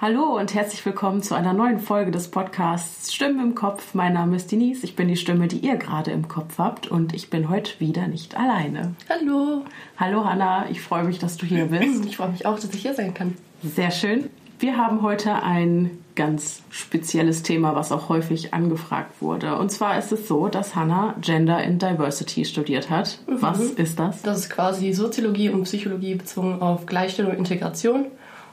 Hallo 0.00 0.38
und 0.38 0.54
herzlich 0.54 0.86
willkommen 0.86 1.24
zu 1.24 1.34
einer 1.34 1.52
neuen 1.52 1.80
Folge 1.80 2.12
des 2.12 2.28
Podcasts 2.28 3.12
Stimmen 3.12 3.40
im 3.40 3.54
Kopf. 3.56 3.94
Mein 3.94 4.12
Name 4.12 4.36
ist 4.36 4.52
Denise, 4.52 4.84
ich 4.84 4.94
bin 4.94 5.08
die 5.08 5.16
Stimme, 5.16 5.48
die 5.48 5.58
ihr 5.58 5.74
gerade 5.74 6.12
im 6.12 6.28
Kopf 6.28 6.58
habt 6.58 6.86
und 6.86 7.12
ich 7.14 7.30
bin 7.30 7.48
heute 7.48 7.80
wieder 7.80 8.06
nicht 8.06 8.36
alleine. 8.36 8.94
Hallo. 9.10 9.64
Hallo 9.96 10.24
Hanna, 10.24 10.70
ich 10.70 10.82
freue 10.82 11.02
mich, 11.02 11.18
dass 11.18 11.36
du 11.36 11.46
hier 11.46 11.64
bist. 11.70 12.04
Ich 12.06 12.16
freue 12.16 12.28
mich 12.28 12.46
auch, 12.46 12.54
dass 12.60 12.72
ich 12.72 12.80
hier 12.82 12.94
sein 12.94 13.12
kann. 13.12 13.34
Sehr 13.64 13.90
schön. 13.90 14.30
Wir 14.60 14.76
haben 14.76 15.02
heute 15.02 15.42
ein 15.42 15.90
ganz 16.14 16.62
spezielles 16.70 17.42
Thema, 17.42 17.74
was 17.74 17.90
auch 17.90 18.08
häufig 18.08 18.54
angefragt 18.54 19.20
wurde. 19.20 19.56
Und 19.56 19.72
zwar 19.72 19.98
ist 19.98 20.12
es 20.12 20.28
so, 20.28 20.46
dass 20.46 20.76
Hannah 20.76 21.16
Gender 21.20 21.56
and 21.58 21.82
Diversity 21.82 22.44
studiert 22.44 22.88
hat. 22.88 23.18
Mhm. 23.26 23.42
Was 23.42 23.60
ist 23.60 23.98
das? 23.98 24.22
Das 24.22 24.38
ist 24.38 24.50
quasi 24.50 24.92
Soziologie 24.92 25.48
und 25.48 25.64
Psychologie 25.64 26.14
bezogen 26.14 26.62
auf 26.62 26.86
Gleichstellung 26.86 27.32
und 27.32 27.38
Integration. 27.38 28.06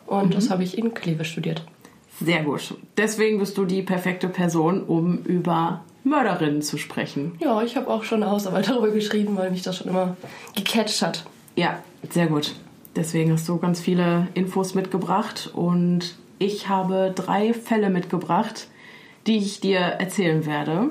Und 0.07 0.27
mhm. 0.27 0.31
das 0.31 0.49
habe 0.49 0.63
ich 0.63 0.77
in 0.77 0.93
Kleve 0.93 1.25
studiert. 1.25 1.63
Sehr 2.21 2.43
gut. 2.43 2.75
Deswegen 2.97 3.39
bist 3.39 3.57
du 3.57 3.65
die 3.65 3.81
perfekte 3.81 4.29
Person, 4.29 4.83
um 4.83 5.19
über 5.23 5.83
Mörderinnen 6.03 6.61
zu 6.61 6.77
sprechen. 6.77 7.33
Ja, 7.39 7.61
ich 7.61 7.75
habe 7.75 7.89
auch 7.89 8.03
schon 8.03 8.23
eine 8.23 8.31
Hausarbeit 8.31 8.67
darüber 8.69 8.91
geschrieben, 8.91 9.35
weil 9.35 9.51
mich 9.51 9.63
das 9.63 9.77
schon 9.77 9.87
immer 9.87 10.15
gecatcht 10.55 11.01
hat. 11.01 11.25
Ja, 11.55 11.79
sehr 12.09 12.27
gut. 12.27 12.53
Deswegen 12.95 13.33
hast 13.33 13.49
du 13.49 13.57
ganz 13.57 13.81
viele 13.81 14.27
Infos 14.35 14.73
mitgebracht 14.73 15.49
und 15.53 16.15
ich 16.39 16.69
habe 16.69 17.11
drei 17.13 17.53
Fälle 17.53 17.89
mitgebracht, 17.89 18.67
die 19.27 19.37
ich 19.37 19.59
dir 19.59 19.79
erzählen 19.79 20.45
werde. 20.45 20.89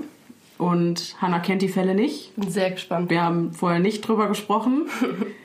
Und 0.59 1.16
Hannah 1.20 1.40
kennt 1.40 1.62
die 1.62 1.68
Fälle 1.68 1.95
nicht. 1.95 2.37
Bin 2.37 2.51
sehr 2.51 2.70
gespannt. 2.70 3.10
Wir 3.10 3.23
haben 3.23 3.52
vorher 3.52 3.80
nicht 3.80 4.07
drüber 4.07 4.29
gesprochen. 4.29 4.87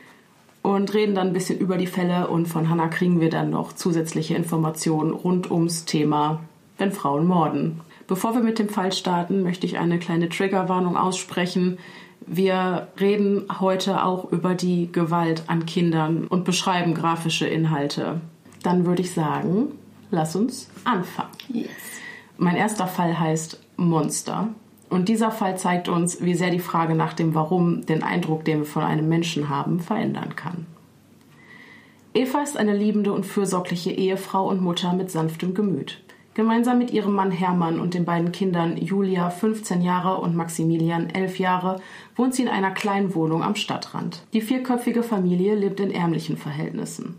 und 0.62 0.94
reden 0.94 1.16
dann 1.16 1.28
ein 1.28 1.34
bisschen 1.34 1.60
über 1.60 1.78
die 1.78 1.88
Fälle 1.88 2.28
und 2.28 2.48
von 2.48 2.70
Hannah 2.70 2.88
kriegen 2.88 3.22
wir 3.22 3.30
dann 3.30 3.50
noch 3.50 3.74
zusätzliche 3.74 4.36
Informationen 4.36 5.12
rund 5.12 5.50
ums 5.50 5.86
Thema, 5.86 6.42
wenn 6.78 6.92
Frauen 6.92 7.26
morden. 7.26 7.82
Bevor 8.08 8.34
wir 8.34 8.42
mit 8.42 8.60
dem 8.60 8.70
Fall 8.70 8.92
starten, 8.92 9.44
möchte 9.44 9.66
ich 9.66 9.78
eine 9.78 10.00
kleine 10.00 10.30
Triggerwarnung 10.30 10.98
aussprechen. 10.98 11.78
Wir 12.26 12.88
reden 13.00 13.46
heute 13.60 14.04
auch 14.04 14.32
über 14.32 14.56
die 14.56 14.92
Gewalt 14.92 15.44
an 15.48 15.66
Kindern 15.66 16.28
und 16.28 16.44
beschreiben 16.44 16.94
grafische 16.94 17.48
Inhalte. 17.48 18.20
Dann 18.64 18.86
würde 18.86 19.02
ich 19.02 19.14
sagen, 19.14 19.74
lass 20.12 20.36
uns 20.36 20.70
anfangen. 20.84 21.30
Yes. 21.50 21.70
Mein 22.38 22.56
erster 22.56 22.88
Fall 22.88 23.20
heißt 23.20 23.62
Monster. 23.78 24.50
Und 24.90 25.08
dieser 25.08 25.32
Fall 25.32 25.58
zeigt 25.58 25.88
uns, 25.88 26.24
wie 26.24 26.34
sehr 26.34 26.50
die 26.50 26.60
Frage 26.60 26.96
nach 26.96 27.14
dem 27.14 27.36
Warum 27.36 27.86
den 27.86 28.04
Eindruck, 28.04 28.44
den 28.44 28.60
wir 28.60 28.66
von 28.66 28.84
einem 28.84 29.08
Menschen 29.08 29.50
haben, 29.50 29.80
verändern 29.80 30.36
kann. 30.36 30.66
Eva 32.14 32.42
ist 32.42 32.58
eine 32.58 32.76
liebende 32.76 33.14
und 33.14 33.26
fürsorgliche 33.26 33.92
Ehefrau 33.92 34.50
und 34.50 34.62
Mutter 34.62 34.94
mit 34.94 35.12
sanftem 35.12 35.54
Gemüt. 35.54 36.02
Gemeinsam 36.34 36.78
mit 36.80 36.92
ihrem 36.92 37.14
Mann 37.14 37.32
Hermann 37.32 37.80
und 37.80 37.94
den 37.94 38.06
beiden 38.06 38.32
Kindern 38.32 38.78
Julia 38.78 39.30
15 39.30 39.82
Jahre 39.82 40.22
und 40.22 40.36
Maximilian 40.36 41.10
11 41.10 41.38
Jahre 41.38 41.82
wohnt 42.16 42.34
sie 42.34 42.44
in 42.44 42.48
einer 42.48 42.72
kleinen 42.72 43.14
Wohnung 43.14 43.44
am 43.44 43.56
Stadtrand. 43.56 44.24
Die 44.34 44.42
vierköpfige 44.42 45.04
Familie 45.04 45.56
lebt 45.56 45.80
in 45.80 45.92
ärmlichen 45.92 46.38
Verhältnissen. 46.38 47.16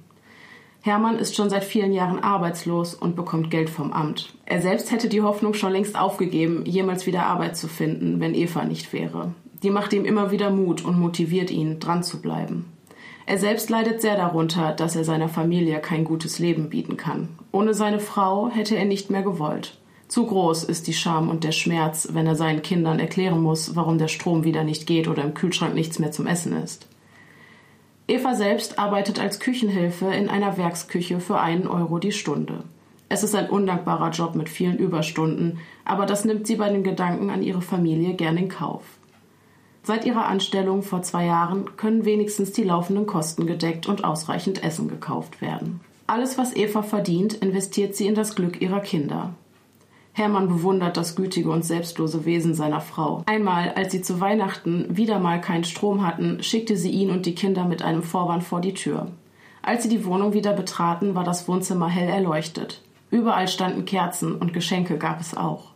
Hermann 0.82 1.18
ist 1.18 1.36
schon 1.36 1.50
seit 1.50 1.64
vielen 1.64 1.92
Jahren 1.92 2.20
arbeitslos 2.20 2.94
und 2.94 3.14
bekommt 3.14 3.50
Geld 3.50 3.68
vom 3.68 3.92
Amt. 3.92 4.32
Er 4.46 4.62
selbst 4.62 4.90
hätte 4.90 5.08
die 5.08 5.20
Hoffnung 5.20 5.52
schon 5.52 5.72
längst 5.72 5.98
aufgegeben, 5.98 6.64
jemals 6.64 7.06
wieder 7.06 7.26
Arbeit 7.26 7.56
zu 7.56 7.68
finden, 7.68 8.18
wenn 8.18 8.34
Eva 8.34 8.64
nicht 8.64 8.92
wäre. 8.94 9.34
Die 9.62 9.70
macht 9.70 9.92
ihm 9.92 10.06
immer 10.06 10.30
wieder 10.30 10.50
Mut 10.50 10.82
und 10.82 10.98
motiviert 10.98 11.50
ihn, 11.50 11.80
dran 11.80 12.02
zu 12.02 12.22
bleiben. 12.22 12.72
Er 13.26 13.36
selbst 13.36 13.68
leidet 13.68 14.00
sehr 14.00 14.16
darunter, 14.16 14.72
dass 14.72 14.96
er 14.96 15.04
seiner 15.04 15.28
Familie 15.28 15.80
kein 15.80 16.04
gutes 16.04 16.38
Leben 16.38 16.70
bieten 16.70 16.96
kann. 16.96 17.28
Ohne 17.52 17.74
seine 17.74 18.00
Frau 18.00 18.48
hätte 18.48 18.76
er 18.76 18.86
nicht 18.86 19.10
mehr 19.10 19.22
gewollt. 19.22 19.78
Zu 20.08 20.26
groß 20.26 20.64
ist 20.64 20.88
die 20.88 20.94
Scham 20.94 21.28
und 21.28 21.44
der 21.44 21.52
Schmerz, 21.52 22.08
wenn 22.12 22.26
er 22.26 22.34
seinen 22.34 22.62
Kindern 22.62 22.98
erklären 22.98 23.40
muss, 23.40 23.76
warum 23.76 23.98
der 23.98 24.08
Strom 24.08 24.42
wieder 24.42 24.64
nicht 24.64 24.86
geht 24.86 25.06
oder 25.06 25.22
im 25.22 25.34
Kühlschrank 25.34 25.74
nichts 25.74 26.00
mehr 26.00 26.10
zum 26.10 26.26
Essen 26.26 26.56
ist. 26.60 26.88
Eva 28.10 28.34
selbst 28.34 28.76
arbeitet 28.76 29.20
als 29.20 29.38
Küchenhilfe 29.38 30.06
in 30.06 30.28
einer 30.28 30.56
Werksküche 30.56 31.20
für 31.20 31.38
einen 31.38 31.68
Euro 31.68 32.00
die 32.00 32.10
Stunde. 32.10 32.64
Es 33.08 33.22
ist 33.22 33.36
ein 33.36 33.48
undankbarer 33.48 34.10
Job 34.10 34.34
mit 34.34 34.48
vielen 34.48 34.78
Überstunden, 34.78 35.60
aber 35.84 36.06
das 36.06 36.24
nimmt 36.24 36.48
sie 36.48 36.56
bei 36.56 36.68
den 36.70 36.82
Gedanken 36.82 37.30
an 37.30 37.40
ihre 37.40 37.62
Familie 37.62 38.14
gern 38.14 38.36
in 38.36 38.48
Kauf. 38.48 38.82
Seit 39.84 40.04
ihrer 40.04 40.26
Anstellung 40.26 40.82
vor 40.82 41.02
zwei 41.02 41.26
Jahren 41.26 41.76
können 41.76 42.04
wenigstens 42.04 42.50
die 42.50 42.64
laufenden 42.64 43.06
Kosten 43.06 43.46
gedeckt 43.46 43.86
und 43.86 44.02
ausreichend 44.02 44.64
Essen 44.64 44.88
gekauft 44.88 45.40
werden. 45.40 45.78
Alles, 46.08 46.36
was 46.36 46.56
Eva 46.56 46.82
verdient, 46.82 47.34
investiert 47.34 47.94
sie 47.94 48.08
in 48.08 48.16
das 48.16 48.34
Glück 48.34 48.60
ihrer 48.60 48.80
Kinder. 48.80 49.34
Hermann 50.20 50.48
bewundert 50.48 50.98
das 50.98 51.16
gütige 51.16 51.50
und 51.50 51.64
selbstlose 51.64 52.26
Wesen 52.26 52.54
seiner 52.54 52.82
Frau. 52.82 53.22
Einmal, 53.24 53.72
als 53.74 53.92
sie 53.92 54.02
zu 54.02 54.20
Weihnachten 54.20 54.84
wieder 54.94 55.18
mal 55.18 55.40
keinen 55.40 55.64
Strom 55.64 56.06
hatten, 56.06 56.42
schickte 56.42 56.76
sie 56.76 56.90
ihn 56.90 57.10
und 57.10 57.24
die 57.24 57.34
Kinder 57.34 57.64
mit 57.64 57.80
einem 57.80 58.02
Vorwand 58.02 58.44
vor 58.44 58.60
die 58.60 58.74
Tür. 58.74 59.06
Als 59.62 59.82
sie 59.82 59.88
die 59.88 60.04
Wohnung 60.04 60.34
wieder 60.34 60.52
betraten, 60.52 61.14
war 61.14 61.24
das 61.24 61.48
Wohnzimmer 61.48 61.88
hell 61.88 62.10
erleuchtet. 62.10 62.82
Überall 63.10 63.48
standen 63.48 63.86
Kerzen 63.86 64.34
und 64.34 64.52
Geschenke 64.52 64.98
gab 64.98 65.22
es 65.22 65.34
auch. 65.34 65.70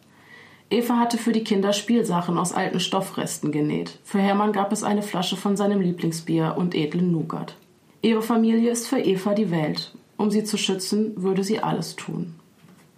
Eva 0.68 0.98
hatte 0.98 1.16
für 1.16 1.32
die 1.32 1.44
Kinder 1.44 1.72
Spielsachen 1.72 2.36
aus 2.36 2.52
alten 2.52 2.80
Stoffresten 2.80 3.50
genäht. 3.50 3.98
Für 4.04 4.18
Hermann 4.18 4.52
gab 4.52 4.72
es 4.72 4.84
eine 4.84 5.02
Flasche 5.02 5.36
von 5.36 5.56
seinem 5.56 5.80
Lieblingsbier 5.80 6.54
und 6.58 6.74
edlen 6.74 7.12
Nougat. 7.12 7.56
Ihre 8.02 8.20
Familie 8.20 8.70
ist 8.70 8.88
für 8.88 8.98
Eva 8.98 9.32
die 9.32 9.50
Welt. 9.50 9.94
Um 10.18 10.30
sie 10.30 10.44
zu 10.44 10.58
schützen, 10.58 11.14
würde 11.16 11.42
sie 11.44 11.60
alles 11.60 11.96
tun. 11.96 12.34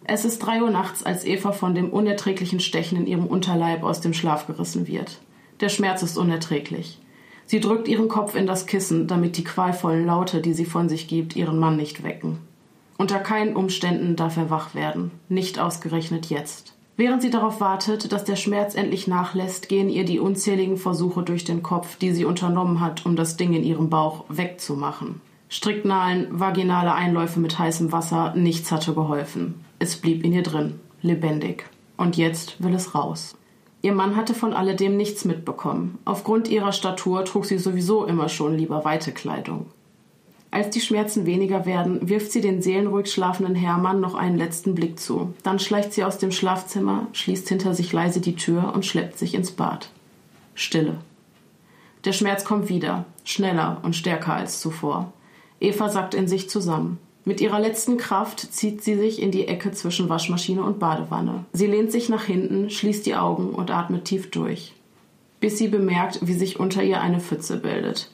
Es 0.09 0.25
ist 0.25 0.39
drei 0.39 0.63
Uhr 0.63 0.71
nachts, 0.71 1.03
als 1.03 1.25
Eva 1.25 1.51
von 1.51 1.75
dem 1.75 1.91
unerträglichen 1.91 2.61
Stechen 2.61 2.97
in 2.97 3.07
ihrem 3.09 3.27
Unterleib 3.27 3.83
aus 3.83 4.01
dem 4.01 4.13
Schlaf 4.13 4.47
gerissen 4.47 4.87
wird. 4.87 5.19
Der 5.59 5.69
Schmerz 5.69 6.05
ist 6.05 6.17
unerträglich. 6.17 7.01
Sie 7.45 7.59
drückt 7.59 7.89
ihren 7.89 8.07
Kopf 8.07 8.37
in 8.37 8.47
das 8.47 8.67
Kissen, 8.67 9.09
damit 9.09 9.37
die 9.37 9.43
qualvollen 9.43 10.07
Laute, 10.07 10.41
die 10.41 10.53
sie 10.53 10.65
von 10.65 10.89
sich 10.89 11.09
gibt, 11.09 11.35
ihren 11.35 11.59
Mann 11.59 11.77
nicht 11.77 12.05
wecken. 12.05 12.39
Unter 12.99 13.19
keinen 13.19 13.57
Umständen 13.57 14.15
darf 14.15 14.37
er 14.37 14.49
wach 14.49 14.77
werden, 14.77 15.11
nicht 15.29 15.59
ausgerechnet 15.59 16.27
jetzt. 16.27 16.75
Während 16.97 17.21
sie 17.21 17.31
darauf 17.31 17.61
wartet, 17.61 18.13
dass 18.13 18.23
der 18.23 18.37
Schmerz 18.37 18.77
endlich 18.77 19.09
nachlässt, 19.09 19.69
gehen 19.69 19.89
ihr 19.89 20.05
die 20.05 20.21
unzähligen 20.21 20.77
Versuche 20.77 21.25
durch 21.25 21.45
den 21.45 21.65
Kopf, 21.65 21.97
die 21.97 22.13
sie 22.13 22.25
unternommen 22.25 22.81
hat, 22.81 23.05
um 23.07 23.17
das 23.17 23.37
Ding 23.37 23.55
in 23.55 23.65
ihrem 23.65 23.91
Bauch 23.91 24.25
wegzumachen. 24.29 25.21
Stricknahlen, 25.49 26.29
vaginale 26.31 26.95
Einläufe 26.95 27.41
mit 27.41 27.59
heißem 27.59 27.91
Wasser, 27.91 28.35
nichts 28.35 28.73
hatte 28.73 28.95
geholfen. 28.95 29.66
Es 29.79 29.97
blieb 29.97 30.25
in 30.25 30.33
ihr 30.33 30.43
drin, 30.43 30.81
lebendig. 31.03 31.65
Und 31.97 32.17
jetzt 32.17 32.63
will 32.63 32.75
es 32.75 32.95
raus. 32.95 33.37
Ihr 33.83 33.93
Mann 33.93 34.17
hatte 34.17 34.35
von 34.35 34.53
alledem 34.53 34.97
nichts 34.97 35.25
mitbekommen. 35.25 35.99
Aufgrund 36.05 36.49
ihrer 36.49 36.73
Statur 36.73 37.25
trug 37.25 37.45
sie 37.45 37.59
sowieso 37.59 38.05
immer 38.05 38.29
schon 38.29 38.57
lieber 38.57 38.85
weite 38.85 39.13
Kleidung. 39.13 39.67
Als 40.51 40.71
die 40.71 40.81
Schmerzen 40.81 41.27
weniger 41.27 41.67
werden, 41.67 42.09
wirft 42.09 42.33
sie 42.33 42.41
den 42.41 42.63
seelenruhig 42.63 43.13
schlafenden 43.13 43.55
Hermann 43.55 44.01
noch 44.01 44.15
einen 44.15 44.39
letzten 44.39 44.75
Blick 44.75 44.99
zu. 44.99 45.35
Dann 45.43 45.59
schleicht 45.59 45.93
sie 45.93 46.05
aus 46.05 46.19
dem 46.19 46.33
Schlafzimmer, 46.33 47.09
schließt 47.13 47.49
hinter 47.49 47.75
sich 47.75 47.93
leise 47.93 48.21
die 48.21 48.37
Tür 48.37 48.73
und 48.75 48.87
schleppt 48.87 49.19
sich 49.19 49.35
ins 49.35 49.51
Bad. 49.51 49.91
Stille. 50.55 50.97
Der 52.05 52.13
Schmerz 52.13 52.45
kommt 52.45 52.69
wieder, 52.69 53.05
schneller 53.25 53.81
und 53.83 53.95
stärker 53.95 54.35
als 54.35 54.61
zuvor. 54.61 55.13
Eva 55.61 55.89
sackt 55.91 56.15
in 56.15 56.29
sich 56.29 56.49
zusammen. 56.49 56.99
Mit 57.29 57.41
ihrer 57.41 57.59
letzten 57.59 57.97
Kraft 57.97 58.39
zieht 58.39 58.85
sie 58.85 58.95
sich 58.95 59.21
in 59.21 59.33
die 59.33 59.49
Ecke 59.49 59.73
zwischen 59.73 60.09
Waschmaschine 60.09 60.63
und 60.63 60.79
Badewanne. 60.79 61.45
Sie 61.53 61.67
lehnt 61.67 61.91
sich 61.91 62.09
nach 62.09 62.23
hinten, 62.23 62.71
schließt 62.71 63.05
die 63.05 63.17
Augen 63.17 63.51
und 63.51 63.73
atmet 63.73 64.05
tief 64.05 64.31
durch. 64.31 64.75
Bis 65.41 65.59
sie 65.59 65.67
bemerkt, 65.67 66.21
wie 66.23 66.35
sich 66.35 66.61
unter 66.61 66.85
ihr 66.85 67.01
eine 67.01 67.19
Pfütze 67.19 67.57
bildet. 67.57 68.13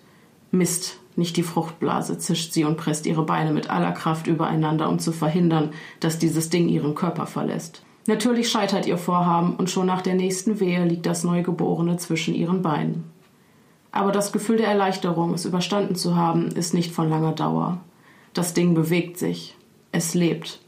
Mist, 0.50 0.96
nicht 1.14 1.36
die 1.36 1.42
Fruchtblase, 1.42 2.16
zischt 2.16 2.54
sie 2.54 2.64
und 2.64 2.78
presst 2.78 3.04
ihre 3.04 3.22
Beine 3.22 3.52
mit 3.52 3.68
aller 3.68 3.92
Kraft 3.92 4.28
übereinander, 4.28 4.88
um 4.88 4.98
zu 4.98 5.12
verhindern, 5.12 5.74
dass 6.00 6.18
dieses 6.18 6.48
Ding 6.48 6.70
ihren 6.70 6.94
Körper 6.94 7.26
verlässt. 7.26 7.82
Natürlich 8.06 8.50
scheitert 8.50 8.86
ihr 8.86 8.96
Vorhaben 8.96 9.56
und 9.56 9.68
schon 9.68 9.84
nach 9.84 10.00
der 10.00 10.14
nächsten 10.14 10.58
Wehe 10.58 10.86
liegt 10.86 11.04
das 11.04 11.22
Neugeborene 11.22 11.98
zwischen 11.98 12.34
ihren 12.34 12.62
Beinen. 12.62 13.04
Aber 13.90 14.10
das 14.10 14.32
Gefühl 14.32 14.56
der 14.56 14.68
Erleichterung, 14.68 15.34
es 15.34 15.44
überstanden 15.44 15.96
zu 15.96 16.16
haben, 16.16 16.48
ist 16.48 16.72
nicht 16.72 16.92
von 16.92 17.10
langer 17.10 17.32
Dauer. 17.32 17.78
Das 18.34 18.54
Ding 18.54 18.74
bewegt 18.74 19.18
sich. 19.18 19.56
Es 19.90 20.14
lebt. 20.14 20.60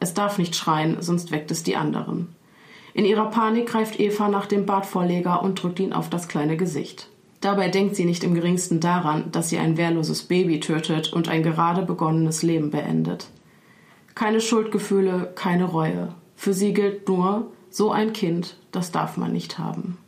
Es 0.00 0.14
darf 0.14 0.38
nicht 0.38 0.56
schreien, 0.56 0.96
sonst 1.00 1.30
weckt 1.30 1.50
es 1.50 1.62
die 1.62 1.76
anderen. 1.76 2.34
In 2.92 3.04
ihrer 3.04 3.30
Panik 3.30 3.66
greift 3.66 3.98
Eva 3.98 4.28
nach 4.28 4.46
dem 4.46 4.66
Bartvorleger 4.66 5.42
und 5.42 5.62
drückt 5.62 5.80
ihn 5.80 5.92
auf 5.92 6.10
das 6.10 6.28
kleine 6.28 6.56
Gesicht. 6.56 7.08
Dabei 7.40 7.68
denkt 7.68 7.94
sie 7.94 8.04
nicht 8.04 8.24
im 8.24 8.34
geringsten 8.34 8.80
daran, 8.80 9.30
dass 9.30 9.50
sie 9.50 9.58
ein 9.58 9.76
wehrloses 9.76 10.22
Baby 10.22 10.60
tötet 10.60 11.12
und 11.12 11.28
ein 11.28 11.42
gerade 11.42 11.82
begonnenes 11.82 12.42
Leben 12.42 12.70
beendet. 12.70 13.26
Keine 14.14 14.40
Schuldgefühle, 14.40 15.32
keine 15.34 15.64
Reue. 15.64 16.14
Für 16.36 16.54
sie 16.54 16.72
gilt 16.72 17.08
nur, 17.08 17.50
so 17.70 17.90
ein 17.90 18.12
Kind, 18.12 18.56
das 18.72 18.92
darf 18.92 19.16
man 19.16 19.32
nicht 19.32 19.58
haben. 19.58 19.98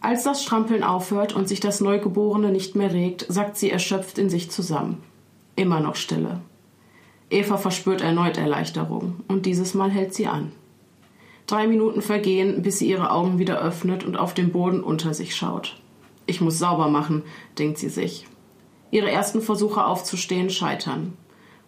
Als 0.00 0.22
das 0.22 0.42
Strampeln 0.42 0.84
aufhört 0.84 1.34
und 1.34 1.48
sich 1.48 1.60
das 1.60 1.80
Neugeborene 1.80 2.52
nicht 2.52 2.76
mehr 2.76 2.92
regt, 2.92 3.26
sackt 3.28 3.56
sie 3.56 3.70
erschöpft 3.70 4.18
in 4.18 4.30
sich 4.30 4.50
zusammen. 4.50 5.02
Immer 5.56 5.80
noch 5.80 5.96
Stille. 5.96 6.40
Eva 7.30 7.56
verspürt 7.56 8.02
erneut 8.02 8.36
Erleichterung 8.36 9.16
und 9.26 9.46
dieses 9.46 9.74
Mal 9.74 9.90
hält 9.90 10.14
sie 10.14 10.26
an. 10.26 10.52
Drei 11.46 11.66
Minuten 11.66 12.02
vergehen, 12.02 12.62
bis 12.62 12.78
sie 12.78 12.88
ihre 12.88 13.10
Augen 13.10 13.38
wieder 13.38 13.60
öffnet 13.60 14.04
und 14.04 14.16
auf 14.16 14.34
den 14.34 14.52
Boden 14.52 14.82
unter 14.82 15.14
sich 15.14 15.34
schaut. 15.34 15.80
Ich 16.26 16.40
muss 16.40 16.58
sauber 16.58 16.88
machen, 16.88 17.22
denkt 17.58 17.78
sie 17.78 17.88
sich. 17.88 18.26
Ihre 18.90 19.10
ersten 19.10 19.40
Versuche 19.40 19.84
aufzustehen 19.84 20.50
scheitern. 20.50 21.14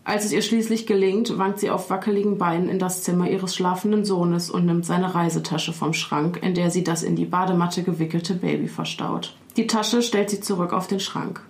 Als 0.04 0.24
es 0.24 0.32
ihr 0.32 0.42
schließlich 0.42 0.86
gelingt, 0.86 1.36
wankt 1.38 1.60
sie 1.60 1.70
auf 1.70 1.90
wackeligen 1.90 2.38
Beinen 2.38 2.68
in 2.68 2.78
das 2.78 3.02
Zimmer 3.02 3.30
ihres 3.30 3.54
schlafenden 3.54 4.04
Sohnes 4.04 4.50
und 4.50 4.64
nimmt 4.64 4.86
seine 4.86 5.14
Reisetasche 5.14 5.72
vom 5.72 5.92
Schrank, 5.92 6.40
in 6.42 6.54
der 6.54 6.70
sie 6.70 6.82
das 6.82 7.02
in 7.02 7.14
die 7.14 7.26
Badematte 7.26 7.82
gewickelte 7.82 8.34
Baby 8.34 8.68
verstaut. 8.68 9.36
Die 9.56 9.66
Tasche 9.66 10.02
stellt 10.02 10.30
sie 10.30 10.40
zurück 10.40 10.72
auf 10.72 10.86
den 10.86 11.00
Schrank. 11.00 11.42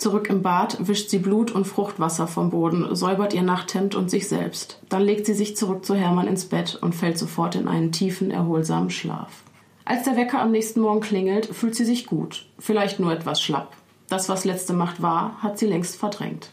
Zurück 0.00 0.30
im 0.30 0.40
Bad 0.40 0.78
wischt 0.88 1.10
sie 1.10 1.18
Blut 1.18 1.50
und 1.50 1.66
Fruchtwasser 1.66 2.26
vom 2.26 2.48
Boden, 2.48 2.96
säubert 2.96 3.34
ihr 3.34 3.42
Nachthemd 3.42 3.94
und 3.94 4.10
sich 4.10 4.28
selbst. 4.28 4.80
Dann 4.88 5.02
legt 5.02 5.26
sie 5.26 5.34
sich 5.34 5.58
zurück 5.58 5.84
zu 5.84 5.94
Hermann 5.94 6.26
ins 6.26 6.46
Bett 6.46 6.78
und 6.80 6.94
fällt 6.94 7.18
sofort 7.18 7.54
in 7.54 7.68
einen 7.68 7.92
tiefen, 7.92 8.30
erholsamen 8.30 8.88
Schlaf. 8.88 9.42
Als 9.84 10.04
der 10.04 10.16
Wecker 10.16 10.40
am 10.40 10.52
nächsten 10.52 10.80
Morgen 10.80 11.02
klingelt, 11.02 11.44
fühlt 11.44 11.74
sie 11.74 11.84
sich 11.84 12.06
gut, 12.06 12.46
vielleicht 12.58 12.98
nur 12.98 13.12
etwas 13.12 13.42
schlapp. 13.42 13.76
Das, 14.08 14.30
was 14.30 14.46
letzte 14.46 14.72
Macht 14.72 15.02
war, 15.02 15.42
hat 15.42 15.58
sie 15.58 15.66
längst 15.66 15.96
verdrängt. 15.96 16.48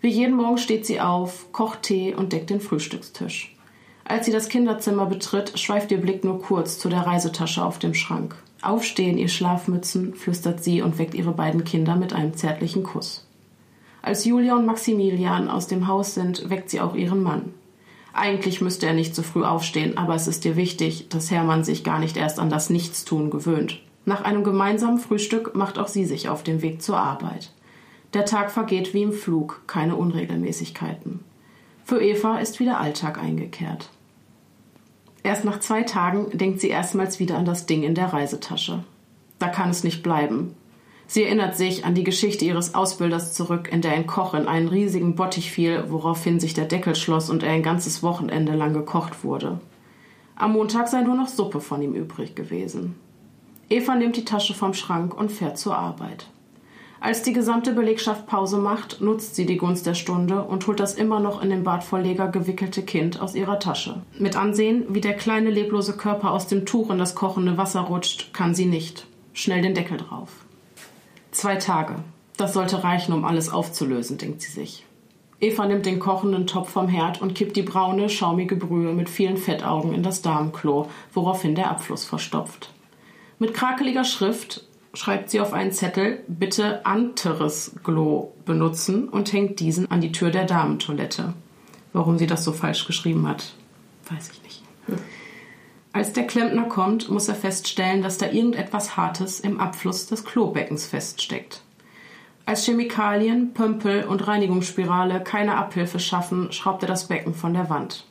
Wie 0.00 0.10
jeden 0.10 0.36
Morgen 0.36 0.58
steht 0.58 0.86
sie 0.86 1.00
auf, 1.00 1.50
kocht 1.50 1.82
Tee 1.82 2.14
und 2.14 2.32
deckt 2.32 2.50
den 2.50 2.60
Frühstückstisch. 2.60 3.56
Als 4.04 4.26
sie 4.26 4.32
das 4.32 4.48
Kinderzimmer 4.48 5.06
betritt, 5.06 5.58
schweift 5.58 5.90
ihr 5.90 6.00
Blick 6.00 6.22
nur 6.22 6.40
kurz 6.40 6.78
zu 6.78 6.88
der 6.88 7.00
Reisetasche 7.00 7.64
auf 7.64 7.80
dem 7.80 7.94
Schrank. 7.94 8.36
Aufstehen, 8.62 9.16
ihr 9.16 9.28
Schlafmützen, 9.28 10.14
flüstert 10.14 10.62
sie 10.62 10.82
und 10.82 10.98
weckt 10.98 11.14
ihre 11.14 11.32
beiden 11.32 11.64
Kinder 11.64 11.96
mit 11.96 12.12
einem 12.12 12.34
zärtlichen 12.34 12.82
Kuss. 12.82 13.26
Als 14.02 14.24
Julia 14.24 14.56
und 14.56 14.66
Maximilian 14.66 15.48
aus 15.48 15.66
dem 15.66 15.86
Haus 15.86 16.14
sind, 16.14 16.50
weckt 16.50 16.70
sie 16.70 16.80
auch 16.80 16.94
ihren 16.94 17.22
Mann. 17.22 17.54
Eigentlich 18.12 18.60
müsste 18.60 18.86
er 18.86 18.92
nicht 18.92 19.14
so 19.14 19.22
früh 19.22 19.44
aufstehen, 19.44 19.96
aber 19.96 20.14
es 20.14 20.26
ist 20.26 20.44
ihr 20.44 20.56
wichtig, 20.56 21.08
dass 21.08 21.30
Hermann 21.30 21.64
sich 21.64 21.84
gar 21.84 21.98
nicht 21.98 22.16
erst 22.16 22.38
an 22.38 22.50
das 22.50 22.70
Nichtstun 22.70 23.30
gewöhnt. 23.30 23.80
Nach 24.04 24.22
einem 24.22 24.44
gemeinsamen 24.44 24.98
Frühstück 24.98 25.54
macht 25.54 25.78
auch 25.78 25.88
sie 25.88 26.04
sich 26.04 26.28
auf 26.28 26.42
den 26.42 26.62
Weg 26.62 26.82
zur 26.82 26.98
Arbeit. 26.98 27.52
Der 28.12 28.24
Tag 28.24 28.50
vergeht 28.50 28.92
wie 28.92 29.02
im 29.02 29.12
Flug, 29.12 29.62
keine 29.66 29.96
Unregelmäßigkeiten. 29.96 31.20
Für 31.84 32.02
Eva 32.02 32.38
ist 32.38 32.58
wieder 32.58 32.80
Alltag 32.80 33.18
eingekehrt. 33.18 33.90
Erst 35.22 35.44
nach 35.44 35.60
zwei 35.60 35.82
Tagen 35.82 36.36
denkt 36.36 36.60
sie 36.60 36.68
erstmals 36.68 37.18
wieder 37.18 37.36
an 37.36 37.44
das 37.44 37.66
Ding 37.66 37.82
in 37.82 37.94
der 37.94 38.12
Reisetasche. 38.12 38.84
Da 39.38 39.48
kann 39.48 39.70
es 39.70 39.84
nicht 39.84 40.02
bleiben. 40.02 40.54
Sie 41.06 41.24
erinnert 41.24 41.56
sich 41.56 41.84
an 41.84 41.94
die 41.94 42.04
Geschichte 42.04 42.44
ihres 42.44 42.74
Ausbilders 42.74 43.34
zurück, 43.34 43.68
in 43.72 43.82
der 43.82 43.92
ein 43.92 44.06
Koch 44.06 44.32
in 44.32 44.46
einen 44.46 44.68
riesigen 44.68 45.16
Bottich 45.16 45.50
fiel, 45.50 45.84
woraufhin 45.88 46.38
sich 46.38 46.54
der 46.54 46.66
Deckel 46.66 46.94
schloss 46.94 47.30
und 47.30 47.42
er 47.42 47.50
ein 47.50 47.64
ganzes 47.64 48.02
Wochenende 48.02 48.52
lang 48.52 48.72
gekocht 48.72 49.24
wurde. 49.24 49.60
Am 50.36 50.52
Montag 50.52 50.88
sei 50.88 51.02
nur 51.02 51.16
noch 51.16 51.28
Suppe 51.28 51.60
von 51.60 51.82
ihm 51.82 51.94
übrig 51.94 52.34
gewesen. 52.36 52.94
Eva 53.68 53.94
nimmt 53.94 54.16
die 54.16 54.24
Tasche 54.24 54.54
vom 54.54 54.72
Schrank 54.72 55.18
und 55.18 55.32
fährt 55.32 55.58
zur 55.58 55.76
Arbeit. 55.76 56.28
Als 57.02 57.22
die 57.22 57.32
gesamte 57.32 57.72
Belegschaft 57.72 58.26
Pause 58.26 58.58
macht, 58.58 59.00
nutzt 59.00 59.34
sie 59.34 59.46
die 59.46 59.56
Gunst 59.56 59.86
der 59.86 59.94
Stunde 59.94 60.42
und 60.42 60.66
holt 60.66 60.80
das 60.80 60.94
immer 60.94 61.18
noch 61.18 61.42
in 61.42 61.48
den 61.48 61.64
Bartvorleger 61.64 62.28
gewickelte 62.28 62.82
Kind 62.82 63.22
aus 63.22 63.34
ihrer 63.34 63.58
Tasche. 63.58 64.02
Mit 64.18 64.36
ansehen, 64.36 64.84
wie 64.90 65.00
der 65.00 65.14
kleine 65.14 65.48
leblose 65.48 65.96
Körper 65.96 66.30
aus 66.32 66.46
dem 66.46 66.66
Tuch 66.66 66.90
in 66.90 66.98
das 66.98 67.14
kochende 67.14 67.56
Wasser 67.56 67.80
rutscht, 67.80 68.34
kann 68.34 68.54
sie 68.54 68.66
nicht. 68.66 69.06
Schnell 69.32 69.62
den 69.62 69.74
Deckel 69.74 69.96
drauf. 69.96 70.28
Zwei 71.30 71.56
Tage. 71.56 71.96
Das 72.36 72.52
sollte 72.52 72.84
reichen, 72.84 73.14
um 73.14 73.24
alles 73.24 73.50
aufzulösen, 73.50 74.18
denkt 74.18 74.42
sie 74.42 74.52
sich. 74.52 74.84
Eva 75.40 75.64
nimmt 75.64 75.86
den 75.86 76.00
kochenden 76.00 76.46
Topf 76.46 76.68
vom 76.68 76.88
Herd 76.88 77.22
und 77.22 77.34
kippt 77.34 77.56
die 77.56 77.62
braune, 77.62 78.10
schaumige 78.10 78.56
Brühe 78.56 78.92
mit 78.92 79.08
vielen 79.08 79.38
Fettaugen 79.38 79.94
in 79.94 80.02
das 80.02 80.20
Damenklo, 80.20 80.88
woraufhin 81.14 81.54
der 81.54 81.70
Abfluss 81.70 82.04
verstopft. 82.04 82.74
Mit 83.38 83.54
krakeliger 83.54 84.04
Schrift 84.04 84.66
schreibt 84.94 85.30
sie 85.30 85.40
auf 85.40 85.52
einen 85.52 85.72
Zettel, 85.72 86.20
bitte 86.26 86.84
anderes 86.84 87.72
Glow 87.84 88.32
benutzen 88.44 89.08
und 89.08 89.32
hängt 89.32 89.60
diesen 89.60 89.90
an 89.90 90.00
die 90.00 90.12
Tür 90.12 90.30
der 90.30 90.44
Damentoilette. 90.44 91.34
Warum 91.92 92.18
sie 92.18 92.26
das 92.26 92.44
so 92.44 92.52
falsch 92.52 92.86
geschrieben 92.86 93.26
hat, 93.26 93.54
weiß 94.10 94.30
ich 94.32 94.42
nicht. 94.42 94.62
Als 95.92 96.12
der 96.12 96.26
Klempner 96.26 96.64
kommt, 96.64 97.10
muss 97.10 97.28
er 97.28 97.34
feststellen, 97.34 98.02
dass 98.02 98.18
da 98.18 98.26
irgendetwas 98.26 98.96
Hartes 98.96 99.40
im 99.40 99.60
Abfluss 99.60 100.06
des 100.06 100.24
Klobeckens 100.24 100.86
feststeckt. 100.86 101.62
Als 102.46 102.64
Chemikalien, 102.64 103.54
Pömpel 103.54 104.04
und 104.04 104.26
Reinigungsspirale 104.26 105.20
keine 105.22 105.56
Abhilfe 105.56 105.98
schaffen, 105.98 106.52
schraubt 106.52 106.82
er 106.82 106.88
das 106.88 107.08
Becken 107.08 107.34
von 107.34 107.54
der 107.54 107.70
Wand. 107.70 108.06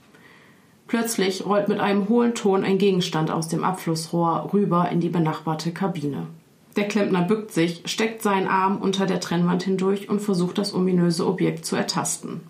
Plötzlich 0.88 1.46
rollt 1.46 1.68
mit 1.68 1.80
einem 1.80 2.10
hohlen 2.10 2.36
Ton 2.36 2.64
ein 2.64 2.78
Gegenstand 2.78 3.32
aus 3.32 3.48
dem 3.48 3.64
Abflussrohr 3.64 4.50
rüber 4.54 4.90
in 4.90 5.00
die 5.00 5.10
benachbarte 5.10 5.72
Kabine. 5.72 6.28
Der 6.76 6.88
Klempner 6.88 7.24
bückt 7.24 7.52
sich, 7.52 7.82
steckt 7.86 8.22
seinen 8.22 8.48
Arm 8.48 8.78
unter 8.78 9.06
der 9.06 9.20
Trennwand 9.20 9.64
hindurch 9.64 10.10
und 10.10 10.22
versucht 10.22 10.58
das 10.58 10.74
ominöse 10.74 11.26
Objekt 11.26 11.66
zu 11.66 11.76
ertasten. 11.76 12.42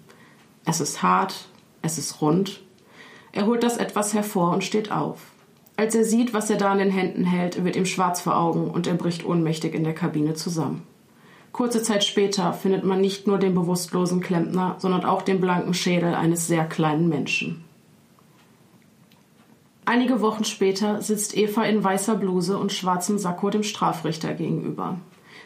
Es 0.65 0.81
ist 0.81 1.01
hart, 1.01 1.47
es 1.81 1.97
ist 1.97 2.21
rund. 2.21 2.61
Er 3.31 3.45
holt 3.45 3.63
das 3.63 3.77
etwas 3.77 4.13
hervor 4.13 4.51
und 4.53 4.63
steht 4.63 4.91
auf. 4.91 5.19
Als 5.77 5.95
er 5.95 6.03
sieht, 6.03 6.33
was 6.33 6.49
er 6.49 6.57
da 6.57 6.73
in 6.73 6.79
den 6.79 6.91
Händen 6.91 7.23
hält, 7.23 7.63
wird 7.63 7.77
ihm 7.77 7.85
schwarz 7.85 8.19
vor 8.21 8.37
Augen 8.37 8.69
und 8.69 8.85
er 8.85 8.95
bricht 8.95 9.25
ohnmächtig 9.25 9.73
in 9.73 9.85
der 9.85 9.95
Kabine 9.95 10.33
zusammen. 10.33 10.83
Kurze 11.53 11.81
Zeit 11.81 12.03
später 12.03 12.53
findet 12.53 12.83
man 12.83 13.01
nicht 13.01 13.27
nur 13.27 13.37
den 13.37 13.55
bewusstlosen 13.55 14.19
Klempner, 14.19 14.75
sondern 14.79 15.05
auch 15.05 15.21
den 15.21 15.39
blanken 15.39 15.73
Schädel 15.73 16.13
eines 16.13 16.47
sehr 16.47 16.65
kleinen 16.65 17.09
Menschen. 17.09 17.63
Einige 19.89 20.21
Wochen 20.21 20.43
später 20.43 21.01
sitzt 21.01 21.35
Eva 21.35 21.63
in 21.63 21.83
weißer 21.83 22.13
Bluse 22.13 22.59
und 22.59 22.71
schwarzem 22.71 23.17
Sakko 23.17 23.49
dem 23.49 23.63
Strafrichter 23.63 24.35
gegenüber. 24.35 24.99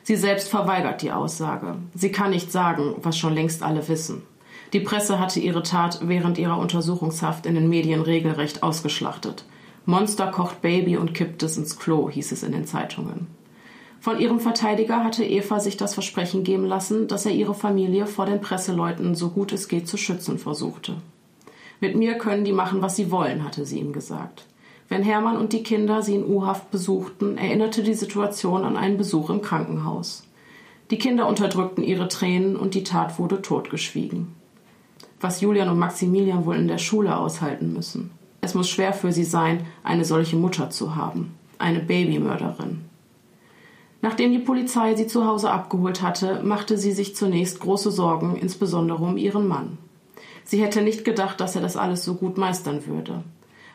Sie 0.04 0.18
selbst 0.18 0.50
verweigert 0.50 1.02
die 1.02 1.14
Aussage. 1.14 1.78
Sie 1.94 2.12
kann 2.12 2.32
nicht 2.32 2.52
sagen, 2.52 2.96
was 3.02 3.18
schon 3.18 3.34
längst 3.34 3.64
alle 3.64 3.88
wissen. 3.88 4.24
Die 4.74 4.82
Presse 4.82 5.18
hatte 5.18 5.40
ihre 5.40 5.64
Tat 5.64 6.00
während 6.04 6.38
ihrer 6.38 6.58
Untersuchungshaft 6.58 7.46
in 7.46 7.56
den 7.56 7.70
Medien 7.70 8.02
regelrecht 8.02 8.64
ausgeschlachtet. 8.64 9.46
Monster 9.86 10.28
kocht 10.28 10.62
Baby 10.62 10.98
und 10.98 11.14
kippt 11.14 11.42
es 11.44 11.56
ins 11.56 11.80
Klo, 11.80 12.10
hieß 12.10 12.34
es 12.34 12.44
in 12.44 12.52
den 12.52 12.66
Zeitungen. 12.66 13.28
Von 14.02 14.20
ihrem 14.20 14.42
Verteidiger 14.42 15.06
hatte 15.06 15.24
Eva 15.24 15.62
sich 15.62 15.78
das 15.78 15.94
Versprechen 15.94 16.44
geben 16.44 16.66
lassen, 16.66 17.08
dass 17.08 17.26
er 17.26 17.32
ihre 17.32 17.54
Familie 17.54 18.08
vor 18.08 18.26
den 18.26 18.42
Presseleuten 18.42 19.16
so 19.16 19.30
gut 19.30 19.54
es 19.54 19.70
geht 19.70 19.88
zu 19.88 19.96
schützen 19.96 20.38
versuchte. 20.38 20.98
Mit 21.84 21.98
mir 21.98 22.14
können 22.14 22.46
die 22.46 22.54
machen, 22.54 22.82
was 22.82 22.96
sie 22.96 23.12
wollen, 23.12 23.44
hatte 23.44 23.66
sie 23.66 23.78
ihm 23.78 23.92
gesagt. 23.92 24.46
Wenn 24.88 25.04
Hermann 25.04 25.36
und 25.36 25.52
die 25.52 25.64
Kinder 25.64 26.02
sie 26.02 26.16
in 26.16 26.26
U-Haft 26.26 26.72
besuchten, 26.72 27.38
erinnerte 27.38 27.84
die 27.84 27.94
Situation 27.94 28.64
an 28.64 28.78
einen 28.78 28.96
Besuch 28.96 29.30
im 29.30 29.42
Krankenhaus. 29.42 30.24
Die 30.92 30.98
Kinder 30.98 31.28
unterdrückten 31.28 31.84
ihre 31.84 32.08
Tränen 32.08 32.56
und 32.56 32.74
die 32.74 32.86
Tat 32.86 33.20
wurde 33.20 33.42
totgeschwiegen. 33.42 34.30
Was 35.20 35.42
Julian 35.42 35.68
und 35.68 35.78
Maximilian 35.78 36.46
wohl 36.46 36.56
in 36.56 36.70
der 36.70 36.78
Schule 36.78 37.18
aushalten 37.18 37.74
müssen. 37.74 38.12
Es 38.40 38.54
muss 38.54 38.70
schwer 38.70 38.94
für 38.94 39.12
sie 39.12 39.26
sein, 39.26 39.66
eine 39.84 40.06
solche 40.06 40.38
Mutter 40.38 40.70
zu 40.70 40.96
haben. 40.96 41.34
Eine 41.58 41.80
Babymörderin. 41.80 42.86
Nachdem 44.02 44.32
die 44.32 44.40
Polizei 44.40 44.96
sie 44.96 45.08
zu 45.08 45.26
Hause 45.26 45.52
abgeholt 45.52 46.02
hatte, 46.02 46.44
machte 46.44 46.78
sie 46.78 46.94
sich 46.94 47.14
zunächst 47.14 47.60
große 47.60 47.92
Sorgen, 47.92 48.38
insbesondere 48.38 49.04
um 49.04 49.18
ihren 49.18 49.50
Mann. 49.50 49.78
Sie 50.46 50.62
hätte 50.62 50.82
nicht 50.82 51.06
gedacht, 51.06 51.40
dass 51.40 51.56
er 51.56 51.62
das 51.62 51.78
alles 51.78 52.04
so 52.04 52.16
gut 52.16 52.38
meistern 52.38 52.86
würde. 52.86 53.24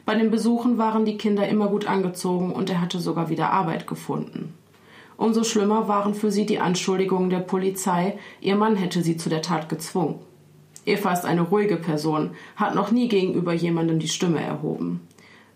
Bei 0.05 0.15
den 0.15 0.31
Besuchen 0.31 0.79
waren 0.79 1.05
die 1.05 1.19
Kinder 1.19 1.47
immer 1.49 1.69
gut 1.69 1.87
angezogen 1.87 2.53
und 2.53 2.71
er 2.71 2.81
hatte 2.81 2.99
sogar 2.99 3.29
wieder 3.29 3.51
Arbeit 3.51 3.87
gefunden. 3.87 4.55
Umso 5.19 5.45
schlimmer 5.45 5.89
waren 5.89 6.15
für 6.15 6.31
sie 6.31 6.47
die 6.47 6.61
Anschuldigungen 6.61 7.29
der 7.29 7.41
Polizei, 7.41 8.17
ihr 8.41 8.57
Mann 8.57 8.77
hätte 8.77 9.03
sie 9.03 9.17
zu 9.17 9.29
der 9.29 9.43
Tat 9.43 9.69
gezwungen. 9.69 10.21
Eva 10.87 11.13
ist 11.13 11.25
eine 11.25 11.43
ruhige 11.43 11.77
Person, 11.77 12.31
hat 12.57 12.75
noch 12.75 12.91
nie 12.91 13.09
gegenüber 13.09 13.53
jemandem 13.53 13.99
die 13.99 14.09
Stimme 14.09 14.41
erhoben. 14.41 15.01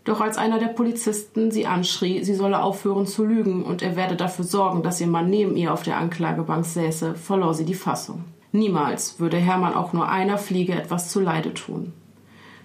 Doch 0.04 0.21
als 0.21 0.37
einer 0.37 0.59
der 0.59 0.66
Polizisten 0.66 1.50
sie 1.50 1.66
anschrie, 1.66 2.25
sie 2.25 2.35
solle 2.35 2.61
aufhören 2.62 3.07
zu 3.07 3.25
lügen 3.25 3.62
und 3.62 3.83
er 3.83 3.95
werde 3.95 4.16
dafür 4.16 4.45
sorgen, 4.45 4.83
dass 4.83 5.00
ihr 5.00 5.07
Mann 5.07 5.31
neben 5.31 5.57
ihr 5.57 5.73
auf 5.73 5.85
der 5.85 5.97
Anklagebank 5.97 6.64
säße, 6.64 7.14
verlor 7.14 7.54
sie 7.54 7.64
die 7.64 7.75
Fassung. 7.75 8.25
Niemals 8.52 9.18
würde 9.18 9.38
Hermann 9.38 9.75
auch 9.75 9.92
nur 9.92 10.09
einer 10.09 10.38
Fliege 10.38 10.75
etwas 10.75 11.11
zuleide 11.11 11.54
tun. 11.54 11.92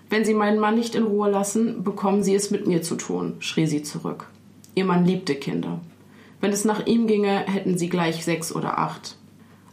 Wenn 0.10 0.26
Sie 0.26 0.34
meinen 0.34 0.60
Mann 0.60 0.76
nicht 0.76 0.96
in 0.96 1.04
Ruhe 1.04 1.30
lassen, 1.30 1.84
bekommen 1.84 2.24
Sie 2.24 2.36
es 2.36 2.52
mit 2.52 2.68
mir 2.68 2.82
zu 2.82 2.96
tun, 2.96 3.36
schrie 3.40 3.68
sie 3.68 3.84
zurück. 3.84 4.28
Ihr 4.76 4.86
Mann 4.86 5.06
liebte 5.06 5.36
Kinder. 5.36 5.80
Wenn 6.40 6.52
es 6.52 6.66
nach 6.66 6.86
ihm 6.86 7.08
ginge, 7.08 7.40
hätten 7.48 7.78
sie 7.78 7.90
gleich 7.90 8.24
sechs 8.24 8.54
oder 8.54 8.78
acht. 8.78 9.18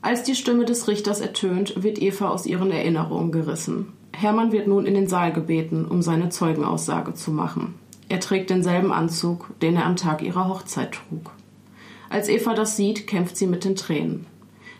Als 0.02 0.22
die 0.22 0.34
Stimme 0.34 0.64
des 0.64 0.88
Richters 0.88 1.20
ertönt, 1.20 1.82
wird 1.82 2.00
Eva 2.00 2.28
aus 2.28 2.46
ihren 2.46 2.70
Erinnerungen 2.70 3.32
gerissen. 3.32 3.92
Hermann 4.12 4.52
wird 4.52 4.66
nun 4.66 4.86
in 4.86 4.94
den 4.94 5.08
Saal 5.08 5.32
gebeten, 5.32 5.84
um 5.84 6.00
seine 6.02 6.30
Zeugenaussage 6.30 7.14
zu 7.14 7.32
machen. 7.32 7.74
Er 8.08 8.20
trägt 8.20 8.50
denselben 8.50 8.92
Anzug, 8.92 9.50
den 9.60 9.76
er 9.76 9.86
am 9.86 9.96
Tag 9.96 10.22
ihrer 10.22 10.48
Hochzeit 10.48 10.92
trug. 10.92 11.32
Als 12.10 12.28
Eva 12.28 12.54
das 12.54 12.76
sieht, 12.76 13.06
kämpft 13.06 13.36
sie 13.36 13.46
mit 13.46 13.64
den 13.64 13.76
Tränen. 13.76 14.26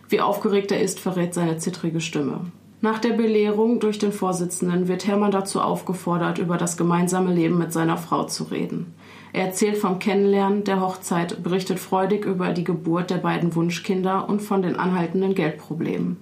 Wie 0.09 0.21
aufgeregt 0.21 0.71
er 0.71 0.81
ist, 0.81 0.99
verrät 0.99 1.33
seine 1.33 1.57
zittrige 1.57 2.01
Stimme. 2.01 2.41
Nach 2.81 2.99
der 2.99 3.13
Belehrung 3.13 3.79
durch 3.79 3.97
den 3.97 4.11
Vorsitzenden 4.11 4.87
wird 4.87 5.07
Hermann 5.07 5.31
dazu 5.31 5.59
aufgefordert, 5.59 6.37
über 6.37 6.57
das 6.57 6.77
gemeinsame 6.77 7.33
Leben 7.33 7.57
mit 7.57 7.73
seiner 7.73 7.97
Frau 7.97 8.25
zu 8.25 8.43
reden. 8.43 8.93
Er 9.33 9.45
erzählt 9.45 9.77
vom 9.77 9.97
Kennenlernen, 9.97 10.63
der 10.63 10.81
Hochzeit, 10.81 11.41
berichtet 11.41 11.79
freudig 11.79 12.25
über 12.25 12.53
die 12.53 12.63
Geburt 12.63 13.09
der 13.09 13.17
beiden 13.17 13.55
Wunschkinder 13.55 14.29
und 14.29 14.41
von 14.41 14.61
den 14.61 14.75
anhaltenden 14.75 15.33
Geldproblemen. 15.33 16.17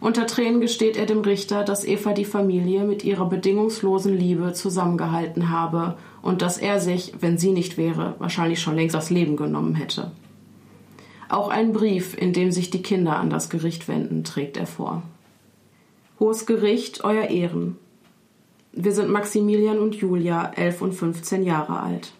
Unter 0.00 0.26
Tränen 0.26 0.60
gesteht 0.60 0.96
er 0.96 1.06
dem 1.06 1.20
Richter, 1.20 1.64
dass 1.64 1.84
Eva 1.84 2.12
die 2.12 2.24
Familie 2.24 2.84
mit 2.84 3.04
ihrer 3.04 3.28
bedingungslosen 3.28 4.16
Liebe 4.16 4.52
zusammengehalten 4.52 5.50
habe 5.50 5.96
und 6.20 6.42
dass 6.42 6.58
er 6.58 6.80
sich, 6.80 7.14
wenn 7.20 7.38
sie 7.38 7.52
nicht 7.52 7.78
wäre, 7.78 8.14
wahrscheinlich 8.18 8.60
schon 8.60 8.76
längst 8.76 8.94
das 8.94 9.10
Leben 9.10 9.36
genommen 9.36 9.74
hätte. 9.74 10.10
Auch 11.28 11.48
einen 11.48 11.72
Brief, 11.72 12.16
in 12.16 12.32
dem 12.32 12.52
sich 12.52 12.70
die 12.70 12.82
Kinder 12.82 13.16
an 13.16 13.30
das 13.30 13.50
Gericht 13.50 13.88
wenden, 13.88 14.22
trägt 14.22 14.56
er 14.56 14.66
vor. 14.66 15.02
Hohes 16.20 16.46
Gericht, 16.46 17.04
Euer 17.04 17.28
Ehren. 17.28 17.76
Wir 18.72 18.92
sind 18.92 19.10
Maximilian 19.10 19.78
und 19.78 19.94
Julia, 19.96 20.52
elf 20.54 20.82
und 20.82 20.92
15 20.92 21.42
Jahre 21.42 21.80
alt. 21.80 22.12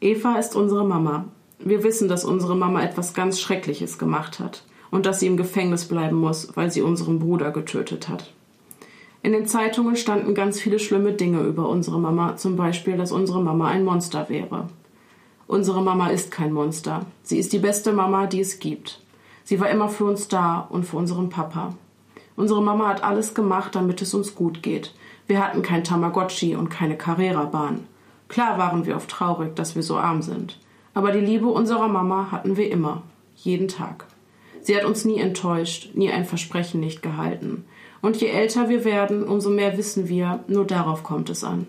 Eva 0.00 0.36
ist 0.36 0.56
unsere 0.56 0.84
Mama. 0.84 1.26
Wir 1.58 1.82
wissen, 1.82 2.08
dass 2.08 2.24
unsere 2.24 2.56
Mama 2.56 2.82
etwas 2.82 3.14
ganz 3.14 3.40
Schreckliches 3.40 3.98
gemacht 3.98 4.38
hat 4.38 4.62
und 4.90 5.06
dass 5.06 5.20
sie 5.20 5.26
im 5.26 5.36
Gefängnis 5.36 5.86
bleiben 5.86 6.16
muss, 6.16 6.56
weil 6.56 6.70
sie 6.70 6.82
unseren 6.82 7.18
Bruder 7.18 7.50
getötet 7.50 8.08
hat. 8.08 8.32
In 9.22 9.32
den 9.32 9.46
Zeitungen 9.46 9.96
standen 9.96 10.34
ganz 10.34 10.60
viele 10.60 10.78
schlimme 10.78 11.12
Dinge 11.12 11.42
über 11.42 11.68
unsere 11.68 11.98
Mama, 11.98 12.36
zum 12.36 12.56
Beispiel, 12.56 12.96
dass 12.96 13.12
unsere 13.12 13.42
Mama 13.42 13.68
ein 13.68 13.84
Monster 13.84 14.28
wäre. 14.28 14.68
Unsere 15.48 15.82
Mama 15.82 16.08
ist 16.08 16.30
kein 16.30 16.52
Monster. 16.52 17.06
Sie 17.22 17.38
ist 17.38 17.54
die 17.54 17.58
beste 17.58 17.94
Mama, 17.94 18.26
die 18.26 18.40
es 18.40 18.58
gibt. 18.58 19.00
Sie 19.44 19.58
war 19.58 19.70
immer 19.70 19.88
für 19.88 20.04
uns 20.04 20.28
da 20.28 20.66
und 20.68 20.84
für 20.84 20.98
unseren 20.98 21.30
Papa. 21.30 21.72
Unsere 22.36 22.62
Mama 22.62 22.86
hat 22.88 23.02
alles 23.02 23.32
gemacht, 23.32 23.74
damit 23.74 24.02
es 24.02 24.12
uns 24.12 24.34
gut 24.34 24.62
geht. 24.62 24.92
Wir 25.26 25.42
hatten 25.42 25.62
kein 25.62 25.84
Tamagotchi 25.84 26.54
und 26.54 26.68
keine 26.68 26.98
Carrera-Bahn. 26.98 27.86
Klar 28.28 28.58
waren 28.58 28.84
wir 28.84 28.94
oft 28.94 29.08
traurig, 29.08 29.56
dass 29.56 29.74
wir 29.74 29.82
so 29.82 29.96
arm 29.96 30.20
sind. 30.20 30.58
Aber 30.92 31.12
die 31.12 31.20
Liebe 31.20 31.46
unserer 31.46 31.88
Mama 31.88 32.30
hatten 32.30 32.58
wir 32.58 32.70
immer. 32.70 33.02
Jeden 33.34 33.68
Tag. 33.68 34.04
Sie 34.60 34.76
hat 34.76 34.84
uns 34.84 35.06
nie 35.06 35.18
enttäuscht, 35.18 35.94
nie 35.94 36.10
ein 36.10 36.26
Versprechen 36.26 36.80
nicht 36.80 37.02
gehalten. 37.02 37.64
Und 38.02 38.20
je 38.20 38.28
älter 38.28 38.68
wir 38.68 38.84
werden, 38.84 39.24
umso 39.24 39.48
mehr 39.48 39.78
wissen 39.78 40.10
wir, 40.10 40.44
nur 40.46 40.66
darauf 40.66 41.04
kommt 41.04 41.30
es 41.30 41.42
an. 41.42 41.66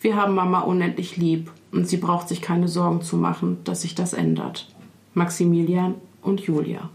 Wir 0.00 0.16
haben 0.16 0.34
Mama 0.34 0.60
unendlich 0.60 1.18
lieb 1.18 1.50
und 1.72 1.88
sie 1.88 1.96
braucht 1.96 2.28
sich 2.28 2.42
keine 2.42 2.68
Sorgen 2.68 3.02
zu 3.02 3.16
machen, 3.16 3.58
dass 3.64 3.82
sich 3.82 3.94
das 3.94 4.12
ändert. 4.12 4.68
Maximilian 5.14 5.94
und 6.22 6.40
Julia. 6.40 6.88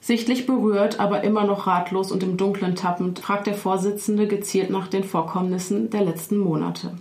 Sichtlich 0.00 0.46
berührt, 0.46 1.00
aber 1.00 1.24
immer 1.24 1.44
noch 1.44 1.66
ratlos 1.66 2.12
und 2.12 2.22
im 2.22 2.36
Dunklen 2.36 2.76
tappend, 2.76 3.18
fragt 3.18 3.46
der 3.46 3.54
Vorsitzende 3.54 4.28
gezielt 4.28 4.70
nach 4.70 4.88
den 4.88 5.02
Vorkommnissen 5.02 5.90
der 5.90 6.02
letzten 6.04 6.38
Monate. 6.38 6.92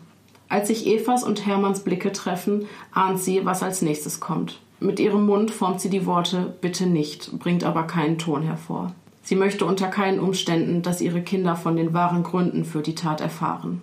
Als 0.49 0.67
sich 0.69 0.87
Evas 0.87 1.23
und 1.23 1.45
Hermanns 1.45 1.81
Blicke 1.81 2.11
treffen, 2.11 2.65
ahnt 2.91 3.19
sie, 3.19 3.45
was 3.45 3.61
als 3.61 3.81
nächstes 3.81 4.19
kommt. 4.19 4.59
Mit 4.79 4.99
ihrem 4.99 5.25
Mund 5.25 5.51
formt 5.51 5.81
sie 5.81 5.89
die 5.89 6.05
Worte 6.05 6.53
Bitte 6.61 6.85
nicht, 6.85 7.37
bringt 7.39 7.63
aber 7.63 7.83
keinen 7.83 8.17
Ton 8.17 8.41
hervor. 8.41 8.93
Sie 9.23 9.35
möchte 9.35 9.65
unter 9.65 9.87
keinen 9.87 10.19
Umständen, 10.19 10.81
dass 10.81 11.01
ihre 11.01 11.21
Kinder 11.21 11.55
von 11.55 11.75
den 11.75 11.93
wahren 11.93 12.23
Gründen 12.23 12.65
für 12.65 12.81
die 12.81 12.95
Tat 12.95 13.21
erfahren. 13.21 13.81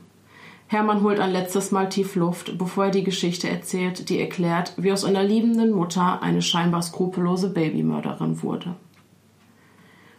Hermann 0.72 1.02
holt 1.02 1.20
ein 1.20 1.32
letztes 1.32 1.70
Mal 1.70 1.90
tief 1.90 2.16
Luft, 2.16 2.56
bevor 2.56 2.86
er 2.86 2.90
die 2.90 3.04
Geschichte 3.04 3.46
erzählt, 3.46 4.08
die 4.08 4.18
erklärt, 4.18 4.72
wie 4.78 4.90
aus 4.90 5.04
einer 5.04 5.22
liebenden 5.22 5.70
Mutter 5.70 6.22
eine 6.22 6.40
scheinbar 6.40 6.80
skrupellose 6.80 7.50
Babymörderin 7.50 8.42
wurde. 8.42 8.74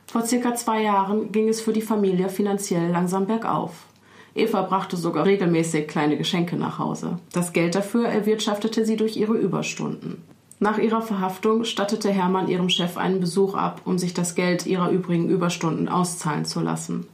Vor 0.05 0.27
circa 0.27 0.53
zwei 0.53 0.83
Jahren 0.83 1.31
ging 1.31 1.49
es 1.49 1.59
für 1.59 1.73
die 1.73 1.81
Familie 1.81 2.29
finanziell 2.29 2.91
langsam 2.91 3.25
bergauf. 3.25 3.87
Eva 4.35 4.61
brachte 4.61 4.95
sogar 4.95 5.25
regelmäßig 5.25 5.87
kleine 5.87 6.17
Geschenke 6.17 6.55
nach 6.55 6.77
Hause. 6.77 7.17
Das 7.31 7.51
Geld 7.51 7.73
dafür 7.73 8.07
erwirtschaftete 8.07 8.85
sie 8.85 8.95
durch 8.95 9.17
ihre 9.17 9.33
Überstunden. 9.33 10.21
Nach 10.59 10.77
ihrer 10.77 11.01
Verhaftung 11.01 11.63
stattete 11.63 12.11
Hermann 12.11 12.47
ihrem 12.47 12.69
Chef 12.69 12.97
einen 12.97 13.19
Besuch 13.19 13.55
ab, 13.55 13.81
um 13.85 13.97
sich 13.97 14.13
das 14.13 14.35
Geld 14.35 14.67
ihrer 14.67 14.91
übrigen 14.91 15.29
Überstunden 15.29 15.89
auszahlen 15.89 16.45
zu 16.45 16.59
lassen. 16.59 17.07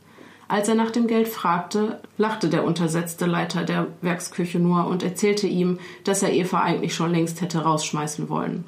Als 0.50 0.68
er 0.68 0.74
nach 0.74 0.90
dem 0.90 1.06
Geld 1.06 1.28
fragte, 1.28 2.00
lachte 2.18 2.50
der 2.50 2.64
untersetzte 2.64 3.28
Leiter 3.28 3.64
der 3.64 3.86
Werksküche 4.02 4.58
nur 4.58 4.88
und 4.88 5.04
erzählte 5.04 5.46
ihm, 5.46 5.78
dass 6.04 6.24
er 6.24 6.34
Eva 6.34 6.62
eigentlich 6.62 6.96
schon 6.96 7.12
längst 7.12 7.42
hätte 7.42 7.60
rausschmeißen 7.60 8.30
wollen. 8.30 8.66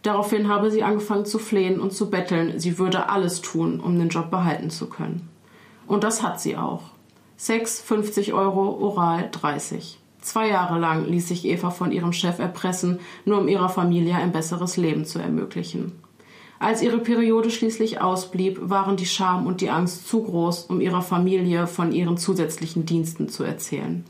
Daraufhin 0.00 0.48
habe 0.48 0.70
sie 0.70 0.82
angefangen 0.82 1.26
zu 1.26 1.38
flehen 1.38 1.80
und 1.80 1.92
zu 1.92 2.08
betteln, 2.08 2.58
sie 2.58 2.78
würde 2.78 3.10
alles 3.10 3.42
tun, 3.42 3.78
um 3.78 3.98
den 3.98 4.08
Job 4.08 4.30
behalten 4.30 4.70
zu 4.70 4.88
können. 4.88 5.28
Und 5.86 6.02
das 6.02 6.22
hat 6.22 6.40
sie 6.40 6.56
auch. 6.56 6.84
Sex 7.36 7.82
50 7.82 8.32
Euro, 8.32 8.78
Oral 8.82 9.28
30. 9.30 9.98
Zwei 10.22 10.48
Jahre 10.48 10.78
lang 10.78 11.04
ließ 11.04 11.28
sich 11.28 11.44
Eva 11.44 11.68
von 11.68 11.92
ihrem 11.92 12.14
Chef 12.14 12.38
erpressen, 12.38 13.00
nur 13.26 13.38
um 13.38 13.48
ihrer 13.48 13.68
Familie 13.68 14.14
ein 14.14 14.32
besseres 14.32 14.78
Leben 14.78 15.04
zu 15.04 15.18
ermöglichen. 15.18 15.92
Als 16.62 16.80
ihre 16.80 17.00
Periode 17.00 17.50
schließlich 17.50 18.00
ausblieb, 18.00 18.60
waren 18.62 18.96
die 18.96 19.04
Scham 19.04 19.48
und 19.48 19.60
die 19.60 19.70
Angst 19.70 20.06
zu 20.06 20.22
groß, 20.22 20.66
um 20.66 20.80
ihrer 20.80 21.02
Familie 21.02 21.66
von 21.66 21.90
ihren 21.90 22.16
zusätzlichen 22.16 22.86
Diensten 22.86 23.28
zu 23.28 23.42
erzählen. 23.42 24.04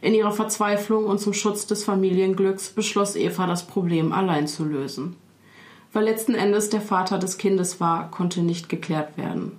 In 0.00 0.12
ihrer 0.12 0.32
Verzweiflung 0.32 1.04
und 1.04 1.20
zum 1.20 1.32
Schutz 1.32 1.64
des 1.68 1.84
Familienglücks 1.84 2.70
beschloss 2.70 3.14
Eva, 3.14 3.46
das 3.46 3.68
Problem 3.68 4.12
allein 4.12 4.48
zu 4.48 4.64
lösen. 4.64 5.14
Weil 5.92 6.06
letzten 6.06 6.34
Endes 6.34 6.70
der 6.70 6.80
Vater 6.80 7.20
des 7.20 7.38
Kindes 7.38 7.78
war, 7.78 8.10
konnte 8.10 8.42
nicht 8.42 8.68
geklärt 8.68 9.16
werden. 9.16 9.52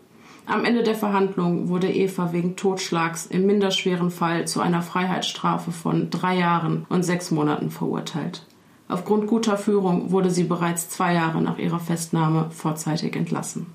Am 0.46 0.66
Ende 0.66 0.84
der 0.84 0.96
Verhandlung 0.96 1.70
wurde 1.70 1.90
Eva 1.90 2.34
wegen 2.34 2.58
Totschlags 2.58 3.26
im 3.28 3.46
minderschweren 3.46 4.12
Fall 4.12 4.46
zu 4.50 4.60
einer 4.60 4.82
Freiheitsstrafe 4.82 5.72
von 5.72 6.10
drei 6.10 6.38
Jahren 6.38 6.88
und 6.90 7.04
sechs 7.04 7.32
Monaten 7.32 7.72
verurteilt. 7.72 8.47
Aufgrund 8.90 9.28
guter 9.28 9.58
Führung 9.58 10.12
wurde 10.12 10.32
sie 10.32 10.46
bereits 10.46 10.90
zwei 10.90 11.14
Jahre 11.14 11.42
nach 11.42 11.58
ihrer 11.58 11.80
Festnahme 11.80 12.50
vorzeitig 12.52 13.16
entlassen. 13.16 13.68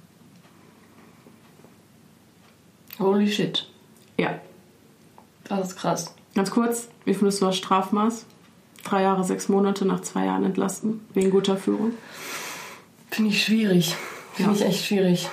Holy 2.98 3.30
shit. 3.30 3.68
Ja. 4.18 4.38
Das 5.44 5.68
ist 5.68 5.76
krass. 5.76 6.14
Ganz 6.34 6.50
kurz, 6.50 6.88
wie 7.04 7.14
findest 7.14 7.42
du 7.42 7.46
das 7.46 7.56
Strafmaß? 7.56 8.24
Drei 8.84 9.02
Jahre, 9.02 9.24
sechs 9.24 9.48
Monate 9.48 9.84
nach 9.84 10.00
zwei 10.00 10.24
Jahren 10.26 10.44
entlassen, 10.44 11.00
wegen 11.14 11.30
guter 11.30 11.56
Führung? 11.56 11.92
Finde 13.10 13.30
ich 13.30 13.44
schwierig. 13.44 13.96
Finde 14.32 14.52
Ja. 14.52 14.56
ich 14.56 14.64
echt 14.64 14.84
schwierig. 14.86 15.28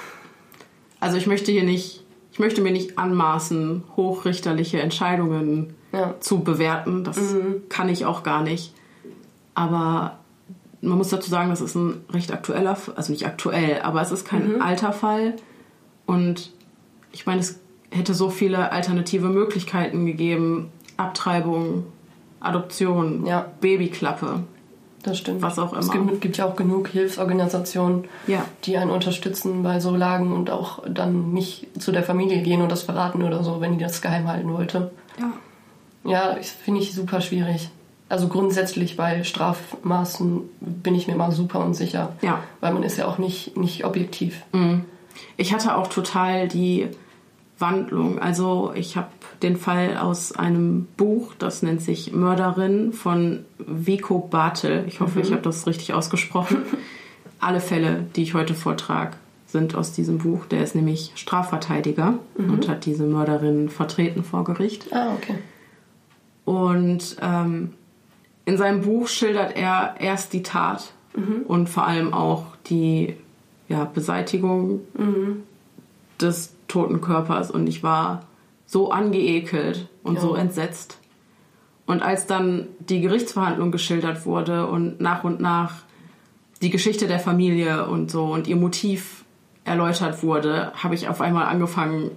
Also 0.99 1.17
ich 1.17 1.25
möchte 1.27 1.51
hier 1.51 1.63
nicht, 1.63 2.03
ich 2.33 2.39
möchte 2.39 2.61
mir 2.61 2.71
nicht 2.71 2.97
anmaßen, 2.99 3.83
hochrichterliche 3.95 4.81
Entscheidungen 4.81 5.73
Ja. 5.93 6.15
zu 6.19 6.39
bewerten. 6.41 7.03
Das 7.05 7.17
kann 7.69 7.87
ich 7.89 8.05
auch 8.05 8.23
gar 8.23 8.43
nicht. 8.43 8.73
Aber 9.59 10.17
man 10.81 10.97
muss 10.97 11.09
dazu 11.09 11.29
sagen, 11.29 11.49
das 11.49 11.59
ist 11.59 11.75
ein 11.75 12.05
recht 12.11 12.31
aktueller, 12.31 12.77
also 12.95 13.11
nicht 13.11 13.25
aktuell, 13.25 13.81
aber 13.81 14.01
es 14.01 14.11
ist 14.11 14.25
kein 14.25 14.61
alter 14.61 14.93
Fall. 14.93 15.33
Und 16.05 16.51
ich 17.11 17.25
meine, 17.25 17.41
es 17.41 17.59
hätte 17.91 18.13
so 18.13 18.29
viele 18.29 18.71
alternative 18.71 19.27
Möglichkeiten 19.27 20.05
gegeben. 20.05 20.69
Abtreibung, 20.95 21.83
Adoption, 22.39 23.25
Ja. 23.25 23.47
Babyklappe. 23.59 24.43
Das 25.03 25.17
stimmt. 25.17 25.41
Was 25.41 25.59
auch 25.59 25.73
Es 25.75 25.89
immer. 25.89 26.05
gibt, 26.07 26.21
gibt 26.21 26.37
ja 26.37 26.45
auch 26.45 26.55
genug 26.55 26.87
Hilfsorganisationen, 26.87 28.05
Ja. 28.27 28.45
die 28.63 28.77
einen 28.77 28.91
unterstützen 28.91 29.63
bei 29.63 29.81
so 29.81 29.93
Lagen 29.95 30.31
und 30.33 30.49
auch 30.49 30.83
dann 30.89 31.33
nicht 31.33 31.67
zu 31.81 31.91
der 31.91 32.03
Familie 32.03 32.41
gehen 32.41 32.61
und 32.61 32.71
das 32.71 32.83
verraten 32.83 33.23
oder 33.23 33.43
so, 33.43 33.59
wenn 33.59 33.73
die 33.77 33.83
das 33.83 34.01
geheim 34.01 34.27
halten 34.29 34.53
wollte. 34.53 34.91
Ja. 35.19 35.31
Ja, 36.09 36.37
finde 36.63 36.79
ich 36.81 36.93
super 36.93 37.19
schwierig. 37.19 37.69
Also 38.09 38.27
grundsätzlich 38.27 38.97
bei 38.97 39.23
Strafmaßen 39.23 40.41
bin 40.59 40.95
ich 40.95 41.07
mir 41.07 41.13
immer 41.13 41.31
super 41.31 41.59
unsicher. 41.59 42.13
Ja. 42.21 42.43
Weil 42.59 42.73
man 42.73 42.83
ist 42.83 42.97
ja 42.97 43.07
auch 43.07 43.19
nicht, 43.19 43.55
nicht 43.55 43.85
objektiv. 43.85 44.41
Ich 45.37 45.53
hatte 45.53 45.77
auch 45.77 45.87
total 45.87 46.47
die 46.47 46.87
Wandlung. 47.59 48.19
Also 48.19 48.71
ich 48.75 48.97
habe 48.97 49.09
den 49.43 49.57
Fall 49.57 49.97
aus 49.97 50.31
einem 50.31 50.87
Buch, 50.97 51.33
das 51.37 51.61
nennt 51.61 51.81
sich 51.81 52.11
Mörderin 52.11 52.93
von 52.93 53.45
Vico 53.59 54.19
Bartel. 54.19 54.85
Ich 54.87 54.99
hoffe, 54.99 55.21
ich 55.21 55.31
habe 55.31 55.41
das 55.41 55.67
richtig 55.67 55.93
ausgesprochen. 55.93 56.63
Alle 57.39 57.61
Fälle, 57.61 58.05
die 58.15 58.23
ich 58.23 58.33
heute 58.33 58.53
vortrage, 58.53 59.15
sind 59.45 59.75
aus 59.75 59.93
diesem 59.93 60.17
Buch. 60.17 60.45
Der 60.45 60.63
ist 60.63 60.75
nämlich 60.75 61.11
Strafverteidiger 61.15 62.15
und 62.35 62.67
hat 62.67 62.85
diese 62.85 63.05
Mörderin 63.05 63.69
vertreten 63.69 64.23
vor 64.23 64.43
Gericht. 64.43 64.91
Ah, 64.91 65.13
okay. 65.15 65.35
Und 66.43 67.15
ähm, 67.21 67.73
in 68.49 68.57
seinem 68.57 68.81
Buch 68.81 69.07
schildert 69.07 69.55
er 69.55 69.95
erst 69.99 70.33
die 70.33 70.43
Tat 70.43 70.93
und 71.47 71.69
vor 71.69 71.85
allem 71.85 72.13
auch 72.13 72.45
die 72.69 73.15
ja, 73.67 73.83
Beseitigung 73.85 74.81
des 76.19 76.53
toten 76.67 77.01
Körpers. 77.01 77.51
Und 77.51 77.67
ich 77.67 77.83
war 77.83 78.25
so 78.65 78.91
angeekelt 78.91 79.87
und 80.03 80.15
Ja. 80.15 80.21
so 80.21 80.35
entsetzt. 80.35 80.97
Und 81.85 82.01
als 82.03 82.25
dann 82.27 82.67
die 82.79 83.01
Gerichtsverhandlung 83.01 83.71
geschildert 83.71 84.25
wurde 84.25 84.67
und 84.67 84.99
nach 85.01 85.23
und 85.23 85.39
nach 85.41 85.71
die 86.61 86.69
Geschichte 86.69 87.07
der 87.07 87.19
Familie 87.19 87.87
und 87.87 88.11
so 88.11 88.25
und 88.25 88.47
ihr 88.47 88.55
Motiv 88.57 89.23
erläutert 89.65 90.23
wurde, 90.23 90.71
habe 90.75 90.95
ich 90.95 91.07
auf 91.07 91.21
einmal 91.21 91.45
angefangen, 91.45 92.11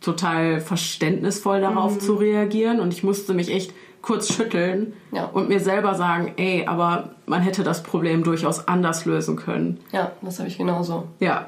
total 0.00 0.60
verständnisvoll 0.60 1.60
darauf 1.60 1.96
Mhm. 1.96 2.00
zu 2.00 2.14
reagieren 2.14 2.80
und 2.80 2.92
ich 2.94 3.02
musste 3.02 3.34
mich 3.34 3.50
echt 3.52 3.74
kurz 4.02 4.32
schütteln 4.32 4.94
Ja. 5.12 5.24
und 5.26 5.48
mir 5.48 5.60
selber 5.60 5.94
sagen, 5.94 6.32
ey, 6.36 6.66
aber 6.66 7.10
man 7.26 7.42
hätte 7.42 7.62
das 7.62 7.82
Problem 7.82 8.24
durchaus 8.24 8.66
anders 8.66 9.04
lösen 9.04 9.36
können. 9.36 9.78
Ja, 9.92 10.12
das 10.22 10.38
habe 10.38 10.48
ich 10.48 10.58
genauso. 10.58 11.04
Ja. 11.20 11.46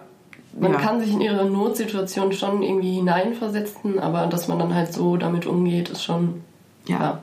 Man 0.59 0.73
ja. 0.73 0.78
kann 0.78 1.00
sich 1.00 1.11
in 1.12 1.23
ihre 1.23 1.49
Notsituation 1.49 2.32
schon 2.32 2.62
irgendwie 2.62 2.97
hineinversetzen, 2.97 3.99
aber 3.99 4.26
dass 4.26 4.49
man 4.49 4.59
dann 4.59 4.75
halt 4.75 4.92
so 4.92 5.16
damit 5.16 5.47
umgeht, 5.47 5.88
ist 5.88 6.04
schon. 6.04 6.42
Ja. 6.87 6.99
Ja, 7.00 7.18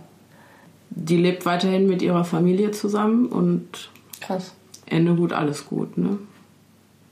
Die 0.89 1.17
lebt 1.17 1.45
weiterhin 1.45 1.87
mit 1.87 2.01
ihrer 2.01 2.23
Familie 2.25 2.71
zusammen 2.71 3.27
und 3.27 3.89
krass. 4.19 4.53
Ende 4.87 5.13
gut, 5.13 5.31
alles 5.33 5.67
gut, 5.67 5.97
ne? 5.97 6.17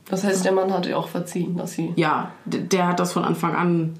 Das 0.10 0.24
heißt, 0.24 0.44
der 0.46 0.54
Mann 0.54 0.74
hat 0.74 0.86
ihr 0.88 0.98
auch 0.98 1.10
verziehen, 1.10 1.58
dass 1.58 1.74
sie. 1.74 1.94
Ja, 1.98 2.32
der 2.46 2.88
hat 2.88 3.00
das 3.00 3.12
von 3.14 3.24
Anfang 3.24 3.54
an, 3.56 4.00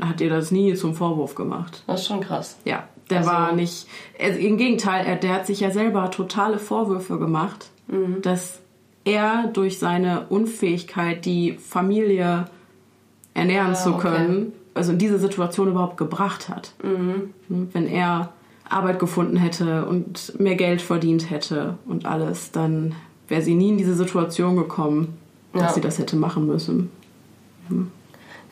hat 0.00 0.20
ihr 0.20 0.28
das 0.30 0.50
nie 0.52 0.74
zum 0.74 0.94
Vorwurf 0.94 1.34
gemacht. 1.34 1.82
Das 1.86 2.02
ist 2.02 2.06
schon 2.06 2.20
krass. 2.20 2.58
Ja, 2.64 2.84
der 3.10 3.18
Also- 3.18 3.30
war 3.30 3.52
nicht. 3.52 3.86
Er, 4.18 4.38
Im 4.38 4.56
Gegenteil, 4.56 5.04
er, 5.06 5.16
der 5.16 5.34
hat 5.34 5.46
sich 5.46 5.60
ja 5.60 5.70
selber 5.70 6.10
totale 6.10 6.58
Vorwürfe 6.58 7.18
gemacht, 7.18 7.70
dass 8.22 8.60
er 9.04 9.48
durch 9.52 9.78
seine 9.78 10.26
Unfähigkeit, 10.28 11.24
die 11.24 11.54
Familie 11.54 12.46
ernähren 13.34 13.72
Ah, 13.72 13.74
zu 13.74 13.94
okay. 13.94 14.08
können, 14.08 14.52
also 14.74 14.92
in 14.92 14.98
diese 14.98 15.18
Situation 15.18 15.68
überhaupt 15.68 15.96
gebracht 15.96 16.48
hat. 16.48 16.72
Ne, 16.82 17.28
Wenn 17.48 17.86
er 17.88 18.32
Arbeit 18.68 18.98
gefunden 19.00 19.36
hätte 19.36 19.86
und 19.86 20.38
mehr 20.38 20.54
Geld 20.54 20.80
verdient 20.82 21.30
hätte 21.30 21.74
und 21.86 22.06
alles, 22.06 22.52
dann 22.52 22.94
wäre 23.26 23.42
sie 23.42 23.54
nie 23.54 23.70
in 23.70 23.78
diese 23.78 23.94
Situation 23.94 24.54
gekommen, 24.56 25.18
dass 25.52 25.62
Ja. 25.62 25.72
sie 25.72 25.80
das 25.80 25.98
hätte 25.98 26.14
machen 26.16 26.46
müssen. 26.46 26.90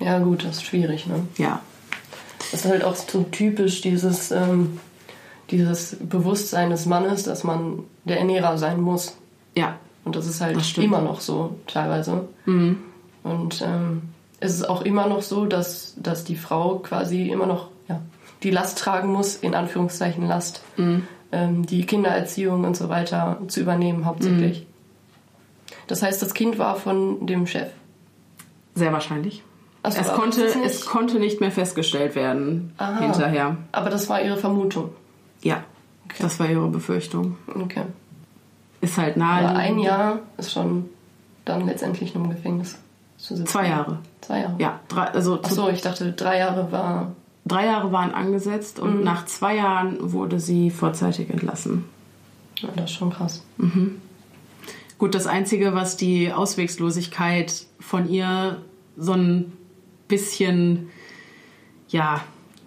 Ja, 0.00 0.18
gut, 0.20 0.44
das 0.44 0.56
ist 0.56 0.64
schwierig, 0.64 1.06
ne? 1.06 1.22
Ja, 1.36 1.60
ist 2.52 2.64
halt 2.64 2.84
auch 2.84 2.94
so 2.96 3.22
typisch 3.24 3.80
dieses, 3.80 4.30
ähm, 4.30 4.78
dieses 5.50 5.96
Bewusstsein 6.00 6.70
des 6.70 6.86
Mannes, 6.86 7.22
dass 7.24 7.44
man 7.44 7.80
der 8.04 8.18
Ernährer 8.18 8.58
sein 8.58 8.80
muss. 8.80 9.16
ja, 9.54 9.76
Und 10.04 10.16
das 10.16 10.26
ist 10.26 10.40
halt 10.40 10.56
Das. 10.56 10.76
Mhm. 10.76 10.84
immer 10.84 11.00
noch 11.00 11.20
so, 11.20 11.56
teilweise. 11.66 12.28
Und 12.46 13.62
ähm, 13.62 14.02
es 14.40 14.54
ist 14.54 14.68
auch 14.68 14.82
immer 14.82 15.06
noch 15.06 15.22
so, 15.22 15.46
dass, 15.46 15.94
dass 15.96 16.24
die 16.24 16.36
Frau 16.36 16.76
quasi 16.78 17.28
immer 17.28 17.46
noch 17.46 17.68
ja, 17.88 18.00
die 18.42 18.50
Last 18.50 18.78
tragen 18.78 19.12
muss, 19.12 19.36
in 19.36 19.54
Anführungszeichen 19.54 20.26
Last, 20.26 20.62
Mhm. 20.76 21.02
ähm, 21.32 21.66
die 21.66 21.84
Kindererziehung 21.84 22.64
und 22.64 22.76
so 22.76 22.88
weiter 22.88 23.38
zu 23.48 23.60
übernehmen, 23.60 24.04
hauptsächlich. 24.06 24.60
Mhm. 24.60 24.66
Das 25.88 26.02
heißt, 26.02 26.22
das 26.22 26.34
Kind 26.34 26.58
war 26.58 26.76
von 26.76 27.26
dem 27.26 27.46
Chef. 27.46 27.68
sehr 28.74 28.92
wahrscheinlich. 28.92 29.42
Ach 29.82 29.92
so, 29.92 30.00
es, 30.00 30.08
aber 30.08 30.18
konnte, 30.18 30.44
es 30.64 30.86
konnte 30.86 31.18
nicht 31.20 31.40
mehr 31.40 31.50
festgestellt 31.52 32.14
werden 32.14 32.72
Aha. 32.78 33.00
hinterher. 33.00 33.56
Aber 33.72 33.90
das 33.90 34.08
war 34.08 34.20
ihre 34.22 34.36
Vermutung. 34.36 34.90
Ja, 35.42 35.62
das 36.18 36.40
war 36.40 36.48
ihre 36.48 36.68
Befürchtung. 36.68 37.36
Okay. 37.54 37.84
Ist 38.80 38.96
halt 38.98 39.16
Aber 39.16 39.24
naheliegend. 39.24 39.58
ein 39.58 39.78
Jahr 39.78 40.18
ist 40.36 40.52
schon 40.52 40.88
dann 41.44 41.66
letztendlich 41.66 42.14
nur 42.14 42.24
im 42.24 42.30
Gefängnis 42.30 42.76
zu 43.16 43.36
sitzen. 43.36 43.46
Zwei 43.46 43.68
Jahre. 43.68 43.98
Zwei 44.20 44.40
Jahre. 44.40 44.54
Ja, 44.58 44.80
drei, 44.88 45.04
also 45.04 45.38
Ach 45.42 45.50
so, 45.50 45.68
ich 45.68 45.80
dachte, 45.80 46.12
drei 46.12 46.38
Jahre 46.38 46.70
war. 46.72 47.12
drei 47.46 47.66
Jahre 47.66 47.90
waren 47.92 48.12
angesetzt 48.12 48.78
Mhm. 48.78 48.84
und 48.84 49.04
nach 49.04 49.26
zwei 49.26 49.56
Jahren 49.56 49.96
wurde 50.12 50.38
sie 50.40 50.70
vorzeitig 50.70 51.30
entlassen. 51.30 51.84
Ja, 52.60 52.68
das 52.74 52.86
ist 52.90 52.96
schon 52.96 53.10
krass. 53.10 53.42
Gut, 54.98 55.14
das 55.14 55.26
Einzige, 55.28 55.74
was 55.74 55.96
die 55.96 56.32
Auswegslosigkeit 56.32 57.66
von 57.78 58.08
ihr 58.08 58.58
so 58.96 59.12
ein 59.12 59.52
bisschen, 60.08 60.90
ja, 61.88 62.22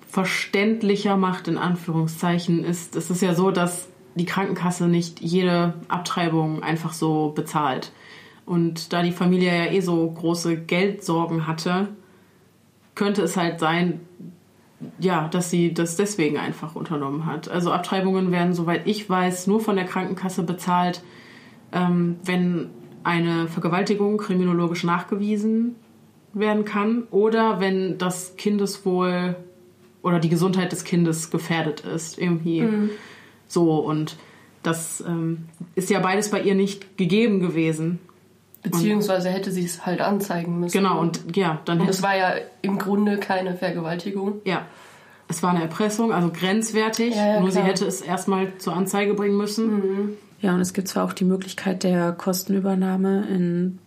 verständlicher 0.08 1.16
macht, 1.16 1.48
in 1.48 1.58
Anführungszeichen, 1.58 2.64
ist, 2.64 2.96
es 2.96 3.10
ist 3.10 3.22
ja 3.22 3.34
so, 3.34 3.52
dass 3.52 3.88
die 4.16 4.26
Krankenkasse 4.26 4.88
nicht 4.88 5.22
jede 5.22 5.74
Abtreibung 5.88 6.64
einfach 6.64 6.92
so 6.94 7.32
bezahlt. 7.34 7.92
Und 8.46 8.92
da 8.92 9.04
die 9.04 9.14
Familie 9.14 9.66
ja 9.66 9.72
eh 9.72 9.80
so 9.80 10.10
große 10.10 10.58
Geldsorgen 10.58 11.48
hatte, 11.48 11.88
könnte 12.96 13.22
es 13.22 13.38
halt 13.38 13.60
sein, 13.62 14.02
ja, 15.00 15.30
dass 15.30 15.50
sie 15.50 15.74
das 15.74 15.96
deswegen 15.96 16.38
einfach 16.38 16.76
unternommen 16.76 17.26
hat. 17.26 17.50
Also 17.50 17.72
Abtreibungen 17.72 18.32
werden, 18.32 18.54
soweit 18.54 18.88
ich 18.88 19.10
weiß, 19.10 19.48
nur 19.48 19.62
von 19.62 19.78
der 19.78 19.86
Krankenkasse 19.86 20.44
bezahlt, 20.44 21.04
ähm, 21.72 22.18
wenn 22.24 22.70
eine 23.04 23.48
Vergewaltigung 23.48 24.18
kriminologisch 24.18 24.84
nachgewiesen 24.84 25.76
werden 26.34 26.66
kann 26.66 27.04
oder 27.12 27.60
wenn 27.60 27.98
das 27.98 28.36
Kindeswohl 28.38 29.36
oder 30.02 30.20
die 30.20 30.30
Gesundheit 30.30 30.72
des 30.72 30.84
Kindes 30.84 31.30
gefährdet 31.30 31.82
ist. 31.82 32.18
Irgendwie 32.18 32.68
so. 33.48 33.80
Und 33.80 34.18
das 34.64 35.04
ähm, 35.06 35.46
ist 35.76 35.90
ja 35.90 36.00
beides 36.00 36.30
bei 36.30 36.42
ihr 36.42 36.56
nicht 36.56 36.98
gegeben 36.98 37.40
gewesen. 37.40 38.00
Beziehungsweise 38.64 39.30
hätte 39.30 39.52
sie 39.52 39.66
es 39.66 39.86
halt 39.86 40.02
anzeigen 40.02 40.60
müssen. 40.60 40.78
Genau, 40.78 41.00
und 41.00 41.36
ja, 41.36 41.60
dann 41.66 41.80
Und 41.80 41.86
hätte 41.86 41.98
es 41.98 42.04
war 42.04 42.16
ja 42.16 42.36
im 42.62 42.78
Grunde 42.78 43.18
keine 43.18 43.56
Vergewaltigung. 43.56 44.42
Ja. 44.46 44.68
Es 45.28 45.42
war 45.42 45.52
eine 45.52 45.62
Erpressung, 45.62 46.12
also 46.12 46.30
grenzwertig. 46.30 47.16
Ja, 47.16 47.36
ja, 47.36 47.40
nur 47.40 47.50
sie 47.50 47.56
klar. 47.56 47.64
Mhm. 47.64 47.70
hätte 47.70 47.86
es 47.86 48.02
erstmal 48.02 48.58
zur 48.58 48.76
Anzeige 48.76 49.14
bringen 49.14 49.38
müssen. 49.38 50.18
Ja, 50.42 50.54
und 50.54 50.60
es 50.60 50.74
gibt 50.74 50.90
zwar 50.90 51.06
auch 51.06 51.14
die 51.14 51.24
Möglichkeit 51.24 51.84
der 51.84 52.12
Kostenübernahme 52.12 53.28
in 53.30 53.80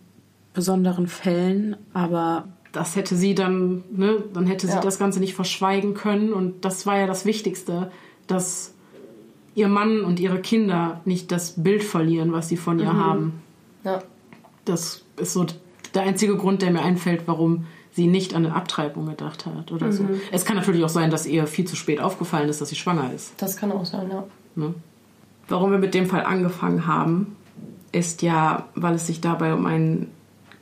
besonderen 0.55 1.07
Fällen, 1.07 1.75
aber 1.93 2.47
Das 2.71 2.97
hätte 2.97 3.15
sie 3.15 3.35
dann, 3.35 3.83
ne, 3.95 4.21
dann 4.33 4.47
hätte 4.47 4.67
sie 4.67 4.73
Ja. 4.73 4.81
das 4.81 4.99
Ganze 4.99 5.21
nicht 5.21 5.33
verschweigen 5.33 5.93
können. 5.93 6.33
Und 6.33 6.65
das 6.65 6.85
war 6.85 6.97
ja 6.97 7.07
das 7.07 7.23
Wichtigste, 7.25 7.89
dass 8.27 8.73
ihr 9.53 9.69
Mann 9.69 10.01
und 10.01 10.19
ihre 10.19 10.39
Kinder 10.41 10.99
nicht 11.05 11.31
das 11.31 11.53
Bild 11.63 11.85
verlieren, 11.85 12.33
was 12.33 12.49
sie 12.49 12.57
von 12.57 12.77
ihr 12.79 12.91
Mhm. 12.91 12.97
haben. 13.05 13.33
Ja. 13.85 14.01
Das 14.65 15.05
ist 15.15 15.31
so 15.31 15.45
der 15.93 16.01
einzige 16.01 16.35
Grund, 16.35 16.61
der 16.63 16.71
mir 16.71 16.81
einfällt, 16.81 17.21
warum 17.27 17.65
sie 17.93 18.07
nicht 18.07 18.33
an 18.33 18.45
eine 18.45 18.53
Abtreibung 18.53 19.05
gedacht 19.05 19.45
hat 19.45 19.71
oder 19.71 19.93
so. 19.93 20.03
Mhm. 20.03 20.19
Es 20.33 20.43
kann 20.43 20.57
natürlich 20.57 20.83
auch 20.83 20.89
sein, 20.89 21.09
dass 21.09 21.25
ihr 21.25 21.47
viel 21.47 21.63
zu 21.63 21.77
spät 21.77 22.01
aufgefallen 22.01 22.49
ist, 22.49 22.59
dass 22.59 22.67
sie 22.67 22.75
schwanger 22.75 23.09
ist. 23.15 23.31
Das 23.37 23.55
kann 23.55 23.71
auch 23.71 23.85
sein, 23.85 24.09
ja. 24.11 24.25
Ne? 24.55 24.73
Warum 25.47 25.71
wir 25.71 25.77
mit 25.79 25.93
dem 25.93 26.07
Fall 26.07 26.25
angefangen 26.25 26.87
haben, 26.87 27.37
ist 27.93 28.21
ja, 28.21 28.65
weil 28.75 28.95
es 28.95 29.07
sich 29.07 29.21
dabei 29.21 29.53
um 29.53 29.65
einen 29.65 30.11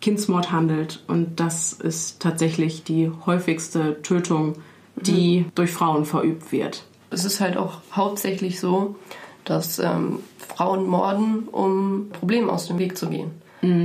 Kindsmord 0.03 0.51
handelt 0.51 1.01
und 1.07 1.39
das 1.39 1.71
ist 1.71 2.21
tatsächlich 2.21 2.83
die 2.83 3.09
häufigste 3.25 4.01
Tötung, 4.01 4.55
die 4.97 5.45
durch 5.55 5.71
Frauen 5.71 6.03
verübt 6.03 6.51
wird. 6.51 6.83
Es 7.09 7.23
ist 7.23 7.39
halt 7.39 7.55
auch 7.55 7.77
hauptsächlich 7.93 8.59
so, 8.59 8.97
dass 9.45 9.79
ähm, 9.79 10.19
Frauen 10.37 10.87
morden, 10.87 11.47
um 11.49 12.09
Problemen 12.11 12.49
aus 12.49 12.67
dem 12.67 12.79
Weg 12.79 12.97
zu 12.97 13.07
gehen. 13.07 13.31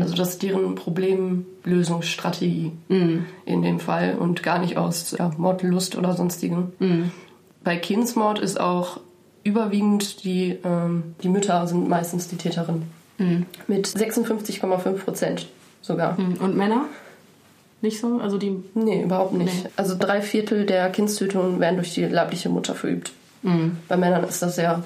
Also 0.01 0.17
das 0.17 0.31
ist 0.31 0.43
deren 0.43 0.75
Problemlösungsstrategie 0.75 2.73
in 2.89 3.63
dem 3.63 3.79
Fall 3.79 4.17
und 4.19 4.43
gar 4.43 4.59
nicht 4.59 4.77
aus 4.77 5.15
ja, 5.17 5.31
Mordlust 5.37 5.97
oder 5.97 6.15
sonstigem. 6.15 6.73
Bei 7.63 7.77
Kindsmord 7.77 8.41
ist 8.41 8.59
auch 8.59 8.99
überwiegend 9.45 10.25
die, 10.25 10.59
ähm, 10.65 11.15
die 11.23 11.29
Mütter 11.29 11.65
sind 11.69 11.89
meistens 11.89 12.27
die 12.27 12.35
Täterin. 12.35 12.83
Mit 13.69 13.87
56,5 13.87 14.93
Prozent 14.95 15.47
sogar. 15.81 16.19
Und 16.19 16.57
Männer? 16.57 16.85
Nicht 17.81 18.01
so? 18.01 18.19
Also 18.19 18.39
die. 18.39 18.63
Nee, 18.75 19.03
überhaupt 19.05 19.35
nicht. 19.35 19.65
Nee. 19.65 19.71
Also 19.77 19.97
drei 19.99 20.21
Viertel 20.21 20.67
der 20.67 20.91
Kindstötungen 20.91 21.61
werden 21.61 21.77
durch 21.77 21.95
die 21.95 22.05
leibliche 22.05 22.49
Mutter 22.49 22.75
verübt. 22.75 23.13
Bei 23.87 23.97
Männern 23.97 24.25
ist 24.25 24.43
das 24.43 24.57
ja 24.57 24.83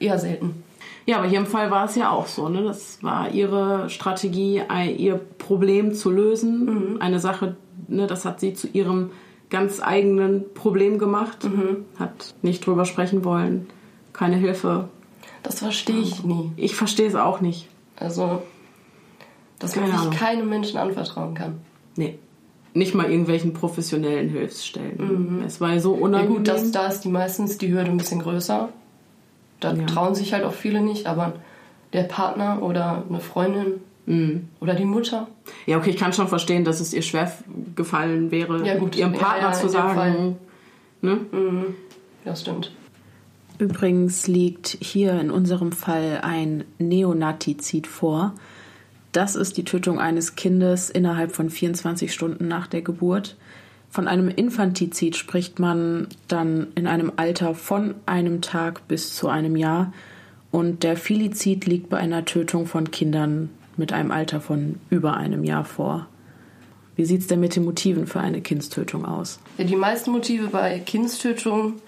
eher 0.00 0.18
selten. 0.18 0.64
Ja, 1.06 1.18
aber 1.18 1.28
hier 1.28 1.38
im 1.38 1.46
Fall 1.46 1.70
war 1.70 1.84
es 1.84 1.94
ja 1.94 2.10
auch 2.10 2.26
so. 2.26 2.48
Ne? 2.48 2.64
Das 2.64 3.00
war 3.02 3.30
ihre 3.30 3.88
Strategie, 3.90 4.60
ihr 4.96 5.20
Problem 5.38 5.94
zu 5.94 6.10
lösen. 6.10 7.00
Eine 7.00 7.20
Sache, 7.20 7.54
ne, 7.86 8.08
das 8.08 8.24
hat 8.24 8.40
sie 8.40 8.54
zu 8.54 8.66
ihrem 8.66 9.12
ganz 9.48 9.80
eigenen 9.80 10.52
Problem 10.52 10.98
gemacht. 10.98 11.48
Hat 11.96 12.34
nicht 12.42 12.66
drüber 12.66 12.84
sprechen 12.84 13.24
wollen. 13.24 13.68
Keine 14.12 14.34
Hilfe. 14.34 14.88
Das 15.44 15.60
verstehe 15.60 16.00
ich 16.00 16.24
nie. 16.24 16.50
Ich 16.56 16.74
verstehe 16.74 17.06
es 17.06 17.14
auch 17.14 17.40
nicht. 17.40 17.68
Also, 17.94 18.42
dass 19.58 19.74
man 19.76 19.84
Keine 19.86 19.96
sich 19.98 20.06
Ahnung. 20.08 20.18
keinem 20.18 20.48
Menschen 20.48 20.78
anvertrauen 20.78 21.34
kann. 21.34 21.54
Nee. 21.96 22.18
Nicht 22.74 22.94
mal 22.94 23.10
irgendwelchen 23.10 23.54
professionellen 23.54 24.28
Hilfsstellen. 24.28 25.42
Es 25.46 25.60
war 25.60 25.78
so 25.80 25.94
Ja 25.96 26.00
unangenehm. 26.02 26.36
gut, 26.36 26.48
das, 26.48 26.70
da 26.72 26.86
ist 26.88 27.00
die 27.02 27.08
meistens 27.08 27.56
die 27.56 27.72
Hürde 27.72 27.90
ein 27.90 27.96
bisschen 27.96 28.20
größer. 28.20 28.68
Da 29.60 29.72
Ja. 29.72 29.86
trauen 29.86 30.14
sich 30.14 30.34
halt 30.34 30.44
auch 30.44 30.52
viele 30.52 30.82
nicht, 30.82 31.06
aber 31.06 31.32
der 31.94 32.02
Partner 32.02 32.62
oder 32.62 33.04
eine 33.08 33.20
Freundin 33.20 33.80
Mhm. 34.04 34.48
oder 34.60 34.74
die 34.74 34.84
Mutter. 34.84 35.26
Ja, 35.64 35.78
okay, 35.78 35.90
ich 35.90 35.96
kann 35.96 36.12
schon 36.12 36.28
verstehen, 36.28 36.64
dass 36.64 36.80
es 36.80 36.92
ihr 36.92 37.00
schwer 37.02 37.32
gefallen 37.74 38.30
wäre, 38.30 38.64
Ja, 38.66 38.76
gut. 38.78 38.94
ihrem 38.94 39.14
Ja, 39.14 39.18
Partner 39.20 39.48
ja, 39.48 39.52
zu 39.52 39.68
sagen. 39.68 40.36
Ne? 41.00 41.18
Ja, 42.24 42.36
stimmt. 42.36 42.72
übrigens 43.58 44.26
liegt 44.26 44.76
hier 44.80 45.18
in 45.18 45.30
unserem 45.30 45.72
Fall 45.72 46.20
ein 46.22 46.64
Neonatizid 46.78 47.86
vor. 47.86 48.34
Das 49.16 49.34
ist 49.34 49.56
die 49.56 49.64
Tötung 49.64 49.98
eines 49.98 50.36
Kindes 50.36 50.90
innerhalb 50.90 51.34
von 51.34 51.48
24 51.48 52.12
Stunden 52.12 52.48
nach 52.48 52.66
der 52.66 52.82
Geburt. 52.82 53.38
Von 53.88 54.08
einem 54.08 54.28
Infantizid 54.28 55.16
spricht 55.16 55.58
man 55.58 56.08
dann 56.28 56.66
in 56.74 56.86
einem 56.86 57.10
Alter 57.16 57.54
von 57.54 57.94
einem 58.04 58.42
Tag 58.42 58.86
bis 58.88 59.16
zu 59.16 59.28
einem 59.28 59.56
Jahr. 59.56 59.94
Und 60.50 60.82
der 60.82 60.98
Filizid 60.98 61.64
liegt 61.64 61.88
bei 61.88 61.96
einer 61.96 62.26
Tötung 62.26 62.66
von 62.66 62.90
Kindern 62.90 63.48
mit 63.78 63.90
einem 63.90 64.10
Alter 64.10 64.42
von 64.42 64.74
über 64.90 65.16
einem 65.16 65.44
Jahr 65.44 65.64
vor. 65.64 66.08
Wie 66.94 67.06
sieht 67.06 67.22
es 67.22 67.26
denn 67.26 67.40
mit 67.40 67.56
den 67.56 67.64
Motiven 67.64 68.06
für 68.06 68.20
eine 68.20 68.42
Kindstötung 68.42 69.06
aus? 69.06 69.38
Ja, 69.56 69.64
die 69.64 69.76
meisten 69.76 70.10
Motive 70.10 70.48
bei 70.48 70.78
Kindstötung 70.80 71.80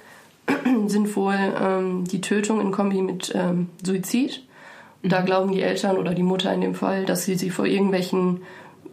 sind 0.86 1.14
wohl 1.14 1.36
ähm, 1.60 2.04
die 2.04 2.22
Tötung 2.22 2.62
in 2.62 2.72
Kombi 2.72 3.02
mit 3.02 3.32
ähm, 3.34 3.68
Suizid. 3.84 4.47
Da 5.02 5.20
glauben 5.20 5.52
die 5.52 5.62
Eltern 5.62 5.96
oder 5.96 6.12
die 6.14 6.22
Mutter 6.22 6.52
in 6.52 6.60
dem 6.60 6.74
Fall, 6.74 7.04
dass 7.04 7.24
sie 7.24 7.36
sie 7.36 7.50
vor 7.50 7.66
irgendwelchen 7.66 8.42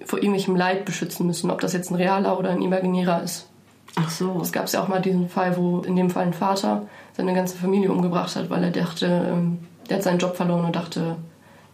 vor 0.05 0.19
irgendwelchem 0.19 0.55
Leid 0.55 0.85
beschützen 0.85 1.25
müssen, 1.25 1.49
ob 1.49 1.61
das 1.61 1.73
jetzt 1.73 1.89
ein 1.89 1.95
realer 1.95 2.37
oder 2.37 2.51
ein 2.51 2.61
imaginärer 2.61 3.23
ist. 3.23 3.49
Ach 3.95 4.09
so. 4.09 4.39
Es 4.41 4.51
gab 4.51 4.67
ja 4.71 4.83
auch 4.83 4.87
mal 4.87 5.01
diesen 5.01 5.29
Fall, 5.29 5.57
wo 5.57 5.79
in 5.79 5.95
dem 5.95 6.11
Fall 6.11 6.25
ein 6.27 6.33
Vater 6.33 6.85
seine 7.17 7.33
ganze 7.33 7.57
Familie 7.57 7.91
umgebracht 7.91 8.35
hat, 8.35 8.49
weil 8.51 8.63
er 8.63 8.71
dachte, 8.71 9.07
ähm, 9.31 9.59
der 9.89 9.97
hat 9.97 10.03
seinen 10.03 10.19
Job 10.19 10.35
verloren 10.35 10.65
und 10.65 10.75
dachte, 10.75 11.15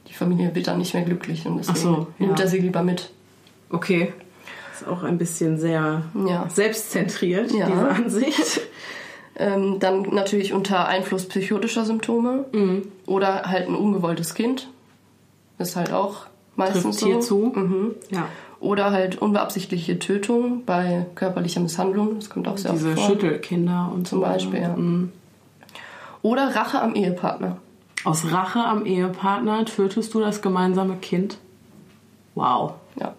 die 0.07 0.13
Familie 0.13 0.53
wird 0.55 0.67
dann 0.67 0.77
nicht 0.77 0.93
mehr 0.93 1.03
glücklich 1.03 1.45
und 1.45 1.57
deswegen 1.57 1.77
so, 1.79 2.07
nimmt 2.19 2.39
ja. 2.39 2.45
er 2.45 2.49
sie 2.49 2.59
lieber 2.59 2.83
mit. 2.83 3.09
Okay. 3.69 4.13
Das 4.71 4.81
ist 4.83 4.87
auch 4.87 5.03
ein 5.03 5.17
bisschen 5.17 5.57
sehr 5.57 6.03
Ja. 6.27 6.47
selbstzentriert, 6.49 7.51
Ja. 7.51 7.65
diese 7.67 7.87
Ansicht. 7.89 8.61
Ähm, 9.43 9.79
dann 9.79 10.03
natürlich 10.13 10.53
unter 10.53 10.87
Einfluss 10.87 11.27
psychotischer 11.27 11.83
Symptome 11.85 12.45
Mhm. 12.51 12.83
oder 13.07 13.43
halt 13.45 13.67
ein 13.67 13.75
ungewolltes 13.75 14.35
Kind. 14.35 14.67
Ist 15.57 15.75
halt 15.75 15.91
auch 15.91 16.27
meistens 16.55 16.97
Trifft 16.99 17.23
so. 17.23 17.49
zu. 17.49 17.59
Mhm. 17.59 17.95
Ja. 18.11 18.27
Oder 18.59 18.91
halt 18.91 19.19
unbeabsichtliche 19.19 19.97
Tötung 19.97 20.63
bei 20.65 21.07
körperlicher 21.15 21.59
Misshandlung. 21.61 22.17
Das 22.19 22.29
kommt 22.29 22.47
auch 22.47 22.57
sehr 22.57 22.71
Diese 22.73 22.89
oft 22.89 22.99
vor. 22.99 23.07
Schüttelkinder 23.09 23.89
und 23.91 24.07
Zum 24.07 24.19
so. 24.19 24.25
Beispiel, 24.25 24.61
ja. 24.61 24.75
Oder 26.21 26.55
Rache 26.55 26.79
am 26.81 26.93
Ehepartner. 26.93 27.57
Aus 28.03 28.31
Rache 28.31 28.59
am 28.63 28.85
Ehepartner 28.85 29.65
tötest 29.65 30.13
du 30.13 30.19
das 30.19 30.41
gemeinsame 30.43 30.97
Kind? 30.97 31.37
Wow, 32.35 32.73
Ja. 32.99 33.13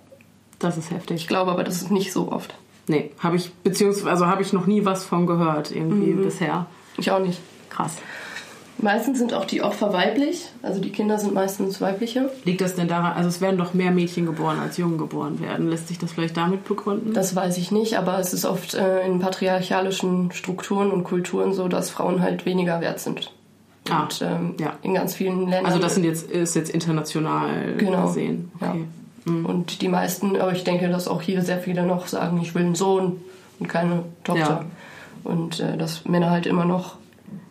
das 0.61 0.77
ist 0.79 0.87
Ich 0.87 0.97
heftig. 0.97 1.27
glaube 1.29 1.51
aber, 1.51 1.65
das 1.65 1.83
ist 1.83 1.91
nicht 1.91 2.13
so 2.13 2.31
oft. 2.31 2.55
Nee, 2.89 3.11
habe 3.19 3.37
ich, 3.37 3.53
beziehungsweise 3.63 4.11
also 4.11 4.27
habe 4.27 4.43
ich 4.43 4.53
noch 4.53 4.67
nie 4.67 4.85
was 4.85 5.05
von 5.05 5.27
gehört, 5.27 5.71
irgendwie 5.71 6.13
bisher. 6.13 6.67
Ich 6.99 7.11
auch 7.11 7.21
nicht. 7.21 7.41
Krass. 7.71 7.97
Meistens 8.79 9.19
sind 9.19 9.33
auch 9.33 9.45
die 9.45 9.63
Opfer 9.63 9.93
weiblich. 9.93 10.49
Also 10.63 10.81
die 10.81 10.91
Kinder 10.91 11.17
sind 11.19 11.35
meistens 11.35 11.81
weibliche. 11.81 12.31
Liegt 12.45 12.61
das 12.61 12.75
denn 12.75 12.89
daran, 12.89 13.13
also 13.13 13.29
es 13.29 13.41
werden 13.41 13.57
doch 13.57 13.75
mehr 13.75 13.93
Mädchen 13.93 14.27
geboren 14.27 14.59
als 14.59 14.77
Jungen 14.77 14.99
geboren 14.99 15.41
werden. 15.41 15.69
Lässt 15.69 15.89
sich 15.89 15.99
das 15.99 16.11
vielleicht 16.11 16.37
damit 16.37 16.65
begründen? 16.65 17.15
Das 17.15 17.37
weiß 17.37 17.59
ich 17.59 17.71
nicht, 17.71 17.97
aber 17.97 18.19
es 18.19 18.33
ist 18.35 18.45
oft 18.45 18.75
äh, 18.75 19.07
in 19.07 19.21
patriarchalischen 19.21 20.33
Strukturen 20.33 20.91
und 20.91 21.05
Kulturen 21.05 21.53
so, 21.53 21.69
dass 21.69 21.91
Frauen 21.91 22.21
halt 22.21 22.45
weniger 22.45 22.81
wert 22.81 22.99
sind. 22.99 23.33
Ah, 23.89 24.03
und 24.05 24.23
ähm, 24.23 24.55
ja. 24.59 24.75
in 24.83 24.95
ganz 24.95 25.15
vielen 25.15 25.41
Ländern. 25.43 25.67
also 25.67 25.79
das 25.79 25.95
sind 25.95 26.05
jetzt, 26.05 26.31
ist 26.31 26.57
jetzt 26.57 26.71
international 26.71 27.75
Genau. 27.79 28.07
gesehen. 28.07 28.51
Okay. 28.61 28.85
Und 29.25 29.83
die 29.83 29.89
meisten, 29.89 30.37
aber 30.37 30.53
ich 30.53 30.65
denke, 30.65 30.89
dass 30.89 31.07
auch 31.07 31.23
hier 31.23 31.43
sehr 31.43 31.59
viele 31.59 31.85
noch 31.87 32.09
sagen, 32.09 32.41
ich 32.43 32.55
will 32.55 32.63
einen 32.65 32.75
Sohn 32.75 33.21
und 33.61 33.69
keine 33.69 34.05
Tochter. 34.25 34.65
Ja. 34.65 34.65
Und 35.23 35.61
äh, 35.61 35.77
dass 35.77 36.05
Männer 36.05 36.31
halt 36.31 36.47
immer 36.47 36.65
noch 36.65 36.97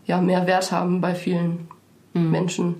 ja, 0.05 0.19
mehr 0.19 0.47
Wert 0.47 0.71
haben 0.71 0.99
bei 0.99 1.15
vielen 1.15 1.69
Mhm. 2.13 2.31
Menschen. 2.31 2.75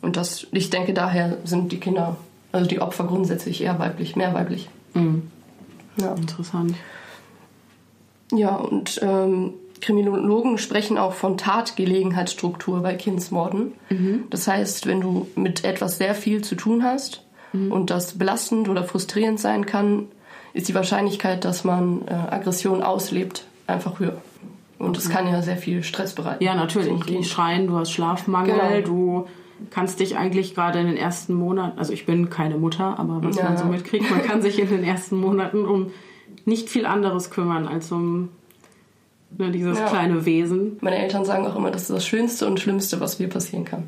Und 0.00 0.16
das, 0.16 0.46
ich 0.52 0.70
denke, 0.70 0.94
daher 0.94 1.38
sind 1.44 1.72
die 1.72 1.78
Kinder, 1.80 2.16
also 2.50 2.66
die 2.68 2.80
Opfer 2.80 3.04
grundsätzlich 3.04 3.62
eher 3.62 3.78
weiblich, 3.78 4.16
mehr 4.16 4.34
weiblich. 4.34 4.68
Mhm. 4.94 5.30
Ja, 5.96 6.14
Interessant. 6.14 6.74
ja 8.32 8.54
und 8.56 9.00
ähm, 9.02 9.54
Kriminologen 9.80 10.58
sprechen 10.58 10.96
auch 10.96 11.12
von 11.12 11.36
Tatgelegenheitsstruktur 11.36 12.82
bei 12.82 12.94
Kindsmorden. 12.94 13.72
Das 14.30 14.46
heißt, 14.46 14.86
wenn 14.86 15.00
du 15.00 15.26
mit 15.34 15.64
etwas 15.64 15.98
sehr 15.98 16.14
viel 16.14 16.42
zu 16.42 16.54
tun 16.54 16.84
hast 16.84 17.24
und 17.52 17.90
das 17.90 18.18
belastend 18.18 18.68
oder 18.68 18.84
frustrierend 18.84 19.38
sein 19.40 19.66
kann, 19.66 20.06
ist 20.54 20.68
die 20.68 20.74
Wahrscheinlichkeit, 20.74 21.44
dass 21.44 21.64
man 21.64 22.02
äh, 22.08 22.12
Aggression 22.12 22.82
auslebt, 22.82 23.44
einfach 23.66 23.98
höher. 24.00 24.16
Und 24.78 24.96
es 24.98 25.08
kann 25.10 25.26
ja 25.28 25.42
sehr 25.42 25.56
viel 25.56 25.82
Stress 25.84 26.14
bereiten. 26.14 26.42
Ja, 26.42 26.54
natürlich. 26.54 27.04
Die 27.04 27.22
schreien, 27.24 27.66
du 27.68 27.76
hast 27.76 27.92
Schlafmangel, 27.92 28.82
Genau. 28.82 28.86
du 28.86 29.26
kannst 29.70 30.00
dich 30.00 30.16
eigentlich 30.16 30.54
gerade 30.54 30.80
in 30.80 30.86
den 30.86 30.96
ersten 30.96 31.34
Monaten, 31.34 31.78
also 31.78 31.92
ich 31.92 32.04
bin 32.04 32.30
keine 32.30 32.56
Mutter, 32.58 32.98
aber 32.98 33.22
was 33.22 33.36
Ja. 33.36 33.44
man 33.44 33.56
so 33.56 33.64
mitkriegt, 33.66 34.10
man 34.10 34.22
kann 34.22 34.42
sich 34.42 34.58
in 34.58 34.68
den 34.68 34.82
ersten 34.82 35.16
Monaten 35.20 35.64
um 35.64 35.92
nicht 36.44 36.68
viel 36.68 36.84
anderes 36.86 37.30
kümmern 37.30 37.68
als 37.68 37.92
um 37.92 38.30
ne, 39.38 39.50
dieses 39.52 39.78
Ja. 39.78 39.86
kleine 39.86 40.24
Wesen, 40.26 40.78
Meine 40.80 40.96
Eltern 40.98 41.24
sagen 41.24 41.46
auch 41.46 41.54
immer, 41.54 41.70
das 41.70 41.82
ist 41.82 41.90
das 41.90 42.06
Schönste 42.06 42.46
und 42.46 42.58
Schlimmste, 42.58 42.98
was 43.00 43.18
mir 43.20 43.28
passieren 43.28 43.64
kann. 43.64 43.84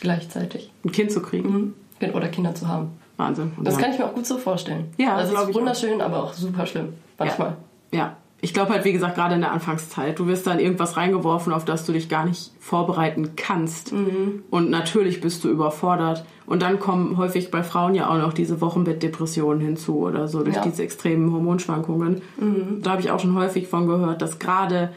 Gleichzeitig. 0.00 0.70
ein 0.84 0.92
Kind 0.92 1.12
zu 1.12 1.20
kriegen. 1.20 1.74
Mhm. 2.00 2.14
Oder 2.14 2.28
Kinder 2.28 2.54
zu 2.54 2.66
haben. 2.66 2.88
Wahnsinn. 3.20 3.52
Und 3.56 3.64
Das 3.66 3.74
ja. 3.76 3.80
kann 3.82 3.92
ich 3.92 3.98
mir 3.98 4.06
auch 4.06 4.14
gut 4.14 4.26
so 4.26 4.38
vorstellen. 4.38 4.86
Ja, 4.96 5.14
also 5.14 5.28
es 5.28 5.30
glaub 5.30 5.42
ist 5.44 5.50
ich 5.50 5.54
auch. 5.56 5.60
wunderschön, 5.60 6.00
aber 6.00 6.24
auch 6.24 6.32
super 6.32 6.66
schlimm. 6.66 6.94
Manchmal. 7.18 7.56
Ja. 7.92 8.16
Ich 8.42 8.54
glaube 8.54 8.72
halt, 8.72 8.86
wie 8.86 8.92
gesagt, 8.94 9.16
gerade 9.16 9.34
in 9.34 9.42
der 9.42 9.52
Anfangszeit, 9.52 10.18
du 10.18 10.26
wirst 10.26 10.46
dann 10.46 10.58
irgendwas 10.60 10.96
reingeworfen, 10.96 11.52
auf 11.52 11.66
das 11.66 11.84
du 11.84 11.92
dich 11.92 12.08
gar 12.08 12.24
nicht 12.24 12.52
vorbereiten 12.58 13.32
kannst. 13.36 13.92
Mhm. 13.92 14.44
Und 14.48 14.70
natürlich 14.70 15.20
bist 15.20 15.44
du 15.44 15.50
überfordert. 15.50 16.24
Und 16.46 16.62
dann 16.62 16.80
kommen 16.80 17.18
häufig 17.18 17.50
bei 17.50 17.62
Frauen 17.62 17.94
ja 17.94 18.08
auch 18.08 18.16
noch 18.16 18.32
diese 18.32 18.62
Wochenbettdepressionen 18.62 19.60
hinzu 19.60 19.98
oder 19.98 20.26
so 20.26 20.42
durch 20.42 20.56
Ja. 20.56 20.62
diese 20.62 20.82
extremen 20.82 21.30
Hormonschwankungen. 21.34 22.22
Mhm. 22.40 22.80
Da 22.82 22.92
habe 22.92 23.02
ich 23.02 23.10
auch 23.10 23.20
schon 23.20 23.34
häufig 23.34 23.68
von 23.68 23.86
gehört, 23.86 24.22
dass 24.22 24.38
gerade 24.38 24.88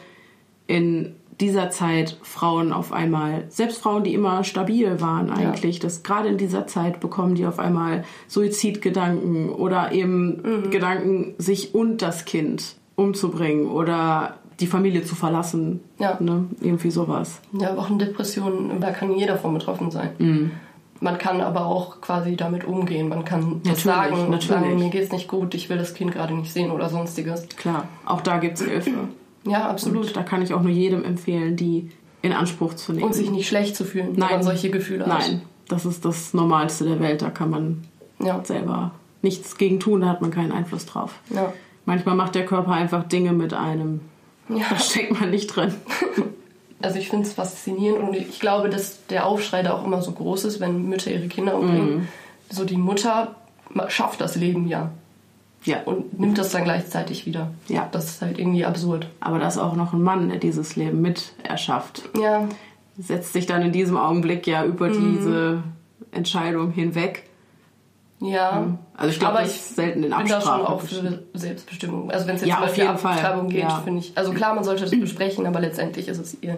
in 0.66 1.14
dieser 1.40 1.70
Zeit 1.72 2.18
Frauen 2.22 2.72
auf 2.74 2.92
einmal, 2.94 3.46
selbst 3.50 3.82
Frauen, 3.82 4.04
die 4.04 4.14
immer 4.14 4.44
stabil 4.44 5.02
waren 5.02 5.30
eigentlich, 5.32 5.80
dass 5.80 6.04
gerade 6.04 6.30
in 6.30 6.38
dieser 6.38 6.68
Zeit 6.68 7.00
bekommen 7.00 7.36
die 7.36 7.46
auf 7.46 7.60
einmal 7.60 8.04
Suizidgedanken 8.28 9.50
oder 9.50 9.92
eben 9.92 10.42
Mhm. 10.44 10.70
Gedanken, 10.72 11.34
sich 11.38 11.74
und 11.76 12.02
das 12.02 12.26
Kind 12.26 12.76
umzubringen 12.96 13.68
oder 13.68 14.38
die 14.60 14.68
Familie 14.68 15.04
zu 15.04 15.16
verlassen. 15.16 15.80
Ja. 15.98 16.18
Ne? 16.20 16.46
Irgendwie 16.62 16.92
sowas. 16.92 17.42
Ja, 17.54 17.76
Wochendepressionen, 17.76 18.80
da 18.80 18.92
kann 18.92 19.16
jeder 19.18 19.38
von 19.38 19.54
betroffen 19.54 19.90
sein. 19.92 20.10
Mhm. 20.20 20.52
Man 21.00 21.18
kann 21.18 21.42
aber 21.42 21.66
auch 21.66 22.00
quasi 22.00 22.38
damit 22.38 22.64
umgehen. 22.64 23.10
Man 23.10 23.26
kann 23.26 23.58
Natürlich, 23.64 23.82
sagen 23.84 24.16
natürlich. 24.30 24.48
sagen, 24.48 24.78
mir 24.78 24.90
geht's 24.90 25.12
nicht 25.12 25.28
gut, 25.28 25.54
ich 25.54 25.70
will 25.70 25.78
das 25.78 25.94
Kind 25.96 26.14
gerade 26.14 26.34
nicht 26.34 26.54
sehen 26.54 26.72
oder 26.72 26.88
sonstiges. 26.90 27.48
Klar, 27.58 27.88
auch 28.06 28.22
da 28.22 28.38
gibt 28.38 28.60
es 28.60 28.66
Hilfe. 28.66 28.92
Ja, 29.46 29.68
absolut. 29.70 30.08
Und 30.08 30.16
da 30.16 30.24
kann 30.24 30.42
ich 30.42 30.54
auch 30.54 30.62
nur 30.62 30.72
jedem 30.72 31.04
empfehlen, 31.04 31.56
die 31.56 31.90
in 32.22 32.34
Anspruch 32.34 32.74
zu 32.74 32.94
nehmen. 32.94 33.06
Und 33.06 33.14
sich 33.14 33.30
nicht 33.30 33.48
schlecht 33.48 33.76
zu 33.76 33.84
fühlen, 33.84 34.10
wenn 34.14 34.20
Nein. 34.20 34.32
man 34.32 34.44
solche 34.44 34.70
Gefühle 34.70 35.06
Nein, 35.08 35.42
das 35.68 35.86
ist 35.86 36.06
das 36.06 36.34
Normalste 36.34 36.86
der 36.86 37.00
Welt. 37.00 37.22
Da 37.22 37.30
kann 37.30 37.50
man 37.50 37.84
hat. 38.20 38.26
Ja, 38.26 38.42
selber 38.44 38.92
nichts 39.22 39.58
gegen 39.58 39.80
tun, 39.80 40.02
da 40.02 40.08
hat 40.08 40.22
man 40.22 40.32
keinen 40.32 40.52
Einfluss 40.52 40.86
drauf. 40.86 41.20
ja. 41.30 41.54
Manchmal 41.86 42.16
macht 42.16 42.36
der 42.36 42.46
Körper 42.46 42.72
einfach 42.72 43.04
Dinge 43.04 43.34
mit 43.34 43.54
einem. 43.54 44.00
ja. 44.48 44.64
Da 44.70 44.78
steckt 44.78 45.20
man 45.20 45.30
nicht 45.30 45.48
drin. 45.48 45.74
Also 46.82 47.00
ich 47.00 47.08
finde 47.10 47.26
es 47.26 47.32
faszinierend 47.32 48.10
und 48.10 48.14
ich 48.14 48.42
glaube, 48.42 48.70
dass 48.70 49.08
der 49.08 49.26
Aufschrei 49.26 49.64
da 49.64 49.72
auch 49.72 49.86
immer 49.86 50.02
so 50.02 50.12
groß 50.12 50.44
ist, 50.44 50.60
wenn 50.60 50.90
Mütter 50.90 51.12
ihre 51.12 51.30
Kinder 51.30 51.58
umbringen. 51.58 51.96
Mhm. 51.96 52.08
So 52.50 52.66
die 52.66 52.76
Mutter 52.76 53.36
schafft 53.88 54.20
das 54.20 54.36
Leben 54.36 54.68
ja 54.68 54.92
Ja. 55.66 55.78
und 55.86 56.20
nimmt 56.20 56.38
das 56.38 56.52
dann 56.52 56.64
gleichzeitig 56.64 57.26
wieder. 57.26 57.52
Ja. 57.68 57.88
Das 57.92 58.06
ist 58.06 58.22
halt 58.22 58.38
irgendwie 58.40 58.66
absurd. 58.66 59.08
Aber 59.20 59.40
da 59.40 59.48
ist 59.48 59.58
auch 59.58 59.76
noch 59.76 59.94
ein 59.94 60.02
Mann, 60.02 60.30
der 60.30 60.38
dieses 60.40 60.76
Leben 60.76 61.02
mit 61.02 61.34
erschafft. 61.44 62.04
Ja, 62.20 62.48
Setzt 62.98 63.34
sich 63.34 63.46
dann 63.48 63.62
in 63.64 63.72
diesem 63.72 63.98
Augenblick 63.98 64.46
ja 64.46 64.64
über 64.66 64.88
Mhm. 64.90 64.94
diese 65.18 65.64
Entscheidung 66.12 66.72
hinweg. 66.72 67.24
ja. 68.20 68.68
Also 68.96 69.12
ich 69.12 69.20
glaube, 69.20 69.34
Aber 69.36 69.44
das 69.44 69.52
ich 69.56 69.60
ist 69.62 69.76
selten 69.76 70.04
in 70.04 70.10
bin 70.12 70.12
da 70.12 70.18
Absprache. 70.38 70.42
schon 70.60 70.66
auch 70.68 70.82
für 70.82 71.24
Selbstbestimmung. 71.34 72.12
Also 72.12 72.28
wenn 72.28 72.36
es 72.36 72.42
jetzt 72.42 72.50
Ja, 72.50 72.56
zum 72.56 72.64
auf 72.64 72.70
Beispiel 72.70 72.84
jeden 72.86 72.98
Fall. 73.00 73.14
Abtreibung 73.14 73.48
geht, 73.50 73.62
Ja. 73.64 73.82
finde 73.84 74.00
ich. 74.00 74.12
Also 74.16 74.32
klar, 74.34 74.54
man 74.54 74.64
sollte 74.64 74.84
das 74.84 74.92
besprechen, 75.00 75.46
aber 75.48 75.60
letztendlich 75.60 76.08
ist 76.08 76.20
es 76.20 76.38
ihr 76.42 76.58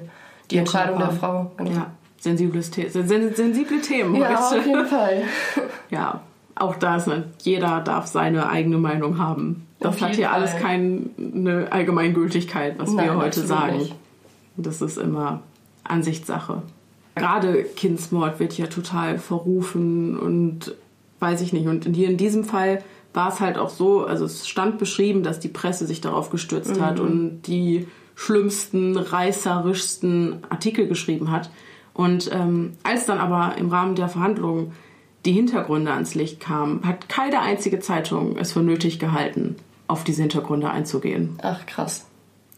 die 0.51 0.57
Entscheidung 0.57 0.99
der 0.99 1.11
Frau. 1.11 1.51
Genau. 1.57 1.71
Ja, 1.71 1.91
sensibles 2.19 2.71
The 2.73 2.89
sen 2.89 3.33
sensible 3.33 3.79
Themen 3.81 4.15
Ja, 4.15 4.29
heute. 4.49 4.59
auf 4.59 4.65
jeden 4.65 4.85
Fall. 4.87 5.23
Ja, 5.89 6.21
auch 6.55 6.75
da 6.77 6.97
ist 6.97 7.09
jeder 7.43 7.81
darf 7.81 8.07
seine 8.07 8.49
eigene 8.49 8.77
Meinung 8.77 9.17
haben. 9.19 9.67
Das 9.79 10.01
hat 10.01 10.15
hier 10.15 10.31
alles 10.31 10.51
Fall. 10.51 10.61
keine 10.61 11.67
Allgemeingültigkeit, 11.69 12.79
was 12.79 12.91
Nein, 12.91 13.05
wir 13.05 13.17
heute 13.17 13.41
sagen. 13.41 13.77
nicht. 13.77 13.95
Das 14.57 14.81
ist 14.81 14.97
immer 14.97 15.41
Ansichtssache. 15.83 16.61
Gerade 17.15 17.63
Kindsmord 17.63 18.39
wird 18.39 18.57
ja 18.57 18.67
total 18.67 19.19
verrufen 19.19 20.17
und 20.17 20.75
weiß 21.19 21.41
ich 21.41 21.53
nicht. 21.53 21.67
Und 21.67 21.85
hier 21.93 22.09
in 22.09 22.17
diesem 22.17 22.43
Fall 22.43 22.83
war 23.13 23.29
es 23.29 23.39
halt 23.39 23.57
auch 23.57 23.69
so, 23.69 24.05
also 24.05 24.25
es 24.25 24.47
stand 24.47 24.77
beschrieben, 24.77 25.23
dass 25.23 25.39
die 25.39 25.47
Presse 25.47 25.85
sich 25.85 26.01
darauf 26.01 26.29
gestürzt 26.29 26.79
hat 26.81 26.99
Mhm. 26.99 27.05
und 27.05 27.41
die 27.43 27.87
schlimmsten, 28.15 28.97
reißerischsten 28.97 30.43
Artikel 30.49 30.87
geschrieben 30.87 31.31
hat. 31.31 31.49
Und 31.93 32.29
ähm, 32.33 32.73
als 32.83 33.05
dann 33.05 33.19
aber 33.19 33.57
im 33.57 33.69
Rahmen 33.69 33.95
der 33.95 34.09
Verhandlungen 34.09 34.73
die 35.25 35.31
Hintergründe 35.33 35.91
ans 35.91 36.15
Licht 36.15 36.39
kamen, 36.39 36.81
hat 36.85 37.09
keine 37.09 37.41
einzige 37.41 37.79
Zeitung 37.79 38.37
es 38.37 38.53
für 38.53 38.61
nötig 38.61 38.99
gehalten, 38.99 39.55
auf 39.87 40.03
diese 40.03 40.21
Hintergründe 40.21 40.69
einzugehen. 40.69 41.37
Ach, 41.41 41.65
krass. 41.65 42.05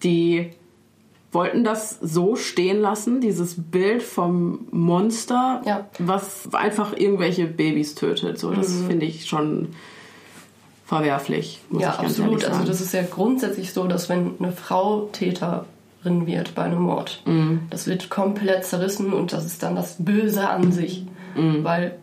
Die 0.04 0.50
wollten 1.32 1.64
das 1.64 1.98
so 2.02 2.36
stehen 2.36 2.80
lassen, 2.80 3.20
dieses 3.22 3.56
Bild 3.58 4.02
vom 4.04 4.68
Monster, 4.72 5.62
Ja. 5.66 5.88
was 6.00 6.54
einfach 6.54 6.94
irgendwelche 6.96 7.46
Babys 7.46 7.96
tötet. 7.96 8.40
So, 8.40 8.52
das 8.52 8.74
finde 8.88 9.06
ich 9.06 9.28
schon 9.28 9.70
verwerflich, 10.86 11.60
muss 11.70 11.82
ja, 11.82 11.92
ich 11.92 11.98
ganz 11.98 12.10
absolut. 12.12 12.30
ehrlich 12.32 12.44
sagen. 12.46 12.56
Also 12.60 12.68
das 12.68 12.82
ist 12.82 12.94
ja 12.94 13.04
grundsätzlich 13.04 13.74
so, 13.74 13.88
dass 13.88 14.08
wenn 14.08 14.32
eine 14.40 14.52
Frau 14.54 15.10
Täterin 15.12 15.66
wird 16.26 16.56
bei 16.56 16.64
einem 16.64 16.82
Mord, 16.82 17.22
Mhm. 17.26 17.62
das 17.70 17.88
wird 17.88 18.10
komplett 18.10 18.64
zerrissen 18.66 19.12
und 19.12 19.34
das 19.34 19.46
ist 19.46 19.64
dann 19.64 19.76
das 19.76 19.98
Böse 20.00 20.48
an 20.50 20.72
sich. 20.72 21.06
Mhm. 21.36 21.64
Weil 21.64 21.98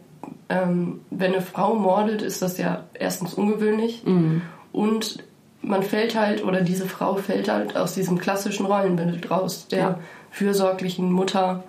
ähm, 0.48 1.00
wenn 1.10 1.32
eine 1.32 1.42
Frau 1.42 1.74
mordet, 1.74 2.22
ist 2.22 2.42
das 2.42 2.58
ja 2.58 2.84
erstens 2.94 3.34
ungewöhnlich 3.34 4.02
Mhm. 4.04 4.42
und 4.72 5.18
man 5.62 5.82
fällt 5.82 6.14
halt, 6.18 6.44
oder 6.44 6.60
diese 6.60 6.86
Frau 6.86 7.14
fällt 7.16 7.48
halt 7.48 7.74
aus 7.76 7.94
diesem 7.94 8.18
klassischen 8.18 8.66
Rollenbild 8.66 9.30
raus, 9.30 9.66
der 9.70 9.78
Ja. 9.78 9.90
Mhm. 9.90 9.94
fürsorglichen 10.30 11.10
Mutter 11.12 11.62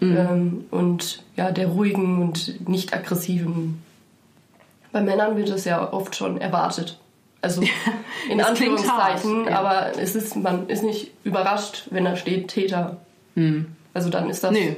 ähm, 0.00 0.64
und 0.70 1.22
ja, 1.36 1.50
der 1.50 1.68
ruhigen 1.68 2.20
und 2.20 2.68
nicht 2.68 2.92
aggressiven. 2.92 3.82
Bei 4.92 5.00
Männern 5.00 5.36
wird 5.36 5.48
es 5.48 5.64
ja 5.64 5.92
oft 5.92 6.14
schon 6.14 6.38
erwartet. 6.38 6.98
Also 7.40 7.62
in 8.30 8.40
Anführungszeichen, 8.40 9.46
ja. 9.46 9.58
aber 9.58 9.98
es 9.98 10.14
ist, 10.14 10.36
man 10.36 10.68
ist 10.68 10.82
nicht 10.82 11.10
überrascht, 11.24 11.84
wenn 11.90 12.04
da 12.04 12.16
steht 12.16 12.48
Täter. 12.48 12.98
Also 13.94 14.10
dann 14.10 14.28
ist 14.30 14.44
das. 14.44 14.52
Nee. 14.52 14.76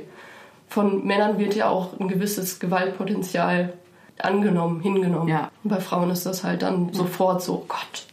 Von 0.68 1.06
Männern 1.06 1.38
wird 1.38 1.54
ja 1.54 1.68
auch 1.68 1.98
ein 1.98 2.08
gewisses 2.08 2.58
Gewaltpotenzial 2.58 3.72
angenommen, 4.18 4.80
hingenommen. 4.80 5.28
Ja. 5.28 5.50
Und 5.62 5.70
bei 5.70 5.80
Frauen 5.80 6.10
ist 6.10 6.26
das 6.26 6.44
halt 6.44 6.62
dann 6.62 6.92
sofort 6.92 7.42
so, 7.42 7.64
Gott, 7.68 8.06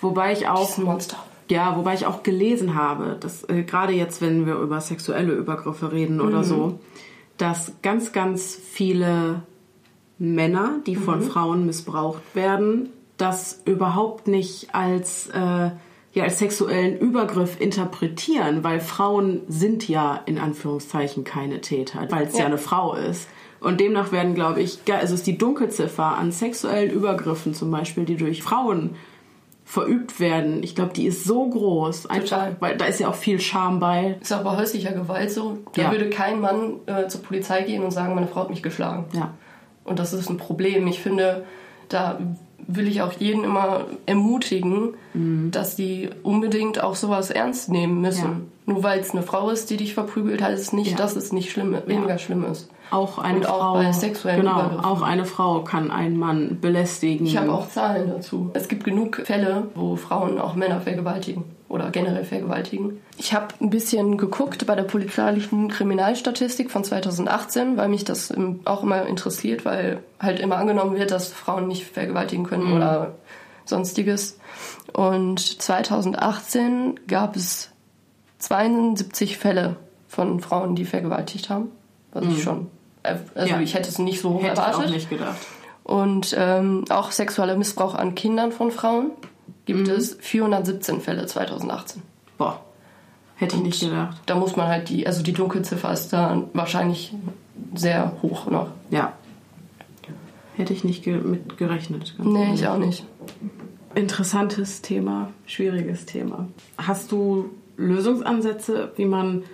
Wobei 0.00 0.32
ich 0.32 0.40
das 0.40 0.48
auch 0.48 0.68
ist 0.68 0.78
ein 0.78 0.84
Monster. 0.84 1.16
Ja, 1.48 1.76
wobei 1.76 1.94
ich 1.94 2.06
auch 2.06 2.22
gelesen 2.22 2.74
habe, 2.74 3.16
dass 3.20 3.48
äh, 3.48 3.62
gerade 3.62 3.92
jetzt, 3.92 4.20
wenn 4.20 4.46
wir 4.46 4.56
über 4.56 4.80
sexuelle 4.80 5.32
Übergriffe 5.32 5.92
reden 5.92 6.20
oder 6.20 6.42
so, 6.42 6.80
dass 7.38 7.72
ganz, 7.82 8.12
ganz 8.12 8.56
viele 8.56 9.42
Männer, 10.18 10.80
die 10.86 10.96
von 10.96 11.22
Frauen 11.22 11.66
missbraucht 11.66 12.22
werden, 12.34 12.90
das 13.16 13.62
überhaupt 13.64 14.26
nicht 14.26 14.74
als, 14.74 15.28
äh, 15.28 15.70
ja, 16.16 16.24
als 16.24 16.38
sexuellen 16.38 16.98
Übergriff 16.98 17.60
interpretieren, 17.60 18.64
weil 18.64 18.80
Frauen 18.80 19.42
sind 19.48 19.86
ja 19.86 20.18
in 20.24 20.38
Anführungszeichen 20.38 21.24
keine 21.24 21.60
Täter, 21.60 22.06
weil 22.08 22.26
es 22.26 22.32
ja. 22.32 22.40
Ja. 22.40 22.46
eine 22.46 22.56
Frau 22.58 22.94
ist. 22.94 23.28
Und 23.60 23.80
demnach 23.80 24.12
werden, 24.12 24.34
glaube 24.34 24.62
ich, 24.62 24.78
also 24.90 25.14
ist 25.14 25.26
die 25.26 25.36
Dunkelziffer 25.36 26.04
an 26.16 26.32
sexuellen 26.32 26.90
Übergriffen 26.90 27.52
zum 27.52 27.70
Beispiel, 27.70 28.06
die 28.06 28.16
durch 28.16 28.42
Frauen 28.42 28.96
verübt 29.66 30.18
werden, 30.18 30.62
ich 30.62 30.74
glaube, 30.74 30.92
die 30.94 31.06
ist 31.06 31.24
so 31.24 31.50
groß, 31.50 32.06
einfach, 32.06 32.28
Total. 32.28 32.56
weil 32.60 32.76
da 32.78 32.84
ist 32.86 33.00
ja 33.00 33.08
auch 33.08 33.14
viel 33.16 33.38
Scham 33.40 33.78
bei. 33.80 34.16
Ist 34.22 34.32
auch 34.32 34.42
bei 34.44 34.56
häuslicher 34.56 34.92
Gewalt 34.92 35.30
so. 35.30 35.58
Da 35.74 35.82
Ja. 35.82 35.90
würde 35.90 36.08
kein 36.08 36.40
Mann 36.40 36.76
äh, 36.86 37.08
zur 37.08 37.22
Polizei 37.22 37.62
gehen 37.62 37.82
und 37.82 37.90
sagen, 37.90 38.14
meine 38.14 38.28
Frau 38.28 38.42
hat 38.42 38.50
mich 38.50 38.62
geschlagen. 38.62 39.04
Ja. 39.12 39.34
Und 39.84 39.98
das 39.98 40.12
ist 40.14 40.30
ein 40.30 40.36
Problem. 40.38 40.86
Ich 40.86 41.00
finde, 41.00 41.44
da 41.88 42.18
will 42.66 42.88
ich 42.88 43.02
auch 43.02 43.12
jeden 43.12 43.44
immer 43.44 43.86
ermutigen, 44.06 44.94
dass 45.50 45.76
die 45.76 46.10
unbedingt 46.22 46.82
auch 46.82 46.96
sowas 46.96 47.30
ernst 47.30 47.70
nehmen 47.70 48.00
müssen. 48.00 48.50
Ja. 48.66 48.72
Nur 48.72 48.82
weil 48.82 49.00
es 49.00 49.12
eine 49.12 49.22
Frau 49.22 49.50
ist, 49.50 49.70
die 49.70 49.76
dich 49.76 49.94
verprügelt, 49.94 50.42
heißt 50.42 50.60
es 50.60 50.72
nicht, 50.72 50.92
Ja. 50.92 50.96
dass 50.96 51.16
es 51.16 51.32
nicht 51.32 51.50
schlimm, 51.52 51.76
weniger 51.86 52.18
schlimm 52.18 52.44
ist. 52.44 52.68
Auch 52.90 53.18
eine 53.18 53.38
Und 53.38 53.48
auch 53.48 53.58
Frau, 53.58 53.74
bei 53.74 53.90
sexuellen 53.92 54.40
genau, 54.40 54.54
Übergriffen. 54.60 54.84
auch 54.84 55.02
eine 55.02 55.24
Frau 55.24 55.62
kann 55.64 55.90
einen 55.90 56.16
Mann 56.18 56.58
belästigen. 56.60 57.26
Ich 57.26 57.36
habe 57.36 57.52
auch 57.52 57.68
Zahlen 57.68 58.10
dazu. 58.10 58.50
Es 58.54 58.68
gibt 58.68 58.84
genug 58.84 59.22
Fälle, 59.24 59.68
wo 59.74 59.96
Frauen 59.96 60.38
auch 60.38 60.54
Männer 60.54 60.80
vergewaltigen 60.80 61.42
oder 61.68 61.90
generell 61.90 62.22
vergewaltigen. 62.24 63.00
Ich 63.18 63.34
habe 63.34 63.48
ein 63.60 63.70
bisschen 63.70 64.18
geguckt 64.18 64.64
bei 64.66 64.76
der 64.76 64.84
polizeilichen 64.84 65.68
Kriminalstatistik 65.68 66.70
von 66.70 66.84
2018, 66.84 67.76
weil 67.76 67.88
mich 67.88 68.04
das 68.04 68.32
auch 68.66 68.84
immer 68.84 69.04
interessiert, 69.06 69.64
weil 69.64 69.98
halt 70.20 70.38
immer 70.38 70.58
angenommen 70.58 70.96
wird, 70.96 71.10
dass 71.10 71.32
Frauen 71.32 71.66
nicht 71.66 71.86
vergewaltigen 71.86 72.44
können 72.44 72.72
oder 72.72 73.14
sonstiges. 73.64 74.38
Und 74.92 75.40
2018 75.40 77.00
gab 77.08 77.34
es 77.34 77.70
72 78.38 79.38
Fälle 79.38 79.76
von 80.08 80.40
Frauen, 80.40 80.74
die 80.76 80.84
vergewaltigt 80.84 81.50
haben. 81.50 81.68
Was 82.12 82.24
ich 82.26 82.42
schon, 82.42 82.68
äh, 83.02 83.16
also 83.34 83.54
Ja. 83.54 83.60
ich 83.60 83.74
hätte 83.74 83.88
es 83.88 83.98
nicht 83.98 84.20
so 84.20 84.34
Hätte 84.36 84.44
ich 84.54 84.58
erwartet. 84.58 84.86
auch 84.86 84.90
nicht 84.90 85.10
gedacht. 85.10 85.36
Und 85.84 86.34
ähm, 86.38 86.84
auch 86.88 87.10
sexueller 87.12 87.56
Missbrauch 87.56 87.94
an 87.94 88.14
Kindern 88.14 88.50
von 88.52 88.70
Frauen 88.70 89.10
gibt 89.66 89.88
es 89.88 90.16
417 90.20 91.00
Fälle 91.00 91.26
2018. 91.26 92.02
Boah, 92.38 92.60
hätte 93.36 93.56
ich 93.56 93.62
nicht 93.62 93.80
gedacht. 93.80 94.16
Da 94.26 94.34
muss 94.34 94.56
man 94.56 94.66
halt 94.68 94.88
die, 94.88 95.06
also 95.06 95.22
die 95.22 95.32
Dunkelziffer 95.32 95.92
ist 95.92 96.12
da 96.12 96.42
wahrscheinlich 96.54 97.14
sehr 97.74 98.12
hoch 98.22 98.46
noch. 98.50 98.68
Ja. 98.90 99.12
Hätte 100.56 100.72
ich 100.72 100.84
nicht 100.84 101.04
ge 101.04 101.18
mit 101.18 101.58
gerechnet. 101.58 102.14
ganz 102.16 102.28
Nee, 102.30 102.44
ehrlich. 102.44 102.60
ich 102.62 102.68
auch 102.68 102.78
nicht. 102.78 103.04
Interessantes 103.94 104.82
Thema, 104.82 105.28
schwieriges 105.46 106.06
Thema. 106.06 106.48
Hast 106.78 107.12
du 107.12 107.50
Lösungsansätze, 107.76 108.92
wie 108.96 109.04
man 109.04 109.44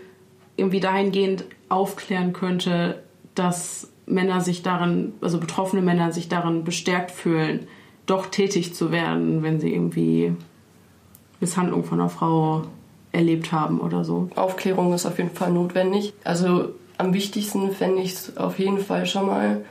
irgendwie 0.57 0.81
dahingehend 0.81 1.45
aufklären 1.69 2.33
könnte, 2.33 3.03
dass 3.35 3.89
Männer 4.07 4.41
sich 4.41 4.63
darin, 4.63 5.15
also 5.21 5.39
betroffene 5.39 5.83
Männer 5.83 6.13
sich 6.13 6.29
darin 6.29 6.65
bestärkt 6.65 7.11
fühlen, 7.11 7.67
doch 8.07 8.27
tätig 8.27 8.75
zu 8.75 8.91
werden, 8.93 9.43
wenn 9.43 9.61
sie 9.61 9.73
irgendwie 9.73 10.35
Misshandlung 11.41 11.85
von 11.85 12.01
einer 12.01 12.11
Frau 12.11 12.63
erlebt 13.13 13.53
haben 13.53 13.81
oder 13.81 14.05
so? 14.05 14.29
Aufklärung 14.35 14.93
ist 14.93 15.07
auf 15.07 15.19
jeden 15.19 15.31
Fall 15.31 15.53
notwendig. 15.53 16.15
Also 16.25 16.71
am 16.99 17.15
wichtigsten 17.15 17.73
fände 17.73 18.03
ich 18.03 18.13
es 18.13 18.37
auf 18.37 18.59
jeden 18.59 18.79
Fall 18.79 19.07
schon 19.07 19.27
mal, 19.27 19.65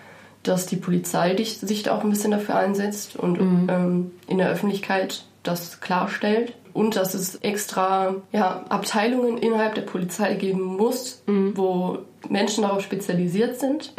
dass 0.43 0.65
die 0.65 0.75
Polizei 0.75 1.35
sich 1.43 1.83
da 1.83 1.95
auch 1.95 2.03
ein 2.03 2.09
bisschen 2.09 2.31
dafür 2.31 2.55
einsetzt 2.55 3.15
und 3.15 3.39
ähm, 3.39 4.11
in 4.27 4.37
der 4.37 4.49
Öffentlichkeit 4.49 5.25
das 5.43 5.81
klarstellt. 5.81 6.53
Und 6.73 6.95
dass 6.95 7.13
es 7.13 7.35
extra 7.37 8.15
ja, 8.31 8.63
Abteilungen 8.69 9.37
innerhalb 9.37 9.75
der 9.75 9.81
Polizei 9.83 10.33
geben 10.35 10.63
muss, 10.63 11.21
wo 11.55 11.99
Menschen 12.29 12.63
darauf 12.63 12.81
spezialisiert 12.81 13.59
sind. 13.59 13.93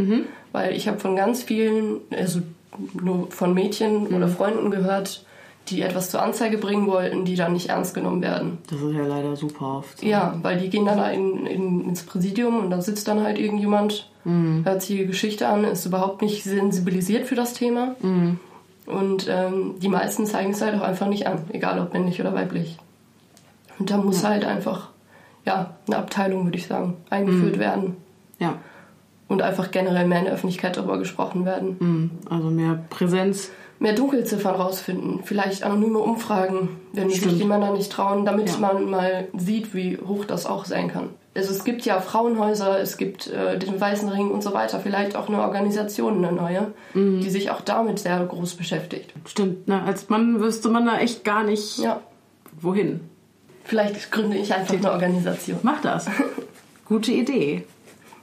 Weil 0.53 0.75
ich 0.77 0.89
habe 0.89 0.99
von 1.01 1.17
ganz 1.17 1.43
vielen, 1.43 2.01
also 2.11 2.41
nur 2.95 3.31
von 3.31 3.55
Mädchen 3.55 4.09
oder 4.09 4.29
Freunden 4.29 4.71
gehört, 4.71 5.25
die 5.69 5.83
etwas 5.83 6.11
zur 6.11 6.21
Anzeige 6.23 6.59
bringen 6.59 6.87
wollten, 6.87 7.25
die 7.25 7.37
dann 7.37 7.53
nicht 7.53 7.69
ernst 7.69 7.95
genommen 7.95 8.21
werden. 8.21 8.59
Das 8.69 8.81
ist 8.81 8.95
ja 8.95 9.07
leider 9.07 9.37
super 9.37 9.79
oft. 9.79 10.01
so. 10.01 10.07
Ja, 10.07 10.37
weil 10.43 10.59
die 10.59 10.69
gehen 10.71 10.85
dann 10.87 10.99
da 10.99 11.11
in, 11.11 11.47
in, 11.47 11.85
ins 11.89 12.03
Präsidium 12.03 12.59
und 12.59 12.71
da 12.71 12.83
sitzt 12.83 13.07
dann 13.09 13.23
halt 13.23 13.39
irgendjemand, 13.39 14.11
hört 14.25 14.83
sich 14.83 14.99
die 14.99 15.07
Geschichte 15.07 15.47
an, 15.49 15.65
ist 15.65 15.87
überhaupt 15.87 16.23
nicht 16.23 16.43
sensibilisiert 16.45 17.27
für 17.27 17.35
das 17.35 17.55
Thema. 17.55 17.95
Und 18.87 19.29
ähm, 19.29 19.75
die 19.79 19.89
meisten 19.89 20.27
zeigen 20.27 20.53
es 20.53 20.61
halt 20.63 20.75
auch 20.75 20.83
einfach 20.85 21.07
nicht 21.07 21.27
an, 21.27 21.39
egal 21.53 21.79
ob 21.81 21.93
männlich 21.93 22.21
oder 22.21 22.35
weiblich. 22.35 22.79
Und 23.79 23.91
da 23.91 23.97
muss 23.97 24.25
halt 24.25 24.45
einfach, 24.45 24.89
ja, 25.45 25.75
eine 25.87 25.97
Abteilung, 25.99 26.45
würde 26.45 26.59
ich 26.59 26.67
sagen, 26.67 26.97
eingeführt 27.11 27.59
werden. 27.59 27.97
Ja. 28.39 28.57
Und 29.29 29.41
einfach 29.41 29.71
generell 29.71 30.07
mehr 30.07 30.19
in 30.19 30.25
der 30.27 30.35
Öffentlichkeit 30.35 30.77
darüber 30.77 30.99
gesprochen 30.99 31.45
werden. 31.45 31.77
Mhm. 31.79 32.11
Also 32.29 32.51
mehr 32.51 32.81
Präsenz. 32.91 33.51
Mehr 33.79 33.95
Dunkelziffern 33.95 34.55
rausfinden, 34.55 35.21
vielleicht 35.25 35.65
anonyme 35.65 35.99
Umfragen, 35.99 36.69
wenn 36.93 37.09
sich 37.11 37.19
Stimmt. 37.21 37.41
die 37.41 37.45
Männer 37.45 37.73
nicht 37.73 37.91
trauen, 37.91 38.25
damit 38.25 38.49
Ja. 38.51 38.59
man 38.59 38.89
mal 38.91 39.27
sieht, 39.37 39.75
wie 39.75 39.99
hoch 39.99 40.25
das 40.25 40.47
auch 40.47 40.67
sein 40.67 40.87
kann. 40.89 41.09
Also 41.35 41.51
es 41.53 41.65
gibt 41.65 41.87
ja 41.87 42.01
Frauenhäuser, 42.01 42.79
es 42.81 42.99
gibt 42.99 43.27
äh, 43.29 43.59
den 43.59 43.81
Weißen 43.81 44.09
Ring 44.09 44.31
und 44.31 44.43
so 44.43 44.53
weiter, 44.53 44.81
vielleicht 44.81 45.17
auch 45.17 45.29
eine 45.29 45.41
Organisation, 45.41 46.23
eine 46.25 46.31
neue, 46.35 46.73
Mhm. 46.93 47.21
die 47.23 47.31
sich 47.31 47.51
auch 47.51 47.63
damit 47.63 47.99
sehr 48.01 48.19
groß 48.25 48.55
beschäftigt. 48.55 49.13
Stimmt, 49.27 49.67
ne? 49.67 49.83
als 49.83 50.11
Mann 50.11 50.41
wüsste 50.41 50.69
man 50.69 50.85
da 50.85 50.99
echt 50.99 51.25
gar 51.25 51.43
nicht, 51.43 51.79
Ja, 51.79 52.01
wohin. 52.61 53.01
vielleicht 53.65 54.13
gründe 54.13 54.37
ich 54.37 54.53
einfach 54.53 54.75
eine 54.75 54.93
Organisation. 54.93 55.59
Mach 55.63 55.81
das. 55.81 56.07
Gute 56.87 57.13
Idee. 57.13 57.65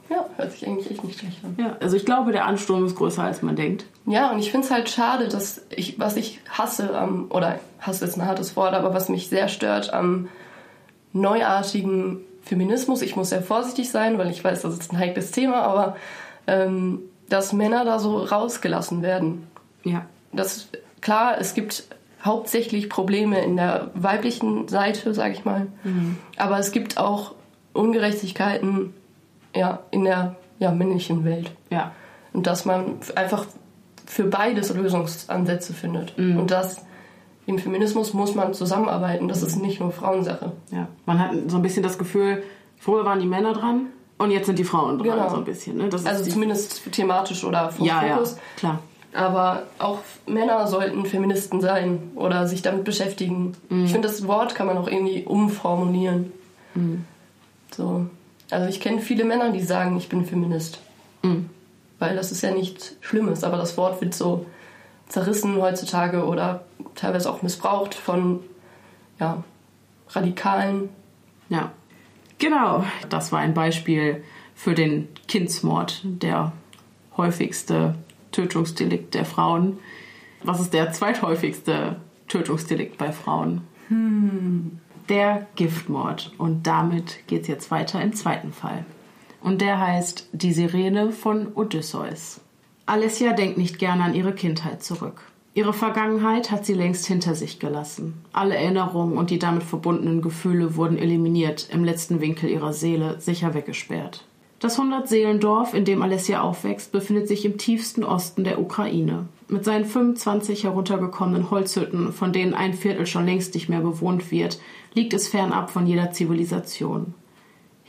Ja, 0.08 0.26
hört 0.36 0.52
sich 0.52 0.66
eigentlich 0.66 0.90
echt 0.90 1.02
nicht 1.04 1.18
schlecht 1.20 1.38
an. 1.44 1.56
Ja, 1.58 1.76
also 1.80 1.96
ich 1.96 2.04
glaube, 2.04 2.30
der 2.32 2.44
Ansturm 2.46 2.84
ist 2.86 2.96
größer, 2.96 3.22
als 3.24 3.42
man 3.42 3.56
denkt. 3.56 3.86
Ja, 4.06 4.30
und 4.30 4.38
ich 4.40 4.50
finde 4.52 4.66
es 4.66 4.72
halt 4.72 4.88
schade, 4.88 5.26
dass 5.28 5.62
ich, 5.70 5.98
was 5.98 6.16
ich 6.16 6.40
hasse 6.48 6.96
am, 6.96 7.26
oder 7.30 7.58
hasse 7.80 8.04
ist 8.04 8.16
ein 8.16 8.26
hartes 8.26 8.54
Wort, 8.56 8.74
aber 8.74 8.92
was 8.94 9.08
mich 9.08 9.28
sehr 9.28 9.48
stört 9.48 9.92
am 9.92 10.28
neuartigen 11.12 12.20
Feminismus, 12.42 13.02
ich 13.02 13.16
muss 13.16 13.30
sehr 13.30 13.42
vorsichtig 13.42 13.90
sein, 13.90 14.18
weil 14.18 14.30
ich 14.30 14.42
weiß, 14.42 14.62
das 14.62 14.74
ist 14.74 14.92
ein 14.92 14.98
heikles 14.98 15.30
Thema, 15.30 15.62
aber 15.62 15.96
ähm, 16.46 17.00
dass 17.28 17.52
Männer 17.52 17.84
da 17.84 17.98
so 17.98 18.18
rausgelassen 18.18 19.02
werden. 19.02 19.46
Ja. 19.84 20.06
Das 20.32 20.68
klar, 21.00 21.38
es 21.38 21.54
gibt 21.54 21.84
hauptsächlich 22.24 22.88
Probleme 22.88 23.42
in 23.42 23.56
der 23.56 23.90
weiblichen 23.94 24.68
Seite, 24.68 25.14
sage 25.14 25.32
ich 25.32 25.44
mal, 25.44 25.68
aber 26.36 26.58
es 26.58 26.70
gibt 26.70 26.98
auch 26.98 27.34
Ungerechtigkeiten 27.72 28.92
ja, 29.54 29.80
in 29.90 30.04
der 30.04 30.36
ja, 30.58 30.70
männlichen 30.70 31.24
Welt. 31.24 31.50
Ja. 31.70 31.92
Und 32.32 32.46
dass 32.46 32.64
man 32.64 32.98
einfach 33.14 33.46
für 34.06 34.24
beides 34.24 34.72
Lösungsansätze 34.74 35.72
findet. 35.72 36.16
Mhm. 36.18 36.38
Und 36.38 36.50
dass 36.50 36.84
im 37.50 37.58
Feminismus 37.58 38.14
muss 38.14 38.34
man 38.34 38.54
zusammenarbeiten. 38.54 39.28
Das 39.28 39.42
ist 39.42 39.56
nicht 39.56 39.80
nur 39.80 39.92
Frauensache. 39.92 40.52
Ja, 40.70 40.88
man 41.04 41.18
hat 41.18 41.32
so 41.48 41.56
ein 41.56 41.62
bisschen 41.62 41.82
das 41.82 41.98
Gefühl, 41.98 42.42
früher 42.78 43.04
waren 43.04 43.20
die 43.20 43.26
Männer 43.26 43.52
dran 43.52 43.86
und 44.18 44.30
jetzt 44.30 44.46
sind 44.46 44.58
die 44.58 44.64
Frauen 44.64 44.98
dran, 44.98 45.10
genau. 45.10 45.28
so 45.28 45.36
ein 45.36 45.44
bisschen. 45.44 45.76
Ne? 45.76 45.90
also 45.92 46.30
zumindest 46.30 46.92
thematisch 46.92 47.44
oder 47.44 47.70
vom 47.70 47.86
ja, 47.86 48.00
Fokus. 48.00 48.32
Ja, 48.32 48.38
klar. 48.56 48.78
Aber 49.12 49.64
auch 49.80 49.98
Männer 50.26 50.68
sollten 50.68 51.04
Feministen 51.04 51.60
sein 51.60 52.12
oder 52.14 52.46
sich 52.46 52.62
damit 52.62 52.84
beschäftigen. 52.84 53.56
Mhm. 53.68 53.84
Ich 53.84 53.92
finde, 53.92 54.06
das 54.06 54.26
Wort 54.28 54.54
kann 54.54 54.68
man 54.68 54.78
auch 54.78 54.86
irgendwie 54.86 55.24
umformulieren. 55.24 56.32
Mhm. 56.74 57.04
So. 57.74 58.06
Also 58.50 58.68
ich 58.68 58.80
kenne 58.80 59.00
viele 59.00 59.24
Männer, 59.24 59.50
die 59.50 59.62
sagen, 59.62 59.96
ich 59.96 60.08
bin 60.08 60.24
Feminist. 60.24 60.78
Mhm. 61.22 61.50
Weil 61.98 62.14
das 62.14 62.30
ist 62.30 62.42
ja 62.42 62.52
nichts 62.52 62.94
Schlimmes, 63.00 63.42
aber 63.42 63.56
das 63.56 63.76
Wort 63.76 64.00
wird 64.00 64.14
so 64.14 64.46
zerrissen 65.10 65.56
heutzutage 65.56 66.24
oder 66.24 66.64
teilweise 66.94 67.30
auch 67.30 67.42
missbraucht 67.42 67.94
von 67.94 68.40
ja, 69.18 69.42
Radikalen. 70.08 70.88
Ja, 71.48 71.72
genau. 72.38 72.84
Das 73.08 73.32
war 73.32 73.40
ein 73.40 73.52
Beispiel 73.52 74.24
für 74.54 74.74
den 74.74 75.08
Kindsmord, 75.28 76.00
der 76.04 76.52
häufigste 77.16 77.96
Tötungsdelikt 78.32 79.14
der 79.14 79.24
Frauen. 79.24 79.78
Was 80.42 80.60
ist 80.60 80.72
der 80.72 80.92
zweithäufigste 80.92 81.96
Tötungsdelikt 82.28 82.96
bei 82.96 83.12
Frauen? 83.12 83.62
Hm. 83.88 84.78
Der 85.08 85.46
Giftmord. 85.56 86.32
Und 86.38 86.66
damit 86.68 87.26
geht 87.26 87.42
es 87.42 87.48
jetzt 87.48 87.70
weiter 87.72 88.00
im 88.00 88.14
zweiten 88.14 88.52
Fall. 88.52 88.84
Und 89.42 89.60
der 89.60 89.80
heißt 89.80 90.28
Die 90.32 90.52
Sirene 90.52 91.10
von 91.10 91.48
Odysseus. 91.54 92.40
Alessia 92.90 93.34
denkt 93.34 93.56
nicht 93.56 93.78
gerne 93.78 94.02
an 94.02 94.14
ihre 94.14 94.32
Kindheit 94.32 94.82
zurück. 94.82 95.22
Ihre 95.54 95.72
Vergangenheit 95.72 96.50
hat 96.50 96.66
sie 96.66 96.74
längst 96.74 97.06
hinter 97.06 97.36
sich 97.36 97.60
gelassen. 97.60 98.14
Alle 98.32 98.56
Erinnerungen 98.56 99.16
und 99.16 99.30
die 99.30 99.38
damit 99.38 99.62
verbundenen 99.62 100.22
Gefühle 100.22 100.74
wurden 100.74 100.98
eliminiert, 100.98 101.68
im 101.72 101.84
letzten 101.84 102.20
Winkel 102.20 102.50
ihrer 102.50 102.72
Seele 102.72 103.20
sicher 103.20 103.54
weggesperrt. 103.54 104.24
Das 104.58 104.76
Hundertseelendorf, 104.76 105.72
in 105.72 105.84
dem 105.84 106.02
Alessia 106.02 106.40
aufwächst, 106.40 106.90
befindet 106.90 107.28
sich 107.28 107.44
im 107.44 107.58
tiefsten 107.58 108.02
Osten 108.02 108.42
der 108.42 108.60
Ukraine. 108.60 109.28
Mit 109.46 109.64
seinen 109.64 109.84
25 109.84 110.64
heruntergekommenen 110.64 111.52
Holzhütten, 111.52 112.12
von 112.12 112.32
denen 112.32 112.54
ein 112.54 112.74
Viertel 112.74 113.06
schon 113.06 113.24
längst 113.24 113.54
nicht 113.54 113.68
mehr 113.68 113.82
bewohnt 113.82 114.32
wird, 114.32 114.60
liegt 114.94 115.14
es 115.14 115.28
fernab 115.28 115.70
von 115.70 115.86
jeder 115.86 116.10
Zivilisation. 116.10 117.14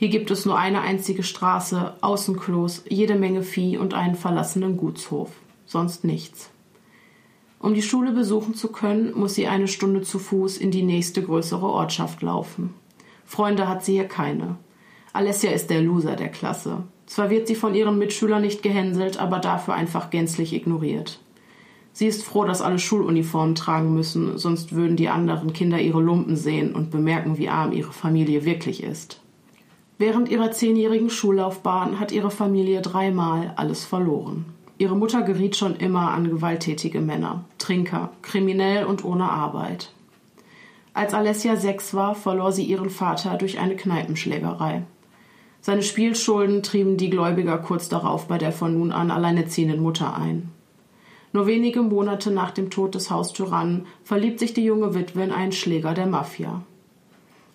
Hier 0.02 0.08
gibt 0.08 0.32
es 0.32 0.46
nur 0.46 0.58
eine 0.58 0.80
einzige 0.80 1.22
Straße, 1.22 1.94
Außenklos, 2.00 2.82
jede 2.88 3.14
Menge 3.14 3.44
Vieh 3.44 3.78
und 3.78 3.94
einen 3.94 4.16
verlassenen 4.16 4.76
Gutshof. 4.76 5.30
Sonst 5.64 6.02
nichts. 6.02 6.50
Um 7.60 7.72
die 7.72 7.82
Schule 7.82 8.10
besuchen 8.10 8.56
zu 8.56 8.72
können, 8.72 9.16
muss 9.16 9.36
sie 9.36 9.46
eine 9.46 9.68
Stunde 9.68 10.02
zu 10.02 10.18
Fuß 10.18 10.56
in 10.56 10.72
die 10.72 10.82
nächste 10.82 11.22
größere 11.22 11.64
Ortschaft 11.64 12.20
laufen. 12.20 12.74
Freunde 13.24 13.68
hat 13.68 13.84
sie 13.84 13.92
hier 13.92 14.08
keine. 14.08 14.56
Alessia 15.12 15.52
ist 15.52 15.70
der 15.70 15.82
Loser 15.82 16.16
der 16.16 16.30
Klasse. 16.30 16.78
Zwar 17.06 17.30
wird 17.30 17.46
sie 17.46 17.54
von 17.54 17.76
ihren 17.76 17.96
Mitschülern 17.96 18.42
nicht 18.42 18.64
gehänselt, 18.64 19.20
aber 19.20 19.38
dafür 19.38 19.74
einfach 19.74 20.10
gänzlich 20.10 20.52
ignoriert. 20.52 21.20
Sie 21.92 22.08
ist 22.08 22.24
froh, 22.24 22.44
dass 22.44 22.60
alle 22.60 22.80
Schuluniformen 22.80 23.54
tragen 23.54 23.94
müssen, 23.94 24.36
sonst 24.36 24.74
würden 24.74 24.96
die 24.96 25.10
anderen 25.10 25.52
Kinder 25.52 25.80
ihre 25.80 26.02
Lumpen 26.02 26.34
sehen 26.34 26.74
und 26.74 26.90
bemerken, 26.90 27.38
wie 27.38 27.48
arm 27.48 27.70
ihre 27.70 27.92
Familie 27.92 28.44
wirklich 28.44 28.82
ist. 28.82 29.21
Während 29.98 30.28
ihrer 30.28 30.50
zehnjährigen 30.50 31.10
Schullaufbahn 31.10 32.00
hat 32.00 32.12
ihre 32.12 32.30
Familie 32.30 32.80
dreimal 32.80 33.52
alles 33.56 33.84
verloren. 33.84 34.46
Ihre 34.78 34.96
Mutter 34.96 35.22
geriet 35.22 35.56
schon 35.56 35.76
immer 35.76 36.10
an 36.10 36.28
gewalttätige 36.28 37.00
Männer, 37.00 37.44
Trinker, 37.58 38.10
kriminell 38.22 38.84
und 38.84 39.04
ohne 39.04 39.30
Arbeit. 39.30 39.92
Als 40.94 41.14
Alessia 41.14 41.56
sechs 41.56 41.94
war, 41.94 42.14
verlor 42.14 42.52
sie 42.52 42.64
ihren 42.64 42.90
Vater 42.90 43.36
durch 43.36 43.58
eine 43.58 43.76
Kneipenschlägerei. 43.76 44.82
Seine 45.60 45.82
Spielschulden 45.82 46.62
trieben 46.64 46.96
die 46.96 47.08
Gläubiger 47.08 47.56
kurz 47.58 47.88
darauf 47.88 48.26
bei 48.26 48.36
der 48.36 48.50
von 48.50 48.76
nun 48.76 48.90
an 48.90 49.10
alleinerziehenden 49.10 49.80
Mutter 49.80 50.16
ein. 50.16 50.50
Nur 51.32 51.46
wenige 51.46 51.82
Monate 51.82 52.30
nach 52.30 52.50
dem 52.50 52.68
Tod 52.68 52.94
des 52.94 53.10
Haustyrannen 53.10 53.86
verliebt 54.04 54.38
sich 54.38 54.52
die 54.52 54.64
junge 54.64 54.94
Witwe 54.94 55.22
in 55.22 55.30
einen 55.30 55.52
Schläger 55.52 55.94
der 55.94 56.06
Mafia. 56.06 56.62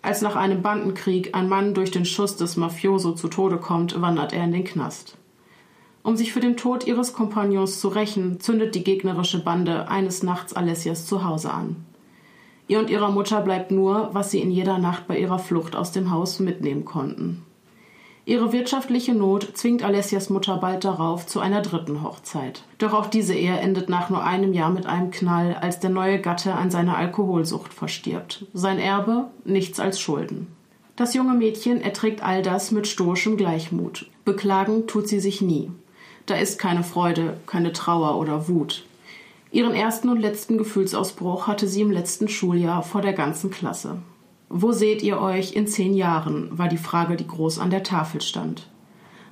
Als 0.08 0.22
nach 0.22 0.38
einem 0.38 0.62
Bandenkrieg 0.62 1.36
ein 1.36 1.50
Mann 1.50 1.74
durch 1.74 1.92
den 1.92 2.06
Schuss 2.06 2.38
des 2.38 2.56
Mafioso 2.56 3.12
zu 3.12 3.28
Tode 3.28 3.58
kommt, 3.58 4.00
wandert 4.00 4.32
er 4.32 4.46
in 4.46 4.54
den 4.54 4.64
Knast. 4.64 5.18
Um 6.02 6.16
sich 6.16 6.32
für 6.32 6.40
den 6.40 6.56
Tod 6.56 6.88
ihres 6.88 7.12
Kompagnons 7.12 7.82
zu 7.82 7.90
rächen, 7.90 8.40
zündet 8.40 8.74
die 8.74 8.86
gegnerische 8.86 9.44
Bande 9.44 9.90
eines 9.90 10.24
Nachts 10.24 10.54
Alessias 10.54 11.06
Zuhause 11.06 11.52
an. 11.52 11.76
Ihr 12.70 12.80
und 12.80 12.90
ihrer 12.90 13.12
Mutter 13.12 13.42
bleibt 13.42 13.72
nur, 13.72 14.12
was 14.14 14.32
sie 14.32 14.40
in 14.40 14.50
jeder 14.50 14.78
Nacht 14.78 15.10
bei 15.10 15.20
ihrer 15.20 15.40
Flucht 15.40 15.76
aus 15.76 15.92
dem 15.92 16.10
Haus 16.10 16.40
mitnehmen 16.40 16.86
konnten. 16.86 17.44
Ihre 18.28 18.52
wirtschaftliche 18.52 19.16
Not 19.16 19.52
zwingt 19.54 19.84
Alessias 19.84 20.30
Mutter 20.30 20.58
bald 20.58 20.84
darauf 20.84 21.26
zu 21.26 21.40
einer 21.40 21.62
dritten 21.62 22.04
Hochzeit. 22.04 22.64
Doch 22.78 22.92
auch 22.92 23.06
diese 23.08 23.34
Ehe 23.34 23.56
endet 23.56 23.88
nach 23.88 24.10
nur 24.10 24.22
einem 24.22 24.52
Jahr 24.52 24.70
mit 24.70 24.86
einem 24.86 25.12
Knall, 25.12 25.56
als 25.62 25.80
der 25.80 25.92
neue 25.92 26.20
Gatte 26.20 26.54
an 26.54 26.70
seiner 26.70 26.98
Alkoholsucht 26.98 27.74
verstirbt. 27.74 28.46
Sein 28.54 28.80
Erbe 28.80 29.30
nichts 29.46 29.80
als 29.80 30.02
Schulden. 30.02 30.48
Das 30.98 31.14
junge 31.14 31.36
Mädchen 31.36 31.80
erträgt 31.80 32.22
all 32.22 32.42
das 32.42 32.72
mit 32.72 32.86
stoischem 32.88 33.38
Gleichmut. 33.38 34.10
Beklagen 34.26 34.88
tut 34.88 35.08
sie 35.08 35.22
sich 35.22 35.42
nie. 35.42 35.72
Da 36.26 36.36
ist 36.36 36.60
keine 36.60 36.84
Freude, 36.84 37.38
keine 37.46 37.72
Trauer 37.72 38.20
oder 38.20 38.50
Wut. 38.50 38.84
Ihren 39.54 39.74
ersten 39.74 40.10
und 40.10 40.20
letzten 40.20 40.58
Gefühlsausbruch 40.58 41.48
hatte 41.48 41.70
sie 41.70 41.80
im 41.80 41.92
letzten 41.92 42.28
Schuljahr 42.28 42.84
vor 42.84 43.02
der 43.02 43.14
ganzen 43.14 43.52
Klasse. 43.52 44.00
Wo 44.50 44.72
seht 44.72 45.04
ihr 45.04 45.20
euch 45.20 45.54
in 45.54 45.68
zehn 45.68 45.94
Jahren? 45.94 46.58
war 46.58 46.70
die 46.70 46.78
Frage, 46.78 47.18
die 47.18 47.28
groß 47.28 47.60
an 47.60 47.70
der 47.70 47.84
Tafel 47.84 48.22
stand. 48.22 48.70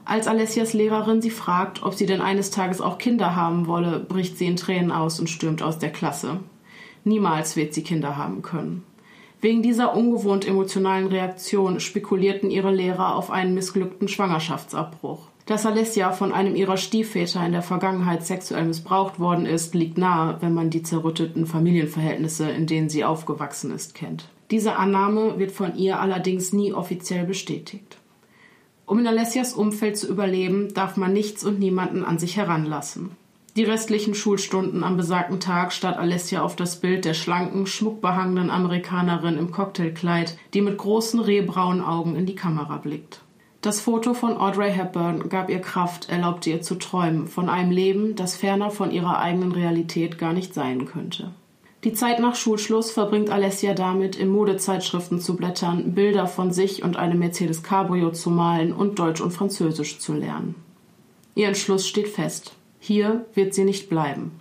Als 0.04 0.28
Alessias 0.28 0.74
Lehrerin 0.74 1.22
sie 1.22 1.30
fragt, 1.30 1.84
ob 1.84 1.94
sie 1.94 2.06
denn 2.06 2.22
eines 2.22 2.52
Tages 2.52 2.82
auch 2.82 2.98
Kinder 2.98 3.36
haben 3.36 3.66
wolle, 3.66 4.00
bricht 4.00 4.38
sie 4.38 4.46
in 4.46 4.58
Tränen 4.58 4.92
aus 4.92 5.20
und 5.20 5.30
stürmt 5.30 5.64
aus 5.64 5.80
der 5.80 5.92
Klasse. 5.92 6.42
Niemals 7.06 7.56
wird 7.56 7.74
sie 7.74 7.84
Kinder 7.84 8.18
haben 8.18 8.42
können. 8.42 8.84
Wegen 9.42 9.62
dieser 9.62 9.96
ungewohnt 9.96 10.48
emotionalen 10.48 11.08
Reaktion 11.08 11.80
spekulierten 11.80 12.52
ihre 12.52 12.72
Lehrer 12.72 13.16
auf 13.16 13.32
einen 13.32 13.54
missglückten 13.54 14.08
Schwangerschaftsabbruch. 14.08 15.30
Dass 15.46 15.66
Alessia 15.66 16.12
von 16.12 16.34
einem 16.34 16.56
ihrer 16.56 16.78
Stiefväter 16.78 17.46
in 17.46 17.52
der 17.52 17.62
Vergangenheit 17.62 18.26
sexuell 18.26 18.66
missbraucht 18.66 19.20
worden 19.20 19.46
ist, 19.46 19.76
liegt 19.76 19.98
nahe, 19.98 20.38
wenn 20.42 20.54
man 20.54 20.72
die 20.72 20.84
zerrütteten 20.84 21.46
Familienverhältnisse, 21.46 22.50
in 22.50 22.66
denen 22.66 22.90
sie 22.90 23.06
aufgewachsen 23.06 23.72
ist, 23.72 23.94
kennt. 23.94 24.30
Diese 24.52 24.76
Annahme 24.76 25.40
wird 25.40 25.52
von 25.52 25.76
ihr 25.76 26.00
allerdings 26.00 26.54
nie 26.54 26.74
offiziell 26.74 27.26
bestätigt. 27.26 27.98
Um 28.86 29.00
in 29.00 29.08
Alessias 29.08 29.54
Umfeld 29.54 29.98
zu 29.98 30.08
überleben, 30.08 30.74
darf 30.74 30.96
man 30.98 31.14
nichts 31.14 31.44
und 31.44 31.60
niemanden 31.60 32.06
an 32.06 32.20
sich 32.20 32.38
heranlassen. 32.38 33.12
Die 33.56 33.64
restlichen 33.64 34.14
Schulstunden 34.14 34.84
am 34.84 34.98
besagten 34.98 35.40
Tag 35.40 35.72
starrt 35.72 35.98
Alessia 35.98 36.42
auf 36.42 36.58
das 36.58 36.82
Bild 36.82 37.06
der 37.06 37.14
schlanken, 37.14 37.66
schmuckbehangenen 37.66 38.50
Amerikanerin 38.50 39.38
im 39.38 39.52
Cocktailkleid, 39.52 40.38
die 40.54 40.62
mit 40.62 40.78
großen 40.78 41.22
rehbraunen 41.22 41.82
Augen 41.82 42.16
in 42.18 42.26
die 42.26 42.36
Kamera 42.36 42.78
blickt. 42.78 43.22
Das 43.62 43.80
Foto 43.80 44.14
von 44.14 44.38
Audrey 44.38 44.72
Hepburn 44.72 45.30
gab 45.30 45.50
ihr 45.50 45.62
Kraft, 45.62 46.10
erlaubte 46.10 46.52
ihr 46.52 46.62
zu 46.62 46.76
träumen 46.76 47.28
von 47.28 47.50
einem 47.50 47.72
Leben, 47.72 48.16
das 48.16 48.36
ferner 48.36 48.70
von 48.70 48.92
ihrer 48.92 49.20
eigenen 49.20 49.54
Realität 49.54 50.20
gar 50.20 50.34
nicht 50.34 50.54
sein 50.54 50.86
könnte. 50.86 51.32
Die 51.86 51.94
Zeit 51.94 52.20
nach 52.20 52.34
Schulschluss 52.34 52.90
verbringt 52.90 53.30
Alessia 53.30 53.76
damit, 53.76 54.16
in 54.16 54.28
Modezeitschriften 54.28 55.22
zu 55.22 55.36
blättern, 55.36 55.94
Bilder 55.94 56.26
von 56.26 56.52
sich 56.52 56.82
und 56.82 56.98
einem 56.98 57.20
Mercedes 57.20 57.62
Cabrio 57.62 58.10
zu 58.12 58.32
malen 58.32 58.74
und 58.74 58.98
Deutsch 58.98 59.22
und 59.22 59.30
Französisch 59.30 60.00
zu 60.00 60.14
lernen. 60.14 60.56
Ihr 61.36 61.48
Entschluss 61.48 61.88
steht 61.88 62.08
fest. 62.08 62.54
Hier 62.80 63.26
wird 63.36 63.54
sie 63.54 63.66
nicht 63.66 63.88
bleiben. 63.88 64.32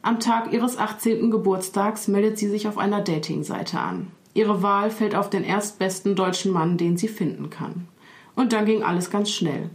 Am 0.00 0.18
Tag 0.18 0.50
ihres 0.54 0.78
18. 0.78 1.30
Geburtstags 1.30 2.08
meldet 2.08 2.38
sie 2.38 2.48
sich 2.48 2.66
auf 2.68 2.78
einer 2.78 3.02
Datingseite 3.02 3.78
an. 3.78 4.10
Ihre 4.32 4.62
Wahl 4.62 4.90
fällt 4.90 5.14
auf 5.14 5.28
den 5.28 5.44
erstbesten 5.44 6.16
deutschen 6.16 6.52
Mann, 6.52 6.78
den 6.78 6.96
sie 6.96 7.08
finden 7.08 7.50
kann. 7.50 7.86
Und 8.34 8.54
dann 8.54 8.64
ging 8.64 8.82
alles 8.82 9.10
ganz 9.10 9.30
schnell. 9.30 9.68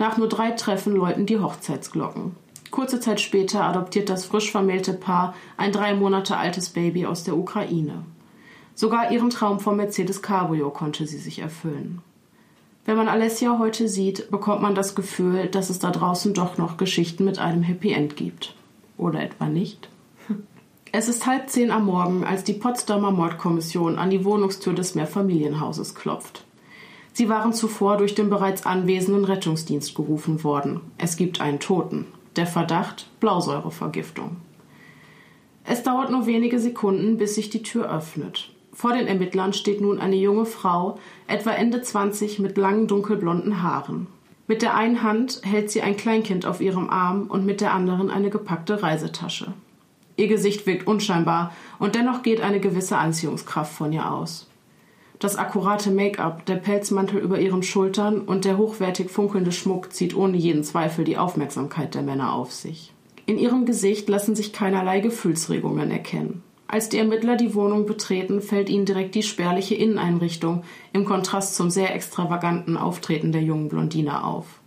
Nach 0.00 0.18
nur 0.18 0.28
drei 0.28 0.50
Treffen 0.50 0.96
läuten 0.96 1.26
die 1.26 1.38
Hochzeitsglocken. 1.38 2.41
Kurze 2.72 2.98
Zeit 3.00 3.20
später 3.20 3.62
adoptiert 3.62 4.08
das 4.08 4.24
frisch 4.24 4.50
vermählte 4.50 4.94
Paar 4.94 5.34
ein 5.56 5.72
drei 5.72 5.94
Monate 5.94 6.36
altes 6.38 6.70
Baby 6.70 7.06
aus 7.06 7.22
der 7.22 7.36
Ukraine. 7.36 8.02
Sogar 8.74 9.12
ihren 9.12 9.30
Traum 9.30 9.60
vom 9.60 9.76
Mercedes 9.76 10.22
Cabrio 10.22 10.70
konnte 10.70 11.06
sie 11.06 11.18
sich 11.18 11.38
erfüllen. 11.38 12.00
Wenn 12.86 12.96
man 12.96 13.08
Alessia 13.08 13.58
heute 13.58 13.88
sieht, 13.88 14.30
bekommt 14.30 14.62
man 14.62 14.74
das 14.74 14.94
Gefühl, 14.94 15.46
dass 15.46 15.70
es 15.70 15.78
da 15.78 15.90
draußen 15.90 16.34
doch 16.34 16.58
noch 16.58 16.78
Geschichten 16.78 17.24
mit 17.24 17.38
einem 17.38 17.62
Happy 17.62 17.92
End 17.92 18.16
gibt. 18.16 18.56
Oder 18.96 19.22
etwa 19.22 19.46
nicht? 19.46 19.88
Es 20.94 21.08
ist 21.08 21.26
halb 21.26 21.48
zehn 21.48 21.70
am 21.70 21.86
Morgen, 21.86 22.22
als 22.22 22.44
die 22.44 22.52
Potsdamer 22.52 23.12
Mordkommission 23.12 23.98
an 23.98 24.10
die 24.10 24.26
Wohnungstür 24.26 24.74
des 24.74 24.94
Mehrfamilienhauses 24.94 25.94
klopft. 25.94 26.44
Sie 27.14 27.30
waren 27.30 27.54
zuvor 27.54 27.96
durch 27.96 28.14
den 28.14 28.28
bereits 28.28 28.66
anwesenden 28.66 29.24
Rettungsdienst 29.24 29.94
gerufen 29.94 30.44
worden. 30.44 30.82
Es 30.98 31.16
gibt 31.16 31.40
einen 31.40 31.60
Toten. 31.60 32.06
Der 32.36 32.46
Verdacht 32.46 33.10
Blausäurevergiftung. 33.20 34.38
Es 35.64 35.82
dauert 35.82 36.10
nur 36.10 36.24
wenige 36.24 36.58
Sekunden, 36.58 37.18
bis 37.18 37.34
sich 37.34 37.50
die 37.50 37.62
Tür 37.62 37.94
öffnet. 37.94 38.50
Vor 38.72 38.94
den 38.94 39.06
Ermittlern 39.06 39.52
steht 39.52 39.82
nun 39.82 40.00
eine 40.00 40.16
junge 40.16 40.46
Frau, 40.46 40.98
etwa 41.26 41.50
Ende 41.50 41.82
20, 41.82 42.38
mit 42.38 42.56
langen 42.56 42.86
dunkelblonden 42.88 43.62
Haaren. 43.62 44.06
Mit 44.46 44.62
der 44.62 44.74
einen 44.74 45.02
Hand 45.02 45.42
hält 45.44 45.70
sie 45.70 45.82
ein 45.82 45.98
Kleinkind 45.98 46.46
auf 46.46 46.62
ihrem 46.62 46.88
Arm 46.88 47.26
und 47.26 47.44
mit 47.44 47.60
der 47.60 47.74
anderen 47.74 48.10
eine 48.10 48.30
gepackte 48.30 48.82
Reisetasche. 48.82 49.52
Ihr 50.16 50.28
Gesicht 50.28 50.66
wirkt 50.66 50.86
unscheinbar 50.86 51.52
und 51.78 51.94
dennoch 51.94 52.22
geht 52.22 52.40
eine 52.40 52.60
gewisse 52.60 52.96
Anziehungskraft 52.96 53.74
von 53.74 53.92
ihr 53.92 54.10
aus. 54.10 54.48
Das 55.22 55.36
akkurate 55.36 55.92
Make-up, 55.92 56.44
der 56.46 56.56
Pelzmantel 56.56 57.20
über 57.20 57.38
ihren 57.38 57.62
Schultern 57.62 58.22
und 58.22 58.44
der 58.44 58.58
hochwertig 58.58 59.08
funkelnde 59.08 59.52
Schmuck 59.52 59.92
zieht 59.92 60.16
ohne 60.16 60.36
jeden 60.36 60.64
Zweifel 60.64 61.04
die 61.04 61.16
Aufmerksamkeit 61.16 61.94
der 61.94 62.02
Männer 62.02 62.32
auf 62.32 62.52
sich. 62.52 62.92
In 63.26 63.38
ihrem 63.38 63.64
Gesicht 63.64 64.08
lassen 64.08 64.34
sich 64.34 64.52
keinerlei 64.52 64.98
Gefühlsregungen 64.98 65.92
erkennen. 65.92 66.42
Als 66.66 66.88
die 66.88 66.98
Ermittler 66.98 67.36
die 67.36 67.54
Wohnung 67.54 67.86
betreten, 67.86 68.40
fällt 68.40 68.68
ihnen 68.68 68.84
direkt 68.84 69.14
die 69.14 69.22
spärliche 69.22 69.76
Inneneinrichtung 69.76 70.64
im 70.92 71.04
Kontrast 71.04 71.54
zum 71.54 71.70
sehr 71.70 71.94
extravaganten 71.94 72.76
Auftreten 72.76 73.30
der 73.30 73.42
jungen 73.42 73.68
Blondine 73.68 74.24
auf. 74.24 74.60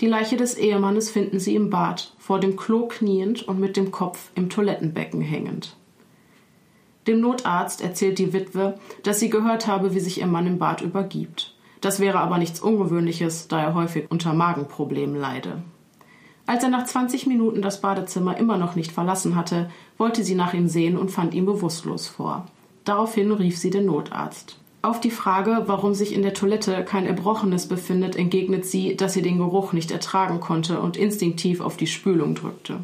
Die 0.00 0.08
Leiche 0.08 0.36
des 0.36 0.56
Ehemannes 0.56 1.10
finden 1.10 1.38
sie 1.38 1.54
im 1.54 1.70
Bad, 1.70 2.12
vor 2.18 2.40
dem 2.40 2.56
Klo 2.56 2.88
kniend 2.88 3.46
und 3.46 3.60
mit 3.60 3.76
dem 3.76 3.92
Kopf 3.92 4.32
im 4.34 4.50
Toilettenbecken 4.50 5.20
hängend. 5.20 5.76
Dem 7.06 7.20
Notarzt 7.20 7.82
erzählt 7.82 8.18
die 8.18 8.32
Witwe, 8.32 8.78
dass 9.02 9.20
sie 9.20 9.30
gehört 9.30 9.66
habe, 9.66 9.94
wie 9.94 10.00
sich 10.00 10.20
ihr 10.20 10.26
Mann 10.26 10.46
im 10.46 10.58
Bad 10.58 10.80
übergibt. 10.80 11.54
Das 11.80 12.00
wäre 12.00 12.18
aber 12.18 12.38
nichts 12.38 12.60
Ungewöhnliches, 12.60 13.48
da 13.48 13.60
er 13.60 13.74
häufig 13.74 14.10
unter 14.10 14.34
Magenproblemen 14.34 15.14
leide. 15.14 15.62
Als 16.46 16.62
er 16.62 16.70
nach 16.70 16.84
20 16.84 17.26
Minuten 17.26 17.62
das 17.62 17.80
Badezimmer 17.80 18.36
immer 18.36 18.56
noch 18.56 18.76
nicht 18.76 18.92
verlassen 18.92 19.36
hatte, 19.36 19.70
wollte 19.98 20.24
sie 20.24 20.34
nach 20.34 20.54
ihm 20.54 20.68
sehen 20.68 20.96
und 20.96 21.10
fand 21.10 21.34
ihn 21.34 21.46
bewusstlos 21.46 22.06
vor. 22.08 22.46
Daraufhin 22.84 23.32
rief 23.32 23.58
sie 23.58 23.70
den 23.70 23.86
Notarzt. 23.86 24.58
Auf 24.82 25.00
die 25.00 25.10
Frage, 25.10 25.64
warum 25.66 25.94
sich 25.94 26.14
in 26.14 26.22
der 26.22 26.34
Toilette 26.34 26.84
kein 26.84 27.06
Erbrochenes 27.06 27.66
befindet, 27.66 28.14
entgegnet 28.14 28.64
sie, 28.64 28.96
dass 28.96 29.14
sie 29.14 29.22
den 29.22 29.38
Geruch 29.38 29.72
nicht 29.72 29.90
ertragen 29.90 30.38
konnte 30.38 30.80
und 30.80 30.96
instinktiv 30.96 31.60
auf 31.60 31.76
die 31.76 31.88
Spülung 31.88 32.36
drückte. 32.36 32.78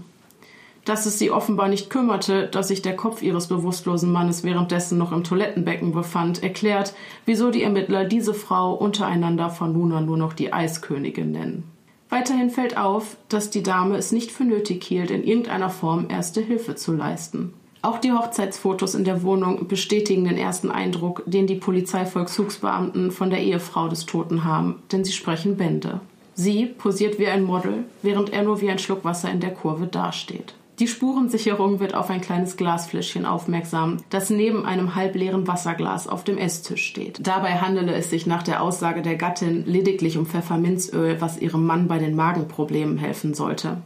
Dass 0.84 1.06
es 1.06 1.18
sie 1.18 1.30
offenbar 1.30 1.68
nicht 1.68 1.90
kümmerte, 1.90 2.48
dass 2.48 2.68
sich 2.68 2.82
der 2.82 2.96
Kopf 2.96 3.22
ihres 3.22 3.46
bewusstlosen 3.46 4.10
Mannes 4.10 4.42
währenddessen 4.42 4.98
noch 4.98 5.12
im 5.12 5.22
Toilettenbecken 5.22 5.92
befand, 5.92 6.42
erklärt, 6.42 6.94
wieso 7.24 7.50
die 7.50 7.62
Ermittler 7.62 8.04
diese 8.04 8.34
Frau 8.34 8.74
untereinander 8.74 9.48
von 9.48 9.72
nun 9.72 9.92
an 9.92 10.06
nur 10.06 10.16
noch 10.16 10.32
die 10.32 10.52
Eiskönigin 10.52 11.30
nennen. 11.30 11.64
Weiterhin 12.08 12.50
fällt 12.50 12.76
auf, 12.76 13.16
dass 13.28 13.48
die 13.48 13.62
Dame 13.62 13.96
es 13.96 14.12
nicht 14.12 14.32
für 14.32 14.44
nötig 14.44 14.82
hielt, 14.84 15.10
in 15.10 15.24
irgendeiner 15.24 15.70
Form 15.70 16.06
erste 16.10 16.40
Hilfe 16.40 16.74
zu 16.74 16.92
leisten. 16.92 17.54
Auch 17.80 17.98
die 17.98 18.12
Hochzeitsfotos 18.12 18.94
in 18.94 19.04
der 19.04 19.22
Wohnung 19.22 19.66
bestätigen 19.66 20.24
den 20.24 20.36
ersten 20.36 20.70
Eindruck, 20.70 21.22
den 21.26 21.46
die 21.46 21.56
Polizeivollzugsbeamten 21.56 23.10
von 23.12 23.30
der 23.30 23.40
Ehefrau 23.40 23.88
des 23.88 24.04
Toten 24.06 24.44
haben, 24.44 24.82
denn 24.92 25.04
sie 25.04 25.12
sprechen 25.12 25.56
Bände. 25.56 26.00
Sie 26.34 26.66
posiert 26.66 27.18
wie 27.18 27.26
ein 27.26 27.44
Model, 27.44 27.84
während 28.02 28.32
er 28.32 28.42
nur 28.42 28.60
wie 28.60 28.70
ein 28.70 28.78
Schluck 28.78 29.04
Wasser 29.04 29.30
in 29.30 29.40
der 29.40 29.52
Kurve 29.52 29.86
dasteht. 29.86 30.54
Die 30.82 30.88
Spurensicherung 30.88 31.78
wird 31.78 31.94
auf 31.94 32.10
ein 32.10 32.20
kleines 32.20 32.56
Glasfläschchen 32.56 33.24
aufmerksam, 33.24 33.98
das 34.10 34.30
neben 34.30 34.66
einem 34.66 34.96
halbleeren 34.96 35.46
Wasserglas 35.46 36.08
auf 36.08 36.24
dem 36.24 36.38
Esstisch 36.38 36.84
steht. 36.84 37.24
Dabei 37.24 37.60
handele 37.60 37.94
es 37.94 38.10
sich 38.10 38.26
nach 38.26 38.42
der 38.42 38.60
Aussage 38.60 39.00
der 39.00 39.14
Gattin 39.14 39.64
lediglich 39.64 40.18
um 40.18 40.26
Pfefferminzöl, 40.26 41.20
was 41.20 41.38
ihrem 41.38 41.66
Mann 41.66 41.86
bei 41.86 42.00
den 42.00 42.16
Magenproblemen 42.16 42.98
helfen 42.98 43.32
sollte. 43.32 43.76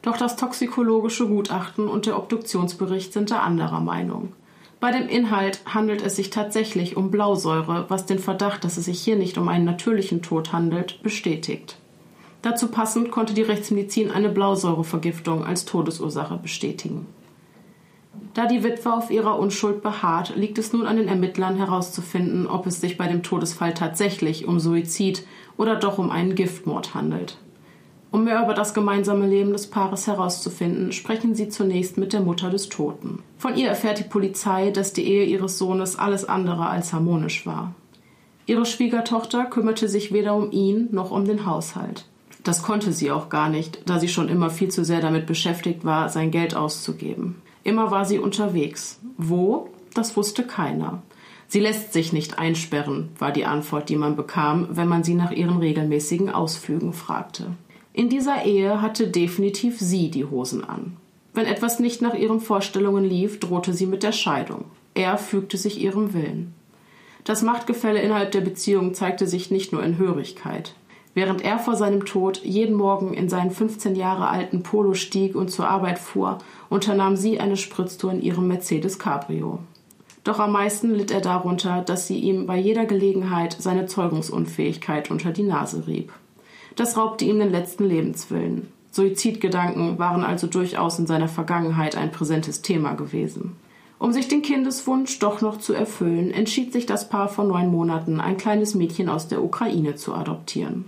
Doch 0.00 0.16
das 0.16 0.36
toxikologische 0.36 1.28
Gutachten 1.28 1.86
und 1.88 2.06
der 2.06 2.16
Obduktionsbericht 2.16 3.12
sind 3.12 3.30
da 3.30 3.40
anderer 3.40 3.80
Meinung. 3.80 4.32
Bei 4.80 4.92
dem 4.92 5.10
Inhalt 5.10 5.60
handelt 5.66 6.00
es 6.00 6.16
sich 6.16 6.30
tatsächlich 6.30 6.96
um 6.96 7.10
Blausäure, 7.10 7.84
was 7.88 8.06
den 8.06 8.18
Verdacht, 8.18 8.64
dass 8.64 8.78
es 8.78 8.86
sich 8.86 8.98
hier 9.02 9.16
nicht 9.16 9.36
um 9.36 9.46
einen 9.48 9.66
natürlichen 9.66 10.22
Tod 10.22 10.54
handelt, 10.54 11.02
bestätigt. 11.02 11.76
Dazu 12.42 12.68
passend 12.68 13.10
konnte 13.10 13.34
die 13.34 13.42
Rechtsmedizin 13.42 14.10
eine 14.10 14.30
Blausäurevergiftung 14.30 15.44
als 15.44 15.66
Todesursache 15.66 16.38
bestätigen. 16.38 17.06
Da 18.34 18.46
die 18.46 18.62
Witwe 18.62 18.92
auf 18.92 19.10
ihrer 19.10 19.38
Unschuld 19.38 19.82
beharrt, 19.82 20.34
liegt 20.36 20.58
es 20.58 20.72
nun 20.72 20.86
an 20.86 20.96
den 20.96 21.08
Ermittlern 21.08 21.56
herauszufinden, 21.56 22.46
ob 22.46 22.66
es 22.66 22.80
sich 22.80 22.96
bei 22.96 23.08
dem 23.08 23.22
Todesfall 23.22 23.74
tatsächlich 23.74 24.46
um 24.46 24.60
Suizid 24.60 25.26
oder 25.56 25.76
doch 25.76 25.98
um 25.98 26.10
einen 26.10 26.34
Giftmord 26.34 26.94
handelt. 26.94 27.36
Um 28.12 28.24
mehr 28.24 28.42
über 28.42 28.54
das 28.54 28.74
gemeinsame 28.74 29.26
Leben 29.26 29.52
des 29.52 29.68
Paares 29.68 30.06
herauszufinden, 30.08 30.90
sprechen 30.90 31.34
sie 31.34 31.48
zunächst 31.48 31.96
mit 31.96 32.12
der 32.12 32.20
Mutter 32.20 32.50
des 32.50 32.68
Toten. 32.68 33.22
Von 33.38 33.56
ihr 33.56 33.68
erfährt 33.68 34.00
die 34.00 34.04
Polizei, 34.04 34.70
dass 34.70 34.92
die 34.92 35.06
Ehe 35.06 35.24
ihres 35.24 35.58
Sohnes 35.58 35.96
alles 35.96 36.24
andere 36.24 36.66
als 36.66 36.92
harmonisch 36.92 37.46
war. 37.46 37.74
Ihre 38.46 38.66
Schwiegertochter 38.66 39.44
kümmerte 39.44 39.88
sich 39.88 40.12
weder 40.12 40.34
um 40.34 40.50
ihn 40.50 40.88
noch 40.90 41.12
um 41.12 41.24
den 41.24 41.46
Haushalt. 41.46 42.06
Das 42.42 42.62
konnte 42.62 42.92
sie 42.92 43.10
auch 43.10 43.28
gar 43.28 43.48
nicht, 43.48 43.80
da 43.86 43.98
sie 43.98 44.08
schon 44.08 44.28
immer 44.28 44.50
viel 44.50 44.68
zu 44.68 44.84
sehr 44.84 45.00
damit 45.00 45.26
beschäftigt 45.26 45.84
war, 45.84 46.08
sein 46.08 46.30
Geld 46.30 46.54
auszugeben. 46.54 47.42
Immer 47.64 47.90
war 47.90 48.04
sie 48.04 48.18
unterwegs. 48.18 48.98
Wo? 49.18 49.68
Das 49.94 50.16
wusste 50.16 50.44
keiner. 50.44 51.02
Sie 51.48 51.60
lässt 51.60 51.92
sich 51.92 52.12
nicht 52.12 52.38
einsperren, 52.38 53.08
war 53.18 53.32
die 53.32 53.44
Antwort, 53.44 53.88
die 53.88 53.96
man 53.96 54.14
bekam, 54.14 54.68
wenn 54.70 54.86
man 54.86 55.02
sie 55.02 55.14
nach 55.14 55.32
ihren 55.32 55.58
regelmäßigen 55.58 56.30
Ausflügen 56.30 56.92
fragte. 56.92 57.46
In 57.92 58.08
dieser 58.08 58.44
Ehe 58.44 58.80
hatte 58.80 59.08
definitiv 59.08 59.80
sie 59.80 60.10
die 60.10 60.24
Hosen 60.24 60.64
an. 60.64 60.96
Wenn 61.34 61.46
etwas 61.46 61.80
nicht 61.80 62.02
nach 62.02 62.14
ihren 62.14 62.40
Vorstellungen 62.40 63.04
lief, 63.04 63.40
drohte 63.40 63.74
sie 63.74 63.86
mit 63.86 64.04
der 64.04 64.12
Scheidung. 64.12 64.66
Er 64.94 65.18
fügte 65.18 65.56
sich 65.56 65.80
ihrem 65.80 66.14
Willen. 66.14 66.54
Das 67.24 67.42
Machtgefälle 67.42 68.00
innerhalb 68.00 68.32
der 68.32 68.40
Beziehung 68.40 68.94
zeigte 68.94 69.26
sich 69.26 69.50
nicht 69.50 69.72
nur 69.72 69.82
in 69.82 69.98
Hörigkeit. 69.98 70.74
Während 71.12 71.42
er 71.42 71.58
vor 71.58 71.74
seinem 71.74 72.04
Tod 72.04 72.42
jeden 72.44 72.76
Morgen 72.76 73.14
in 73.14 73.28
seinen 73.28 73.50
15 73.50 73.96
Jahre 73.96 74.28
alten 74.28 74.62
Polo 74.62 74.94
stieg 74.94 75.34
und 75.34 75.50
zur 75.50 75.68
Arbeit 75.68 75.98
fuhr, 75.98 76.38
unternahm 76.68 77.16
sie 77.16 77.40
eine 77.40 77.56
Spritztour 77.56 78.12
in 78.12 78.22
ihrem 78.22 78.46
Mercedes 78.46 78.98
Cabrio. 78.98 79.58
Doch 80.22 80.38
am 80.38 80.52
meisten 80.52 80.94
litt 80.94 81.10
er 81.10 81.20
darunter, 81.20 81.82
dass 81.82 82.06
sie 82.06 82.18
ihm 82.18 82.46
bei 82.46 82.58
jeder 82.58 82.84
Gelegenheit 82.84 83.56
seine 83.58 83.86
Zeugungsunfähigkeit 83.86 85.10
unter 85.10 85.32
die 85.32 85.42
Nase 85.42 85.86
rieb. 85.86 86.12
Das 86.76 86.96
raubte 86.96 87.24
ihm 87.24 87.38
den 87.38 87.50
letzten 87.50 87.84
Lebenswillen. 87.84 88.68
Suizidgedanken 88.92 89.98
waren 89.98 90.22
also 90.22 90.46
durchaus 90.46 90.98
in 90.98 91.06
seiner 91.06 91.28
Vergangenheit 91.28 91.96
ein 91.96 92.12
präsentes 92.12 92.62
Thema 92.62 92.94
gewesen. 92.94 93.56
Um 93.98 94.12
sich 94.12 94.28
den 94.28 94.42
Kindeswunsch 94.42 95.18
doch 95.18 95.40
noch 95.40 95.58
zu 95.58 95.74
erfüllen, 95.74 96.30
entschied 96.30 96.72
sich 96.72 96.86
das 96.86 97.08
Paar 97.08 97.28
vor 97.28 97.44
neun 97.44 97.70
Monaten, 97.70 98.20
ein 98.20 98.36
kleines 98.36 98.74
Mädchen 98.74 99.08
aus 99.08 99.28
der 99.28 99.42
Ukraine 99.42 99.94
zu 99.94 100.14
adoptieren. 100.14 100.86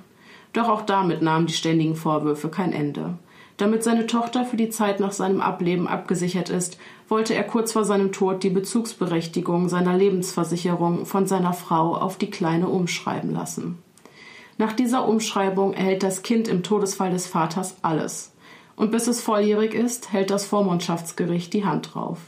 Doch 0.53 0.69
auch 0.69 0.83
damit 0.83 1.23
nahmen 1.23 1.47
die 1.47 1.53
ständigen 1.53 1.97
Vorwürfe 1.97 2.49
kein 2.49 2.73
Ende. 2.73 3.19
Damit 3.57 3.85
seine 3.85 4.07
Tochter 4.07 4.45
für 4.45 4.57
die 4.57 4.71
Zeit 4.71 4.99
nach 4.99 5.13
seinem 5.13 5.41
Ableben 5.41 5.87
abgesichert 5.87 6.49
ist, 6.49 6.79
wollte 7.09 7.35
er 7.35 7.45
kurz 7.45 7.73
vor 7.73 7.85
seinem 7.85 8.13
Tod 8.13 8.43
die 8.43 8.51
Bezugsberechtigung 8.51 9.69
seiner 9.69 9.97
Lebensversicherung 9.97 11.07
von 11.07 11.27
seiner 11.27 11.53
Frau 11.53 11.95
auf 11.95 12.17
die 12.17 12.31
Kleine 12.31 12.69
umschreiben 12.69 13.33
lassen. 13.33 13.79
Nach 14.59 14.73
dieser 14.73 15.09
Umschreibung 15.09 15.75
erhält 15.75 16.03
das 16.03 16.23
Kind 16.23 16.49
im 16.49 16.63
Todesfall 16.63 17.11
des 17.11 17.27
Vaters 17.27 17.77
alles. 17.83 18.33
Und 18.75 18.91
bis 18.91 19.07
es 19.07 19.21
volljährig 19.21 19.75
ist, 19.75 20.13
hält 20.13 20.31
das 20.31 20.47
Vormundschaftsgericht 20.47 21.53
die 21.53 21.65
Hand 21.65 21.95
drauf. 21.95 22.19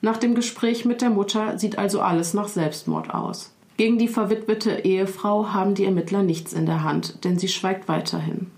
Nach 0.00 0.16
dem 0.16 0.34
Gespräch 0.34 0.84
mit 0.84 1.02
der 1.02 1.10
Mutter 1.10 1.58
sieht 1.58 1.78
also 1.78 2.00
alles 2.00 2.32
nach 2.34 2.48
Selbstmord 2.48 3.12
aus. 3.12 3.54
Gegen 3.80 3.96
die 3.96 4.08
verwitwete 4.08 4.84
Ehefrau 4.84 5.54
haben 5.54 5.74
die 5.74 5.86
Ermittler 5.86 6.22
nichts 6.22 6.52
in 6.52 6.66
der 6.66 6.84
Hand, 6.84 7.24
denn 7.24 7.38
sie 7.38 7.48
schweigt 7.48 7.88
weiterhin. 7.88 8.48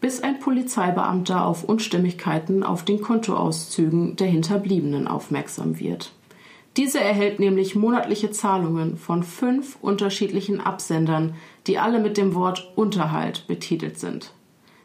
Bis 0.00 0.22
ein 0.22 0.38
Polizeibeamter 0.38 1.44
auf 1.44 1.64
Unstimmigkeiten 1.64 2.62
auf 2.62 2.82
den 2.82 3.02
Kontoauszügen 3.02 4.16
der 4.16 4.28
Hinterbliebenen 4.28 5.06
aufmerksam 5.06 5.78
wird. 5.78 6.12
Diese 6.78 6.98
erhält 6.98 7.40
nämlich 7.40 7.74
monatliche 7.74 8.30
Zahlungen 8.30 8.96
von 8.96 9.22
fünf 9.22 9.76
unterschiedlichen 9.82 10.62
Absendern, 10.62 11.34
die 11.66 11.76
alle 11.76 12.00
mit 12.00 12.16
dem 12.16 12.34
Wort 12.34 12.72
Unterhalt 12.74 13.46
betitelt 13.48 14.00
sind. 14.00 14.32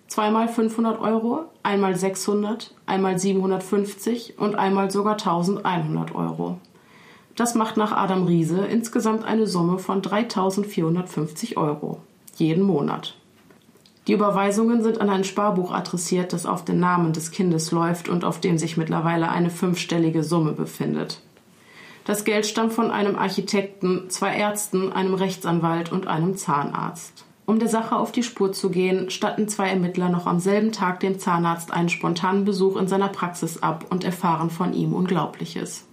Zweimal 0.07 0.49
500 0.49 0.99
Euro, 0.99 1.45
einmal 1.63 1.95
600, 1.95 2.75
einmal 2.85 3.17
750 3.17 4.39
und 4.39 4.55
einmal 4.55 4.91
sogar 4.91 5.13
1100 5.13 6.13
Euro. 6.15 6.57
Das 7.37 7.53
macht 7.53 7.77
nach 7.77 7.91
Adam 7.91 8.25
Riese 8.25 8.65
insgesamt 8.65 9.23
eine 9.23 9.45
Summe 9.45 9.77
von 9.77 10.01
3450 10.01 11.55
Euro. 11.55 11.99
Jeden 12.35 12.63
Monat. 12.63 13.15
Die 14.07 14.13
Überweisungen 14.13 14.81
sind 14.81 14.99
an 14.99 15.11
ein 15.11 15.23
Sparbuch 15.23 15.71
adressiert, 15.71 16.33
das 16.33 16.47
auf 16.47 16.65
den 16.65 16.79
Namen 16.79 17.13
des 17.13 17.29
Kindes 17.29 17.71
läuft 17.71 18.09
und 18.09 18.25
auf 18.25 18.39
dem 18.39 18.57
sich 18.57 18.75
mittlerweile 18.75 19.29
eine 19.29 19.51
fünfstellige 19.51 20.23
Summe 20.23 20.53
befindet. 20.53 21.21
Das 22.05 22.25
Geld 22.25 22.47
stammt 22.47 22.73
von 22.73 22.89
einem 22.89 23.15
Architekten, 23.15 24.09
zwei 24.09 24.35
Ärzten, 24.35 24.91
einem 24.91 25.13
Rechtsanwalt 25.13 25.91
und 25.91 26.07
einem 26.07 26.37
Zahnarzt. 26.37 27.25
Um 27.45 27.59
der 27.59 27.69
Sache 27.69 27.97
auf 27.97 28.11
die 28.11 28.23
Spur 28.23 28.51
zu 28.51 28.71
gehen, 28.71 29.11
statten 29.11 29.47
zwei 29.47 29.69
Ermittler 29.69 30.09
noch 30.09 30.25
am 30.25 30.39
selben 30.39 30.71
Tag 30.71 31.01
dem 31.01 31.19
Zahnarzt 31.19 31.71
einen 31.71 31.89
spontanen 31.89 32.45
Besuch 32.45 32.77
in 32.77 32.87
seiner 32.87 33.09
Praxis 33.09 33.61
ab 33.61 33.85
und 33.91 34.03
erfahren 34.03 34.49
von 34.49 34.73
ihm 34.73 34.93
Unglaubliches. 34.93 35.86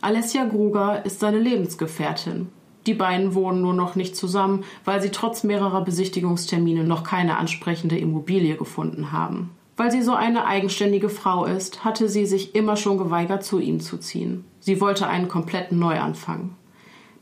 Alessia 0.00 0.44
Gruger 0.44 1.04
ist 1.04 1.18
seine 1.18 1.40
Lebensgefährtin. 1.40 2.48
Die 2.86 2.94
beiden 2.94 3.34
wohnen 3.34 3.60
nur 3.60 3.74
noch 3.74 3.96
nicht 3.96 4.16
zusammen, 4.16 4.64
weil 4.84 5.02
sie 5.02 5.10
trotz 5.10 5.42
mehrerer 5.42 5.84
Besichtigungstermine 5.84 6.84
noch 6.84 7.02
keine 7.02 7.36
ansprechende 7.36 7.98
Immobilie 7.98 8.56
gefunden 8.56 9.10
haben. 9.10 9.50
Weil 9.76 9.90
sie 9.90 10.02
so 10.02 10.14
eine 10.14 10.46
eigenständige 10.46 11.08
Frau 11.08 11.44
ist, 11.44 11.84
hatte 11.84 12.08
sie 12.08 12.26
sich 12.26 12.54
immer 12.54 12.76
schon 12.76 12.96
geweigert, 12.96 13.44
zu 13.44 13.58
ihm 13.58 13.80
zu 13.80 13.98
ziehen. 13.98 14.44
Sie 14.60 14.80
wollte 14.80 15.08
einen 15.08 15.28
kompletten 15.28 15.78
Neuanfang. 15.80 16.54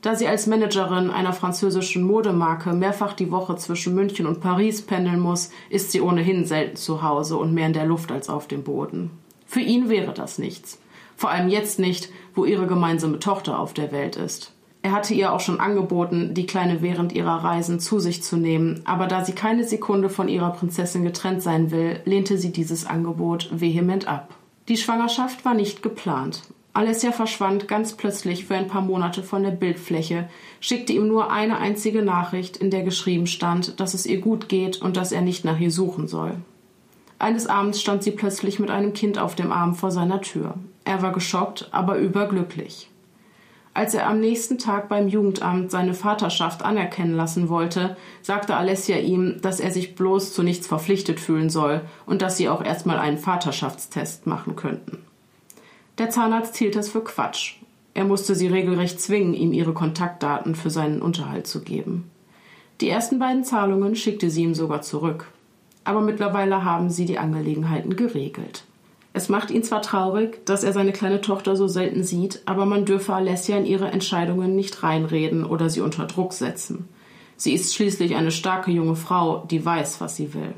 Da 0.03 0.15
sie 0.15 0.29
als 0.29 0.47
Managerin 0.47 1.11
einer 1.11 1.33
französischen 1.33 2.05
Modemarke 2.05 2.75
mehrfach 2.75 3.15
die 3.15 3.31
Woche 3.31 3.57
zwischen 3.57 3.95
München 3.95 4.27
und 4.27 4.41
Paris 4.41 4.83
pendeln 4.83 5.19
muss, 5.19 5.51
ist 5.71 5.93
sie 5.93 6.03
ohnehin 6.03 6.45
selten 6.45 6.77
zu 6.77 7.03
Hause 7.03 7.39
und 7.39 7.55
mehr 7.55 7.67
in 7.67 7.73
der 7.73 7.87
Luft 7.87 8.13
als 8.13 8.29
auf 8.29 8.47
dem 8.47 8.63
Boden. 8.63 9.11
Für 9.47 9.61
ihn 9.61 9.89
wäre 9.89 10.13
das 10.13 10.39
nichts. 10.39 10.79
Vor 11.17 11.31
allem 11.31 11.49
jetzt 11.49 11.79
nicht, 11.79 12.11
wo 12.37 12.45
ihre 12.45 12.69
gemeinsame 12.69 13.19
Tochter 13.19 13.59
auf 13.59 13.75
der 13.75 13.91
Welt 13.91 14.15
ist. 14.15 14.53
Er 14.83 14.93
hatte 14.93 15.15
ihr 15.15 15.33
auch 15.33 15.41
schon 15.41 15.59
angeboten, 15.59 16.33
die 16.35 16.47
Kleine 16.47 16.81
während 16.81 17.13
ihrer 17.13 17.43
Reisen 17.43 17.81
zu 17.81 17.99
sich 17.99 18.23
zu 18.23 18.37
nehmen, 18.37 18.83
aber 18.85 19.09
da 19.09 19.25
sie 19.25 19.33
keine 19.33 19.65
Sekunde 19.65 20.09
von 20.09 20.29
ihrer 20.29 20.51
Prinzessin 20.51 21.03
getrennt 21.03 21.43
sein 21.43 21.73
will, 21.73 21.99
lehnte 22.05 22.39
sie 22.39 22.53
dieses 22.53 22.87
Angebot 22.87 23.49
vehement 23.51 24.07
ab. 24.07 24.33
Die 24.69 24.77
Schwangerschaft 24.77 25.45
war 25.45 25.55
nicht 25.55 25.83
geplant. 25.83 26.43
Alessia 26.73 27.11
verschwand 27.11 27.67
ganz 27.67 27.95
plötzlich 27.95 28.45
für 28.45 28.55
ein 28.55 28.69
paar 28.69 28.83
Monate 28.83 29.25
von 29.25 29.43
der 29.43 29.51
Bildfläche, 29.51 30.29
schickte 30.61 30.93
ihm 30.93 31.09
nur 31.09 31.33
eine 31.33 31.59
einzige 31.59 32.03
Nachricht, 32.03 32.57
in 32.57 32.71
der 32.71 32.83
geschrieben 32.83 33.27
stand, 33.27 33.81
dass 33.81 33.95
es 33.95 34.07
ihr 34.07 34.21
gut 34.21 34.49
geht 34.49 34.83
und 34.83 34.97
dass 34.97 35.11
er 35.11 35.23
nicht 35.23 35.45
nach 35.45 35.59
ihr 35.59 35.71
suchen 35.71 36.07
soll. 36.07 36.37
Eines 37.19 37.47
Abends 37.47 37.81
stand 37.81 38.03
sie 38.03 38.11
plötzlich 38.11 38.59
mit 38.59 38.71
einem 38.71 38.93
Kind 38.93 39.19
auf 39.19 39.35
dem 39.35 39.51
Arm 39.53 39.75
vor 39.75 39.91
seiner 39.91 40.21
Tür. 40.21 40.55
Er 40.85 41.03
war 41.03 41.13
geschockt, 41.13 41.69
aber 41.73 41.97
überglücklich. 41.99 42.91
Als 43.77 43.93
er 43.93 44.07
am 44.09 44.21
nächsten 44.21 44.57
Tag 44.57 44.89
beim 44.89 45.07
Jugendamt 45.07 45.71
seine 45.71 45.93
Vaterschaft 45.93 46.63
anerkennen 46.63 47.15
lassen 47.15 47.51
wollte, 47.51 47.97
sagte 48.23 48.57
Alessia 48.57 48.97
ihm, 48.97 49.41
dass 49.43 49.61
er 49.61 49.71
sich 49.71 49.95
bloß 49.95 50.33
zu 50.33 50.43
nichts 50.43 50.67
verpflichtet 50.67 51.21
fühlen 51.21 51.51
soll 51.51 51.83
und 52.07 52.23
dass 52.23 52.39
sie 52.39 52.49
auch 52.49 52.65
erstmal 52.65 52.99
einen 52.99 53.19
Vaterschaftstest 53.19 54.27
machen 54.27 54.57
könnten. 54.57 55.05
Der 55.99 56.09
Zahnarzt 56.09 56.57
hielt 56.57 56.75
das 56.75 56.89
für 56.89 57.05
Quatsch. 57.05 57.57
Er 57.93 58.05
musste 58.05 58.35
sie 58.35 58.47
regelrecht 58.47 59.01
zwingen, 59.01 59.35
ihm 59.35 59.53
ihre 59.53 59.75
Kontaktdaten 59.75 60.55
für 60.55 60.71
seinen 60.71 61.03
Unterhalt 61.03 61.47
zu 61.47 61.63
geben. 61.63 62.11
Die 62.81 62.89
ersten 62.89 63.19
beiden 63.19 63.45
Zahlungen 63.45 63.95
schickte 63.95 64.31
sie 64.31 64.43
ihm 64.43 64.55
sogar 64.55 64.83
zurück. 64.83 65.27
Aber 65.87 66.01
mittlerweile 66.01 66.65
haben 66.65 66.91
sie 66.91 67.05
die 67.05 67.19
Angelegenheiten 67.19 67.95
geregelt. 67.95 68.65
Es 69.13 69.29
macht 69.29 69.53
ihn 69.53 69.63
zwar 69.63 69.83
traurig, 69.83 70.45
dass 70.45 70.65
er 70.65 70.73
seine 70.73 70.93
kleine 70.93 71.21
Tochter 71.21 71.55
so 71.55 71.69
selten 71.69 72.03
sieht, 72.03 72.43
aber 72.45 72.67
man 72.67 72.85
dürfe 72.85 73.15
Alessia 73.15 73.57
in 73.57 73.65
ihre 73.65 73.91
Entscheidungen 73.93 74.57
nicht 74.57 74.83
reinreden 74.83 75.45
oder 75.45 75.71
sie 75.71 75.81
unter 75.81 76.07
Druck 76.07 76.33
setzen. 76.33 76.89
Sie 77.37 77.53
ist 77.55 77.73
schließlich 77.73 78.17
eine 78.17 78.33
starke 78.33 78.73
junge 78.73 78.97
Frau, 78.97 79.45
die 79.49 79.65
weiß, 79.65 80.01
was 80.01 80.17
sie 80.17 80.35
will. 80.35 80.55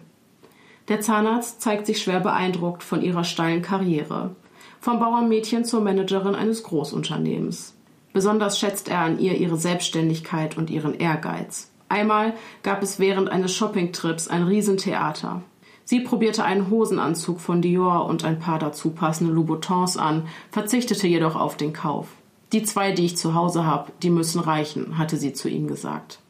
Der 0.89 1.03
Zahnarzt 1.03 1.61
zeigt 1.61 1.85
sich 1.85 2.03
schwer 2.03 2.21
beeindruckt 2.21 2.83
von 2.83 3.03
ihrer 3.03 3.25
steilen 3.25 3.61
Karriere. 3.61 4.35
Vom 4.81 4.99
Bauernmädchen 4.99 5.67
zur 5.67 5.83
Managerin 5.83 6.35
eines 6.35 6.63
Großunternehmens. 6.63 7.75
Besonders 8.15 8.59
schätzt 8.59 8.89
er 8.89 9.01
an 9.01 9.19
ihr 9.19 9.37
ihre 9.37 9.59
Selbstständigkeit 9.59 10.57
und 10.57 10.71
ihren 10.71 10.95
Ehrgeiz. 10.95 11.71
Einmal 11.89 12.35
gab 12.63 12.83
es 12.83 12.99
während 12.99 13.31
eines 13.31 13.55
Shoppingtrips 13.55 14.29
ein 14.29 14.43
Riesentheater. 14.43 15.43
Sie 15.85 16.01
probierte 16.01 16.45
einen 16.45 16.71
Hosenanzug 16.71 17.41
von 17.41 17.63
Dior 17.63 18.05
und 18.05 18.23
ein 18.23 18.39
paar 18.39 18.59
dazu 18.59 18.91
passende 18.91 19.33
Louboutins 19.33 19.97
an, 19.97 20.29
verzichtete 20.51 21.07
jedoch 21.07 21.35
auf 21.35 21.57
den 21.57 21.73
Kauf. 21.73 22.09
Die 22.53 22.63
zwei, 22.63 22.93
die 22.93 23.07
ich 23.07 23.17
zu 23.17 23.35
Hause 23.35 23.65
habe, 23.65 23.93
die 24.03 24.11
müssen 24.11 24.41
reichen, 24.41 24.99
hatte 24.99 25.17
sie 25.17 25.33
zu 25.33 25.49
ihm 25.49 25.67
gesagt. 25.67 26.21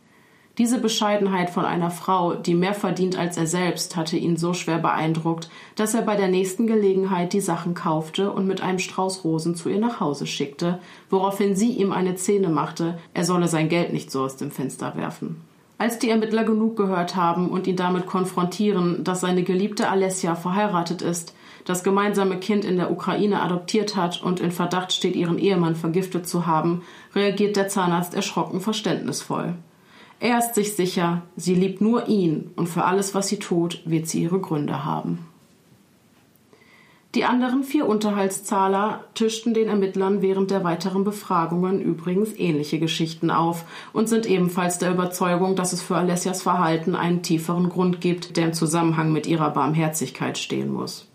Diese 0.58 0.80
Bescheidenheit 0.80 1.50
von 1.50 1.64
einer 1.64 1.92
Frau, 1.92 2.34
die 2.34 2.54
mehr 2.54 2.74
verdient 2.74 3.16
als 3.16 3.36
er 3.36 3.46
selbst, 3.46 3.94
hatte 3.94 4.16
ihn 4.16 4.36
so 4.36 4.54
schwer 4.54 4.78
beeindruckt, 4.78 5.48
dass 5.76 5.94
er 5.94 6.02
bei 6.02 6.16
der 6.16 6.26
nächsten 6.26 6.66
Gelegenheit 6.66 7.32
die 7.32 7.40
Sachen 7.40 7.74
kaufte 7.74 8.32
und 8.32 8.48
mit 8.48 8.60
einem 8.60 8.80
Strauß 8.80 9.22
Rosen 9.22 9.54
zu 9.54 9.68
ihr 9.68 9.78
nach 9.78 10.00
Hause 10.00 10.26
schickte, 10.26 10.80
woraufhin 11.10 11.54
sie 11.54 11.70
ihm 11.70 11.92
eine 11.92 12.16
Szene 12.16 12.48
machte, 12.48 12.98
er 13.14 13.24
solle 13.24 13.46
sein 13.46 13.68
Geld 13.68 13.92
nicht 13.92 14.10
so 14.10 14.22
aus 14.22 14.36
dem 14.36 14.50
Fenster 14.50 14.96
werfen. 14.96 15.47
Als 15.78 16.00
die 16.00 16.10
Ermittler 16.10 16.42
genug 16.42 16.76
gehört 16.76 17.14
haben 17.14 17.48
und 17.48 17.68
ihn 17.68 17.76
damit 17.76 18.06
konfrontieren, 18.06 19.04
dass 19.04 19.20
seine 19.20 19.44
geliebte 19.44 19.88
Alessia 19.88 20.34
verheiratet 20.34 21.02
ist, 21.02 21.34
das 21.64 21.84
gemeinsame 21.84 22.38
Kind 22.38 22.64
in 22.64 22.76
der 22.76 22.90
Ukraine 22.90 23.40
adoptiert 23.42 23.94
hat 23.94 24.20
und 24.22 24.40
in 24.40 24.50
Verdacht 24.50 24.92
steht, 24.92 25.14
ihren 25.14 25.38
Ehemann 25.38 25.76
vergiftet 25.76 26.26
zu 26.26 26.46
haben, 26.46 26.82
reagiert 27.14 27.56
der 27.56 27.68
Zahnarzt 27.68 28.14
erschrocken 28.14 28.60
verständnisvoll. 28.60 29.54
Er 30.18 30.38
ist 30.38 30.56
sich 30.56 30.74
sicher, 30.74 31.22
sie 31.36 31.54
liebt 31.54 31.80
nur 31.80 32.08
ihn 32.08 32.50
und 32.56 32.68
für 32.68 32.84
alles, 32.84 33.14
was 33.14 33.28
sie 33.28 33.38
tut, 33.38 33.80
wird 33.84 34.08
sie 34.08 34.22
ihre 34.22 34.40
Gründe 34.40 34.84
haben. 34.84 35.27
Die 37.18 37.24
anderen 37.24 37.64
vier 37.64 37.88
Unterhaltszahler 37.88 39.02
tischten 39.14 39.52
den 39.52 39.66
Ermittlern 39.66 40.22
während 40.22 40.52
der 40.52 40.62
weiteren 40.62 41.02
Befragungen 41.02 41.80
übrigens 41.80 42.32
ähnliche 42.38 42.78
Geschichten 42.78 43.32
auf 43.32 43.64
und 43.92 44.08
sind 44.08 44.24
ebenfalls 44.24 44.78
der 44.78 44.92
Überzeugung, 44.92 45.56
dass 45.56 45.72
es 45.72 45.82
für 45.82 45.96
Alessias 45.96 46.42
Verhalten 46.42 46.94
einen 46.94 47.22
tieferen 47.22 47.70
Grund 47.70 48.00
gibt, 48.00 48.36
der 48.36 48.44
im 48.44 48.52
Zusammenhang 48.52 49.10
mit 49.10 49.26
ihrer 49.26 49.50
Barmherzigkeit 49.50 50.38
stehen 50.38 50.72
muss. 50.72 51.08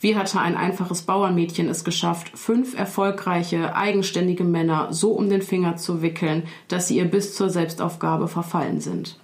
Wie 0.00 0.16
hatte 0.16 0.40
ein 0.40 0.56
einfaches 0.56 1.02
Bauernmädchen 1.02 1.68
es 1.68 1.84
geschafft, 1.84 2.36
fünf 2.36 2.76
erfolgreiche, 2.76 3.76
eigenständige 3.76 4.42
Männer 4.42 4.88
so 4.90 5.12
um 5.12 5.28
den 5.30 5.42
Finger 5.42 5.76
zu 5.76 6.02
wickeln, 6.02 6.48
dass 6.66 6.88
sie 6.88 6.96
ihr 6.96 7.08
bis 7.08 7.36
zur 7.36 7.48
Selbstaufgabe 7.48 8.26
verfallen 8.26 8.80
sind? 8.80 9.20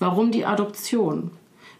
Warum 0.00 0.32
die 0.32 0.44
Adoption? 0.44 1.30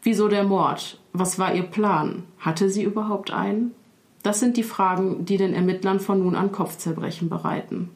Wieso 0.05 0.29
der 0.29 0.45
Mord? 0.45 1.01
Was 1.13 1.41
war 1.41 1.57
ihr 1.57 1.65
Plan? 1.65 2.23
Hatte 2.39 2.71
sie 2.71 2.85
überhaupt 2.85 3.33
einen? 3.33 3.75
Das 4.23 4.41
sind 4.41 4.57
die 4.57 4.63
Fragen, 4.63 5.25
die 5.25 5.37
den 5.37 5.55
Ermittlern 5.55 6.01
von 6.01 6.19
nun 6.19 6.35
an 6.35 6.53
Kopfzerbrechen 6.53 7.29
bereiten. 7.29 7.91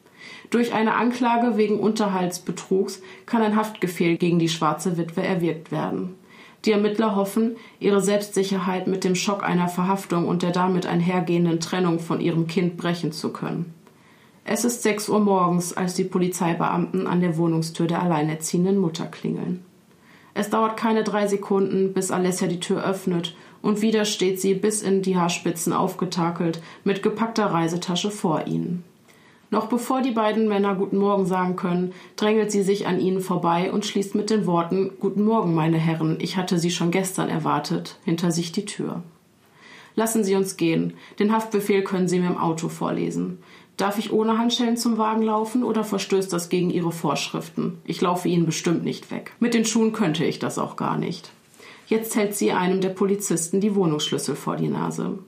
Durch 0.49 0.73
eine 0.73 0.95
Anklage 0.95 1.57
wegen 1.57 1.79
Unterhaltsbetrugs 1.79 3.01
kann 3.25 3.41
ein 3.41 3.55
Haftbefehl 3.55 4.17
gegen 4.17 4.39
die 4.39 4.49
schwarze 4.49 4.97
Witwe 4.97 5.21
erwirkt 5.21 5.71
werden. 5.71 6.15
Die 6.65 6.71
Ermittler 6.71 7.15
hoffen, 7.15 7.57
ihre 7.79 8.01
Selbstsicherheit 8.01 8.87
mit 8.87 9.03
dem 9.03 9.13
Schock 9.13 9.43
einer 9.43 9.67
Verhaftung 9.67 10.27
und 10.27 10.41
der 10.41 10.51
damit 10.51 10.87
einhergehenden 10.87 11.59
Trennung 11.59 11.99
von 11.99 12.19
ihrem 12.21 12.47
Kind 12.47 12.75
brechen 12.75 13.11
zu 13.11 13.29
können. 13.31 13.73
Es 14.45 14.65
ist 14.65 14.81
sechs 14.81 15.09
Uhr 15.09 15.19
morgens, 15.19 15.73
als 15.73 15.93
die 15.93 16.03
Polizeibeamten 16.03 17.07
an 17.07 17.21
der 17.21 17.37
Wohnungstür 17.37 17.87
der 17.87 18.01
alleinerziehenden 18.01 18.77
Mutter 18.77 19.05
klingeln. 19.05 19.63
Es 20.33 20.49
dauert 20.49 20.75
keine 20.75 21.03
drei 21.03 21.27
Sekunden, 21.27 21.93
bis 21.93 22.11
Alessia 22.11 22.47
die 22.47 22.59
Tür 22.59 22.83
öffnet, 22.83 23.35
und 23.65 23.81
wieder 23.81 24.05
steht 24.05 24.39
sie 24.39 24.53
bis 24.53 24.83
in 24.83 25.01
die 25.01 25.17
Haarspitzen 25.17 25.73
aufgetakelt, 25.73 26.61
mit 26.83 27.01
gepackter 27.01 27.47
Reisetasche 27.47 28.11
vor 28.11 28.45
ihnen. 28.45 28.83
Noch 29.49 29.65
bevor 29.69 30.03
die 30.03 30.11
beiden 30.11 30.47
Männer 30.47 30.75
Guten 30.75 30.99
Morgen 30.99 31.25
sagen 31.25 31.55
können, 31.55 31.91
drängelt 32.15 32.51
sie 32.51 32.61
sich 32.61 32.85
an 32.85 32.99
ihnen 32.99 33.21
vorbei 33.21 33.71
und 33.71 33.83
schließt 33.83 34.13
mit 34.13 34.29
den 34.29 34.45
Worten 34.45 34.91
Guten 34.99 35.23
Morgen, 35.23 35.55
meine 35.55 35.79
Herren, 35.79 36.17
ich 36.19 36.37
hatte 36.37 36.59
Sie 36.59 36.69
schon 36.69 36.91
gestern 36.91 37.27
erwartet, 37.27 37.97
hinter 38.05 38.31
sich 38.31 38.51
die 38.51 38.65
Tür. 38.65 39.01
Lassen 39.95 40.23
Sie 40.23 40.35
uns 40.35 40.57
gehen. 40.57 40.93
Den 41.17 41.33
Haftbefehl 41.33 41.83
können 41.83 42.07
Sie 42.07 42.19
mir 42.19 42.27
im 42.27 42.37
Auto 42.37 42.69
vorlesen. 42.69 43.39
Darf 43.77 43.97
ich 43.97 44.13
ohne 44.13 44.37
Handschellen 44.37 44.77
zum 44.77 44.99
Wagen 44.99 45.23
laufen 45.23 45.63
oder 45.63 45.83
verstößt 45.83 46.31
das 46.31 46.49
gegen 46.49 46.69
Ihre 46.69 46.91
Vorschriften? 46.91 47.79
Ich 47.83 47.99
laufe 47.99 48.27
Ihnen 48.27 48.45
bestimmt 48.45 48.83
nicht 48.83 49.09
weg. 49.09 49.31
Mit 49.39 49.55
den 49.55 49.65
Schuhen 49.65 49.91
könnte 49.91 50.23
ich 50.23 50.37
das 50.37 50.59
auch 50.59 50.75
gar 50.75 50.97
nicht. 50.97 51.31
Jetzt 51.87 52.15
hält 52.15 52.35
sie 52.35 52.51
einem 52.51 52.81
der 52.81 52.89
Polizisten 52.89 53.61
die 53.61 53.75
Wohnungsschlüssel 53.75 54.35
vor 54.35 54.55
die 54.55 54.69
Nase. 54.69 55.19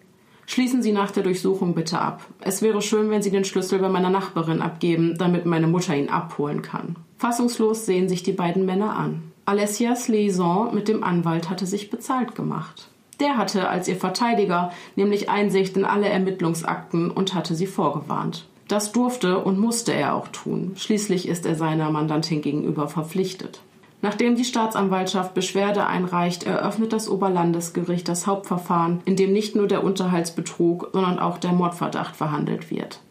Schließen 0.49 0.82
Sie 0.82 0.93
nach 0.93 1.12
der 1.12 1.24
Durchsuchung 1.24 1.76
bitte 1.76 1.99
ab. 1.99 2.26
Es 2.39 2.62
wäre 2.62 2.82
schön, 2.82 3.10
wenn 3.10 3.22
Sie 3.22 3.32
den 3.32 3.43
Schlüssel 3.43 3.80
bei 3.80 3.89
meiner 3.89 4.10
Nachbarin 4.10 4.62
abgeben, 4.62 5.16
damit 5.18 5.45
meine 5.45 5.68
Mutter 5.68 5.93
ihn 5.93 6.10
abholen 6.10 6.62
kann. 6.62 6.95
Fassungslos 7.18 7.86
sehen 7.86 8.08
sich 8.08 8.24
die 8.24 8.32
beiden 8.32 8.66
Männer 8.66 8.95
an. 8.95 9.24
Alessias 9.43 10.08
Liaison 10.08 10.74
mit 10.74 10.88
dem 10.88 11.03
Anwalt 11.03 11.49
hatte 11.49 11.66
sich 11.66 11.89
bezahlt 11.89 12.34
gemacht. 12.34 12.88
Der 13.20 13.38
hatte 13.38 13.68
als 13.68 13.88
ihr 13.88 13.97
Verteidiger 13.97 14.72
nämlich 14.95 15.30
Einsicht 15.30 15.76
in 15.76 15.84
alle 15.86 16.08
Ermittlungsakten 16.08 17.12
und 17.12 17.34
hatte 17.34 17.55
sie 17.55 17.68
vorgewarnt. 17.68 18.47
Das 18.68 18.91
durfte 18.91 19.39
und 19.39 19.60
musste 19.60 19.93
er 19.93 20.16
auch 20.16 20.28
tun. 20.30 20.74
Schließlich 20.76 21.28
ist 21.28 21.45
er 21.45 21.55
seiner 21.55 21.91
Mandantin 21.91 22.41
gegenüber 22.41 22.88
verpflichtet. 22.88 23.62
Nachdem 24.02 24.36
die 24.36 24.45
Staatsanwaltschaft 24.45 25.34
Beschwerde 25.34 25.88
einreicht, 25.88 26.43
eröffnet 26.43 26.93
das 26.93 27.10
Oberlandesgericht 27.10 28.08
das 28.08 28.28
Hauptverfahren, 28.28 29.02
in 29.06 29.16
dem 29.16 29.34
nicht 29.34 29.56
nur 29.56 29.68
der 29.68 29.84
Unterhaltsbetrug, 29.84 30.89
sondern 30.93 31.18
auch 31.18 31.39
der 31.39 31.52
Mordverdacht 31.52 32.16
verhandelt 32.16 32.70
wird. 32.70 33.02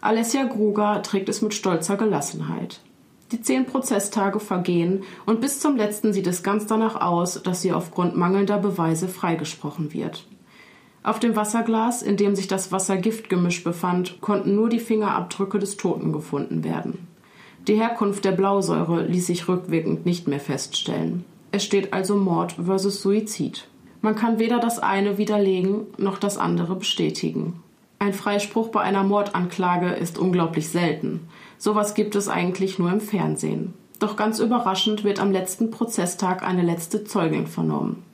Alessia 0.00 0.44
Gruger 0.44 1.02
trägt 1.02 1.28
es 1.28 1.42
mit 1.42 1.54
stolzer 1.54 1.96
Gelassenheit. 1.96 2.80
Die 3.32 3.40
zehn 3.40 3.66
Prozesstage 3.66 4.38
vergehen 4.38 5.02
und 5.26 5.40
bis 5.40 5.58
zum 5.58 5.76
letzten 5.76 6.12
sieht 6.12 6.28
es 6.28 6.44
ganz 6.44 6.66
danach 6.66 7.00
aus, 7.00 7.42
dass 7.42 7.62
sie 7.62 7.72
aufgrund 7.72 8.16
mangelnder 8.16 8.58
Beweise 8.58 9.08
freigesprochen 9.08 9.92
wird. 9.92 10.26
Auf 11.02 11.18
dem 11.18 11.34
Wasserglas, 11.34 12.02
in 12.02 12.16
dem 12.16 12.36
sich 12.36 12.48
das 12.48 12.72
Wassergiftgemisch 12.72 13.64
befand, 13.64 14.20
konnten 14.20 14.54
nur 14.54 14.68
die 14.68 14.80
Fingerabdrücke 14.80 15.58
des 15.58 15.76
Toten 15.76 16.12
gefunden 16.12 16.62
werden. 16.64 17.06
Die 17.68 17.74
Herkunft 17.74 18.24
der 18.24 18.32
Blausäure 18.32 19.02
ließ 19.02 19.26
sich 19.26 19.48
rückwirkend 19.48 20.06
nicht 20.06 20.28
mehr 20.28 20.38
feststellen. 20.38 21.24
Es 21.50 21.64
steht 21.64 21.92
also 21.92 22.16
Mord 22.16 22.52
versus 22.52 23.02
Suizid. 23.02 23.66
Man 24.02 24.14
kann 24.14 24.38
weder 24.38 24.60
das 24.60 24.78
eine 24.78 25.18
widerlegen 25.18 25.86
noch 25.98 26.18
das 26.18 26.38
andere 26.38 26.76
bestätigen. 26.76 27.60
Ein 27.98 28.12
Freispruch 28.12 28.68
bei 28.68 28.82
einer 28.82 29.02
Mordanklage 29.02 29.88
ist 29.88 30.18
unglaublich 30.18 30.68
selten. 30.68 31.28
Sowas 31.58 31.94
gibt 31.94 32.14
es 32.14 32.28
eigentlich 32.28 32.78
nur 32.78 32.92
im 32.92 33.00
Fernsehen. 33.00 33.74
Doch 33.98 34.16
ganz 34.16 34.38
überraschend 34.38 35.02
wird 35.02 35.18
am 35.18 35.32
letzten 35.32 35.70
Prozesstag 35.70 36.46
eine 36.46 36.62
letzte 36.62 37.02
Zeugin 37.04 37.48
vernommen. 37.48 38.04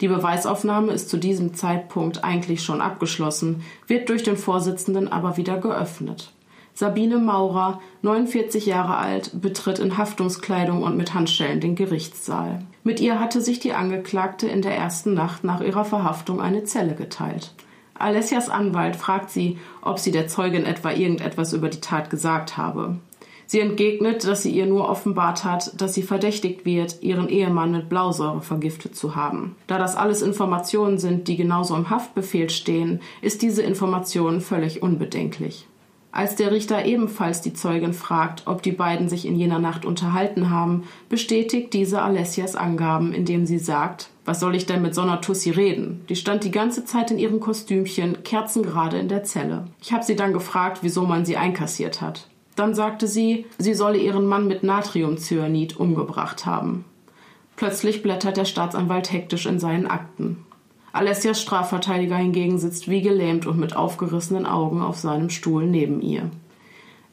Die 0.00 0.08
Beweisaufnahme 0.08 0.92
ist 0.92 1.08
zu 1.08 1.16
diesem 1.16 1.54
Zeitpunkt 1.54 2.22
eigentlich 2.22 2.62
schon 2.62 2.80
abgeschlossen, 2.80 3.62
wird 3.86 4.10
durch 4.10 4.22
den 4.22 4.36
Vorsitzenden 4.36 5.08
aber 5.08 5.36
wieder 5.36 5.58
geöffnet. 5.58 6.32
Sabine 6.74 7.18
Maurer, 7.18 7.80
49 8.00 8.66
Jahre 8.66 8.96
alt, 8.96 9.30
betritt 9.40 9.78
in 9.78 9.98
Haftungskleidung 9.98 10.82
und 10.82 10.96
mit 10.96 11.12
Handschellen 11.12 11.60
den 11.60 11.74
Gerichtssaal. 11.74 12.60
Mit 12.82 12.98
ihr 13.00 13.20
hatte 13.20 13.40
sich 13.40 13.60
die 13.60 13.74
Angeklagte 13.74 14.48
in 14.48 14.62
der 14.62 14.74
ersten 14.74 15.14
Nacht 15.14 15.44
nach 15.44 15.60
ihrer 15.60 15.84
Verhaftung 15.84 16.40
eine 16.40 16.64
Zelle 16.64 16.94
geteilt. 16.94 17.54
Alessias 17.94 18.48
Anwalt 18.48 18.96
fragt 18.96 19.30
sie, 19.30 19.58
ob 19.82 19.98
sie 19.98 20.10
der 20.10 20.28
Zeugin 20.28 20.64
etwa 20.64 20.90
irgendetwas 20.92 21.52
über 21.52 21.68
die 21.68 21.80
Tat 21.80 22.10
gesagt 22.10 22.56
habe. 22.56 22.96
Sie 23.46 23.60
entgegnet, 23.60 24.26
dass 24.26 24.42
sie 24.42 24.50
ihr 24.50 24.64
nur 24.64 24.88
offenbart 24.88 25.44
hat, 25.44 25.78
dass 25.78 25.92
sie 25.92 26.02
verdächtigt 26.02 26.64
wird, 26.64 27.02
ihren 27.02 27.28
Ehemann 27.28 27.72
mit 27.72 27.90
Blausäure 27.90 28.40
vergiftet 28.40 28.96
zu 28.96 29.14
haben. 29.14 29.56
Da 29.66 29.78
das 29.78 29.94
alles 29.94 30.22
Informationen 30.22 30.96
sind, 30.96 31.28
die 31.28 31.36
genauso 31.36 31.76
im 31.76 31.90
Haftbefehl 31.90 32.48
stehen, 32.48 33.00
ist 33.20 33.42
diese 33.42 33.60
Information 33.60 34.40
völlig 34.40 34.82
unbedenklich. 34.82 35.66
Als 36.14 36.36
der 36.36 36.52
Richter 36.52 36.84
ebenfalls 36.84 37.40
die 37.40 37.54
Zeugin 37.54 37.94
fragt, 37.94 38.46
ob 38.46 38.62
die 38.62 38.72
beiden 38.72 39.08
sich 39.08 39.26
in 39.26 39.34
jener 39.34 39.58
Nacht 39.58 39.86
unterhalten 39.86 40.50
haben, 40.50 40.84
bestätigt 41.08 41.72
diese 41.72 42.02
Alessias 42.02 42.54
Angaben, 42.54 43.14
indem 43.14 43.46
sie 43.46 43.58
sagt, 43.58 44.10
was 44.26 44.38
soll 44.38 44.54
ich 44.54 44.66
denn 44.66 44.82
mit 44.82 44.94
so 44.94 45.00
einer 45.00 45.22
Tussi 45.22 45.50
reden? 45.50 46.04
Die 46.10 46.16
stand 46.16 46.44
die 46.44 46.50
ganze 46.50 46.84
Zeit 46.84 47.10
in 47.10 47.18
ihrem 47.18 47.40
Kostümchen, 47.40 48.22
kerzengerade 48.24 48.98
in 48.98 49.08
der 49.08 49.24
Zelle. 49.24 49.64
Ich 49.80 49.94
habe 49.94 50.04
sie 50.04 50.14
dann 50.14 50.34
gefragt, 50.34 50.80
wieso 50.82 51.06
man 51.06 51.24
sie 51.24 51.38
einkassiert 51.38 52.02
hat. 52.02 52.28
Dann 52.56 52.74
sagte 52.74 53.06
sie, 53.06 53.46
sie 53.56 53.72
solle 53.72 53.96
ihren 53.96 54.26
Mann 54.26 54.46
mit 54.46 54.62
Natriumcyanid 54.62 55.80
umgebracht 55.80 56.44
haben. 56.44 56.84
Plötzlich 57.56 58.02
blättert 58.02 58.36
der 58.36 58.44
Staatsanwalt 58.44 59.10
hektisch 59.10 59.46
in 59.46 59.58
seinen 59.58 59.86
Akten. 59.86 60.44
Alessias 60.92 61.40
Strafverteidiger 61.40 62.16
hingegen 62.16 62.58
sitzt 62.58 62.88
wie 62.88 63.00
gelähmt 63.00 63.46
und 63.46 63.58
mit 63.58 63.74
aufgerissenen 63.74 64.46
Augen 64.46 64.82
auf 64.82 64.98
seinem 64.98 65.30
Stuhl 65.30 65.66
neben 65.66 66.02
ihr. 66.02 66.30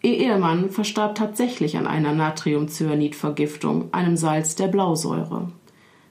Ihr 0.02 0.18
Ehemann 0.18 0.70
verstarb 0.70 1.16
tatsächlich 1.16 1.78
an 1.78 1.88
einer 1.88 2.14
Natriumcyanidvergiftung, 2.14 3.94
einem 3.94 4.18
Salz 4.18 4.56
der 4.56 4.68
Blausäure. 4.68 5.50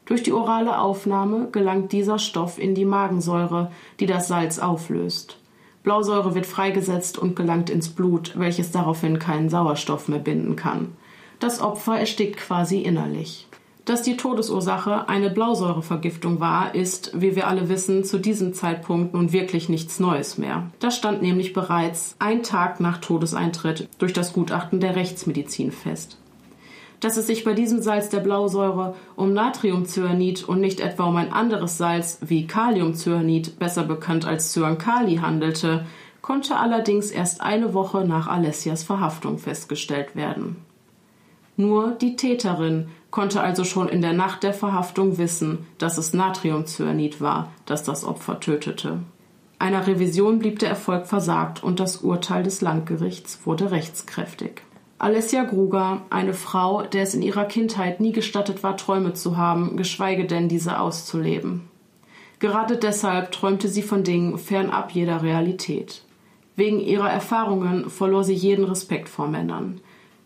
Durch 0.05 0.23
die 0.23 0.33
orale 0.33 0.79
Aufnahme 0.79 1.49
gelangt 1.53 1.93
dieser 1.93 2.19
Stoff 2.19 2.59
in 2.59 2.75
die 2.75 2.87
Magensäure, 2.87 3.71
die 4.01 4.07
das 4.07 4.29
Salz 4.29 4.59
auflöst. 4.59 5.39
Blausäure 5.83 6.35
wird 6.35 6.47
freigesetzt 6.47 7.19
und 7.19 7.37
gelangt 7.37 7.71
ins 7.71 7.91
Blut, 7.91 8.33
welches 8.39 8.71
daraufhin 8.73 9.19
keinen 9.19 9.49
Sauerstoff 9.51 10.09
mehr 10.09 10.19
binden 10.19 10.57
kann. 10.57 10.97
Das 11.39 11.61
Opfer 11.61 11.99
erstickt 11.99 12.37
quasi 12.39 12.81
innerlich. 12.81 13.48
Dass 13.89 14.03
die 14.03 14.19
Todesursache 14.19 15.09
eine 15.09 15.31
Blausäurevergiftung 15.31 16.41
war, 16.41 16.75
ist, 16.75 17.11
wie 17.19 17.35
wir 17.35 17.49
alle 17.49 17.71
wissen, 17.71 18.05
zu 18.05 18.19
diesem 18.19 18.53
Zeitpunkt 18.53 19.15
nun 19.15 19.33
wirklich 19.33 19.71
nichts 19.71 19.99
Neues 19.99 20.37
mehr. 20.37 20.65
Das 20.79 20.95
stand 20.95 21.23
nämlich 21.23 21.55
bereits 21.55 22.15
ein 22.19 22.43
Tag 22.43 22.81
nach 22.81 22.99
Todeseintritt 22.99 23.89
durch 23.97 24.13
das 24.13 24.35
Gutachten 24.35 24.81
der 24.81 24.95
Rechtsmedizin 24.95 25.73
fest. 25.73 26.19
Dass 27.01 27.17
es 27.17 27.29
sich 27.29 27.45
bei 27.45 27.55
diesem 27.55 27.81
Salz 27.81 28.11
der 28.11 28.21
Blausäure 28.21 28.95
um 29.17 29.33
Natriumcyanid 29.33 30.47
und 30.47 30.61
nicht 30.61 30.81
etwa 30.81 31.05
um 31.05 31.17
ein 31.17 31.33
anderes 31.33 31.79
Salz 31.79 32.19
wie 32.21 32.47
Kaliumcyanid, 32.47 33.59
besser 33.59 33.85
bekannt 33.85 34.27
als 34.27 34.53
Cyankali, 34.53 35.17
handelte, 35.17 35.87
konnte 36.21 36.57
allerdings 36.57 37.11
erst 37.11 37.41
eine 37.41 37.73
Woche 37.73 38.05
nach 38.05 38.29
Alessias 38.29 38.85
Verhaftung 38.85 39.39
festgestellt 39.39 40.15
werden. 40.15 40.57
Nur 41.57 41.93
die 41.93 42.15
Täterin 42.15 42.89
konnte 43.11 43.41
also 43.41 43.65
schon 43.65 43.89
in 43.89 44.03
der 44.03 44.13
Nacht 44.13 44.43
der 44.43 44.53
Verhaftung 44.53 45.19
wissen, 45.19 45.67
dass 45.79 45.99
es 45.99 46.13
Natriumcyanid 46.13 47.21
war, 47.21 47.53
das 47.67 47.83
das 47.83 48.05
Opfer 48.05 48.41
tötete. 48.41 49.01
Einer 49.59 49.87
Revision 49.87 50.39
blieb 50.39 50.59
der 50.61 50.69
Erfolg 50.69 51.07
versagt 51.07 51.65
und 51.65 51.81
das 51.81 51.99
Urteil 51.99 52.43
des 52.43 52.61
Landgerichts 52.61 53.41
wurde 53.45 53.71
rechtskräftig. 53.71 54.63
Alessia 55.01 55.45
Gruger, 55.45 56.03
eine 56.11 56.35
Frau, 56.35 56.83
der 56.83 57.03
es 57.03 57.15
in 57.15 57.23
ihrer 57.23 57.45
Kindheit 57.45 58.01
nie 58.01 58.13
gestattet 58.13 58.63
war, 58.63 58.77
Träume 58.77 59.15
zu 59.15 59.37
haben, 59.37 59.77
geschweige 59.77 60.27
denn 60.27 60.49
diese 60.49 60.79
auszuleben. 60.79 61.69
Gerade 62.41 62.77
deshalb 62.77 63.33
träumte 63.33 63.69
sie 63.69 63.83
von 63.83 64.05
Dingen 64.05 64.39
fernab 64.39 64.93
jeder 64.93 65.23
Realität. 65.23 66.03
Wegen 66.55 66.81
ihrer 66.81 67.11
Erfahrungen 67.11 67.91
verlor 67.91 68.25
sie 68.25 68.35
jeden 68.35 68.65
Respekt 68.65 69.09
vor 69.09 69.29
Männern. 69.29 69.81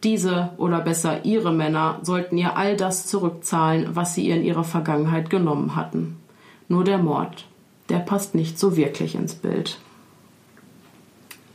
Diese 0.05 0.51
oder 0.57 0.81
besser 0.81 1.25
ihre 1.25 1.53
Männer 1.53 2.01
sollten 2.03 2.37
ihr 2.37 2.57
all 2.57 2.77
das 2.77 3.07
zurückzahlen, 3.07 3.95
was 3.95 4.15
sie 4.15 4.27
ihr 4.27 4.37
in 4.37 4.45
ihrer 4.45 4.65
Vergangenheit 4.65 5.31
genommen 5.31 5.77
hatten. 5.77 6.17
Nur 6.69 6.85
der 6.85 6.99
Mord, 6.99 7.47
der 7.89 7.99
passt 7.99 8.35
nicht 8.35 8.59
so 8.59 8.77
wirklich 8.77 9.15
ins 9.15 9.35
Bild. 9.35 9.79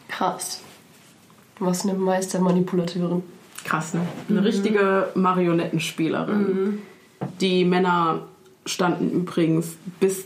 Krass. 0.07 0.61
Was 1.59 1.83
eine 1.83 1.95
Meistermanipulateurin. 1.95 3.23
Krass, 3.63 3.93
ne? 3.93 4.01
Eine 4.29 4.39
mhm. 4.39 4.45
richtige 4.45 5.09
Marionettenspielerin. 5.15 6.39
Mhm. 6.39 6.79
Die 7.41 7.65
Männer 7.65 8.21
standen 8.65 9.09
übrigens 9.11 9.75
bis 9.99 10.25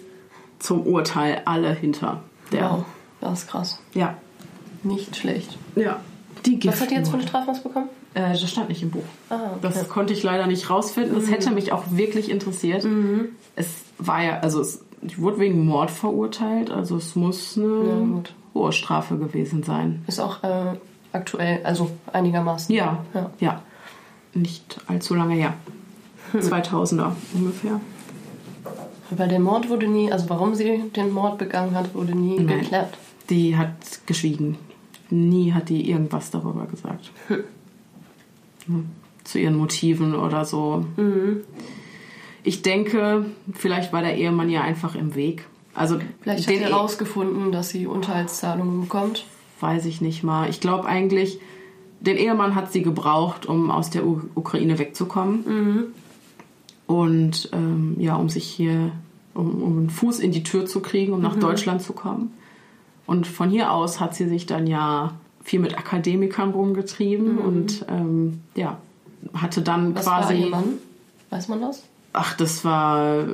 zum 0.60 0.86
Urteil 0.86 1.42
alle 1.46 1.74
hinter 1.74 2.22
der. 2.52 2.70
Wow, 2.70 2.86
das 3.20 3.44
ist 3.44 3.50
krass. 3.50 3.80
Ja. 3.94 4.18
Nicht 4.84 5.16
schlecht. 5.16 5.58
Ja. 5.76 6.02
Die 6.46 6.60
Was 6.66 6.82
hat 6.82 6.92
die 6.92 6.96
jetzt 6.96 7.10
für 7.10 7.18
eine 7.18 7.28
Strafmaß 7.28 7.64
bekommen? 7.64 7.90
Äh, 8.14 8.32
das 8.32 8.50
stand 8.50 8.70
nicht 8.70 8.84
im 8.84 8.92
Buch. 8.92 9.04
Ah, 9.30 9.36
okay. 9.36 9.60
Das 9.62 9.88
konnte 9.88 10.14
ich 10.14 10.24
leider 10.24 10.48
nicht 10.48 10.70
rausfinden. 10.70 11.16
Das 11.16 11.28
mhm. 11.28 11.32
hätte 11.32 11.52
mich 11.52 11.72
auch 11.72 11.84
wirklich 11.92 12.30
interessiert. 12.30 12.84
Mhm. 12.84 13.30
Es 13.56 13.68
war 13.98 14.24
ja, 14.24 14.40
also 14.40 14.60
es, 14.60 14.84
ich 15.02 15.20
wurde 15.20 15.40
wegen 15.40 15.66
Mord 15.66 15.92
verurteilt, 15.92 16.72
also 16.72 16.98
es 16.98 17.16
muss 17.16 17.58
eine 17.58 17.66
ja, 17.66 18.24
hohe 18.54 18.72
Strafe 18.74 19.18
gewesen 19.18 19.64
sein. 19.64 20.04
Ist 20.08 20.20
auch 20.20 20.44
äh, 20.44 20.76
aktuell, 21.14 21.62
also 21.64 21.90
einigermaßen. 22.12 22.74
Ja, 22.76 23.04
ja, 23.14 23.32
ja. 23.40 23.62
Nicht 24.34 24.80
allzu 24.88 25.16
lange 25.16 25.36
her. 25.36 25.54
Hm. 26.32 26.40
2000er 26.42 27.12
ungefähr. 27.34 27.82
Weil 29.10 29.28
der 29.28 29.40
Mord 29.42 29.70
wurde 29.70 29.88
nie, 29.88 30.12
also 30.12 30.30
warum 30.30 30.56
sie 30.56 30.84
den 30.96 31.12
Mord 31.12 31.38
begangen 31.38 31.76
hat, 31.76 31.94
wurde 31.94 32.16
nie 32.16 32.40
Nein. 32.40 32.60
geklärt. 32.60 32.98
Die 33.30 33.58
hat 33.58 34.06
geschwiegen. 34.06 34.58
Nie 35.10 35.52
hat 35.52 35.68
die 35.68 35.90
irgendwas 35.90 36.32
darüber 36.32 36.66
gesagt. 36.66 37.12
Hm 37.28 37.44
zu 39.24 39.40
ihren 39.40 39.56
Motiven 39.56 40.16
oder 40.16 40.46
so. 40.46 40.86
Mhm. 40.98 41.42
Ich 42.44 42.62
denke, 42.62 43.26
vielleicht 43.54 43.94
war 43.94 44.02
der 44.02 44.18
Ehemann 44.18 44.50
ja 44.50 44.62
einfach 44.62 44.96
im 44.96 45.16
Weg. 45.16 45.46
Also 45.74 46.00
vielleicht 46.22 46.48
hat 46.48 46.56
er 46.56 46.70
herausgefunden, 46.70 47.52
dass 47.52 47.70
sie 47.70 47.88
Unterhaltszahlungen 47.88 48.82
bekommt. 48.82 49.26
Weiß 49.60 49.86
ich 49.86 50.02
nicht 50.02 50.24
mal. 50.24 50.50
Ich 50.50 50.60
glaube 50.60 50.86
eigentlich, 50.88 51.40
den 52.00 52.18
Ehemann 52.18 52.56
hat 52.56 52.74
sie 52.74 52.82
gebraucht, 52.82 53.46
um 53.46 53.70
aus 53.70 53.92
der 53.92 54.06
U 54.06 54.22
Ukraine 54.34 54.80
wegzukommen. 54.80 55.44
Mhm. 55.46 55.84
Und 56.88 57.50
ähm, 57.54 57.96
ja, 58.00 58.16
um 58.16 58.28
sich 58.28 58.46
hier, 58.46 58.92
um, 59.34 59.62
um 59.62 59.78
einen 59.78 59.90
Fuß 59.90 60.20
in 60.20 60.32
die 60.32 60.44
Tür 60.44 60.66
zu 60.66 60.82
kriegen, 60.82 61.14
um 61.14 61.22
nach 61.22 61.36
mhm. 61.36 61.42
Deutschland 61.42 61.82
zu 61.82 61.94
kommen. 61.94 62.34
Und 63.06 63.28
von 63.28 63.50
hier 63.50 63.72
aus 63.72 64.00
hat 64.00 64.16
sie 64.16 64.28
sich 64.28 64.46
dann 64.46 64.68
ja 64.68 65.14
viel 65.44 65.60
mit 65.60 65.78
Akademikern 65.78 66.52
rumgetrieben 66.52 67.36
mhm. 67.36 67.40
und 67.40 67.86
ähm, 67.90 68.42
ja, 68.56 68.78
hatte 69.34 69.62
dann 69.62 69.96
Was 69.96 70.06
quasi. 70.06 70.34
War 70.34 70.40
ihr 70.40 70.50
Mann? 70.50 70.74
Weiß 71.30 71.48
man 71.48 71.62
das? 71.62 71.84
Ach, 72.14 72.36
das 72.36 72.66
war 72.66 73.26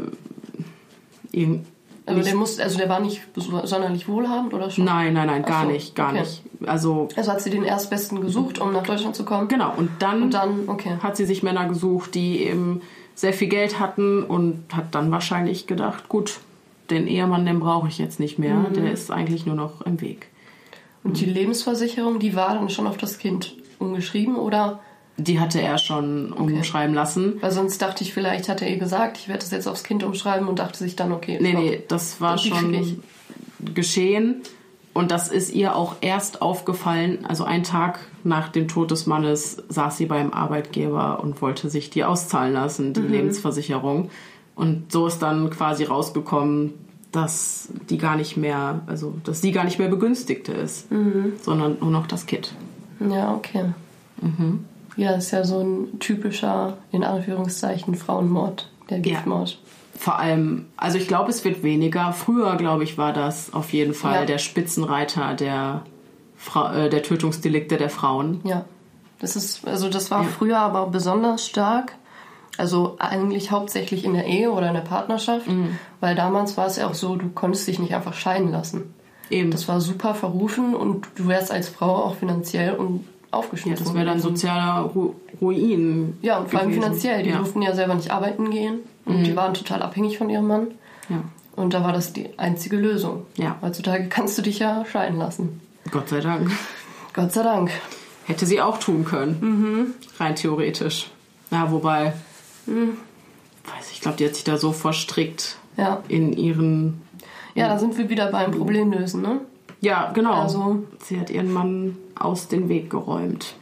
irgend. 1.32 1.66
Also 2.06 2.22
der, 2.22 2.36
muss, 2.36 2.58
also 2.58 2.78
der 2.78 2.88
war 2.88 3.02
nicht 3.02 3.22
sonderlich 3.36 4.08
wohlhabend 4.08 4.54
oder 4.54 4.70
schon? 4.70 4.86
Nein, 4.86 5.14
nein, 5.14 5.28
nein, 5.28 5.44
gar 5.44 5.66
so, 5.66 5.72
nicht, 5.72 5.94
gar 5.94 6.12
okay. 6.12 6.22
nicht. 6.22 6.42
Also, 6.66 7.10
also 7.18 7.32
hat 7.34 7.42
sie 7.42 7.50
den 7.50 7.64
Erstbesten 7.64 8.22
gesucht, 8.22 8.60
um 8.60 8.72
nach 8.72 8.84
Deutschland 8.84 9.14
zu 9.14 9.26
kommen? 9.26 9.50
Genau, 9.50 9.74
und 9.76 9.90
dann, 10.00 10.24
und 10.24 10.34
dann 10.34 10.70
okay. 10.70 10.98
hat 11.04 11.18
sie 11.18 11.26
sich 11.26 11.44
Männer 11.44 11.68
gesucht, 11.68 12.16
die 12.16 12.44
eben 12.44 12.82
sehr 13.14 13.34
viel 13.34 13.50
Geld 13.50 13.80
hatten 13.82 14.24
und 14.24 14.64
hat 14.74 14.96
dann 14.96 15.12
wahrscheinlich 15.12 15.68
gedacht, 15.68 16.08
gut, 16.08 16.40
den 16.90 17.08
Ehemann, 17.08 17.46
den 17.46 17.60
brauche 17.60 17.90
ich 17.90 17.98
jetzt 17.98 18.22
nicht 18.22 18.40
mehr, 18.40 18.56
mhm. 18.56 18.74
der 18.74 18.92
ist 18.92 19.12
eigentlich 19.12 19.46
nur 19.46 19.56
noch 19.56 19.82
im 19.82 20.00
Weg. 20.00 20.30
Und 21.08 21.22
die 21.22 21.26
Lebensversicherung, 21.26 22.20
die 22.20 22.36
war 22.36 22.56
dann 22.56 22.70
schon 22.70 22.86
auf 22.86 22.98
das 22.98 23.18
Kind 23.18 23.56
umgeschrieben 23.80 24.36
oder? 24.36 24.82
Die 25.16 25.40
hatte 25.40 25.62
er 25.62 25.78
schon 25.78 26.34
umschreiben 26.34 26.94
lassen. 26.94 27.38
Weil 27.40 27.52
sonst 27.52 27.82
dachte 27.82 28.04
ich, 28.04 28.14
vielleicht 28.14 28.50
hat 28.50 28.62
er 28.62 28.70
ihr 28.70 28.78
gesagt, 28.78 29.18
ich 29.18 29.30
werde 29.30 29.40
das 29.40 29.52
jetzt 29.52 29.68
aufs 29.68 29.84
Kind 29.84 30.04
umschreiben 30.04 30.50
und 30.50 30.60
dachte 30.60 30.78
sich 30.78 30.98
dann, 30.98 31.14
okay. 31.14 31.40
Nee, 31.42 31.54
nee, 31.54 31.84
das 31.88 32.20
war 32.20 32.38
schon 32.38 33.02
geschehen. 33.74 34.42
Und 34.94 35.12
das 35.12 35.30
ist 35.30 35.54
ihr 35.54 35.78
auch 35.78 35.96
erst 36.02 36.42
aufgefallen, 36.42 37.26
also 37.26 37.46
einen 37.46 37.64
Tag 37.64 38.00
nach 38.26 38.50
dem 38.50 38.68
Tod 38.68 38.92
des 38.92 39.06
Mannes 39.06 39.64
saß 39.70 39.96
sie 39.96 40.08
beim 40.08 40.34
Arbeitgeber 40.34 41.22
und 41.24 41.42
wollte 41.42 41.70
sich 41.70 41.90
die 41.90 42.04
auszahlen 42.04 42.54
lassen, 42.54 42.94
die 42.94 43.00
Lebensversicherung. 43.02 44.10
Und 44.56 44.92
so 44.92 45.08
ist 45.08 45.20
dann 45.20 45.52
quasi 45.52 45.86
rausgekommen, 45.86 46.74
dass 47.12 47.70
die 47.90 47.98
gar 47.98 48.16
nicht 48.16 48.38
mehr, 48.38 48.82
also 48.88 49.14
dass 49.24 49.42
sie 49.42 49.52
gar 49.52 49.64
nicht 49.64 49.80
mehr 49.80 49.88
Begünstigte 49.90 50.52
ist, 50.52 50.88
sondern 51.42 51.78
nur 51.80 51.90
noch 51.92 52.08
das 52.08 52.26
Kind. 52.26 52.54
Ja, 53.00 53.34
okay. 53.34 53.66
Ja, 54.98 55.12
ist 55.12 55.32
ja 55.32 55.44
so 55.44 55.62
ein 55.62 56.00
typischer, 56.00 56.78
in 56.92 57.04
Anführungszeichen, 57.04 57.96
Frauenmord, 57.96 58.70
der 58.90 59.00
Giftmord. 59.00 59.60
Vor 59.98 60.20
allem, 60.20 60.66
also 60.76 60.98
ich 60.98 61.08
glaube, 61.08 61.30
es 61.32 61.44
wird 61.44 61.64
weniger. 61.64 62.14
Früher, 62.14 62.56
glaube 62.56 62.84
ich, 62.84 62.98
war 62.98 63.14
das 63.14 63.54
auf 63.54 63.74
jeden 63.74 63.94
Fall 63.94 64.22
Ja. 64.22 64.26
der 64.26 64.38
Spitzenreiter 64.38 65.34
der, 65.34 65.82
Fra 66.36 66.76
äh, 66.86 66.90
der 66.90 67.02
Tötungsdelikte 67.04 67.78
der 67.78 67.90
Frauen. 67.90 68.42
Ja. 68.44 68.66
Das 69.20 69.36
ist, 69.36 69.68
also 69.68 69.90
das 69.90 70.12
war 70.12 70.24
früher 70.24 70.60
aber 70.60 70.86
besonders 70.88 71.46
stark. 71.48 71.96
Also 72.58 72.96
eigentlich 73.00 73.52
hauptsächlich 73.52 74.04
in 74.04 74.14
der 74.14 74.26
Ehe 74.26 74.52
oder 74.52 74.68
in 74.68 74.74
der 74.74 74.82
Partnerschaft, 74.82 75.48
Mhm. 75.48 75.78
weil 76.00 76.16
damals 76.16 76.58
war 76.58 76.66
es 76.68 76.78
ja 76.78 76.88
auch 76.88 76.94
so, 76.96 77.16
du 77.16 77.30
konntest 77.30 77.68
dich 77.68 77.78
nicht 77.80 77.94
einfach 77.94 78.14
scheiden 78.14 78.52
lassen. 78.52 78.94
Eben. 79.30 79.52
Das 79.52 79.68
war 79.68 79.80
super 79.82 80.16
verrufen 80.16 80.74
und 80.76 81.06
du 81.16 81.28
wärst 81.28 81.52
als 81.52 81.70
Frau 81.70 81.96
auch 82.04 82.16
finanziell 82.16 82.74
und 82.76 83.02
ja, 83.32 83.38
aufgeschmissen. 83.40 83.86
das 83.86 83.94
wäre 83.94 84.06
dann 84.06 84.20
sozialer 84.22 84.90
Ru 84.96 85.14
Ruin. 85.42 86.18
Ja, 86.22 86.40
und 86.40 86.50
vor 86.50 86.60
allem 86.62 86.70
gewesen. 86.70 86.84
finanziell. 86.84 87.24
Die 87.24 87.30
ja. 87.30 87.36
Mhm. 87.36 87.40
durften 87.40 87.62
ja 87.62 87.76
selber 87.76 87.94
nicht 87.96 88.10
arbeiten 88.12 88.50
gehen 88.50 88.80
und 89.06 89.24
die 89.24 89.36
waren 89.36 89.54
total 89.54 89.82
abhängig 89.84 90.18
von 90.18 90.30
ihrem 90.30 90.48
Mann. 90.48 90.68
ja. 91.10 91.18
Und 91.56 91.74
da 91.74 91.84
war 91.84 91.92
das 91.92 92.14
die 92.14 92.30
einzige 92.38 92.76
Lösung. 92.78 93.26
Ja. 93.36 93.56
Heutzutage 93.64 94.10
kannst 94.10 94.38
du 94.38 94.44
dich 94.44 94.60
ja 94.60 94.86
scheiden 94.86 95.18
lassen. 95.18 95.60
Gott 95.90 96.08
sei 96.08 96.20
Dank. 96.22 96.52
Gott 97.14 97.32
sei 97.34 97.42
Dank. 97.42 97.72
Hätte 98.26 98.46
sie 98.46 98.62
auch 98.62 98.78
tun 98.78 99.04
können. 99.06 99.38
Mhm. 99.42 99.94
Rein 100.20 100.36
theoretisch. 100.36 101.10
Ja, 101.50 101.72
wobei, 101.72 102.14
Mhm. 102.68 102.98
weiß 103.66 103.92
ich, 103.92 104.02
glaube, 104.02 104.18
die 104.18 104.26
hat 104.26 104.36
sich 104.36 104.44
da 104.44 104.58
so 104.58 104.72
verstrickt 104.72 105.58
Ja. 105.78 106.02
in 106.08 106.34
ihren. 106.34 107.02
Ja, 107.56 107.68
da 107.70 107.80
sind 107.80 107.98
wir 107.98 108.10
wieder 108.10 108.32
beim 108.32 108.52
Problemlösen, 108.52 109.22
ne? 109.22 109.42
Ja, 109.82 110.12
genau. 110.14 110.34
Also- 110.34 110.84
sie 111.04 111.20
hat 111.20 111.30
ihren 111.30 111.52
Mann 111.52 111.98
aus 112.16 112.48
dem 112.48 112.70
Weg 112.70 112.90
geräumt. 112.90 113.56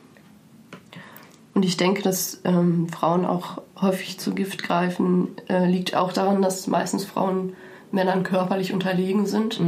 Und 1.54 1.64
ich 1.64 1.78
denke, 1.78 2.02
dass 2.02 2.42
ähm, 2.44 2.90
Frauen 2.90 3.26
auch 3.26 3.62
häufig 3.80 4.18
zu 4.20 4.34
Gift 4.36 4.64
greifen, 4.64 5.30
äh, 5.48 5.66
liegt 5.70 5.96
auch 5.96 6.12
daran, 6.12 6.42
dass 6.42 6.68
meistens 6.68 7.06
Frauen 7.06 7.54
Männern 7.92 8.24
körperlich 8.24 8.74
unterlegen 8.74 9.26
sind 9.26 9.62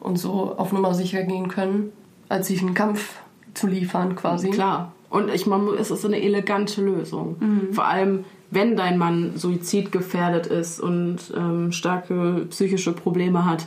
und 0.00 0.16
so 0.18 0.54
auf 0.58 0.70
Nummer 0.72 0.92
sicher 0.92 1.22
gehen 1.22 1.48
können, 1.48 1.92
als 2.28 2.48
sich 2.48 2.60
einen 2.60 2.74
Kampf 2.74 3.14
zu 3.54 3.66
liefern 3.68 4.16
quasi. 4.16 4.50
Klar. 4.50 4.92
Und 5.08 5.30
ich 5.30 5.46
meine, 5.46 5.70
es 5.70 5.90
ist 5.90 6.04
eine 6.04 6.20
elegante 6.20 6.82
Lösung. 6.82 7.36
Mhm. 7.40 7.72
Vor 7.72 7.86
allem, 7.86 8.24
wenn 8.50 8.76
dein 8.76 8.98
Mann 8.98 9.32
suizidgefährdet 9.36 10.46
ist 10.46 10.80
und 10.80 11.18
ähm, 11.36 11.72
starke 11.72 12.46
psychische 12.50 12.92
Probleme 12.92 13.44
hat. 13.44 13.66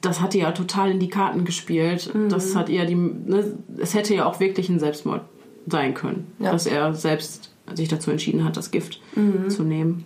Das 0.00 0.20
hat 0.20 0.34
ihr 0.34 0.42
ja 0.42 0.52
total 0.52 0.92
in 0.92 1.00
die 1.00 1.08
Karten 1.08 1.44
gespielt. 1.44 2.14
Mhm. 2.14 2.28
Das 2.28 2.54
hat 2.54 2.68
ihr 2.68 2.84
die. 2.86 2.94
Ne, 2.94 3.56
es 3.78 3.94
hätte 3.94 4.14
ja 4.14 4.24
auch 4.26 4.40
wirklich 4.40 4.68
ein 4.68 4.78
Selbstmord 4.78 5.22
sein 5.66 5.94
können, 5.94 6.30
Ja. 6.38 6.52
dass 6.52 6.66
er 6.66 6.94
selbst 6.94 7.50
sich 7.74 7.88
dazu 7.88 8.10
entschieden 8.10 8.44
hat, 8.44 8.56
das 8.56 8.70
Gift 8.70 9.00
Mhm. 9.16 9.50
zu 9.50 9.62
nehmen. 9.62 10.04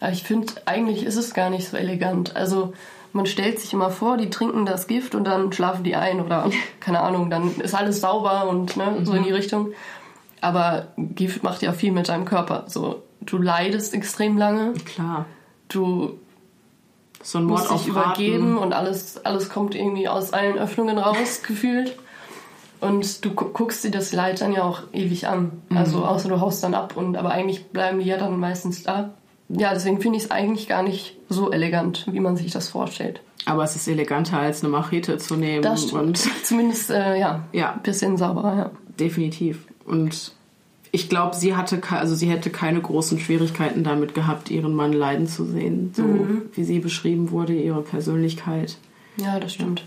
Aber 0.00 0.12
ich 0.12 0.22
finde, 0.22 0.52
eigentlich 0.66 1.04
ist 1.04 1.16
es 1.16 1.34
gar 1.34 1.50
nicht 1.50 1.68
so 1.68 1.76
elegant. 1.76 2.36
Also 2.36 2.72
man 3.12 3.26
stellt 3.26 3.58
sich 3.60 3.72
immer 3.72 3.90
vor, 3.90 4.16
die 4.16 4.30
trinken 4.30 4.66
das 4.66 4.86
Gift 4.86 5.14
und 5.14 5.24
dann 5.24 5.52
schlafen 5.52 5.84
die 5.84 5.94
ein 5.96 6.20
oder 6.20 6.50
keine 6.80 7.00
Ahnung, 7.00 7.30
dann 7.30 7.54
ist 7.60 7.74
alles 7.74 8.00
sauber 8.00 8.48
und 8.48 8.76
ne, 8.76 8.98
so 9.04 9.12
in 9.12 9.24
die 9.24 9.30
Richtung. 9.32 9.68
Aber 10.40 10.88
Gift 10.98 11.42
macht 11.42 11.62
ja 11.62 11.72
viel 11.72 11.90
mit 11.92 12.08
deinem 12.08 12.24
Körper. 12.26 12.64
So, 12.68 13.02
du 13.26 13.38
leidest 13.38 13.94
extrem 13.94 14.36
lange, 14.38 14.72
Klar. 14.84 15.26
du 15.68 16.18
So 17.22 17.38
ein 17.38 17.44
Mord 17.44 17.70
musst 17.70 17.82
dich 17.84 17.88
übergeben 17.88 18.58
und 18.58 18.72
alles, 18.72 19.24
alles 19.24 19.48
kommt 19.48 19.74
irgendwie 19.74 20.08
aus 20.08 20.32
allen 20.32 20.58
Öffnungen 20.58 20.98
raus, 20.98 21.42
gefühlt. 21.46 21.96
Und 22.80 23.24
du 23.24 23.30
gu- 23.30 23.46
guckst 23.52 23.82
dir 23.84 23.90
das 23.90 24.12
Leid 24.12 24.40
dann 24.42 24.52
ja 24.52 24.62
auch 24.64 24.82
ewig 24.92 25.26
an. 25.26 25.62
Also 25.74 26.04
außer 26.04 26.28
du 26.28 26.40
haust 26.40 26.62
dann 26.62 26.74
ab 26.74 26.96
und 26.96 27.16
aber 27.16 27.30
eigentlich 27.30 27.66
bleiben 27.68 27.98
die 28.00 28.04
ja 28.06 28.18
dann 28.18 28.38
meistens 28.38 28.82
da. 28.82 29.14
Ja, 29.48 29.72
deswegen 29.72 30.00
finde 30.00 30.18
ich 30.18 30.24
es 30.24 30.30
eigentlich 30.30 30.68
gar 30.68 30.82
nicht 30.82 31.16
so 31.30 31.50
elegant, 31.50 32.06
wie 32.10 32.20
man 32.20 32.36
sich 32.36 32.50
das 32.52 32.68
vorstellt. 32.68 33.20
Aber 33.46 33.62
es 33.64 33.76
ist 33.76 33.88
eleganter, 33.88 34.38
als 34.38 34.62
eine 34.62 34.70
Machete 34.70 35.16
zu 35.18 35.36
nehmen. 35.36 35.62
Das 35.62 35.84
stimmt. 35.84 36.02
Und 36.02 36.18
Zumindest, 36.44 36.90
äh, 36.90 37.18
ja, 37.18 37.44
Ja. 37.52 37.72
ein 37.72 37.82
bisschen 37.82 38.16
sauberer, 38.16 38.56
ja. 38.56 38.70
definitiv. 38.98 39.66
Und 39.86 40.32
ich 40.94 41.08
glaube, 41.08 41.34
sie 41.34 41.56
hatte, 41.56 41.80
also 41.90 42.14
sie 42.14 42.28
hätte 42.30 42.50
keine 42.50 42.80
großen 42.80 43.18
Schwierigkeiten 43.18 43.82
damit 43.84 44.14
gehabt, 44.14 44.50
ihren 44.50 44.74
Mann 44.74 44.92
leiden 44.92 45.26
zu 45.26 45.44
sehen, 45.44 45.92
so 45.94 46.02
Mhm. 46.02 46.42
wie 46.54 46.64
sie 46.64 46.78
beschrieben 46.78 47.30
wurde, 47.32 47.52
ihre 47.54 47.82
Persönlichkeit. 47.82 48.78
Ja, 49.16 49.40
das 49.40 49.52
stimmt. 49.54 49.84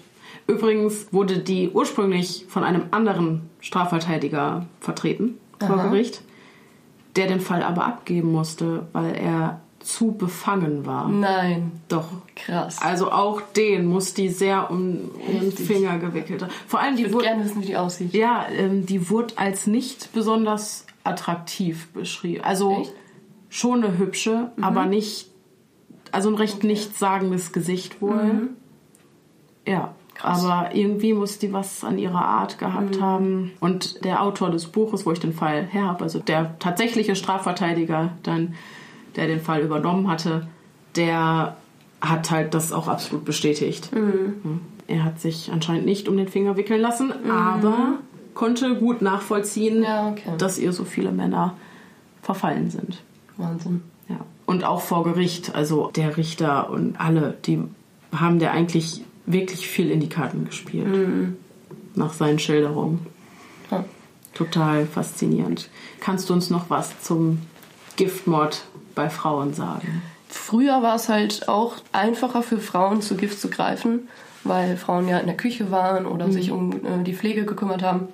Übrigens 0.47 1.07
wurde 1.11 1.39
die 1.39 1.69
ursprünglich 1.69 2.45
von 2.49 2.63
einem 2.63 2.83
anderen 2.91 3.41
Strafverteidiger 3.59 4.65
vertreten 4.81 5.35
vor 5.59 5.77
Aha. 5.77 5.87
Gericht, 5.89 6.21
der 7.15 7.27
den 7.27 7.39
Fall 7.41 7.63
aber 7.63 7.85
abgeben 7.85 8.31
musste, 8.31 8.87
weil 8.93 9.15
er 9.15 9.61
zu 9.79 10.11
befangen 10.11 10.85
war. 10.85 11.07
Nein, 11.07 11.71
Doch. 11.87 12.07
krass. 12.35 12.77
Also 12.81 13.11
auch 13.11 13.39
den 13.55 13.85
muss 13.85 14.13
die 14.13 14.27
sehr 14.29 14.69
um 14.69 15.11
ihren 15.31 15.47
Richtig. 15.47 15.67
Finger 15.67 15.97
gewickelt 15.99 16.41
haben. 16.41 16.51
Vor 16.67 16.79
allem 16.81 16.95
ich 16.95 16.99
die 16.99 17.03
würde 17.05 17.15
wurde, 17.15 17.25
gerne 17.27 17.45
wissen, 17.45 17.61
wie 17.61 17.65
die 17.67 17.77
aussieht. 17.77 18.13
ja, 18.13 18.45
ähm, 18.57 18.85
die 18.85 19.09
wurde 19.09 19.37
als 19.37 19.65
nicht 19.67 20.11
besonders 20.13 20.85
attraktiv 21.07 21.87
beschrieben. 21.93 22.43
Also 22.43 22.81
Echt? 22.81 22.93
schon 23.49 23.83
eine 23.83 23.97
hübsche, 23.97 24.51
aber 24.61 24.85
nicht, 24.85 25.29
also 26.11 26.29
ein 26.29 26.35
recht 26.35 26.63
nichtssagendes 26.63 27.51
Gesicht 27.51 28.01
wohl. 28.01 28.49
Ja. 29.67 29.93
Krass. 30.17 30.43
Aber 30.43 30.73
irgendwie 30.73 31.13
muss 31.13 31.37
die 31.37 31.53
was 31.53 31.83
an 31.83 31.99
ihrer 31.99 32.25
Art 32.25 32.57
gehabt 32.57 32.99
haben. 32.99 33.51
Und 33.59 34.03
der 34.03 34.23
Autor 34.23 34.49
des 34.49 34.65
Buches, 34.65 35.05
wo 35.05 35.11
ich 35.11 35.19
den 35.19 35.33
Fall 35.33 35.67
her 35.69 35.83
habe, 35.83 36.03
also 36.03 36.17
der 36.17 36.57
tatsächliche 36.57 37.15
Strafverteidiger, 37.15 38.13
dann, 38.23 38.55
der 39.15 39.27
den 39.27 39.39
Fall 39.39 39.61
übernommen 39.61 40.09
hatte, 40.09 40.47
der 40.95 41.57
hat 42.01 42.31
halt 42.31 42.55
das 42.55 42.73
auch 42.73 42.87
absolut 42.87 43.25
bestätigt. 43.25 43.93
Mhm. 43.93 44.61
Er 44.87 45.03
hat 45.03 45.19
sich 45.19 45.51
anscheinend 45.51 45.85
nicht 45.85 46.07
um 46.07 46.17
den 46.17 46.27
Finger 46.27 46.57
wickeln 46.57 46.81
lassen, 46.81 47.13
aber 47.29 47.99
konnte 48.37 48.75
gut 48.75 49.01
nachvollziehen, 49.01 49.81
Ja, 49.83 50.09
okay. 50.09 50.31
dass 50.37 50.59
ihr 50.59 50.71
so 50.71 50.85
viele 50.85 51.11
Männer 51.11 51.55
verfallen 52.21 52.69
sind. 52.69 53.01
Wahnsinn. 53.35 53.81
Ja. 54.07 54.19
Und 54.45 54.63
auch 54.63 54.81
vor 54.81 55.03
Gericht, 55.03 55.55
also 55.55 55.89
der 55.95 56.17
Richter 56.17 56.69
und 56.69 56.99
alle, 56.99 57.35
die 57.45 57.63
haben 58.15 58.37
der 58.37 58.51
eigentlich 58.51 59.01
wirklich 59.25 59.67
viel 59.67 59.89
in 59.89 59.99
die 59.99 60.07
Karten 60.07 60.45
gespielt. 60.45 61.33
Nach 61.95 62.13
seinen 62.13 62.37
Schilderungen. 62.37 63.05
Ja. 63.71 63.83
Total 64.35 64.85
faszinierend. 64.85 65.69
Kannst 65.99 66.29
du 66.29 66.33
uns 66.33 66.51
noch 66.51 66.69
was 66.69 67.01
zum 67.01 67.41
Giftmord 67.95 68.65
bei 68.93 69.09
Frauen 69.09 69.55
sagen? 69.55 70.03
Früher 70.29 70.83
war 70.83 70.95
es 70.95 71.09
halt 71.09 71.49
auch 71.49 71.77
einfacher 71.91 72.43
für 72.43 72.59
Frauen 72.59 73.01
zu 73.01 73.15
Gift 73.15 73.41
zu 73.41 73.49
greifen, 73.49 74.07
weil 74.43 74.77
Frauen 74.77 75.07
ja 75.07 75.17
in 75.17 75.25
der 75.25 75.37
Küche 75.37 75.71
waren 75.71 76.05
oder 76.05 76.31
sich 76.31 76.51
um 76.51 76.71
äh, 76.85 77.03
die 77.03 77.15
Pflege 77.15 77.45
gekümmert 77.45 77.81
haben 77.81 78.09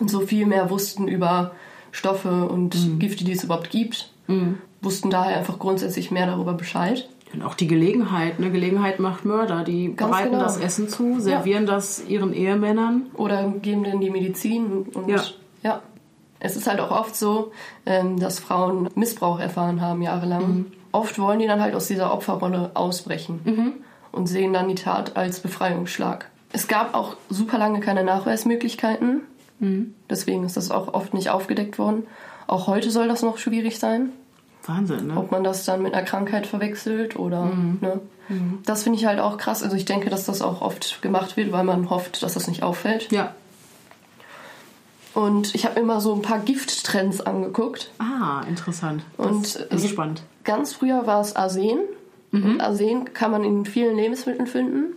und 0.00 0.10
so 0.10 0.20
viel 0.20 0.46
mehr 0.46 0.70
wussten 0.70 1.06
über 1.06 1.52
Stoffe 1.92 2.48
und 2.48 2.76
Gifte, 2.98 3.24
die 3.24 3.32
es 3.32 3.44
überhaupt 3.44 3.70
gibt. 3.70 4.10
Wussten 4.82 5.10
daher 5.10 5.36
einfach 5.36 5.58
grundsätzlich 5.58 6.10
mehr 6.10 6.26
darüber 6.26 6.54
Bescheid. 6.54 7.08
Und 7.32 7.42
auch 7.42 7.54
die 7.54 7.68
Gelegenheit, 7.68 8.40
ne? 8.40 8.50
Gelegenheit 8.50 8.98
macht 8.98 9.24
Mörder. 9.24 9.62
Die 9.62 9.94
Ganz 9.94 10.10
bereiten 10.10 10.30
genau. 10.32 10.42
das 10.42 10.56
Essen 10.56 10.88
zu, 10.88 11.20
servieren 11.20 11.64
das 11.66 12.02
ihren 12.08 12.32
Ehemännern. 12.32 13.06
Oder 13.14 13.48
geben 13.62 13.84
denen 13.84 14.00
die 14.00 14.10
Medizin 14.10 14.86
und 14.94 15.08
Ja. 15.08 15.22
ja. 15.62 15.80
Es 16.40 16.56
ist 16.56 16.66
halt 16.66 16.80
auch 16.80 16.90
oft 16.90 17.14
so, 17.14 17.52
ähm, 17.84 18.18
dass 18.18 18.40
Frauen 18.40 18.88
Missbrauch 18.94 19.38
erfahren 19.38 19.80
haben 19.80 20.00
jahrelang. 20.02 20.66
Oft 20.90 21.18
wollen 21.18 21.38
die 21.38 21.46
dann 21.46 21.60
halt 21.60 21.74
aus 21.74 21.86
dieser 21.86 22.12
Opferrolle 22.14 22.70
ausbrechen 22.74 23.40
und 24.10 24.26
sehen 24.26 24.52
dann 24.52 24.66
die 24.68 24.74
Tat 24.74 25.16
als 25.16 25.40
Befreiungsschlag. 25.40 26.30
Es 26.52 26.66
gab 26.66 26.94
auch 26.94 27.16
super 27.28 27.58
lange 27.58 27.80
keine 27.80 28.02
Nachweismöglichkeiten. 28.02 29.20
Deswegen 30.08 30.44
ist 30.44 30.56
das 30.56 30.70
auch 30.70 30.94
oft 30.94 31.12
nicht 31.12 31.28
aufgedeckt 31.30 31.78
worden. 31.78 32.06
Auch 32.46 32.66
heute 32.66 32.90
soll 32.90 33.08
das 33.08 33.22
noch 33.22 33.36
schwierig 33.38 33.78
sein. 33.78 34.10
Wahnsinn, 34.66 35.08
ne? 35.08 35.16
Ob 35.16 35.30
man 35.30 35.44
das 35.44 35.64
dann 35.64 35.82
mit 35.82 35.92
einer 35.94 36.04
Krankheit 36.04 36.46
verwechselt 36.46 37.16
oder. 37.16 37.46
Ne? 37.80 38.00
Das 38.64 38.84
finde 38.84 38.98
ich 38.98 39.06
halt 39.06 39.18
auch 39.20 39.36
krass. 39.38 39.62
Also 39.62 39.76
ich 39.76 39.84
denke, 39.84 40.08
dass 40.08 40.24
das 40.24 40.40
auch 40.40 40.62
oft 40.62 41.02
gemacht 41.02 41.36
wird, 41.36 41.52
weil 41.52 41.64
man 41.64 41.90
hofft, 41.90 42.22
dass 42.22 42.34
das 42.34 42.46
nicht 42.48 42.62
auffällt. 42.62 43.10
Ja. 43.12 43.34
Und 45.14 45.54
ich 45.54 45.64
habe 45.66 45.80
immer 45.80 46.00
so 46.00 46.14
ein 46.14 46.22
paar 46.22 46.38
Gifttrends 46.38 47.20
angeguckt. 47.20 47.90
Ah, 47.98 48.42
interessant. 48.48 49.02
Das 49.18 49.26
Und 49.26 49.46
ist 49.46 49.72
also- 49.72 49.88
spannend. 49.88 50.22
Ganz 50.44 50.72
früher 50.72 51.06
war 51.06 51.20
es 51.20 51.36
Arsen. 51.36 51.80
Und 52.32 52.60
Arsen 52.60 53.12
kann 53.12 53.32
man 53.32 53.42
in 53.42 53.66
vielen 53.66 53.96
Lebensmitteln 53.96 54.46
finden. 54.46 54.94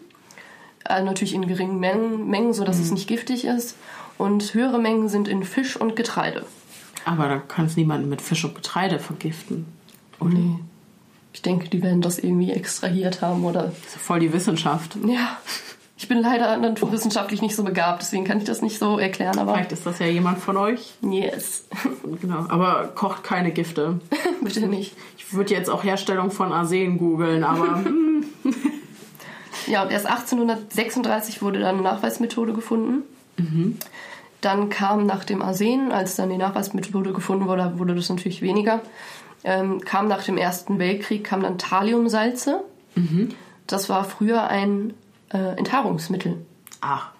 Also 0.83 1.03
natürlich 1.05 1.33
in 1.33 1.47
geringen 1.47 1.79
Mengen, 1.79 2.29
Mengen 2.29 2.53
sodass 2.53 2.77
es 2.79 2.91
nicht 2.91 3.07
giftig 3.07 3.45
ist. 3.45 3.75
Und 4.17 4.53
höhere 4.53 4.79
Mengen 4.79 5.09
sind 5.09 5.27
in 5.27 5.43
Fisch 5.43 5.75
und 5.75 5.95
Getreide. 5.95 6.45
Aber 7.05 7.27
da 7.27 7.37
kann 7.37 7.65
es 7.65 7.75
niemanden 7.75 8.09
mit 8.09 8.21
Fisch 8.21 8.45
und 8.45 8.55
Getreide 8.55 8.99
vergiften. 8.99 9.65
Nee. 10.21 10.59
Ich 11.33 11.41
denke, 11.41 11.67
die 11.67 11.81
werden 11.81 12.01
das 12.01 12.19
irgendwie 12.19 12.51
extrahiert 12.51 13.21
haben 13.21 13.43
oder. 13.43 13.63
Das 13.83 13.95
ist 13.95 13.97
voll 13.97 14.19
die 14.19 14.31
Wissenschaft. 14.31 14.97
Ja. 15.05 15.37
Ich 15.97 16.07
bin 16.07 16.19
leider 16.19 16.57
naturwissenschaftlich 16.57 17.41
nicht 17.41 17.55
so 17.55 17.63
begabt, 17.63 18.01
deswegen 18.01 18.25
kann 18.25 18.37
ich 18.37 18.43
das 18.43 18.61
nicht 18.61 18.77
so 18.77 18.99
erklären, 18.99 19.39
aber. 19.39 19.53
Vielleicht 19.53 19.71
ist 19.71 19.85
das 19.85 19.99
ja 19.99 20.05
jemand 20.05 20.39
von 20.39 20.57
euch. 20.57 20.93
Yes. 21.01 21.65
Genau. 22.21 22.45
Aber 22.49 22.91
kocht 22.95 23.23
keine 23.23 23.51
Gifte. 23.51 23.99
Bitte 24.41 24.67
nicht. 24.67 24.93
Ich 25.17 25.33
würde 25.33 25.53
jetzt 25.53 25.69
auch 25.69 25.83
Herstellung 25.83 26.31
von 26.31 26.51
Arsen 26.51 26.97
googeln, 26.97 27.43
aber 27.43 27.75
hm, 27.85 28.25
Ja, 29.67 29.83
und 29.83 29.91
erst 29.91 30.05
1836 30.05 31.41
wurde 31.41 31.59
dann 31.59 31.75
eine 31.75 31.83
Nachweismethode 31.83 32.53
gefunden. 32.53 33.03
Dann 34.41 34.69
kam 34.69 35.05
nach 35.05 35.23
dem 35.23 35.41
Arsen, 35.41 35.91
als 35.91 36.15
dann 36.15 36.29
die 36.29 36.37
Nachweismethode 36.37 37.13
gefunden 37.13 37.47
wurde, 37.47 37.79
wurde 37.79 37.95
das 37.95 38.09
natürlich 38.09 38.41
weniger. 38.41 38.81
Ähm, 39.43 39.81
kam 39.81 40.07
nach 40.07 40.23
dem 40.23 40.37
Ersten 40.37 40.79
Weltkrieg, 40.79 41.23
kam 41.23 41.43
dann 41.43 41.57
Thalliumsalze. 41.57 42.63
Das 43.67 43.89
war 43.89 44.03
früher 44.03 44.47
ein 44.47 44.93
äh, 45.33 45.57
Enthaarungsmittel, 45.57 46.45
ach, 46.81 47.11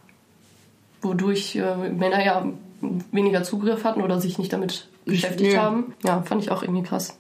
wodurch 1.02 1.56
äh, 1.56 1.90
Männer 1.90 2.24
ja 2.24 2.46
weniger 3.12 3.44
Zugriff 3.44 3.84
hatten 3.84 4.02
oder 4.02 4.20
sich 4.20 4.38
nicht 4.38 4.54
damit 4.54 4.88
beschäftigt 5.06 5.54
ja. 5.54 5.64
haben. 5.64 5.94
Ja, 6.04 6.22
fand 6.22 6.42
ich 6.42 6.52
auch 6.52 6.64
irgendwie 6.64 6.84
krass. 6.84 7.18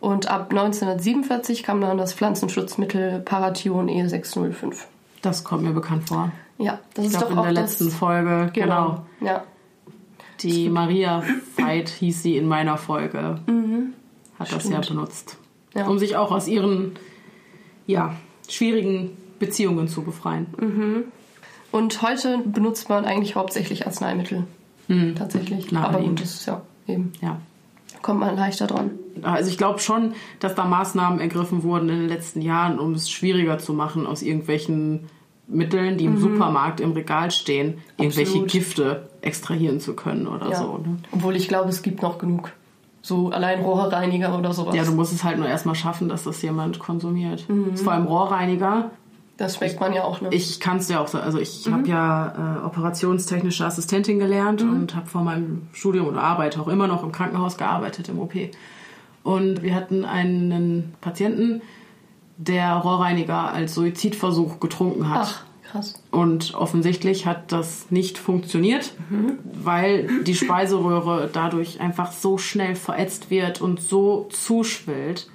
Und 0.00 0.28
ab 0.28 0.50
1947 0.50 1.62
kam 1.64 1.80
dann 1.80 1.98
das 1.98 2.14
Pflanzenschutzmittel 2.14 3.20
Parathion 3.20 3.88
E 3.88 4.02
E605. 4.02 4.76
das 5.22 5.42
kommt 5.42 5.64
mir 5.64 5.72
bekannt 5.72 6.08
vor. 6.08 6.30
Ja, 6.58 6.80
das 6.94 7.04
Ich 7.04 7.12
ist 7.12 7.18
glaube, 7.18 7.26
doch 7.26 7.32
in 7.32 7.38
auch 7.38 7.52
der 7.52 7.62
das, 7.62 7.78
letzten 7.80 7.90
Folge, 7.90 8.50
genau. 8.52 9.06
Ja, 9.20 9.44
Die 10.40 10.68
Maria 10.68 11.22
Veit 11.56 11.88
hieß 11.88 12.22
sie 12.22 12.36
in 12.36 12.46
meiner 12.46 12.76
Folge. 12.76 13.40
Hat 14.38 14.52
das 14.52 14.68
ja 14.68 14.82
Stimmt. 14.82 14.88
benutzt. 14.98 15.36
Ja. 15.74 15.86
Um 15.86 15.98
sich 15.98 16.16
auch 16.16 16.30
aus 16.32 16.48
ihren 16.48 16.92
ja, 17.86 18.14
schwierigen 18.48 19.16
Beziehungen 19.38 19.88
zu 19.88 20.02
befreien. 20.02 20.46
Und 21.70 22.02
heute 22.02 22.38
benutzt 22.38 22.88
man 22.88 23.04
eigentlich 23.04 23.36
hauptsächlich 23.36 23.86
Arzneimittel. 23.86 24.44
Tatsächlich. 25.16 25.68
Aber 25.76 25.92
Naheliegend. 25.92 26.18
gut, 26.18 26.24
das 26.26 26.34
ist 26.34 26.46
ja 26.46 26.62
eben. 26.86 27.12
Ja. 27.20 27.38
Kommt 28.02 28.20
man 28.20 28.36
leichter 28.36 28.66
dran. 28.66 28.92
Also 29.22 29.50
ich 29.50 29.58
glaube 29.58 29.80
schon, 29.80 30.14
dass 30.40 30.54
da 30.54 30.64
Maßnahmen 30.64 31.20
ergriffen 31.20 31.62
wurden 31.62 31.88
in 31.88 31.98
den 32.00 32.08
letzten 32.08 32.40
Jahren, 32.40 32.78
um 32.78 32.92
es 32.94 33.10
schwieriger 33.10 33.58
zu 33.58 33.72
machen, 33.74 34.06
aus 34.06 34.22
irgendwelchen 34.22 35.08
Mitteln, 35.48 35.96
die 35.96 36.04
im 36.04 36.18
Supermarkt 36.18 36.78
im 36.80 36.92
Regal 36.92 37.30
stehen, 37.30 37.78
irgendwelche 37.96 38.32
Absolut. 38.32 38.50
Gifte 38.50 39.08
extrahieren 39.22 39.80
zu 39.80 39.94
können 39.94 40.26
oder 40.26 40.50
Ja. 40.50 40.56
so. 40.58 40.78
Ne? 40.78 40.98
Obwohl 41.10 41.36
ich 41.36 41.48
glaube, 41.48 41.70
es 41.70 41.82
gibt 41.82 42.02
noch 42.02 42.18
genug. 42.18 42.52
So 43.00 43.30
allein 43.30 43.60
Rohrreiniger 43.62 44.36
oder 44.38 44.52
sowas. 44.52 44.74
Ja, 44.74 44.84
du 44.84 44.92
musst 44.92 45.12
es 45.12 45.24
halt 45.24 45.38
nur 45.38 45.48
erstmal 45.48 45.74
schaffen, 45.74 46.08
dass 46.10 46.24
das 46.24 46.42
jemand 46.42 46.78
konsumiert. 46.78 47.46
Ist 47.72 47.82
vor 47.84 47.94
allem 47.94 48.06
Rohrreiniger. 48.06 48.90
das 49.38 49.56
schmeckt 49.56 49.80
man 49.80 49.94
ja 49.94 50.02
auch. 50.04 50.20
Ne? 50.20 50.28
Ich 50.32 50.60
kann 50.60 50.78
es 50.78 50.88
ja 50.90 51.00
auch 51.00 51.08
so. 51.08 51.18
Also 51.18 51.38
ich 51.38 51.66
habe 51.70 51.88
ja 51.88 52.58
äh, 52.60 52.66
operationstechnische 52.66 53.64
Assistentin 53.64 54.18
gelernt 54.18 54.62
und 54.62 54.94
habe 54.96 55.06
vor 55.06 55.22
meinem 55.22 55.68
Studium 55.72 56.08
oder 56.08 56.22
arbeite 56.22 56.60
auch 56.60 56.68
immer 56.68 56.86
noch 56.88 57.02
im 57.04 57.12
Krankenhaus 57.12 57.56
gearbeitet, 57.56 58.08
im 58.10 58.18
OP. 58.18 58.34
Und 59.22 59.62
wir 59.62 59.74
hatten 59.74 60.04
einen 60.04 60.94
Patienten, 61.00 61.62
der 62.38 62.72
Rohrreiniger 62.76 63.52
als 63.52 63.74
Suizidversuch 63.74 64.60
getrunken 64.60 65.10
hat. 65.10 65.20
Ach, 65.22 65.42
krass. 65.70 66.02
Und 66.10 66.54
offensichtlich 66.54 67.26
hat 67.26 67.52
das 67.52 67.90
nicht 67.90 68.16
funktioniert, 68.16 68.94
weil 69.62 70.22
die 70.24 70.34
Speiseröhre 70.34 71.28
dadurch 71.32 71.80
einfach 71.80 72.12
so 72.12 72.38
schnell 72.38 72.74
verätzt 72.76 73.30
wird 73.30 73.60
und 73.60 73.80
so 73.80 74.28
zuschwillt. 74.30 75.28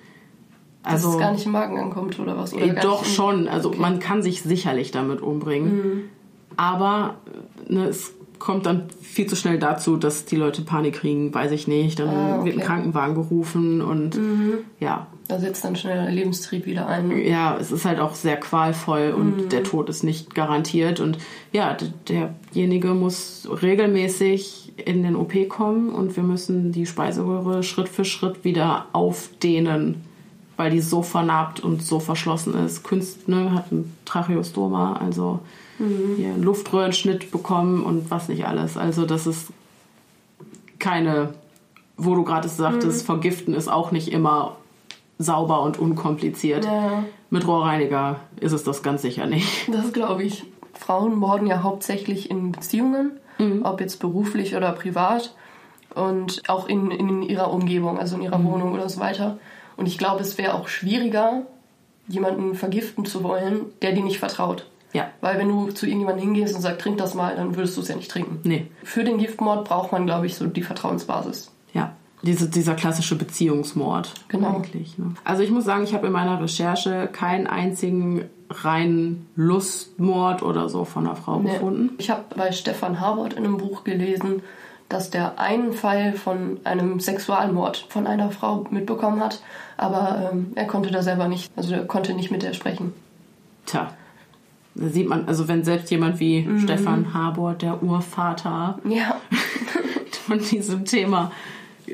Dass 0.83 1.05
es 1.05 1.17
gar 1.17 1.31
nicht 1.31 1.45
im 1.45 1.51
Magen 1.53 1.77
ankommt 1.79 2.19
oder 2.19 2.37
was? 2.37 2.53
Oder 2.53 2.65
Äh, 2.65 2.81
Doch 2.81 3.05
schon, 3.05 3.47
also 3.47 3.71
man 3.71 3.99
kann 3.99 4.21
sich 4.23 4.41
sicherlich 4.41 4.91
damit 4.91 5.21
umbringen. 5.21 6.09
Aber 6.57 7.15
ne, 7.69 7.85
es 7.85 8.13
kommt 8.37 8.65
dann 8.65 8.89
viel 9.01 9.25
zu 9.27 9.37
schnell 9.37 9.59
dazu, 9.59 9.95
dass 9.95 10.25
die 10.25 10.35
Leute 10.35 10.61
Panik 10.63 10.95
kriegen, 10.95 11.33
weiß 11.33 11.51
ich 11.53 11.67
nicht. 11.69 11.99
Dann 11.99 12.09
Ah, 12.09 12.43
wird 12.43 12.55
ein 12.55 12.59
okay. 12.59 12.67
Krankenwagen 12.67 13.15
gerufen 13.15 13.81
und 13.81 14.19
ja. 14.81 15.07
Da 15.27 15.39
setzt 15.39 15.63
dann 15.63 15.75
schnell 15.75 16.03
der 16.03 16.11
Lebenstrieb 16.11 16.65
wieder 16.65 16.87
ein. 16.87 17.25
Ja, 17.25 17.57
es 17.57 17.71
ist 17.71 17.85
halt 17.85 17.99
auch 17.99 18.13
sehr 18.13 18.37
qualvoll 18.37 19.13
und 19.17 19.51
der 19.53 19.63
Tod 19.63 19.89
ist 19.89 20.03
nicht 20.03 20.35
garantiert. 20.35 20.99
Und 20.99 21.17
ja, 21.51 21.77
derjenige 22.09 22.89
muss 22.89 23.47
regelmäßig 23.61 24.73
in 24.77 25.03
den 25.03 25.15
OP 25.15 25.47
kommen 25.47 25.89
und 25.89 26.15
wir 26.15 26.23
müssen 26.23 26.71
die 26.71 26.85
Speiseröhre 26.85 27.63
Schritt 27.63 27.87
für 27.87 28.03
Schritt 28.03 28.43
wieder 28.43 28.87
aufdehnen, 28.91 30.03
weil 30.57 30.71
die 30.71 30.81
so 30.81 31.01
vernarbt 31.03 31.61
und 31.61 31.81
so 31.81 31.99
verschlossen 31.99 32.53
ist. 32.65 32.83
Künst, 32.83 33.29
ne, 33.29 33.53
hat 33.53 33.71
ein 33.71 33.95
Tracheostoma, 34.05 34.97
also 34.97 35.39
hier 36.15 36.29
einen 36.29 36.43
Luftröhrenschnitt 36.43 37.31
bekommen 37.31 37.83
und 37.83 38.09
was 38.11 38.29
nicht 38.29 38.45
alles. 38.45 38.77
Also 38.77 39.05
das 39.05 39.27
ist 39.27 39.47
keine, 40.79 41.33
wo 41.97 42.15
du 42.15 42.23
gerade 42.23 42.47
sagtest, 42.47 43.05
vergiften 43.05 43.53
ist 43.53 43.67
auch 43.67 43.91
nicht 43.91 44.11
immer 44.11 44.57
sauber 45.17 45.61
und 45.61 45.79
unkompliziert. 45.79 46.65
Ja. 46.65 47.03
Mit 47.29 47.47
Rohrreiniger 47.47 48.19
ist 48.39 48.51
es 48.51 48.63
das 48.63 48.83
ganz 48.83 49.01
sicher 49.01 49.25
nicht. 49.25 49.73
Das 49.73 49.93
glaube 49.93 50.23
ich. 50.23 50.45
Frauen 50.73 51.15
morden 51.15 51.47
ja 51.47 51.63
hauptsächlich 51.63 52.29
in 52.31 52.51
Beziehungen, 52.51 53.11
ob 53.63 53.79
jetzt 53.79 53.99
beruflich 53.99 54.55
oder 54.55 54.71
privat 54.71 55.35
und 55.95 56.41
auch 56.47 56.67
in, 56.67 56.91
in 56.91 57.21
ihrer 57.21 57.51
Umgebung, 57.51 57.99
also 57.99 58.15
in 58.15 58.23
ihrer 58.23 58.43
Wohnung 58.43 58.73
oder 58.73 58.89
so 58.89 58.99
weiter. 58.99 59.37
Und 59.77 59.87
ich 59.87 59.97
glaube, 59.97 60.21
es 60.21 60.37
wäre 60.37 60.53
auch 60.53 60.67
schwieriger, 60.67 61.43
jemanden 62.07 62.55
vergiften 62.55 63.05
zu 63.05 63.23
wollen, 63.23 63.65
der 63.81 63.93
dir 63.93 64.03
nicht 64.03 64.19
vertraut. 64.19 64.67
Ja. 64.93 65.09
Weil 65.21 65.39
wenn 65.39 65.47
du 65.47 65.71
zu 65.71 65.85
irgendjemandem 65.85 66.25
hingehst 66.25 66.55
und 66.55 66.61
sagst, 66.61 66.81
trink 66.81 66.97
das 66.97 67.15
mal, 67.15 67.35
dann 67.35 67.55
würdest 67.55 67.75
du 67.77 67.81
es 67.81 67.87
ja 67.87 67.95
nicht 67.95 68.11
trinken. 68.11 68.39
Nee. 68.43 68.67
Für 68.83 69.03
den 69.03 69.17
Giftmord 69.17 69.65
braucht 69.67 69.91
man, 69.91 70.05
glaube 70.05 70.27
ich, 70.27 70.35
so 70.35 70.45
die 70.45 70.61
Vertrauensbasis. 70.61 71.51
Diese, 72.23 72.47
dieser 72.49 72.73
klassische 72.75 73.15
Beziehungsmord. 73.17 74.13
Genau. 74.29 74.55
Eigentlich, 74.55 74.97
ne? 74.97 75.13
Also 75.25 75.43
ich 75.43 75.51
muss 75.51 75.65
sagen, 75.65 75.83
ich 75.83 75.93
habe 75.93 76.07
in 76.07 76.13
meiner 76.13 76.41
Recherche 76.41 77.07
keinen 77.11 77.47
einzigen 77.47 78.25
reinen 78.49 79.27
Lustmord 79.35 80.41
oder 80.43 80.69
so 80.69 80.85
von 80.85 81.05
einer 81.05 81.15
Frau 81.15 81.39
Nee. 81.39 81.51
gefunden. 81.53 81.89
Ich 81.97 82.09
habe 82.09 82.23
bei 82.35 82.51
Stefan 82.51 82.99
Harbert 82.99 83.33
in 83.33 83.43
einem 83.45 83.57
Buch 83.57 83.83
gelesen, 83.83 84.41
dass 84.89 85.09
der 85.09 85.39
einen 85.39 85.73
Fall 85.73 86.13
von 86.13 86.59
einem 86.65 86.99
Sexualmord 86.99 87.85
von 87.89 88.05
einer 88.07 88.29
Frau 88.31 88.65
mitbekommen 88.69 89.19
hat, 89.21 89.41
aber 89.75 90.29
ähm, 90.31 90.51
er 90.55 90.65
konnte 90.65 90.91
da 90.91 91.01
selber 91.01 91.27
nicht, 91.27 91.51
also 91.55 91.73
er 91.73 91.85
konnte 91.85 92.13
nicht 92.13 92.31
mit 92.31 92.43
der 92.43 92.53
sprechen. 92.53 92.93
Tja. 93.65 93.91
Da 94.75 94.87
sieht 94.89 95.07
man, 95.09 95.25
also 95.27 95.47
wenn 95.47 95.63
selbst 95.63 95.89
jemand 95.91 96.19
wie 96.19 96.41
Mhm. 96.43 96.59
Stefan 96.59 97.13
Habor, 97.13 97.53
der 97.53 97.81
Urvater 97.83 98.79
Ja, 98.87 99.15
von 100.27 100.39
diesem 100.39 100.85
Thema, 100.85 101.31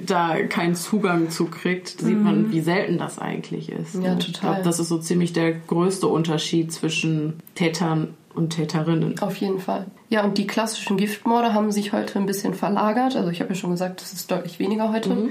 da 0.05 0.41
keinen 0.43 0.75
Zugang 0.75 1.29
zu 1.29 1.45
kriegt, 1.45 1.99
sieht 2.01 2.21
man, 2.21 2.51
wie 2.51 2.61
selten 2.61 2.97
das 2.97 3.19
eigentlich 3.19 3.71
ist. 3.71 3.95
Mhm. 3.95 4.01
Ja, 4.03 4.15
Ich 4.17 4.25
total. 4.25 4.51
glaube, 4.53 4.63
das 4.65 4.79
ist 4.79 4.89
so 4.89 4.97
ziemlich 4.97 5.33
der 5.33 5.53
größte 5.53 6.07
Unterschied 6.07 6.71
zwischen 6.71 7.39
Tätern 7.55 8.13
und 8.35 8.51
Täterinnen. 8.51 9.19
auf 9.21 9.35
jeden 9.37 9.59
Fall. 9.59 9.85
Ja, 10.09 10.23
und 10.23 10.37
die 10.37 10.47
klassischen 10.47 10.97
Giftmorde 10.97 11.53
haben 11.53 11.71
sich 11.71 11.93
heute 11.93 12.19
ein 12.19 12.25
bisschen 12.25 12.53
verlagert. 12.53 13.15
Also 13.15 13.29
ich 13.31 13.41
habe 13.41 13.49
ja 13.53 13.55
schon 13.55 13.71
gesagt, 13.71 14.01
das 14.01 14.13
ist 14.13 14.29
deutlich 14.31 14.59
weniger 14.59 14.91
heute. 14.93 15.29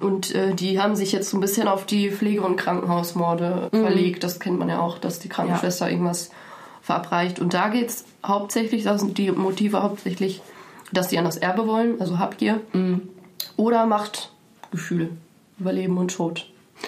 Und 0.00 0.34
äh, 0.34 0.54
die 0.54 0.80
haben 0.80 0.96
sich 0.96 1.12
jetzt 1.12 1.28
so 1.30 1.36
ein 1.36 1.40
bisschen 1.40 1.68
auf 1.68 1.84
die 1.84 2.10
Pflege- 2.10 2.40
und 2.42 2.56
Krankenhausmorde 2.56 3.68
verlegt. 3.70 4.24
Das 4.24 4.40
kennt 4.40 4.58
man 4.58 4.68
ja 4.70 4.80
auch, 4.80 4.98
dass 4.98 5.18
die 5.18 5.28
Krankenschwester 5.28 5.90
irgendwas 5.90 6.30
verabreicht. 6.80 7.38
Und 7.38 7.52
da 7.54 7.68
geht 7.68 7.88
es 7.90 8.04
hauptsächlich, 8.26 8.84
da 8.84 8.96
sind 8.98 9.18
die 9.18 9.30
Motive 9.30 9.82
hauptsächlich, 9.82 10.40
dass 10.92 11.08
die 11.08 11.18
an 11.18 11.24
das 11.26 11.36
Erbe 11.36 11.66
wollen, 11.66 12.00
also 12.00 12.18
Habgier. 12.18 12.60
Oder 13.56 13.86
Machtgefühl 13.86 15.10
über 15.58 15.72
Leben 15.72 15.98
und 15.98 16.14
Tod. 16.14 16.46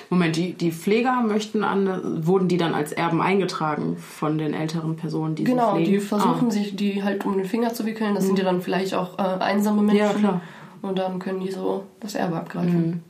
Moment, 0.08 0.36
die, 0.36 0.54
die 0.54 0.72
Pfleger 0.72 1.20
möchten 1.20 1.64
an, 1.64 2.26
wurden 2.26 2.48
die 2.48 2.56
dann 2.56 2.72
als 2.74 2.92
Erben 2.92 3.20
eingetragen 3.20 3.98
von 3.98 4.38
den 4.38 4.54
älteren 4.54 4.96
Personen, 4.96 5.34
die 5.34 5.44
Genau, 5.44 5.76
die 5.76 5.98
versuchen 5.98 6.48
Ah. 6.48 6.50
sich 6.50 6.74
die 6.76 7.02
halt 7.02 7.26
um 7.26 7.36
den 7.36 7.44
Finger 7.44 7.74
zu 7.74 7.84
wickeln. 7.84 8.14
Das 8.14 8.24
sind 8.24 8.38
ja 8.38 8.44
dann 8.44 8.62
vielleicht 8.62 8.94
auch 8.94 9.18
äh, 9.18 9.22
einsame 9.22 9.82
Menschen. 9.82 9.98
Ja, 9.98 10.12
klar. 10.14 10.40
Und 10.80 10.98
dann 10.98 11.18
können 11.18 11.40
die 11.40 11.50
so 11.52 11.84
das 12.00 12.14
Erbe 12.14 12.36
abgreifen. 12.36 13.02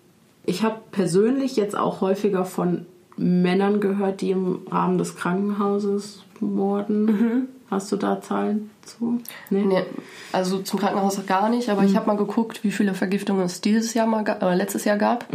Ich 0.44 0.64
habe 0.64 0.76
persönlich 0.90 1.54
jetzt 1.56 1.76
auch 1.76 2.00
häufiger 2.00 2.44
von 2.44 2.84
Männern 3.16 3.80
gehört, 3.80 4.20
die 4.20 4.30
im 4.32 4.62
Rahmen 4.70 4.98
des 4.98 5.14
Krankenhauses 5.14 6.24
morden. 6.40 7.04
Mhm. 7.04 7.48
Hast 7.72 7.90
du 7.90 7.96
da 7.96 8.20
Zahlen 8.20 8.70
zu? 8.82 9.18
Nee. 9.48 9.82
Also 10.30 10.58
zum 10.58 10.78
Krankenhaus 10.78 11.18
gar 11.26 11.48
nicht, 11.48 11.70
aber 11.70 11.84
ich 11.84 11.96
habe 11.96 12.06
mal 12.06 12.18
geguckt, 12.18 12.64
wie 12.64 12.70
viele 12.70 12.92
Vergiftungen 12.92 13.46
es 13.46 13.62
dieses 13.62 13.94
Jahr 13.94 14.06
mal 14.06 14.24
äh, 14.28 14.54
letztes 14.54 14.84
Jahr 14.84 14.98
gab 14.98 15.26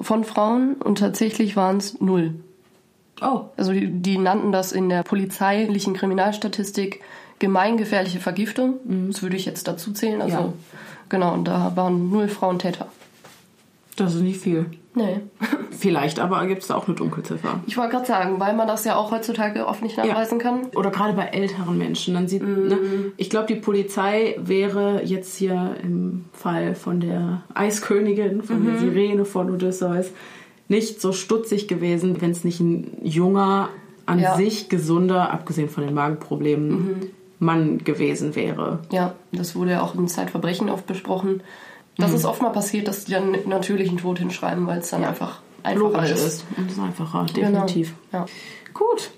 von 0.00 0.24
Frauen 0.24 0.74
und 0.76 0.98
tatsächlich 0.98 1.56
waren 1.56 1.76
es 1.76 2.00
null. 2.00 2.34
Oh. 3.20 3.42
Also 3.58 3.72
die, 3.72 3.86
die 3.90 4.16
nannten 4.16 4.50
das 4.50 4.72
in 4.72 4.88
der 4.88 5.02
polizeilichen 5.02 5.92
Kriminalstatistik 5.92 7.02
gemeingefährliche 7.38 8.18
Vergiftung. 8.18 8.74
Das 9.08 9.22
würde 9.22 9.36
ich 9.36 9.44
jetzt 9.44 9.68
dazu 9.68 9.92
zählen. 9.92 10.22
Also 10.22 10.36
Ja. 10.36 10.52
genau, 11.10 11.34
und 11.34 11.44
da 11.44 11.72
waren 11.74 12.10
null 12.10 12.28
Frauen 12.28 12.58
Täter. 12.58 12.88
Das 13.98 14.14
ist 14.14 14.20
nicht 14.22 14.40
viel. 14.40 14.66
Nee. 14.94 15.20
Vielleicht, 15.70 16.20
aber 16.20 16.46
gibt 16.46 16.62
es 16.62 16.68
da 16.68 16.76
auch 16.76 16.86
eine 16.86 16.96
Dunkelziffer. 16.96 17.60
Ich 17.66 17.76
wollte 17.76 17.92
gerade 17.92 18.06
sagen, 18.06 18.38
weil 18.40 18.54
man 18.54 18.68
das 18.68 18.84
ja 18.84 18.96
auch 18.96 19.10
heutzutage 19.10 19.66
oft 19.66 19.82
nicht 19.82 19.96
nachweisen 19.96 20.38
kann. 20.38 20.66
Oder 20.76 20.90
gerade 20.90 21.12
bei 21.14 21.24
älteren 21.24 21.76
Menschen. 21.78 22.14
Dann 22.14 22.28
sieht, 22.28 22.42
Mhm. 22.42 22.68
ne, 22.68 22.78
ich 23.16 23.28
glaube, 23.28 23.46
die 23.48 23.56
Polizei 23.60 24.36
wäre 24.40 25.02
jetzt 25.04 25.36
hier 25.36 25.76
im 25.82 26.26
Fall 26.32 26.74
von 26.74 27.00
der 27.00 27.42
Eiskönigin, 27.54 28.42
von 28.42 28.60
Mhm. 28.60 28.66
der 28.66 28.78
Sirene 28.78 29.24
von 29.24 29.50
Odysseus, 29.50 30.06
nicht 30.68 31.00
so 31.00 31.12
stutzig 31.12 31.66
gewesen, 31.68 32.20
wenn 32.20 32.30
es 32.30 32.44
nicht 32.44 32.60
ein 32.60 32.98
junger, 33.02 33.68
an 34.06 34.18
Ja. 34.20 34.34
Mhm. 34.34 34.38
sich 34.44 34.68
gesunder, 34.68 35.30
abgesehen 35.32 35.68
von 35.68 35.84
den 35.84 35.94
Magenproblemen, 35.94 37.10
Mann 37.40 37.78
gewesen 37.78 38.34
wäre. 38.36 38.80
Ja, 38.90 39.14
das 39.32 39.54
wurde 39.54 39.72
ja 39.72 39.82
auch 39.82 39.94
in 39.94 40.08
Zeitverbrechen 40.08 40.70
oft 40.70 40.86
besprochen. 40.86 41.40
Das 41.98 42.12
ist 42.12 42.24
oft 42.24 42.40
mal 42.40 42.50
passiert, 42.50 42.86
dass 42.88 43.04
die 43.04 43.12
dann 43.12 43.36
natürlichen 43.46 43.98
Tod 43.98 44.18
hinschreiben, 44.20 44.66
weil 44.66 44.78
es 44.78 44.90
dann 44.90 45.04
einfach 45.04 45.40
einfacher 45.64 45.84
Logisch 45.92 46.10
ist. 46.12 46.24
ist. 46.24 46.44
Und 46.56 46.70
ist 46.70 46.78
einfacher, 46.78 47.26
Genau. 47.34 47.50
definitiv. 47.66 47.94
Ja. 48.12 48.26
Gut. 48.72 49.10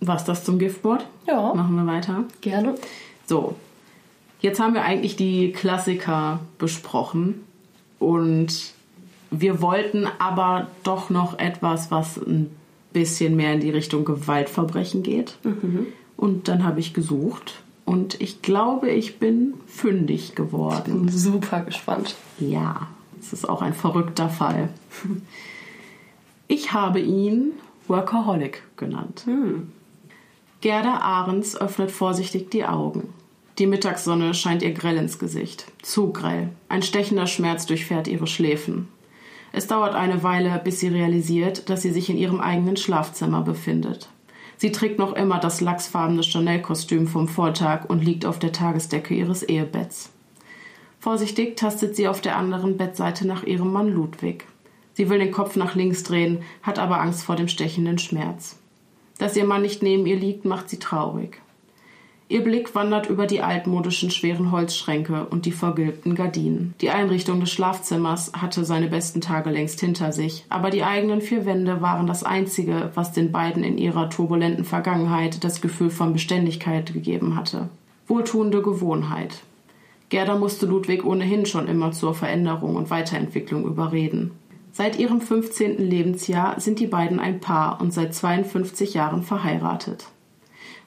Was 0.00 0.24
das 0.24 0.44
zum 0.44 0.58
Giftboard? 0.58 1.06
Ja. 1.26 1.54
Machen 1.54 1.74
wir 1.76 1.86
weiter. 1.90 2.24
Gerne. 2.42 2.74
So, 3.26 3.56
jetzt 4.40 4.60
haben 4.60 4.74
wir 4.74 4.82
eigentlich 4.84 5.16
die 5.16 5.50
Klassiker 5.52 6.40
besprochen 6.58 7.42
und 7.98 8.72
wir 9.30 9.60
wollten 9.60 10.06
aber 10.18 10.68
doch 10.84 11.10
noch 11.10 11.38
etwas, 11.38 11.90
was 11.90 12.16
ein 12.18 12.54
bisschen 12.92 13.34
mehr 13.36 13.54
in 13.54 13.60
die 13.60 13.70
Richtung 13.70 14.04
Gewaltverbrechen 14.04 15.02
geht. 15.02 15.36
Und 16.16 16.48
dann 16.48 16.64
habe 16.64 16.80
ich 16.80 16.94
gesucht 16.94 17.62
und 17.88 18.20
ich 18.20 18.42
glaube, 18.42 18.90
ich 18.90 19.18
bin 19.18 19.54
fündig 19.66 20.34
geworden. 20.34 21.06
Bin 21.06 21.08
super 21.08 21.60
gespannt. 21.60 22.16
Ja, 22.38 22.88
es 23.18 23.32
ist 23.32 23.48
auch 23.48 23.62
ein 23.62 23.72
verrückter 23.72 24.28
Fall. 24.28 24.68
Ich 26.48 26.72
habe 26.74 27.00
ihn 27.00 27.52
Workaholic 27.86 28.62
genannt. 28.76 29.24
Gerda 30.60 30.98
Ahrens 30.98 31.56
öffnet 31.56 31.90
vorsichtig 31.90 32.50
die 32.50 32.66
Augen. 32.66 33.08
Die 33.58 33.66
Mittagssonne 33.66 34.34
scheint 34.34 34.62
ihr 34.62 34.72
grell 34.72 34.98
ins 34.98 35.18
Gesicht. 35.18 35.64
Zu 35.80 36.12
grell. 36.12 36.50
Ein 36.68 36.82
stechender 36.82 37.26
Schmerz 37.26 37.64
durchfährt 37.64 38.06
ihre 38.06 38.26
Schläfen. 38.26 38.88
Es 39.52 39.66
dauert 39.66 39.94
eine 39.94 40.22
Weile, 40.22 40.60
bis 40.62 40.80
sie 40.80 40.88
realisiert, 40.88 41.70
dass 41.70 41.80
sie 41.80 41.90
sich 41.90 42.10
in 42.10 42.18
ihrem 42.18 42.40
eigenen 42.40 42.76
Schlafzimmer 42.76 43.40
befindet. 43.40 44.10
Sie 44.58 44.72
trägt 44.72 44.98
noch 44.98 45.14
immer 45.14 45.38
das 45.38 45.60
lachsfarbene 45.60 46.22
Chanel-Kostüm 46.22 47.06
vom 47.06 47.28
Vortag 47.28 47.84
und 47.88 48.04
liegt 48.04 48.26
auf 48.26 48.40
der 48.40 48.52
Tagesdecke 48.52 49.14
ihres 49.14 49.44
Ehebetts. 49.44 50.10
Vorsichtig 50.98 51.56
tastet 51.56 51.94
sie 51.94 52.08
auf 52.08 52.20
der 52.20 52.36
anderen 52.36 52.76
Bettseite 52.76 53.24
nach 53.26 53.44
ihrem 53.44 53.72
Mann 53.72 53.88
Ludwig. 53.88 54.44
Sie 54.94 55.08
will 55.08 55.20
den 55.20 55.30
Kopf 55.30 55.54
nach 55.54 55.76
links 55.76 56.02
drehen, 56.02 56.42
hat 56.60 56.80
aber 56.80 57.00
Angst 57.00 57.22
vor 57.22 57.36
dem 57.36 57.46
stechenden 57.46 57.98
Schmerz. 57.98 58.58
Dass 59.18 59.36
ihr 59.36 59.44
Mann 59.44 59.62
nicht 59.62 59.80
neben 59.80 60.06
ihr 60.06 60.16
liegt, 60.16 60.44
macht 60.44 60.68
sie 60.68 60.80
traurig. 60.80 61.40
Ihr 62.30 62.44
Blick 62.44 62.74
wandert 62.74 63.08
über 63.08 63.26
die 63.26 63.40
altmodischen 63.40 64.10
schweren 64.10 64.52
Holzschränke 64.52 65.26
und 65.30 65.46
die 65.46 65.52
vergilbten 65.52 66.14
Gardinen. 66.14 66.74
Die 66.82 66.90
Einrichtung 66.90 67.40
des 67.40 67.50
Schlafzimmers 67.50 68.32
hatte 68.34 68.66
seine 68.66 68.88
besten 68.88 69.22
Tage 69.22 69.48
längst 69.48 69.80
hinter 69.80 70.12
sich, 70.12 70.44
aber 70.50 70.68
die 70.68 70.84
eigenen 70.84 71.22
vier 71.22 71.46
Wände 71.46 71.80
waren 71.80 72.06
das 72.06 72.24
Einzige, 72.24 72.90
was 72.94 73.12
den 73.12 73.32
beiden 73.32 73.64
in 73.64 73.78
ihrer 73.78 74.10
turbulenten 74.10 74.66
Vergangenheit 74.66 75.42
das 75.42 75.62
Gefühl 75.62 75.88
von 75.88 76.12
Beständigkeit 76.12 76.92
gegeben 76.92 77.34
hatte. 77.34 77.70
Wohltuende 78.06 78.60
Gewohnheit. 78.60 79.38
Gerda 80.10 80.36
musste 80.36 80.66
Ludwig 80.66 81.06
ohnehin 81.06 81.46
schon 81.46 81.66
immer 81.66 81.92
zur 81.92 82.14
Veränderung 82.14 82.76
und 82.76 82.90
Weiterentwicklung 82.90 83.64
überreden. 83.64 84.32
Seit 84.72 84.98
ihrem 84.98 85.22
15. 85.22 85.78
Lebensjahr 85.78 86.60
sind 86.60 86.78
die 86.78 86.86
beiden 86.86 87.20
ein 87.20 87.40
Paar 87.40 87.80
und 87.80 87.92
seit 87.94 88.14
52 88.14 88.92
Jahren 88.92 89.22
verheiratet. 89.22 90.08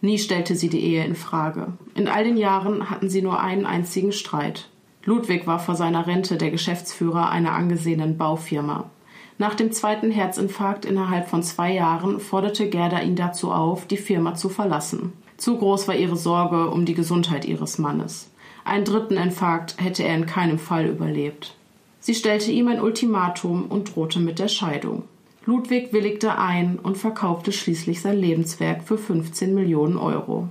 Nie 0.02 0.18
stellte 0.18 0.56
sie 0.56 0.70
die 0.70 0.84
Ehe 0.84 1.06
in 1.06 1.16
Frage. 1.16 1.74
In 1.94 2.08
all 2.08 2.24
den 2.24 2.38
Jahren 2.38 2.90
hatten 2.90 3.10
sie 3.10 3.22
nur 3.22 3.40
einen 3.40 3.66
einzigen 3.66 4.12
Streit. 4.12 4.68
Ludwig 5.04 5.48
war 5.48 5.60
vor 5.60 5.76
seiner 5.76 6.08
Rente 6.08 6.38
der 6.38 6.52
Geschäftsführer 6.52 7.30
einer 7.30 7.54
angesehenen 7.54 8.18
Baufirma. 8.18 8.90
Nach 9.38 9.56
dem 9.56 9.72
zweiten 9.72 10.12
Herzinfarkt 10.12 10.86
innerhalb 10.86 11.28
von 11.28 11.42
zwei 11.42 11.74
Jahren 11.74 12.20
forderte 12.20 12.70
Gerda 12.70 13.02
ihn 13.02 13.16
dazu 13.16 13.52
auf, 13.52 13.88
die 13.88 13.98
Firma 13.98 14.36
zu 14.36 14.50
verlassen. 14.50 15.14
Zu 15.38 15.58
groß 15.58 15.88
war 15.88 15.96
ihre 15.96 16.18
Sorge 16.18 16.70
um 16.70 16.86
die 16.86 16.94
Gesundheit 16.94 17.46
ihres 17.46 17.80
Mannes. 17.80 18.30
Einen 18.64 18.86
dritten 18.86 19.18
Infarkt 19.18 19.82
hätte 19.82 20.04
er 20.04 20.16
in 20.16 20.28
keinem 20.28 20.60
Fall 20.60 20.86
überlebt. 20.86 21.56
Sie 22.00 22.14
stellte 22.14 22.52
ihm 22.52 22.68
ein 22.68 22.82
Ultimatum 22.82 23.66
und 23.66 23.96
drohte 23.96 24.20
mit 24.20 24.38
der 24.38 24.48
Scheidung. 24.48 25.04
Ludwig 25.44 25.92
willigte 25.92 26.38
ein 26.38 26.78
und 26.78 27.00
verkaufte 27.00 27.52
schließlich 27.52 28.02
sein 28.02 28.18
Lebenswerk 28.18 28.84
für 28.84 29.00
15 29.00 29.56
Millionen 29.56 29.98
Euro. 29.98 30.50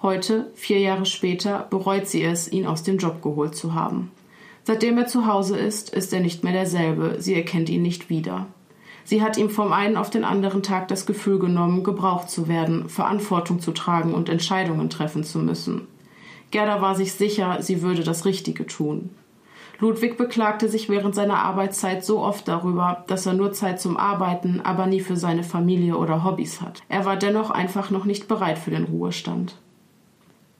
Heute, 0.00 0.50
vier 0.54 0.78
Jahre 0.78 1.06
später, 1.06 1.66
bereut 1.70 2.06
sie 2.06 2.22
es, 2.22 2.50
ihn 2.50 2.66
aus 2.66 2.84
dem 2.84 2.98
Job 2.98 3.20
geholt 3.20 3.56
zu 3.56 3.74
haben. 3.74 4.12
Seitdem 4.62 4.96
er 4.96 5.08
zu 5.08 5.26
Hause 5.26 5.58
ist, 5.58 5.90
ist 5.90 6.12
er 6.12 6.20
nicht 6.20 6.44
mehr 6.44 6.52
derselbe, 6.52 7.16
sie 7.18 7.34
erkennt 7.34 7.68
ihn 7.68 7.82
nicht 7.82 8.10
wieder. 8.10 8.46
Sie 9.02 9.22
hat 9.22 9.36
ihm 9.36 9.50
vom 9.50 9.72
einen 9.72 9.96
auf 9.96 10.10
den 10.10 10.24
anderen 10.24 10.62
Tag 10.62 10.86
das 10.86 11.04
Gefühl 11.04 11.40
genommen, 11.40 11.82
gebraucht 11.82 12.30
zu 12.30 12.46
werden, 12.46 12.88
Verantwortung 12.88 13.58
zu 13.58 13.72
tragen 13.72 14.14
und 14.14 14.28
Entscheidungen 14.28 14.88
treffen 14.88 15.24
zu 15.24 15.40
müssen. 15.40 15.88
Gerda 16.52 16.80
war 16.80 16.94
sich 16.94 17.12
sicher, 17.14 17.58
sie 17.60 17.82
würde 17.82 18.04
das 18.04 18.24
Richtige 18.24 18.66
tun. 18.66 19.10
Ludwig 19.82 20.16
beklagte 20.16 20.68
sich 20.68 20.88
während 20.88 21.16
seiner 21.16 21.42
Arbeitszeit 21.42 22.04
so 22.04 22.20
oft 22.20 22.46
darüber, 22.46 23.02
dass 23.08 23.26
er 23.26 23.32
nur 23.32 23.52
Zeit 23.52 23.80
zum 23.80 23.96
Arbeiten, 23.96 24.60
aber 24.62 24.86
nie 24.86 25.00
für 25.00 25.16
seine 25.16 25.42
Familie 25.42 25.96
oder 25.96 26.22
Hobbys 26.22 26.60
hat. 26.60 26.82
Er 26.88 27.04
war 27.04 27.16
dennoch 27.16 27.50
einfach 27.50 27.90
noch 27.90 28.04
nicht 28.04 28.28
bereit 28.28 28.58
für 28.58 28.70
den 28.70 28.84
Ruhestand. 28.84 29.56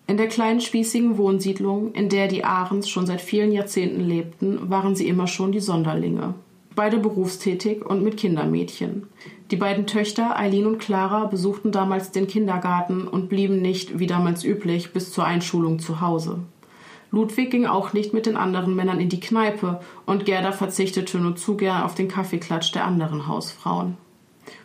In 0.08 0.16
der 0.16 0.26
kleinen 0.26 0.60
spießigen 0.60 1.18
Wohnsiedlung, 1.18 1.92
in 1.92 2.08
der 2.08 2.26
die 2.26 2.42
Ahrens 2.42 2.88
schon 2.88 3.06
seit 3.06 3.20
vielen 3.20 3.52
Jahrzehnten 3.52 4.00
lebten, 4.00 4.68
waren 4.68 4.96
sie 4.96 5.06
immer 5.06 5.28
schon 5.28 5.52
die 5.52 5.60
Sonderlinge. 5.60 6.34
Beide 6.74 6.98
berufstätig 6.98 7.86
und 7.86 8.02
mit 8.02 8.16
Kindermädchen. 8.16 9.06
Die 9.52 9.56
beiden 9.56 9.86
Töchter, 9.86 10.36
Eileen 10.36 10.66
und 10.66 10.80
Clara, 10.80 11.26
besuchten 11.26 11.70
damals 11.70 12.10
den 12.10 12.26
Kindergarten 12.26 13.06
und 13.06 13.28
blieben 13.28 13.62
nicht, 13.62 14.00
wie 14.00 14.08
damals 14.08 14.42
üblich, 14.42 14.92
bis 14.92 15.12
zur 15.12 15.24
Einschulung 15.24 15.78
zu 15.78 16.00
Hause. 16.00 16.40
Ludwig 17.12 17.50
ging 17.50 17.66
auch 17.66 17.92
nicht 17.92 18.14
mit 18.14 18.24
den 18.24 18.38
anderen 18.38 18.74
Männern 18.74 18.98
in 18.98 19.10
die 19.10 19.20
Kneipe 19.20 19.80
und 20.06 20.24
Gerda 20.24 20.50
verzichtete 20.50 21.18
nur 21.18 21.36
zu 21.36 21.58
gern 21.58 21.82
auf 21.82 21.94
den 21.94 22.08
Kaffeeklatsch 22.08 22.72
der 22.72 22.86
anderen 22.86 23.28
Hausfrauen. 23.28 23.98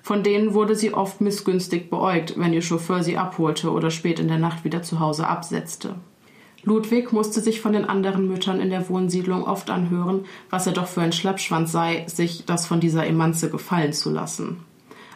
Von 0.02 0.24
denen 0.24 0.54
wurde 0.54 0.74
sie 0.74 0.94
oft 0.94 1.20
missgünstig 1.20 1.90
beäugt, 1.90 2.36
wenn 2.38 2.54
ihr 2.54 2.62
Chauffeur 2.62 3.04
sie 3.04 3.18
abholte 3.18 3.70
oder 3.70 3.92
spät 3.92 4.20
in 4.20 4.30
der 4.30 4.38
Nacht 4.40 4.64
wieder 4.64 4.82
zu 4.82 5.02
Hause 5.02 5.28
absetzte. 5.28 5.96
Ludwig 6.64 7.12
musste 7.12 7.42
sich 7.42 7.60
von 7.60 7.74
den 7.74 7.84
anderen 7.84 8.30
Müttern 8.30 8.62
in 8.62 8.70
der 8.70 8.88
Wohnsiedlung 8.88 9.44
oft 9.44 9.70
anhören, 9.70 10.26
was 10.50 10.68
er 10.68 10.74
doch 10.74 10.88
für 10.88 11.02
ein 11.02 11.12
Schlappschwanz 11.12 11.74
sei, 11.74 12.06
sich 12.08 12.46
das 12.46 12.66
von 12.66 12.80
dieser 12.80 13.06
Emanze 13.06 13.50
gefallen 13.50 13.92
zu 13.92 14.10
lassen. 14.10 14.58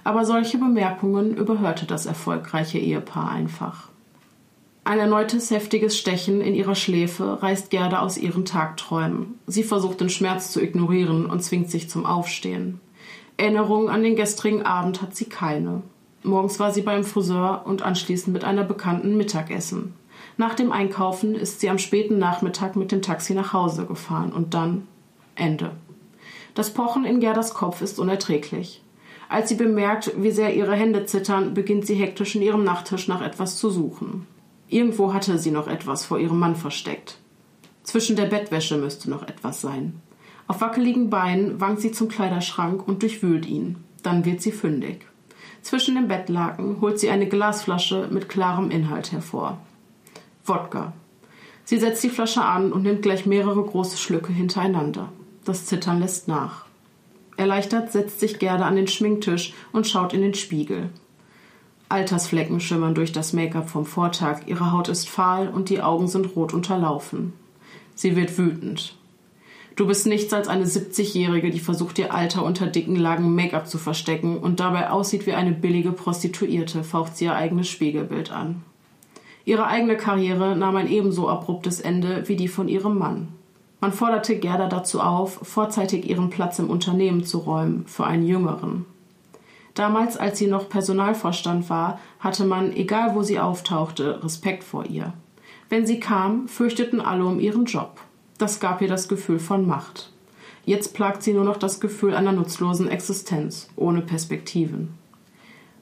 Aber 0.04 0.26
solche 0.26 0.58
Bemerkungen 0.58 1.36
überhörte 1.36 1.86
das 1.86 2.06
erfolgreiche 2.06 2.78
Ehepaar 2.78 3.30
einfach. 3.30 3.91
Ein 4.84 4.98
erneutes 4.98 5.52
heftiges 5.52 5.96
Stechen 5.96 6.42
in 6.42 6.56
ihrer 6.56 6.74
Schläfe 6.74 7.44
reißt 7.44 7.70
Gerda 7.70 8.00
aus 8.00 8.18
ihren 8.18 8.46
Tagträumen. 8.46 9.40
Sie 9.46 9.64
versucht 9.64 10.02
den 10.02 10.10
Schmerz 10.10 10.52
zu 10.52 10.60
ignorieren 10.60 11.28
und 11.28 11.44
zwingt 11.44 11.70
sich 11.70 11.88
zum 11.88 12.08
Aufstehen. 12.08 12.80
Erinnerungen 13.38 13.90
an 13.90 14.02
den 14.02 14.16
gestrigen 14.16 14.64
Abend 14.64 15.04
hat 15.04 15.16
sie 15.16 15.26
keine. 15.26 15.84
Morgens 16.24 16.60
war 16.60 16.72
sie 16.72 16.82
beim 16.82 17.04
Friseur 17.04 17.62
und 17.66 17.84
anschließend 17.84 18.34
mit 18.34 18.44
einer 18.44 18.64
Bekannten 18.64 19.18
Mittagessen. 19.18 19.94
Nach 20.38 20.56
dem 20.56 20.72
Einkaufen 20.72 21.36
ist 21.36 21.60
sie 21.60 21.70
am 21.70 21.78
späten 21.78 22.18
Nachmittag 22.18 22.76
mit 22.76 22.92
dem 22.92 23.04
Taxi 23.04 23.36
nach 23.36 23.54
Hause 23.54 23.86
gefahren 23.86 24.34
und 24.34 24.56
dann 24.56 24.88
Ende. 25.36 25.72
Das 26.56 26.72
Pochen 26.72 27.06
in 27.06 27.20
Gerdas 27.20 27.54
Kopf 27.54 27.82
ist 27.82 28.00
unerträglich. 28.00 28.82
Als 29.30 29.50
sie 29.50 29.56
bemerkt, 29.56 30.12
wie 30.18 30.32
sehr 30.32 30.56
ihre 30.56 30.76
Hände 30.76 31.06
zittern, 31.06 31.54
beginnt 31.54 31.86
sie 31.86 31.96
hektisch 31.96 32.36
in 32.36 32.42
ihrem 32.42 32.64
Nachttisch 32.64 33.08
nach 33.08 33.22
etwas 33.22 33.58
zu 33.58 33.70
suchen. 33.70 34.28
Irgendwo 34.72 35.14
hatte 35.14 35.38
sie 35.38 35.52
noch 35.52 35.68
etwas 35.68 36.06
vor 36.06 36.18
ihrem 36.18 36.40
Mann 36.40 36.56
versteckt. 36.56 37.18
Zwischen 37.84 38.16
der 38.16 38.28
Bettwäsche 38.28 38.78
müsste 38.78 39.10
noch 39.10 39.24
etwas 39.24 39.60
sein. 39.60 40.02
Auf 40.48 40.62
wackeligen 40.62 41.10
Beinen 41.10 41.60
wankt 41.60 41.82
sie 41.82 41.92
zum 41.92 42.08
Kleiderschrank 42.08 42.88
und 42.88 43.04
durchwühlt 43.04 43.46
ihn. 43.46 43.84
Dann 44.02 44.24
wird 44.24 44.42
sie 44.42 44.54
fündig. 44.54 45.06
Zwischen 45.62 45.96
den 45.96 46.08
Bettlaken 46.08 46.80
holt 46.80 47.00
sie 47.00 47.10
eine 47.10 47.28
Glasflasche 47.28 48.08
mit 48.12 48.30
klarem 48.30 48.72
Inhalt 48.72 49.12
hervor. 49.12 49.58
Wodka. 50.46 50.94
Sie 51.66 51.78
setzt 51.78 52.02
die 52.06 52.10
Flasche 52.10 52.42
an 52.42 52.72
und 52.72 52.84
nimmt 52.84 53.02
gleich 53.02 53.26
mehrere 53.26 53.62
große 53.62 53.98
Schlücke 53.98 54.32
hintereinander. 54.32 55.12
Das 55.44 55.66
Zittern 55.66 56.00
lässt 56.00 56.30
nach. 56.30 56.66
Erleichtert 57.36 57.92
setzt 57.92 58.22
sich 58.22 58.40
Gerda 58.40 58.66
an 58.66 58.78
den 58.78 58.88
Schminktisch 58.88 59.54
und 59.74 59.86
schaut 59.86 60.14
in 60.14 60.22
den 60.22 60.34
Spiegel. 60.34 60.92
Altersflecken 61.92 62.60
schimmern 62.60 62.96
durch 62.96 63.12
das 63.12 63.34
Make-up 63.34 63.70
vom 63.70 63.86
Vortag, 63.86 64.42
ihre 64.48 64.72
Haut 64.72 64.88
ist 64.88 65.10
fahl 65.10 65.50
und 65.50 65.70
die 65.70 65.82
Augen 65.82 66.08
sind 66.08 66.36
rot 66.36 66.54
unterlaufen. 66.54 67.34
Sie 67.96 68.16
wird 68.16 68.38
wütend. 68.38 68.96
Du 69.76 69.88
bist 69.88 70.06
nichts 70.06 70.34
als 70.34 70.48
eine 70.48 70.66
70-Jährige, 70.66 71.50
die 71.50 71.60
versucht, 71.60 71.98
ihr 71.98 72.14
Alter 72.14 72.44
unter 72.44 72.68
dicken 72.68 72.96
Lagen 72.96 73.36
Make-up 73.36 73.68
zu 73.68 73.78
verstecken 73.78 74.38
und 74.38 74.60
dabei 74.60 74.89
aussieht 74.89 75.26
wie 75.26 75.34
eine 75.34 75.52
billige 75.52 75.92
Prostituierte, 75.92 76.84
faucht 76.84 77.16
sie 77.16 77.26
ihr 77.26 77.36
eigenes 77.36 77.70
Spiegelbild 77.70 78.32
an. 78.32 78.64
Ihre 79.46 79.68
eigene 79.68 79.98
Karriere 79.98 80.56
nahm 80.56 80.76
ein 80.76 80.89
ebenso 80.89 81.30
abruptes 81.30 81.80
Ende 81.80 82.28
wie 82.28 82.36
die 82.36 82.48
von 82.48 82.68
ihrem 82.68 82.98
Mann. 82.98 83.30
Man 83.80 83.92
forderte 83.92 84.38
Gerda 84.38 84.68
dazu 84.68 85.00
auf, 85.02 85.39
vorzeitig 85.42 86.08
ihren 86.08 86.30
Platz 86.30 86.60
im 86.60 86.70
Unternehmen 86.70 87.24
zu 87.24 87.39
räumen 87.39 87.86
für 87.88 88.06
einen 88.06 88.28
jüngeren. 88.28 88.86
Damals, 89.74 90.18
als 90.18 90.38
sie 90.38 90.48
noch 90.48 90.70
Personalvorstand 90.70 91.70
war, 91.70 92.00
hatte 92.20 92.46
man, 92.46 92.74
egal 92.74 93.16
wo 93.16 93.24
sie 93.24 93.40
auftauchte, 93.40 94.24
Respekt 94.24 94.64
vor 94.64 94.86
ihr. 94.86 95.14
Wenn 95.70 95.86
sie 95.86 96.00
kam, 96.00 96.48
fürchteten 96.48 97.00
alle 97.00 97.26
um 97.26 97.40
ihren 97.40 97.66
Job. 97.66 98.00
Das 98.38 98.60
gab 98.60 98.82
ihr 98.82 98.90
das 98.90 99.08
Gefühl 99.08 99.40
von 99.40 99.66
Macht. 99.66 100.12
Jetzt 100.66 100.94
plagt 100.94 101.24
sie 101.24 101.34
nur 101.34 101.46
noch 101.46 101.58
das 101.58 101.80
Gefühl 101.80 102.14
einer 102.14 102.34
nutzlosen 102.34 102.90
Existenz, 102.90 103.70
ohne 103.76 104.02
Perspektiven. 104.02 104.90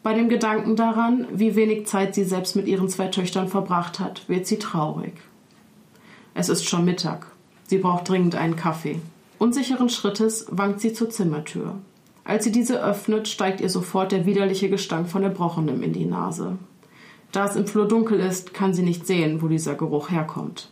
Bei 0.03 0.13
dem 0.13 0.29
Gedanken 0.29 0.75
daran, 0.75 1.27
wie 1.33 1.55
wenig 1.55 1.87
Zeit 1.87 2.15
sie 2.15 2.23
selbst 2.23 2.55
mit 2.55 2.67
ihren 2.67 2.87
zwei 2.87 3.07
Töchtern 3.07 3.49
verbracht 3.49 3.99
hat, 3.99 4.29
wird 4.29 4.47
sie 4.47 4.59
traurig. 4.59 5.13
Es 6.33 6.47
ist 6.47 6.65
schon 6.67 6.85
Mittag. 6.85 7.27
Sie 7.67 7.79
braucht 7.79 8.07
dringend 8.07 8.35
einen 8.35 8.55
Kaffee. 8.55 9.01
Unsicheren 9.39 9.89
Schrittes 9.89 10.45
wankt 10.49 10.79
sie 10.79 10.93
zur 10.93 11.09
Zimmertür. 11.09 11.75
Als 12.29 12.43
sie 12.43 12.51
diese 12.51 12.83
öffnet, 12.83 13.27
steigt 13.27 13.59
ihr 13.59 13.69
sofort 13.69 14.11
der 14.11 14.27
widerliche 14.27 14.69
Gestank 14.69 15.09
von 15.09 15.23
Erbrochenem 15.23 15.81
in 15.81 15.93
die 15.93 16.05
Nase. 16.05 16.59
Da 17.31 17.45
es 17.45 17.55
im 17.55 17.65
Flur 17.65 17.87
dunkel 17.87 18.19
ist, 18.19 18.53
kann 18.53 18.71
sie 18.71 18.83
nicht 18.83 19.07
sehen, 19.07 19.41
wo 19.41 19.47
dieser 19.47 19.73
Geruch 19.73 20.11
herkommt. 20.11 20.69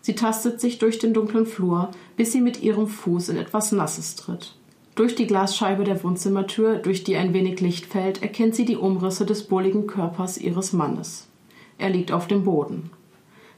Sie 0.00 0.14
tastet 0.14 0.62
sich 0.62 0.78
durch 0.78 0.98
den 0.98 1.12
dunklen 1.12 1.44
Flur, 1.44 1.90
bis 2.16 2.32
sie 2.32 2.40
mit 2.40 2.62
ihrem 2.62 2.86
Fuß 2.86 3.28
in 3.28 3.36
etwas 3.36 3.70
Nasses 3.70 4.16
tritt. 4.16 4.54
Durch 4.94 5.14
die 5.14 5.26
Glasscheibe 5.26 5.84
der 5.84 6.02
Wohnzimmertür, 6.02 6.76
durch 6.76 7.04
die 7.04 7.16
ein 7.16 7.34
wenig 7.34 7.60
Licht 7.60 7.84
fällt, 7.84 8.22
erkennt 8.22 8.54
sie 8.54 8.64
die 8.64 8.78
Umrisse 8.78 9.26
des 9.26 9.42
bulligen 9.44 9.86
Körpers 9.86 10.38
ihres 10.38 10.72
Mannes. 10.72 11.28
Er 11.76 11.90
liegt 11.90 12.12
auf 12.12 12.28
dem 12.28 12.44
Boden. 12.44 12.88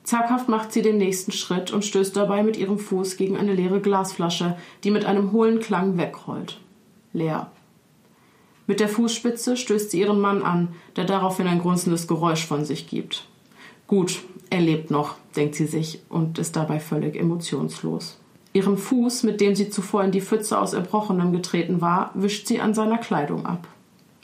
Zaghaft 0.02 0.48
macht 0.48 0.72
sie 0.72 0.82
den 0.82 0.98
nächsten 0.98 1.30
Schritt 1.30 1.70
und 1.70 1.84
stößt 1.84 2.16
dabei 2.16 2.42
mit 2.42 2.56
ihrem 2.56 2.80
Fuß 2.80 3.16
gegen 3.16 3.36
eine 3.36 3.54
leere 3.54 3.80
Glasflasche, 3.80 4.56
die 4.82 4.90
mit 4.90 5.04
einem 5.04 5.30
hohlen 5.30 5.60
Klang 5.60 5.96
wegrollt. 5.96 6.58
Leer. 7.12 7.50
Mit 8.66 8.80
der 8.80 8.88
Fußspitze 8.88 9.56
stößt 9.56 9.90
sie 9.90 10.00
ihren 10.00 10.20
Mann 10.20 10.42
an, 10.42 10.68
der 10.96 11.04
daraufhin 11.04 11.48
ein 11.48 11.61
grunzendes 11.61 12.06
Geräusch 12.06 12.46
von 12.46 12.64
sich 12.64 12.86
gibt. 12.86 13.26
Gut, 13.88 14.20
er 14.48 14.61
lebt 14.61 14.92
noch, 14.92 15.16
denkt 15.34 15.56
sie 15.56 15.66
sich 15.66 16.00
und 16.08 16.38
ist 16.38 16.54
dabei 16.54 16.78
völlig 16.78 17.16
emotionslos. 17.16 18.16
Ihren 18.52 18.78
Fuß, 18.78 19.24
mit 19.24 19.40
dem 19.40 19.54
sie 19.54 19.70
zuvor 19.70 20.04
in 20.04 20.12
die 20.12 20.20
Pfütze 20.20 20.58
aus 20.58 20.72
Erbrochenem 20.72 21.32
getreten 21.32 21.80
war, 21.80 22.11
wischt 22.14 22.46
sie 22.46 22.61
an 22.61 22.74
seiner 22.74 22.98
Kleidung 22.98 23.46
ab. 23.46 23.66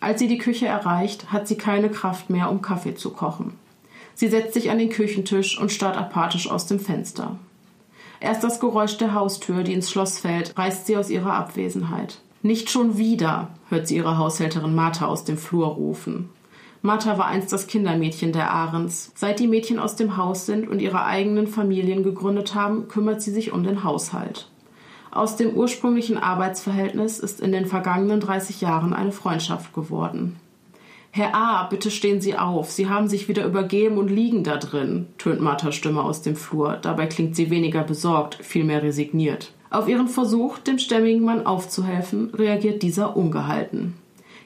Als 0.00 0.20
sie 0.20 0.28
die 0.28 0.38
Küche 0.38 0.66
erreicht, 0.66 1.32
hat 1.32 1.48
sie 1.48 1.56
keine 1.56 1.90
Kraft 1.90 2.30
mehr, 2.30 2.50
um 2.50 2.62
Kaffee 2.62 2.94
zu 2.94 3.10
kochen. 3.10 3.54
Sie 4.14 4.28
setzt 4.28 4.54
sich 4.54 4.70
an 4.70 4.78
den 4.78 4.90
Küchentisch 4.90 5.58
und 5.58 5.72
starrt 5.72 5.96
apathisch 5.96 6.50
aus 6.50 6.66
dem 6.66 6.80
Fenster. 6.80 7.36
Erst 8.20 8.44
das 8.44 8.60
Geräusch 8.60 8.96
der 8.98 9.14
Haustür, 9.14 9.62
die 9.62 9.74
ins 9.74 9.90
Schloss 9.90 10.18
fällt, 10.18 10.56
reißt 10.56 10.86
sie 10.86 10.96
aus 10.96 11.10
ihrer 11.10 11.34
Abwesenheit. 11.34 12.18
Nicht 12.46 12.70
schon 12.70 12.96
wieder, 12.96 13.48
hört 13.70 13.88
sie 13.88 13.96
ihre 13.96 14.18
Haushälterin 14.18 14.72
Martha 14.72 15.06
aus 15.06 15.24
dem 15.24 15.36
Flur 15.36 15.66
rufen. 15.66 16.28
Martha 16.80 17.18
war 17.18 17.26
einst 17.26 17.52
das 17.52 17.66
Kindermädchen 17.66 18.30
der 18.30 18.52
Ahrens. 18.52 19.10
Seit 19.16 19.40
die 19.40 19.48
Mädchen 19.48 19.80
aus 19.80 19.96
dem 19.96 20.16
Haus 20.16 20.46
sind 20.46 20.68
und 20.68 20.78
ihre 20.78 21.04
eigenen 21.04 21.48
Familien 21.48 22.04
gegründet 22.04 22.54
haben, 22.54 22.86
kümmert 22.86 23.20
sie 23.20 23.32
sich 23.32 23.50
um 23.50 23.64
den 23.64 23.82
Haushalt. 23.82 24.48
Aus 25.10 25.34
dem 25.34 25.54
ursprünglichen 25.56 26.18
Arbeitsverhältnis 26.18 27.18
ist 27.18 27.40
in 27.40 27.50
den 27.50 27.66
vergangenen 27.66 28.20
30 28.20 28.60
Jahren 28.60 28.92
eine 28.92 29.10
Freundschaft 29.10 29.74
geworden. 29.74 30.36
Herr 31.10 31.34
A., 31.34 31.64
bitte 31.64 31.90
stehen 31.90 32.20
Sie 32.20 32.38
auf. 32.38 32.70
Sie 32.70 32.88
haben 32.88 33.08
sich 33.08 33.26
wieder 33.26 33.44
übergeben 33.44 33.98
und 33.98 34.08
liegen 34.08 34.44
da 34.44 34.56
drin, 34.56 35.08
tönt 35.18 35.40
Marthas 35.40 35.74
Stimme 35.74 36.04
aus 36.04 36.22
dem 36.22 36.36
Flur. 36.36 36.78
Dabei 36.80 37.06
klingt 37.06 37.34
sie 37.34 37.50
weniger 37.50 37.82
besorgt, 37.82 38.38
vielmehr 38.40 38.84
resigniert. 38.84 39.52
Auf 39.76 39.88
ihren 39.88 40.08
Versuch, 40.08 40.56
dem 40.56 40.78
stämmigen 40.78 41.22
Mann 41.22 41.44
aufzuhelfen, 41.44 42.30
reagiert 42.30 42.82
dieser 42.82 43.14
ungehalten. 43.14 43.92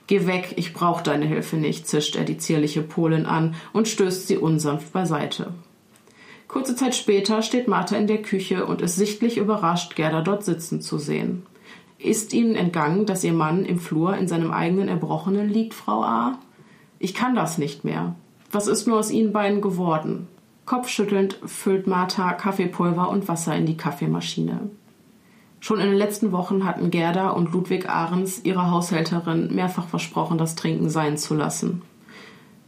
Geh 0.08 0.26
weg, 0.26 0.54
ich 0.56 0.72
brauch 0.72 1.02
deine 1.02 1.24
Hilfe 1.24 1.54
nicht, 1.54 1.86
zischt 1.86 2.16
er 2.16 2.24
die 2.24 2.36
zierliche 2.36 2.82
Polin 2.82 3.26
an 3.26 3.54
und 3.72 3.86
stößt 3.86 4.26
sie 4.26 4.38
unsanft 4.38 4.92
beiseite. 4.92 5.52
Kurze 6.48 6.74
Zeit 6.74 6.96
später 6.96 7.42
steht 7.42 7.68
Martha 7.68 7.94
in 7.94 8.08
der 8.08 8.22
Küche 8.22 8.66
und 8.66 8.82
ist 8.82 8.96
sichtlich 8.96 9.38
überrascht, 9.38 9.94
Gerda 9.94 10.20
dort 10.20 10.44
sitzen 10.44 10.80
zu 10.80 10.98
sehen. 10.98 11.44
Ist 11.96 12.32
Ihnen 12.32 12.56
entgangen, 12.56 13.06
dass 13.06 13.22
Ihr 13.22 13.32
Mann 13.32 13.64
im 13.64 13.78
Flur 13.78 14.16
in 14.16 14.26
seinem 14.26 14.50
eigenen 14.50 14.88
Erbrochenen 14.88 15.48
liegt, 15.48 15.74
Frau 15.74 16.02
A? 16.02 16.40
Ich 16.98 17.14
kann 17.14 17.36
das 17.36 17.56
nicht 17.56 17.84
mehr. 17.84 18.16
Was 18.50 18.66
ist 18.66 18.88
nur 18.88 18.98
aus 18.98 19.12
Ihnen 19.12 19.32
beiden 19.32 19.60
geworden? 19.60 20.26
Kopfschüttelnd 20.66 21.38
füllt 21.46 21.86
Martha 21.86 22.32
Kaffeepulver 22.32 23.08
und 23.10 23.28
Wasser 23.28 23.54
in 23.54 23.66
die 23.66 23.76
Kaffeemaschine. 23.76 24.70
Schon 25.60 25.78
in 25.78 25.88
den 25.90 25.98
letzten 25.98 26.32
Wochen 26.32 26.64
hatten 26.64 26.90
Gerda 26.90 27.30
und 27.30 27.52
Ludwig 27.52 27.88
Ahrens 27.88 28.44
ihrer 28.44 28.70
Haushälterin 28.70 29.54
mehrfach 29.54 29.86
versprochen, 29.86 30.38
das 30.38 30.54
Trinken 30.54 30.88
sein 30.88 31.18
zu 31.18 31.34
lassen. 31.34 31.82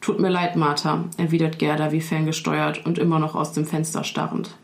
Tut 0.02 0.20
mir 0.20 0.28
leid, 0.28 0.56
Martha, 0.56 1.04
erwidert 1.16 1.58
Gerda 1.58 1.90
wie 1.90 2.02
ferngesteuert 2.02 2.84
und 2.84 2.98
immer 2.98 3.18
noch 3.18 3.34
aus 3.34 3.52
dem 3.52 3.64
Fenster 3.64 4.04
starrend. 4.04 4.56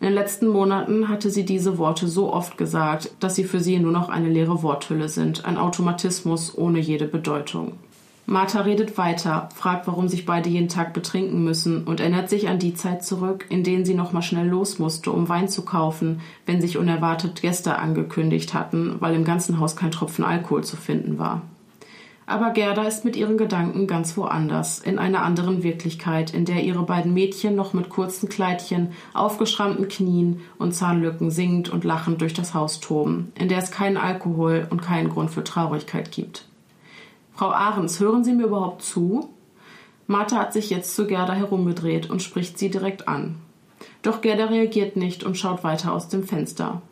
In 0.00 0.06
den 0.06 0.14
letzten 0.14 0.48
Monaten 0.48 1.08
hatte 1.08 1.30
sie 1.30 1.44
diese 1.44 1.78
Worte 1.78 2.08
so 2.08 2.32
oft 2.32 2.58
gesagt, 2.58 3.12
dass 3.20 3.36
sie 3.36 3.44
für 3.44 3.60
sie 3.60 3.78
nur 3.78 3.92
noch 3.92 4.08
eine 4.08 4.28
leere 4.28 4.62
Worthülle 4.62 5.08
sind, 5.08 5.44
ein 5.44 5.56
Automatismus 5.56 6.56
ohne 6.56 6.78
jede 6.78 7.06
Bedeutung. 7.06 7.74
Martha 8.30 8.60
redet 8.60 8.96
weiter, 8.96 9.48
fragt, 9.56 9.88
warum 9.88 10.06
sich 10.06 10.24
beide 10.24 10.48
jeden 10.48 10.68
Tag 10.68 10.94
betrinken 10.94 11.42
müssen 11.42 11.82
und 11.82 11.98
erinnert 11.98 12.30
sich 12.30 12.48
an 12.48 12.60
die 12.60 12.74
Zeit 12.74 13.04
zurück, 13.04 13.44
in 13.48 13.64
denen 13.64 13.84
sie 13.84 13.94
noch 13.94 14.12
mal 14.12 14.22
schnell 14.22 14.46
los 14.46 14.78
musste, 14.78 15.10
um 15.10 15.28
Wein 15.28 15.48
zu 15.48 15.64
kaufen, 15.64 16.20
wenn 16.46 16.60
sich 16.60 16.78
unerwartet 16.78 17.42
Gäste 17.42 17.76
angekündigt 17.76 18.54
hatten, 18.54 18.94
weil 19.00 19.16
im 19.16 19.24
ganzen 19.24 19.58
Haus 19.58 19.74
kein 19.74 19.90
Tropfen 19.90 20.24
Alkohol 20.24 20.62
zu 20.62 20.76
finden 20.76 21.18
war. 21.18 21.42
Aber 22.24 22.50
Gerda 22.50 22.84
ist 22.84 23.04
mit 23.04 23.16
ihren 23.16 23.36
Gedanken 23.36 23.88
ganz 23.88 24.16
woanders, 24.16 24.78
in 24.78 25.00
einer 25.00 25.24
anderen 25.24 25.64
Wirklichkeit, 25.64 26.32
in 26.32 26.44
der 26.44 26.62
ihre 26.62 26.84
beiden 26.84 27.12
Mädchen 27.12 27.56
noch 27.56 27.72
mit 27.72 27.88
kurzen 27.88 28.28
Kleidchen, 28.28 28.92
aufgeschrammten 29.12 29.88
Knien 29.88 30.38
und 30.56 30.72
Zahnlücken 30.72 31.32
singend 31.32 31.68
und 31.68 31.82
lachend 31.82 32.20
durch 32.20 32.34
das 32.34 32.54
Haus 32.54 32.78
toben, 32.78 33.32
in 33.34 33.48
der 33.48 33.58
es 33.58 33.72
keinen 33.72 33.96
Alkohol 33.96 34.68
und 34.70 34.82
keinen 34.82 35.08
Grund 35.08 35.32
für 35.32 35.42
Traurigkeit 35.42 36.12
gibt. 36.12 36.44
Frau 37.40 37.52
Ahrens, 37.52 38.00
hören 38.00 38.22
Sie 38.22 38.34
mir 38.34 38.48
überhaupt 38.48 38.82
zu? 38.82 39.30
Martha 40.06 40.36
hat 40.36 40.52
sich 40.52 40.68
jetzt 40.68 40.94
zu 40.94 41.06
Gerda 41.06 41.32
herumgedreht 41.32 42.10
und 42.10 42.20
spricht 42.20 42.58
sie 42.58 42.68
direkt 42.68 43.08
an. 43.08 43.36
Doch 44.02 44.20
Gerda 44.20 44.44
reagiert 44.44 44.96
nicht 44.96 45.24
und 45.24 45.38
schaut 45.38 45.64
weiter 45.64 45.94
aus 45.94 46.10
dem 46.10 46.22
Fenster. 46.22 46.82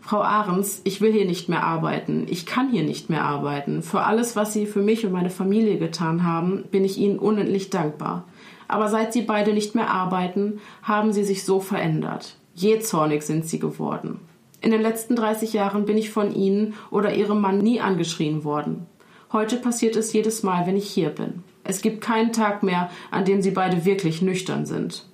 Frau 0.00 0.22
Ahrens, 0.22 0.82
ich 0.84 1.00
will 1.00 1.10
hier 1.10 1.24
nicht 1.24 1.48
mehr 1.48 1.64
arbeiten. 1.64 2.28
Ich 2.30 2.46
kann 2.46 2.70
hier 2.70 2.84
nicht 2.84 3.10
mehr 3.10 3.24
arbeiten. 3.24 3.82
Für 3.82 4.02
alles, 4.02 4.36
was 4.36 4.52
Sie 4.52 4.66
für 4.66 4.82
mich 4.82 5.04
und 5.04 5.10
meine 5.10 5.30
Familie 5.30 5.78
getan 5.78 6.22
haben, 6.22 6.62
bin 6.70 6.84
ich 6.84 6.96
Ihnen 6.96 7.18
unendlich 7.18 7.70
dankbar. 7.70 8.22
Aber 8.68 8.86
seit 8.86 9.12
Sie 9.12 9.22
beide 9.22 9.52
nicht 9.52 9.74
mehr 9.74 9.90
arbeiten, 9.90 10.60
haben 10.84 11.12
Sie 11.12 11.24
sich 11.24 11.44
so 11.44 11.58
verändert. 11.58 12.36
Jähzornig 12.54 13.22
sind 13.22 13.46
Sie 13.46 13.58
geworden. 13.58 14.20
In 14.60 14.70
den 14.70 14.80
letzten 14.80 15.16
30 15.16 15.54
Jahren 15.54 15.86
bin 15.86 15.98
ich 15.98 16.10
von 16.10 16.32
Ihnen 16.32 16.74
oder 16.92 17.16
Ihrem 17.16 17.40
Mann 17.40 17.58
nie 17.58 17.80
angeschrien 17.80 18.44
worden. 18.44 18.86
Heute 19.32 19.56
passiert 19.56 19.94
es 19.96 20.12
jedes 20.12 20.42
Mal, 20.42 20.66
wenn 20.66 20.76
ich 20.76 20.88
hier 20.88 21.10
bin. 21.10 21.42
Es 21.62 21.82
gibt 21.82 22.00
keinen 22.00 22.32
Tag 22.32 22.62
mehr, 22.62 22.90
an 23.10 23.26
dem 23.26 23.42
sie 23.42 23.50
beide 23.50 23.84
wirklich 23.84 24.22
nüchtern 24.22 24.64
sind. 24.64 25.04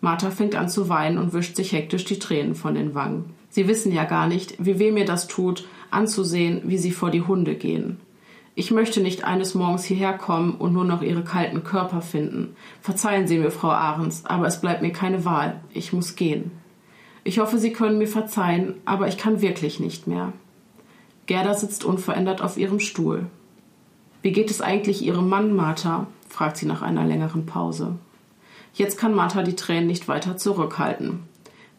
Martha 0.00 0.30
fängt 0.30 0.54
an 0.54 0.68
zu 0.68 0.88
weinen 0.88 1.18
und 1.18 1.32
wischt 1.32 1.56
sich 1.56 1.72
hektisch 1.72 2.04
die 2.04 2.20
Tränen 2.20 2.54
von 2.54 2.76
den 2.76 2.94
Wangen. 2.94 3.34
Sie 3.50 3.66
wissen 3.66 3.92
ja 3.92 4.04
gar 4.04 4.28
nicht, 4.28 4.54
wie 4.64 4.78
weh 4.78 4.92
mir 4.92 5.04
das 5.04 5.26
tut, 5.26 5.66
anzusehen, 5.90 6.62
wie 6.66 6.78
sie 6.78 6.92
vor 6.92 7.10
die 7.10 7.22
Hunde 7.22 7.56
gehen. 7.56 7.98
Ich 8.54 8.70
möchte 8.70 9.00
nicht 9.00 9.24
eines 9.24 9.54
Morgens 9.54 9.84
hierher 9.84 10.12
kommen 10.12 10.54
und 10.54 10.72
nur 10.72 10.84
noch 10.84 11.02
ihre 11.02 11.24
kalten 11.24 11.64
Körper 11.64 12.00
finden. 12.00 12.56
Verzeihen 12.80 13.26
Sie 13.26 13.38
mir, 13.38 13.50
Frau 13.50 13.70
Ahrens, 13.70 14.24
aber 14.24 14.46
es 14.46 14.60
bleibt 14.60 14.82
mir 14.82 14.92
keine 14.92 15.24
Wahl. 15.24 15.60
Ich 15.72 15.92
muss 15.92 16.16
gehen. 16.16 16.52
Ich 17.24 17.38
hoffe, 17.38 17.58
Sie 17.58 17.72
können 17.72 17.98
mir 17.98 18.08
verzeihen, 18.08 18.74
aber 18.84 19.08
ich 19.08 19.18
kann 19.18 19.42
wirklich 19.42 19.80
nicht 19.80 20.06
mehr. 20.06 20.32
Gerda 21.26 21.54
sitzt 21.54 21.84
unverändert 21.84 22.40
auf 22.40 22.56
ihrem 22.56 22.80
Stuhl. 22.80 23.26
Wie 24.22 24.32
geht 24.32 24.50
es 24.50 24.60
eigentlich 24.60 25.02
Ihrem 25.02 25.28
Mann, 25.28 25.54
Martha? 25.54 26.06
fragt 26.28 26.56
sie 26.56 26.66
nach 26.66 26.82
einer 26.82 27.04
längeren 27.04 27.46
Pause. 27.46 27.96
Jetzt 28.74 28.98
kann 28.98 29.14
Martha 29.14 29.42
die 29.42 29.56
Tränen 29.56 29.86
nicht 29.86 30.08
weiter 30.08 30.36
zurückhalten. 30.36 31.24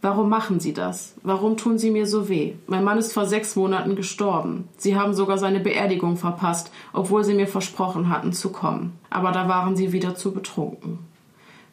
Warum 0.02 0.30
machen 0.30 0.62
Sie 0.62 0.72
das? 0.72 1.16
Warum 1.24 1.58
tun 1.58 1.78
Sie 1.78 1.92
mir 1.92 2.08
so 2.08 2.30
weh? 2.30 2.54
Mein 2.68 2.86
Mann 2.86 2.98
ist 2.98 3.12
vor 3.12 3.26
sechs 3.26 3.58
Monaten 3.58 3.98
gestorben. 3.98 4.70
Sie 4.78 4.96
haben 4.96 5.14
sogar 5.14 5.38
seine 5.38 5.60
Beerdigung 5.60 6.16
verpasst, 6.16 6.72
obwohl 6.94 7.26
Sie 7.26 7.34
mir 7.34 7.48
versprochen 7.48 8.10
hatten 8.10 8.32
zu 8.32 8.52
kommen. 8.52 8.98
Aber 9.10 9.34
da 9.34 9.50
waren 9.50 9.76
Sie 9.76 9.92
wieder 9.92 10.16
zu 10.16 10.32
betrunken. 10.32 11.00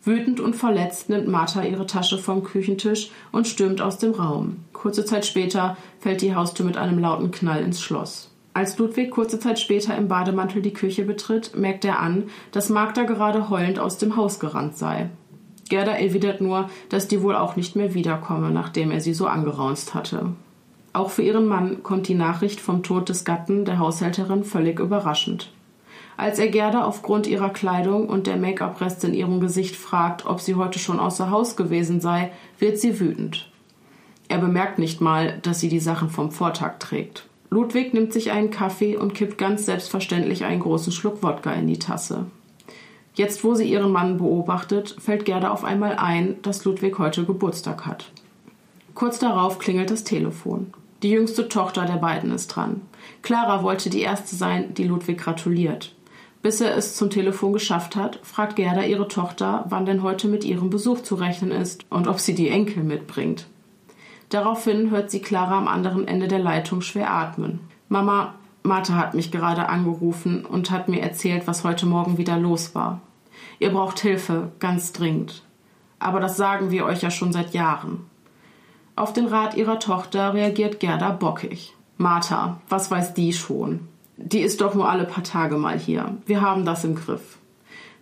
Wütend 0.03 0.41
und 0.41 0.55
verletzt 0.55 1.09
nimmt 1.09 1.29
Martha 1.29 1.63
ihre 1.63 1.87
Tasche 1.87 2.19
vom 2.19 2.43
Küchentisch 2.43 3.11
und 3.31 3.47
stürmt 3.47 3.81
aus 3.81 3.99
dem 3.99 4.13
Raum. 4.13 4.65
Kurze 4.73 5.05
Zeit 5.05 5.27
später 5.27 5.77
fällt 6.01 6.21
die 6.21 6.35
Haustür 6.35 6.67
mit 6.67 6.77
einem 6.77 6.99
lauten 6.99 7.31
Knall 7.31 7.63
ins 7.63 7.81
Schloss. 7.81 8.31
Als 8.57 8.78
Ludwig 8.78 9.11
kurze 9.11 9.39
Zeit 9.39 9.59
später 9.59 9.95
im 9.99 10.09
Bademantel 10.09 10.62
die 10.62 10.73
Küche 10.73 11.05
betritt, 11.05 11.55
merkt 11.55 11.85
er 11.85 12.01
an, 12.01 12.31
dass 12.53 12.70
Magda 12.70 13.03
gerade 13.03 13.51
heulend 13.51 13.78
aus 13.78 13.99
dem 13.99 14.16
Haus 14.16 14.41
gerannt 14.41 14.78
sei. 14.78 15.11
Gerda 15.69 15.93
erwidert 15.93 16.41
nur, 16.41 16.70
dass 16.89 17.07
die 17.07 17.20
wohl 17.20 17.37
auch 17.37 17.57
nicht 17.57 17.77
mehr 17.77 17.93
wiederkomme, 17.93 18.51
nachdem 18.51 18.93
er 18.93 19.03
sie 19.03 19.12
so 19.12 19.27
angeraunzt 19.27 19.93
hatte. 19.93 20.31
Auch 20.95 21.11
für 21.11 21.20
ihren 21.20 21.45
Mann 21.45 21.83
kommt 21.83 22.09
die 22.09 22.15
Nachricht 22.15 22.59
vom 22.59 22.83
Tod 22.83 23.11
des 23.11 23.27
Gatten 23.27 23.66
der 23.66 23.78
Haushälterin 23.78 24.43
völlig 24.43 24.81
überraschend. 24.81 25.53
Als 26.16 26.39
er 26.39 26.49
Gerda 26.49 26.85
aufgrund 26.85 27.27
ihrer 27.27 27.51
Kleidung 27.51 28.09
und 28.09 28.27
der 28.27 28.39
Make-up-Reste 28.39 29.09
in 29.09 29.12
ihrem 29.12 29.39
Gesicht 29.39 29.77
fragt, 29.77 30.24
ob 30.24 30.41
sie 30.41 30.55
heute 30.55 30.78
schon 30.78 30.99
außer 30.99 31.31
Haus 31.31 31.57
gewesen 31.57 32.01
sei, 32.01 32.33
wird 32.59 32.78
sie 32.78 33.01
wütend. 33.01 33.51
Er 34.28 34.39
bemerkt 34.39 34.78
nicht 34.78 35.03
mal, 35.03 35.41
dass 35.43 35.61
sie 35.61 35.69
die 35.69 35.78
Sachen 35.78 36.09
vom 36.09 36.31
Vortag 36.31 36.78
trägt. 36.78 37.26
Ludwig 37.51 37.94
nimmt 37.94 38.12
sich 38.12 38.32
einen 38.32 38.51
Kaffee 38.51 38.97
und 38.97 39.14
kippt 39.14 39.39
ganz 39.39 39.66
selbstverständlich 39.66 40.44
einen 40.44 40.60
großen 40.60 40.93
Schluck 40.93 41.23
Wodka 41.23 41.52
in 41.52 41.66
die 41.66 41.78
Tasse. 41.78 42.27
Jetzt, 43.14 43.44
wo 43.44 43.55
sie 43.55 43.64
ihren 43.64 43.93
Mann 43.93 44.18
beobachtet, 44.18 44.97
fällt 44.98 45.24
Gerda 45.24 45.51
auf 45.51 45.64
einmal 45.64 45.97
ein, 45.97 46.36
dass 46.43 46.64
Ludwig 46.64 46.98
heute 46.98 47.24
Geburtstag 47.24 47.86
hat. 47.86 48.10
Kurz 48.94 49.18
darauf 49.18 49.59
klingelt 49.59 49.90
das 49.90 50.05
Telefon. 50.05 50.73
Die 51.02 51.10
jüngste 51.10 51.48
Tochter 51.48 51.85
der 51.85 51.97
beiden 51.97 52.31
ist 52.31 52.48
dran. 52.48 52.82
Clara 53.23 53.62
wollte 53.62 53.90
die 53.90 54.01
erste 54.01 54.35
sein, 54.35 54.74
die 54.74 54.85
Ludwig 54.85 55.18
gratuliert. 55.18 55.94
Bis 56.43 56.60
er 56.60 56.77
es 56.77 56.94
zum 56.94 57.10
Telefon 57.10 57.52
geschafft 57.52 57.97
hat, 57.97 58.20
fragt 58.23 58.56
Gerda 58.56 58.82
ihre 58.82 59.09
Tochter, 59.09 59.64
wann 59.68 59.86
denn 59.86 60.02
heute 60.02 60.28
mit 60.28 60.44
ihrem 60.44 60.70
Besuch 60.70 61.02
zu 61.02 61.14
rechnen 61.14 61.51
ist 61.51 61.85
und 61.90 62.09
ob 62.09 62.20
sie 62.20 62.35
die 62.35 62.48
Enkel 62.48 62.85
mitbringt. 62.85 63.47
Daraufhin 64.28 64.90
hört 64.90 65.11
sie 65.11 65.20
Clara 65.20 65.59
am 65.59 65.69
anderen 65.69 66.09
Ende 66.09 66.28
der 66.28 66.39
Leitung 66.39 66.81
schwer 66.81 67.11
atmen. 67.11 67.61
Mama, 67.89 68.35
Martha 68.62 68.94
hat 68.94 69.15
mich 69.15 69.31
gerade 69.31 69.69
angerufen 69.69 70.44
und 70.44 70.70
hat 70.70 70.89
mir 70.89 71.01
erzählt, 71.01 71.47
was 71.47 71.65
heute 71.65 71.86
Morgen 71.86 72.19
wieder 72.19 72.36
los 72.36 72.74
war. 72.74 73.01
Ihr 73.59 73.70
braucht 73.70 74.01
Hilfe, 74.01 74.51
ganz 74.59 74.93
dringend. 74.93 75.43
Aber 75.98 76.20
das 76.20 76.36
sagen 76.36 76.70
wir 76.70 76.85
euch 76.85 77.03
ja 77.03 77.11
schon 77.11 77.32
seit 77.32 77.55
Jahren. 77.55 78.05
Auf 78.97 79.12
den 79.12 79.27
Rat 79.27 79.57
ihrer 79.57 79.78
Tochter 79.78 80.35
reagiert 80.35 80.81
Gerda 80.81 81.11
bockig. 81.11 81.74
Martha, 81.97 82.61
was 82.69 82.90
weiß 82.90 83.15
die 83.15 83.32
schon? 83.32 83.89
Die 84.16 84.40
ist 84.40 84.61
doch 84.61 84.74
nur 84.74 84.89
alle 84.89 85.05
paar 85.05 85.24
Tage 85.24 85.57
mal 85.57 85.78
hier. 85.78 86.16
Wir 86.27 86.40
haben 86.40 86.65
das 86.65 86.85
im 86.85 86.94
Griff. 86.94 87.39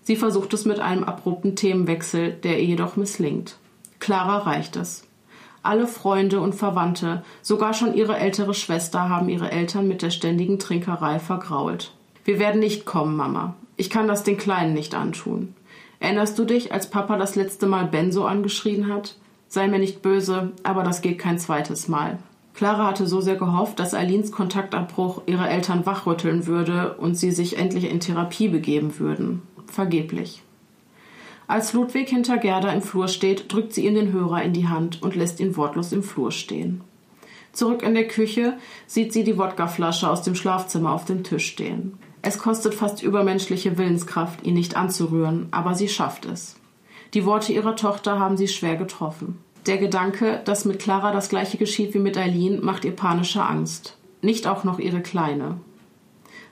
Sie 0.03 0.17
versucht 0.17 0.53
es 0.55 0.65
mit 0.65 0.81
einem 0.81 1.05
abrupten 1.05 1.57
Themenwechsel, 1.57 2.33
der 2.33 2.59
ihr 2.61 2.67
jedoch 2.67 2.97
misslingt. 2.97 3.57
Clara 4.01 4.39
reicht 4.39 4.77
es. 4.77 5.05
Alle 5.65 5.87
Freunde 5.87 6.41
und 6.41 6.55
Verwandte, 6.55 7.25
sogar 7.41 7.73
schon 7.73 7.95
ihre 7.95 8.19
ältere 8.19 8.53
Schwester 8.53 9.09
haben 9.09 9.31
ihre 9.31 9.51
Eltern 9.51 9.89
mit 9.89 10.03
der 10.03 10.11
ständigen 10.11 10.59
Trinkerei 10.59 11.19
vergrault. 11.19 11.93
Wir 12.23 12.39
werden 12.39 12.61
nicht 12.61 12.85
kommen, 12.85 13.17
Mama. 13.17 13.55
Ich 13.77 13.89
kann 13.89 14.07
das 14.07 14.25
den 14.25 14.37
Kleinen 14.37 14.75
nicht 14.75 14.95
antun. 14.95 15.55
Erinnerst 16.01 16.39
du 16.39 16.45
dich, 16.45 16.71
als 16.71 16.91
Papa 16.91 17.17
das 17.17 17.35
letzte 17.35 17.67
Mal 17.67 17.87
Benzo 17.87 18.27
angeschrien 18.27 18.93
hat? 18.93 19.17
Sei 19.49 19.67
mir 19.67 19.79
nicht 19.79 20.03
böse, 20.03 20.53
aber 20.65 20.83
das 20.83 21.01
geht 21.01 21.19
kein 21.19 21.39
zweites 21.39 21.89
Mal. 21.89 22.19
Clara 22.53 22.87
hatte 22.87 23.07
so 23.07 23.23
sehr 23.23 23.37
gehofft, 23.37 23.81
dass 23.81 23.95
Alins 23.95 24.33
Kontaktabbruch 24.33 25.23
ihre 25.25 25.49
Eltern 25.49 25.87
wachrütteln 25.87 26.47
würde 26.47 26.93
und 26.99 27.15
sie 27.15 27.31
sich 27.31 27.57
endlich 27.57 27.91
in 27.91 28.01
Therapie 28.01 28.49
begeben 28.49 28.99
würden. 28.99 29.41
Vergeblich. 29.67 30.44
Als 31.47 31.73
Ludwig 31.75 32.09
hinter 32.09 32.39
Gerda 32.39 32.73
im 32.73 32.81
Flur 32.81 33.09
steht, 33.09 33.53
drückt 33.53 33.75
sie 33.75 33.87
ihm 33.87 33.95
den 33.95 34.13
Hörer 34.13 34.43
in 34.43 34.53
die 34.53 34.69
Hand 34.69 35.03
und 35.03 35.15
lässt 35.15 35.41
ihn 35.41 35.57
wortlos 35.57 35.93
im 35.93 36.03
Flur 36.03 36.33
stehen. 36.33 36.81
Zurück 37.53 37.83
in 37.83 37.95
der 37.95 38.09
Küche 38.09 38.57
sieht 38.87 39.13
sie 39.13 39.25
die 39.25 39.39
Wodkaflasche 39.39 40.09
aus 40.11 40.23
dem 40.23 40.35
Schlafzimmer 40.35 40.93
auf 40.93 41.05
dem 41.05 41.23
Tisch 41.23 41.47
stehen. 41.47 41.99
Es 42.23 42.39
kostet 42.39 42.75
fast 42.75 43.03
übermenschliche 43.03 43.77
Willenskraft, 43.77 44.45
ihn 44.47 44.55
nicht 44.55 44.77
anzurühren, 44.77 45.49
aber 45.51 45.75
sie 45.75 45.89
schafft 45.89 46.25
es. 46.25 46.57
Die 47.13 47.27
Worte 47.27 47.53
ihrer 47.53 47.77
Tochter 47.77 48.19
haben 48.19 48.37
sie 48.37 48.49
schwer 48.49 48.77
getroffen. 48.77 49.39
Der 49.67 49.79
Gedanke, 49.79 50.41
dass 50.45 50.65
mit 50.65 50.79
Clara 50.79 51.13
das 51.13 51.29
gleiche 51.29 51.59
geschieht 51.59 51.95
wie 51.95 51.99
mit 51.99 52.19
Eileen, 52.19 52.65
macht 52.65 52.85
ihr 52.85 52.97
panische 52.97 53.43
Angst. 53.43 53.97
Nicht 54.21 54.47
auch 54.47 54.65
noch 54.65 54.79
ihre 54.79 55.01
Kleine. 55.01 55.59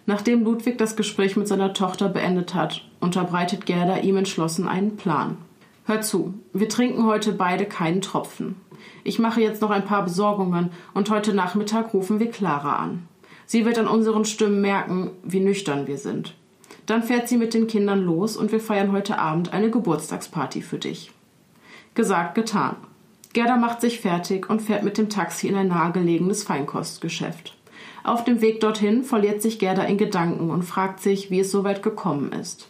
Nachdem 0.06 0.44
Ludwig 0.44 0.78
das 0.78 0.94
Gespräch 0.94 1.36
mit 1.36 1.48
seiner 1.48 1.74
Tochter 1.74 2.08
beendet 2.08 2.54
hat, 2.54 2.84
unterbreitet 3.02 3.66
Gerda 3.66 3.98
ihm 3.98 4.16
entschlossen 4.16 4.66
einen 4.66 4.96
Plan. 4.96 5.36
Hör 5.84 6.00
zu, 6.00 6.34
wir 6.52 6.68
trinken 6.68 7.04
heute 7.04 7.32
beide 7.32 7.66
keinen 7.66 8.00
Tropfen. 8.00 8.56
Ich 9.04 9.18
mache 9.18 9.40
jetzt 9.40 9.60
noch 9.60 9.70
ein 9.70 9.84
paar 9.84 10.04
Besorgungen 10.04 10.70
und 10.94 11.10
heute 11.10 11.34
Nachmittag 11.34 11.92
rufen 11.92 12.20
wir 12.20 12.30
Clara 12.30 12.76
an. 12.76 13.06
Sie 13.46 13.64
wird 13.64 13.78
an 13.78 13.88
unseren 13.88 14.24
Stimmen 14.24 14.60
merken, 14.60 15.10
wie 15.24 15.40
nüchtern 15.40 15.86
wir 15.86 15.98
sind. 15.98 16.34
Dann 16.86 17.02
fährt 17.02 17.28
sie 17.28 17.36
mit 17.36 17.54
den 17.54 17.66
Kindern 17.66 18.00
los 18.00 18.36
und 18.36 18.52
wir 18.52 18.60
feiern 18.60 18.92
heute 18.92 19.18
Abend 19.18 19.52
eine 19.52 19.70
Geburtstagsparty 19.70 20.62
für 20.62 20.78
dich. 20.78 21.10
Gesagt, 21.94 22.34
getan. 22.34 22.76
Gerda 23.32 23.56
macht 23.56 23.80
sich 23.80 24.00
fertig 24.00 24.48
und 24.48 24.62
fährt 24.62 24.84
mit 24.84 24.98
dem 24.98 25.08
Taxi 25.08 25.48
in 25.48 25.56
ein 25.56 25.68
nahegelegenes 25.68 26.44
Feinkostgeschäft. 26.44 27.56
Auf 28.04 28.24
dem 28.24 28.40
Weg 28.40 28.60
dorthin 28.60 29.04
verliert 29.04 29.42
sich 29.42 29.58
Gerda 29.58 29.82
in 29.84 29.96
Gedanken 29.96 30.50
und 30.50 30.62
fragt 30.64 31.00
sich, 31.00 31.30
wie 31.30 31.40
es 31.40 31.50
so 31.50 31.64
weit 31.64 31.82
gekommen 31.82 32.32
ist. 32.32 32.68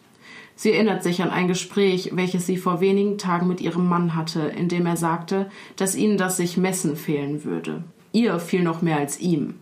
Sie 0.63 0.71
erinnert 0.71 1.03
sich 1.03 1.21
an 1.21 1.31
ein 1.31 1.49
Gespräch, 1.49 2.11
welches 2.13 2.47
sie 2.47 2.57
vor 2.57 2.81
wenigen 2.81 3.19
Tagen 3.19 3.49
mit 3.49 3.61
ihrem 3.61 3.89
Mann 3.89 4.15
hatte, 4.15 4.43
in 4.43 4.69
dem 4.69 4.87
er 4.87 4.97
sagte, 4.97 5.51
dass 5.75 5.97
ihnen 5.97 6.17
das 6.17 6.37
sich 6.37 6.57
messen 6.57 6.95
fehlen 6.95 7.43
würde. 7.43 7.83
Ihr 8.13 8.39
fiel 8.39 8.63
noch 8.63 8.81
mehr 8.81 8.99
als 8.99 9.19
ihm. 9.19 9.55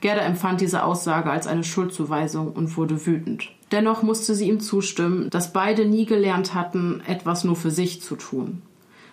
Gerda 0.00 0.22
empfand 0.22 0.60
diese 0.60 0.82
Aussage 0.82 1.30
als 1.30 1.46
eine 1.46 1.62
Schuldzuweisung 1.62 2.50
und 2.50 2.76
wurde 2.76 3.06
wütend. 3.06 3.52
Dennoch 3.70 4.02
musste 4.02 4.34
sie 4.34 4.48
ihm 4.48 4.58
zustimmen, 4.58 5.30
dass 5.30 5.52
beide 5.52 5.86
nie 5.86 6.06
gelernt 6.06 6.54
hatten, 6.54 7.02
etwas 7.06 7.44
nur 7.44 7.54
für 7.54 7.70
sich 7.70 8.02
zu 8.02 8.16
tun. 8.16 8.62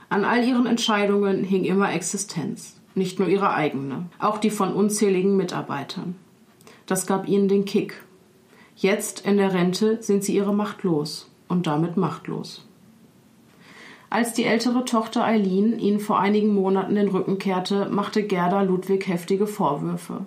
An 0.09 0.25
all 0.25 0.43
ihren 0.43 0.65
Entscheidungen 0.65 1.43
hing 1.43 1.63
immer 1.63 1.93
Existenz 1.93 2.81
nicht 2.95 3.19
nur 3.19 3.27
ihre 3.27 3.53
eigene, 3.53 4.07
auch 4.17 4.39
die 4.39 4.49
von 4.49 4.73
unzähligen 4.73 5.37
Mitarbeitern. 5.37 6.15
Das 6.87 7.05
gab 7.05 7.27
ihnen 7.27 7.49
den 7.49 7.65
Kick. 7.65 8.01
Jetzt 8.75 9.27
in 9.27 9.37
der 9.37 9.53
Rente 9.53 10.01
sind 10.01 10.23
sie 10.23 10.35
ihre 10.35 10.55
Macht 10.55 10.81
los 10.81 11.29
und 11.47 11.67
damit 11.67 11.97
machtlos. 11.97 12.65
Als 14.09 14.33
die 14.33 14.45
ältere 14.45 14.85
Tochter 14.85 15.25
Eileen 15.25 15.79
ihnen 15.79 15.99
vor 15.99 16.19
einigen 16.19 16.53
Monaten 16.53 16.95
den 16.95 17.09
Rücken 17.09 17.37
kehrte, 17.37 17.89
machte 17.89 18.23
Gerda 18.23 18.61
Ludwig 18.61 19.07
heftige 19.07 19.47
Vorwürfe. 19.47 20.25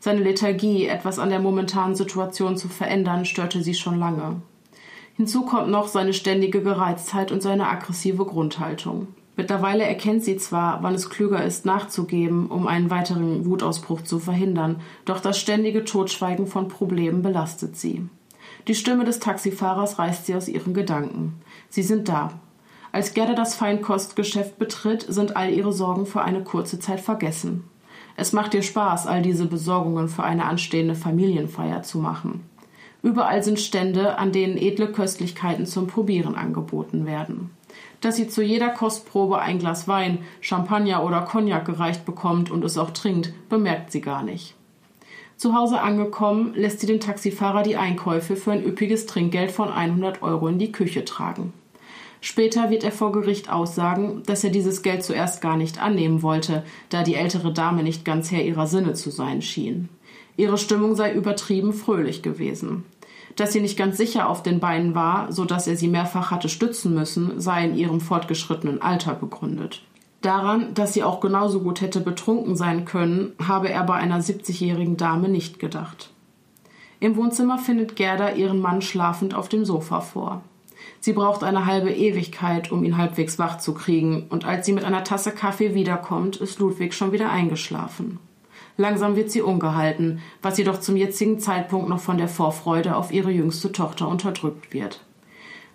Seine 0.00 0.20
Lethargie, 0.20 0.86
etwas 0.86 1.18
an 1.18 1.30
der 1.30 1.40
momentanen 1.40 1.94
Situation 1.94 2.56
zu 2.56 2.68
verändern, 2.68 3.24
störte 3.24 3.62
sie 3.62 3.74
schon 3.74 3.98
lange. 3.98 4.42
Hinzu 5.16 5.44
kommt 5.44 5.70
noch 5.70 5.88
seine 5.88 6.12
ständige 6.12 6.62
Gereiztheit 6.62 7.32
und 7.32 7.42
seine 7.42 7.68
aggressive 7.68 8.24
Grundhaltung. 8.24 9.08
Mittlerweile 9.36 9.84
erkennt 9.84 10.24
sie 10.24 10.36
zwar, 10.36 10.82
wann 10.82 10.94
es 10.94 11.08
klüger 11.08 11.42
ist, 11.44 11.64
nachzugeben, 11.64 12.48
um 12.48 12.66
einen 12.66 12.90
weiteren 12.90 13.46
Wutausbruch 13.46 14.02
zu 14.02 14.18
verhindern, 14.18 14.80
doch 15.04 15.20
das 15.20 15.38
ständige 15.38 15.84
Totschweigen 15.84 16.46
von 16.46 16.68
Problemen 16.68 17.22
belastet 17.22 17.76
sie. 17.76 18.06
Die 18.68 18.74
Stimme 18.74 19.04
des 19.04 19.18
Taxifahrers 19.18 19.98
reißt 19.98 20.26
sie 20.26 20.34
aus 20.34 20.48
ihren 20.48 20.74
Gedanken. 20.74 21.40
Sie 21.68 21.82
sind 21.82 22.08
da. 22.08 22.32
Als 22.92 23.14
Gerda 23.14 23.34
das 23.34 23.54
Feinkostgeschäft 23.54 24.58
betritt, 24.58 25.06
sind 25.08 25.36
all 25.36 25.50
ihre 25.50 25.72
Sorgen 25.72 26.06
für 26.06 26.22
eine 26.22 26.44
kurze 26.44 26.78
Zeit 26.78 27.00
vergessen. 27.00 27.64
Es 28.16 28.32
macht 28.32 28.54
ihr 28.54 28.62
Spaß, 28.62 29.06
all 29.06 29.22
diese 29.22 29.46
Besorgungen 29.46 30.08
für 30.08 30.22
eine 30.22 30.44
anstehende 30.44 30.94
Familienfeier 30.94 31.82
zu 31.82 31.98
machen. 31.98 32.46
Überall 33.02 33.42
sind 33.42 33.58
Stände, 33.58 34.18
an 34.18 34.30
denen 34.30 34.56
edle 34.56 34.92
Köstlichkeiten 34.92 35.66
zum 35.66 35.86
Probieren 35.86 36.34
angeboten 36.34 37.06
werden 37.06 37.50
dass 38.02 38.16
sie 38.16 38.28
zu 38.28 38.42
jeder 38.42 38.68
Kostprobe 38.68 39.40
ein 39.40 39.58
Glas 39.58 39.88
Wein, 39.88 40.18
Champagner 40.40 41.04
oder 41.04 41.22
Cognac 41.22 41.64
gereicht 41.64 42.04
bekommt 42.04 42.50
und 42.50 42.64
es 42.64 42.76
auch 42.76 42.90
trinkt, 42.90 43.32
bemerkt 43.48 43.92
sie 43.92 44.00
gar 44.00 44.22
nicht. 44.22 44.54
Zu 45.42 45.54
Hause 45.54 45.80
angekommen, 45.80 46.52
lässt 46.54 46.78
sie 46.78 46.86
den 46.86 47.00
Taxifahrer 47.00 47.64
die 47.64 47.76
Einkäufe 47.76 48.36
für 48.36 48.52
ein 48.52 48.64
üppiges 48.64 49.06
Trinkgeld 49.06 49.50
von 49.50 49.70
100 49.70 50.22
Euro 50.22 50.46
in 50.46 50.60
die 50.60 50.70
Küche 50.70 51.04
tragen. 51.04 51.52
Später 52.20 52.70
wird 52.70 52.84
er 52.84 52.92
vor 52.92 53.10
Gericht 53.10 53.50
aussagen, 53.50 54.22
dass 54.24 54.44
er 54.44 54.50
dieses 54.50 54.82
Geld 54.82 55.02
zuerst 55.02 55.40
gar 55.40 55.56
nicht 55.56 55.82
annehmen 55.82 56.22
wollte, 56.22 56.62
da 56.90 57.02
die 57.02 57.16
ältere 57.16 57.52
Dame 57.52 57.82
nicht 57.82 58.04
ganz 58.04 58.30
Herr 58.30 58.44
ihrer 58.44 58.68
Sinne 58.68 58.92
zu 58.92 59.10
sein 59.10 59.42
schien. 59.42 59.88
Ihre 60.36 60.58
Stimmung 60.58 60.94
sei 60.94 61.12
übertrieben 61.12 61.72
fröhlich 61.72 62.22
gewesen. 62.22 62.84
Dass 63.34 63.52
sie 63.52 63.60
nicht 63.60 63.76
ganz 63.76 63.96
sicher 63.96 64.28
auf 64.28 64.44
den 64.44 64.60
Beinen 64.60 64.94
war, 64.94 65.32
so 65.32 65.44
dass 65.44 65.66
er 65.66 65.74
sie 65.74 65.88
mehrfach 65.88 66.30
hatte 66.30 66.48
stützen 66.48 66.94
müssen, 66.94 67.40
sei 67.40 67.64
in 67.64 67.74
ihrem 67.76 68.00
fortgeschrittenen 68.00 68.80
Alter 68.80 69.16
begründet. 69.16 69.82
Daran, 70.22 70.72
dass 70.74 70.94
sie 70.94 71.02
auch 71.02 71.20
genauso 71.20 71.60
gut 71.60 71.80
hätte 71.80 72.00
betrunken 72.00 72.54
sein 72.54 72.84
können, 72.84 73.32
habe 73.44 73.68
er 73.68 73.82
bei 73.82 73.94
einer 73.94 74.20
70-jährigen 74.20 74.96
Dame 74.96 75.28
nicht 75.28 75.58
gedacht. 75.58 76.10
Im 77.00 77.16
Wohnzimmer 77.16 77.58
findet 77.58 77.96
Gerda 77.96 78.30
ihren 78.30 78.60
Mann 78.60 78.80
schlafend 78.80 79.34
auf 79.34 79.48
dem 79.48 79.64
Sofa 79.64 80.00
vor. 80.00 80.42
Sie 81.00 81.12
braucht 81.12 81.42
eine 81.42 81.66
halbe 81.66 81.90
Ewigkeit, 81.90 82.70
um 82.70 82.84
ihn 82.84 82.96
halbwegs 82.96 83.40
wach 83.40 83.58
zu 83.58 83.74
kriegen, 83.74 84.26
und 84.30 84.44
als 84.44 84.64
sie 84.64 84.72
mit 84.72 84.84
einer 84.84 85.02
Tasse 85.02 85.32
Kaffee 85.32 85.74
wiederkommt, 85.74 86.36
ist 86.36 86.60
Ludwig 86.60 86.94
schon 86.94 87.10
wieder 87.10 87.30
eingeschlafen. 87.30 88.20
Langsam 88.76 89.16
wird 89.16 89.32
sie 89.32 89.42
ungehalten, 89.42 90.20
was 90.40 90.56
jedoch 90.56 90.78
zum 90.78 90.96
jetzigen 90.96 91.40
Zeitpunkt 91.40 91.88
noch 91.88 92.00
von 92.00 92.18
der 92.18 92.28
Vorfreude 92.28 92.94
auf 92.94 93.12
ihre 93.12 93.32
jüngste 93.32 93.72
Tochter 93.72 94.06
unterdrückt 94.06 94.72
wird. 94.72 95.00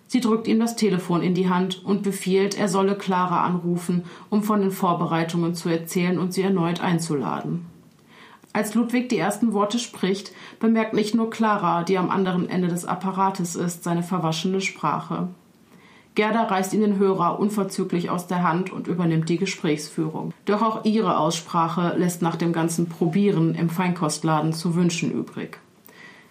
Sie 0.08 0.20
drückt 0.20 0.48
ihm 0.48 0.58
das 0.58 0.74
Telefon 0.74 1.22
in 1.22 1.34
die 1.34 1.50
Hand 1.50 1.84
und 1.84 2.02
befiehlt, 2.02 2.58
er 2.58 2.68
solle 2.68 2.96
Clara 2.96 3.44
anrufen, 3.44 4.04
um 4.30 4.42
von 4.42 4.62
den 4.62 4.70
Vorbereitungen 4.70 5.54
zu 5.54 5.68
erzählen 5.68 6.18
und 6.18 6.32
sie 6.32 6.42
erneut 6.42 6.80
einzuladen. 6.80 7.66
Als 8.54 8.74
Ludwig 8.74 9.10
die 9.10 9.18
ersten 9.18 9.52
Worte 9.52 9.78
spricht, 9.78 10.32
bemerkt 10.60 10.94
nicht 10.94 11.14
nur 11.14 11.28
Clara, 11.28 11.84
die 11.84 11.98
am 11.98 12.08
anderen 12.08 12.48
Ende 12.48 12.68
des 12.68 12.86
Apparates 12.86 13.54
ist, 13.54 13.84
seine 13.84 14.02
verwaschene 14.02 14.62
Sprache. 14.62 15.28
Gerda 16.14 16.44
reißt 16.44 16.72
ihn 16.72 16.80
den 16.80 16.98
Hörer 16.98 17.38
unverzüglich 17.38 18.08
aus 18.08 18.26
der 18.26 18.42
Hand 18.42 18.72
und 18.72 18.88
übernimmt 18.88 19.28
die 19.28 19.36
Gesprächsführung. 19.36 20.32
Doch 20.46 20.62
auch 20.62 20.86
ihre 20.86 21.18
Aussprache 21.18 21.94
lässt 21.98 22.22
nach 22.22 22.36
dem 22.36 22.54
ganzen 22.54 22.88
Probieren 22.88 23.54
im 23.54 23.68
Feinkostladen 23.68 24.54
zu 24.54 24.74
wünschen 24.74 25.12
übrig. 25.12 25.60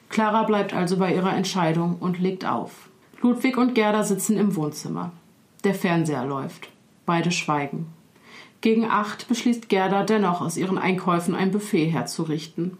Clara 0.10 0.44
bleibt 0.44 0.74
also 0.74 0.98
bei 0.98 1.14
ihrer 1.14 1.36
Entscheidung 1.36 1.98
und 2.00 2.20
legt 2.20 2.44
auf. 2.44 2.87
Ludwig 3.22 3.58
und 3.58 3.74
Gerda 3.74 4.04
sitzen 4.04 4.38
im 4.38 4.56
Wohnzimmer. 4.56 5.12
Der 5.64 5.74
Fernseher 5.74 6.26
läuft. 6.26 6.70
Beide 7.08 7.32
schweigen. 7.32 7.88
Gegen 8.62 8.86
acht 8.86 9.28
beschließt 9.28 9.70
Gerda 9.70 10.04
dennoch 10.04 10.42
aus 10.42 10.56
ihren 10.56 10.78
Einkäufen 10.78 11.34
ein 11.34 11.52
Buffet 11.52 11.86
herzurichten. 11.86 12.78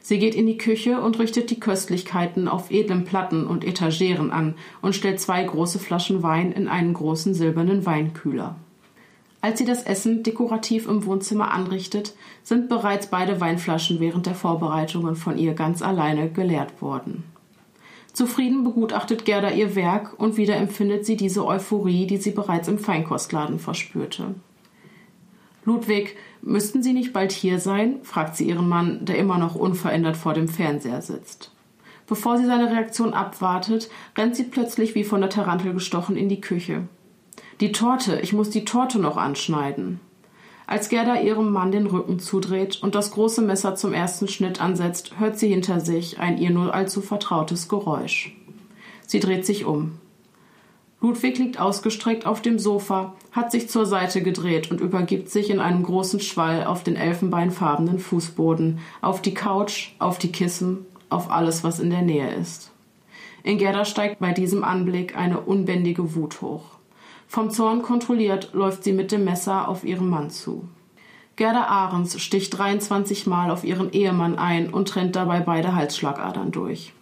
Sie 0.00 0.18
geht 0.18 0.34
in 0.34 0.46
die 0.46 0.58
Küche 0.58 1.00
und 1.00 1.18
richtet 1.18 1.50
die 1.50 1.60
Köstlichkeiten 1.60 2.48
auf 2.48 2.70
edlen 2.70 3.04
Platten 3.04 3.46
und 3.46 3.64
Etageren 3.64 4.32
an 4.32 4.54
und 4.82 4.94
stellt 4.94 5.20
zwei 5.20 5.42
große 5.44 5.78
Flaschen 5.78 6.22
Wein 6.22 6.52
in 6.52 6.66
einen 6.68 6.92
großen 6.92 7.34
silbernen 7.34 7.86
Weinkühler. 7.86 8.56
Als 9.40 9.58
sie 9.58 9.64
das 9.64 9.84
Essen 9.84 10.24
dekorativ 10.24 10.88
im 10.88 11.06
Wohnzimmer 11.06 11.52
anrichtet, 11.52 12.14
sind 12.42 12.68
bereits 12.68 13.06
beide 13.08 13.40
Weinflaschen 13.40 14.00
während 14.00 14.26
der 14.26 14.34
Vorbereitungen 14.34 15.14
von 15.14 15.38
ihr 15.38 15.54
ganz 15.54 15.82
alleine 15.82 16.28
geleert 16.28 16.82
worden. 16.82 17.22
Zufrieden 18.16 18.64
begutachtet 18.64 19.26
Gerda 19.26 19.50
ihr 19.50 19.74
Werk 19.74 20.18
und 20.18 20.38
wieder 20.38 20.56
empfindet 20.56 21.04
sie 21.04 21.18
diese 21.18 21.44
Euphorie, 21.44 22.06
die 22.06 22.16
sie 22.16 22.30
bereits 22.30 22.66
im 22.66 22.78
Feinkostladen 22.78 23.58
verspürte. 23.58 24.34
Ludwig, 25.66 26.16
müssten 26.40 26.82
Sie 26.82 26.94
nicht 26.94 27.12
bald 27.12 27.30
hier 27.30 27.58
sein? 27.58 27.96
fragt 28.04 28.34
sie 28.34 28.48
ihren 28.48 28.70
Mann, 28.70 29.04
der 29.04 29.18
immer 29.18 29.36
noch 29.36 29.54
unverändert 29.54 30.16
vor 30.16 30.32
dem 30.32 30.48
Fernseher 30.48 31.02
sitzt. 31.02 31.52
Bevor 32.06 32.38
sie 32.38 32.46
seine 32.46 32.70
Reaktion 32.70 33.12
abwartet, 33.12 33.90
rennt 34.16 34.34
sie 34.34 34.44
plötzlich 34.44 34.94
wie 34.94 35.04
von 35.04 35.20
der 35.20 35.28
Tarantel 35.28 35.74
gestochen 35.74 36.16
in 36.16 36.30
die 36.30 36.40
Küche. 36.40 36.88
Die 37.60 37.72
Torte, 37.72 38.20
ich 38.20 38.32
muss 38.32 38.48
die 38.48 38.64
Torte 38.64 38.98
noch 38.98 39.18
anschneiden. 39.18 40.00
Als 40.68 40.88
Gerda 40.88 41.20
ihrem 41.20 41.52
Mann 41.52 41.70
den 41.70 41.86
Rücken 41.86 42.18
zudreht 42.18 42.82
und 42.82 42.96
das 42.96 43.12
große 43.12 43.40
Messer 43.40 43.76
zum 43.76 43.92
ersten 43.92 44.26
Schnitt 44.26 44.60
ansetzt, 44.60 45.18
hört 45.18 45.38
sie 45.38 45.48
hinter 45.48 45.78
sich 45.78 46.18
ein 46.18 46.38
ihr 46.38 46.50
nur 46.50 46.74
allzu 46.74 47.00
vertrautes 47.00 47.68
Geräusch. 47.68 48.36
Sie 49.06 49.20
dreht 49.20 49.46
sich 49.46 49.64
um. 49.64 49.92
Ludwig 51.00 51.38
liegt 51.38 51.60
ausgestreckt 51.60 52.26
auf 52.26 52.42
dem 52.42 52.58
Sofa, 52.58 53.14
hat 53.30 53.52
sich 53.52 53.68
zur 53.68 53.86
Seite 53.86 54.22
gedreht 54.22 54.72
und 54.72 54.80
übergibt 54.80 55.28
sich 55.28 55.50
in 55.50 55.60
einem 55.60 55.84
großen 55.84 56.18
Schwall 56.18 56.64
auf 56.64 56.82
den 56.82 56.96
elfenbeinfarbenen 56.96 58.00
Fußboden, 58.00 58.80
auf 59.02 59.22
die 59.22 59.34
Couch, 59.34 59.90
auf 60.00 60.18
die 60.18 60.32
Kissen, 60.32 60.84
auf 61.10 61.30
alles, 61.30 61.62
was 61.62 61.78
in 61.78 61.90
der 61.90 62.02
Nähe 62.02 62.34
ist. 62.34 62.72
In 63.44 63.58
Gerda 63.58 63.84
steigt 63.84 64.18
bei 64.18 64.32
diesem 64.32 64.64
Anblick 64.64 65.16
eine 65.16 65.38
unbändige 65.38 66.16
Wut 66.16 66.40
hoch. 66.40 66.75
Vom 67.28 67.50
Zorn 67.50 67.82
kontrolliert 67.82 68.50
läuft 68.52 68.84
sie 68.84 68.92
mit 68.92 69.12
dem 69.12 69.24
Messer 69.24 69.68
auf 69.68 69.84
ihren 69.84 70.08
Mann 70.08 70.30
zu. 70.30 70.68
Gerda 71.36 71.64
Ahrens 71.64 72.20
sticht 72.20 72.56
23 72.56 73.26
Mal 73.26 73.50
auf 73.50 73.62
ihren 73.62 73.92
Ehemann 73.92 74.38
ein 74.38 74.72
und 74.72 74.88
trennt 74.88 75.16
dabei 75.16 75.40
beide 75.40 75.74
Halsschlagadern 75.74 76.50
durch. 76.50 76.94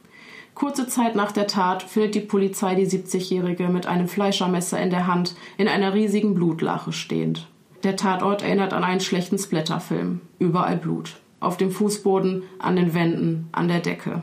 Kurze 0.54 0.86
Zeit 0.88 1.14
nach 1.14 1.32
der 1.32 1.46
Tat 1.46 1.82
findet 1.82 2.14
die 2.14 2.20
Polizei 2.20 2.74
die 2.74 2.86
70-Jährige 2.86 3.68
mit 3.68 3.86
einem 3.86 4.08
Fleischermesser 4.08 4.80
in 4.80 4.90
der 4.90 5.06
Hand 5.06 5.34
in 5.56 5.68
einer 5.68 5.94
riesigen 5.94 6.34
Blutlache 6.34 6.92
stehend. 6.92 7.48
Der 7.82 7.96
Tatort 7.96 8.42
erinnert 8.42 8.72
an 8.72 8.82
einen 8.82 9.00
schlechten 9.00 9.38
Splatterfilm. 9.38 10.20
Überall 10.38 10.76
Blut. 10.76 11.16
Auf 11.40 11.56
dem 11.56 11.70
Fußboden, 11.70 12.44
an 12.58 12.76
den 12.76 12.94
Wänden, 12.94 13.48
an 13.52 13.68
der 13.68 13.80
Decke. 13.80 14.22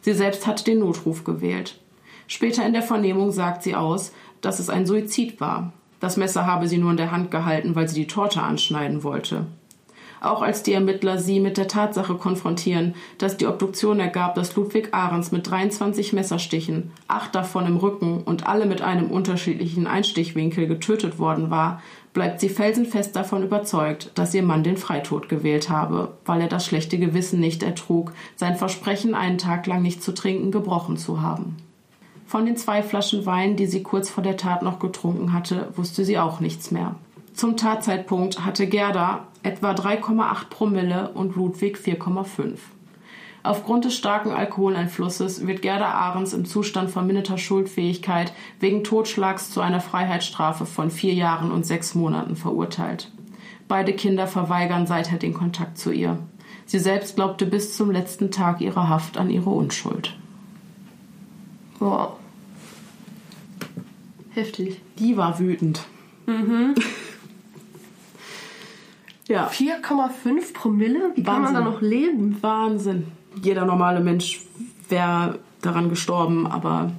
Sie 0.00 0.14
selbst 0.14 0.46
hatte 0.46 0.64
den 0.64 0.78
Notruf 0.78 1.24
gewählt. 1.24 1.78
Später 2.28 2.64
in 2.64 2.72
der 2.72 2.82
Vernehmung 2.82 3.30
sagt 3.30 3.62
sie 3.62 3.74
aus, 3.74 4.12
dass 4.46 4.60
es 4.60 4.70
ein 4.70 4.86
Suizid 4.86 5.40
war. 5.40 5.72
Das 6.00 6.16
Messer 6.16 6.46
habe 6.46 6.68
sie 6.68 6.78
nur 6.78 6.90
in 6.90 6.96
der 6.96 7.10
Hand 7.10 7.30
gehalten, 7.30 7.74
weil 7.74 7.88
sie 7.88 8.00
die 8.00 8.06
Torte 8.06 8.42
anschneiden 8.42 9.02
wollte 9.02 9.46
auch 10.20 10.42
als 10.42 10.62
die 10.62 10.72
Ermittler 10.72 11.18
sie 11.18 11.40
mit 11.40 11.56
der 11.56 11.68
Tatsache 11.68 12.14
konfrontieren, 12.14 12.94
dass 13.18 13.36
die 13.36 13.46
Obduktion 13.46 14.00
ergab, 14.00 14.34
dass 14.34 14.56
Ludwig 14.56 14.88
Ahrens 14.92 15.32
mit 15.32 15.48
23 15.48 16.12
Messerstichen, 16.12 16.90
acht 17.08 17.34
davon 17.34 17.66
im 17.66 17.76
Rücken 17.76 18.22
und 18.22 18.46
alle 18.46 18.66
mit 18.66 18.82
einem 18.82 19.10
unterschiedlichen 19.10 19.86
Einstichwinkel 19.86 20.66
getötet 20.66 21.18
worden 21.18 21.50
war, 21.50 21.82
bleibt 22.12 22.40
sie 22.40 22.48
felsenfest 22.48 23.14
davon 23.14 23.42
überzeugt, 23.42 24.10
dass 24.14 24.34
ihr 24.34 24.42
Mann 24.42 24.64
den 24.64 24.78
Freitod 24.78 25.28
gewählt 25.28 25.68
habe, 25.68 26.14
weil 26.24 26.40
er 26.40 26.48
das 26.48 26.64
schlechte 26.64 26.98
Gewissen 26.98 27.40
nicht 27.40 27.62
ertrug, 27.62 28.12
sein 28.36 28.56
Versprechen, 28.56 29.14
einen 29.14 29.38
Tag 29.38 29.66
lang 29.66 29.82
nicht 29.82 30.02
zu 30.02 30.12
trinken, 30.12 30.50
gebrochen 30.50 30.96
zu 30.96 31.20
haben. 31.20 31.56
Von 32.26 32.44
den 32.44 32.56
zwei 32.56 32.82
Flaschen 32.82 33.24
Wein, 33.24 33.56
die 33.56 33.66
sie 33.66 33.84
kurz 33.84 34.10
vor 34.10 34.24
der 34.24 34.36
Tat 34.36 34.62
noch 34.62 34.80
getrunken 34.80 35.32
hatte, 35.32 35.68
wusste 35.76 36.04
sie 36.04 36.18
auch 36.18 36.40
nichts 36.40 36.72
mehr. 36.72 36.96
Zum 37.34 37.56
Tatzeitpunkt 37.56 38.44
hatte 38.44 38.66
Gerda 38.66 39.26
etwa 39.44 39.72
3,8 39.72 40.48
Promille 40.50 41.10
und 41.12 41.36
Ludwig 41.36 41.76
4,5. 41.76 42.56
Aufgrund 43.44 43.84
des 43.84 43.94
starken 43.94 44.32
Alkoholeinflusses 44.32 45.46
wird 45.46 45.62
Gerda 45.62 45.92
Ahrens 45.92 46.32
im 46.32 46.46
Zustand 46.46 46.90
verminderter 46.90 47.38
Schuldfähigkeit 47.38 48.32
wegen 48.58 48.82
Totschlags 48.82 49.52
zu 49.52 49.60
einer 49.60 49.80
Freiheitsstrafe 49.80 50.66
von 50.66 50.90
vier 50.90 51.14
Jahren 51.14 51.52
und 51.52 51.64
sechs 51.64 51.94
Monaten 51.94 52.34
verurteilt. 52.34 53.12
Beide 53.68 53.92
Kinder 53.92 54.26
verweigern 54.26 54.88
seither 54.88 55.18
den 55.18 55.32
Kontakt 55.32 55.78
zu 55.78 55.92
ihr. 55.92 56.18
Sie 56.64 56.80
selbst 56.80 57.14
glaubte 57.14 57.46
bis 57.46 57.76
zum 57.76 57.92
letzten 57.92 58.32
Tag 58.32 58.60
ihrer 58.60 58.88
Haft 58.88 59.16
an 59.16 59.30
ihre 59.30 59.50
Unschuld. 59.50 60.16
Wow. 61.78 62.12
Heftig. 64.30 64.80
Die 64.98 65.16
war 65.16 65.38
wütend. 65.38 65.84
Mhm. 66.26 66.74
Ja. 69.28 69.48
4,5 69.48 70.54
Promille? 70.54 71.10
Wie 71.16 71.26
Wahnsinn. 71.26 71.32
kann 71.34 71.42
man 71.42 71.54
da 71.54 71.60
noch 71.60 71.80
leben? 71.80 72.36
Wahnsinn. 72.42 73.06
Jeder 73.42 73.64
normale 73.64 74.00
Mensch 74.00 74.40
wäre 74.88 75.40
daran 75.62 75.88
gestorben, 75.88 76.46
aber 76.46 76.92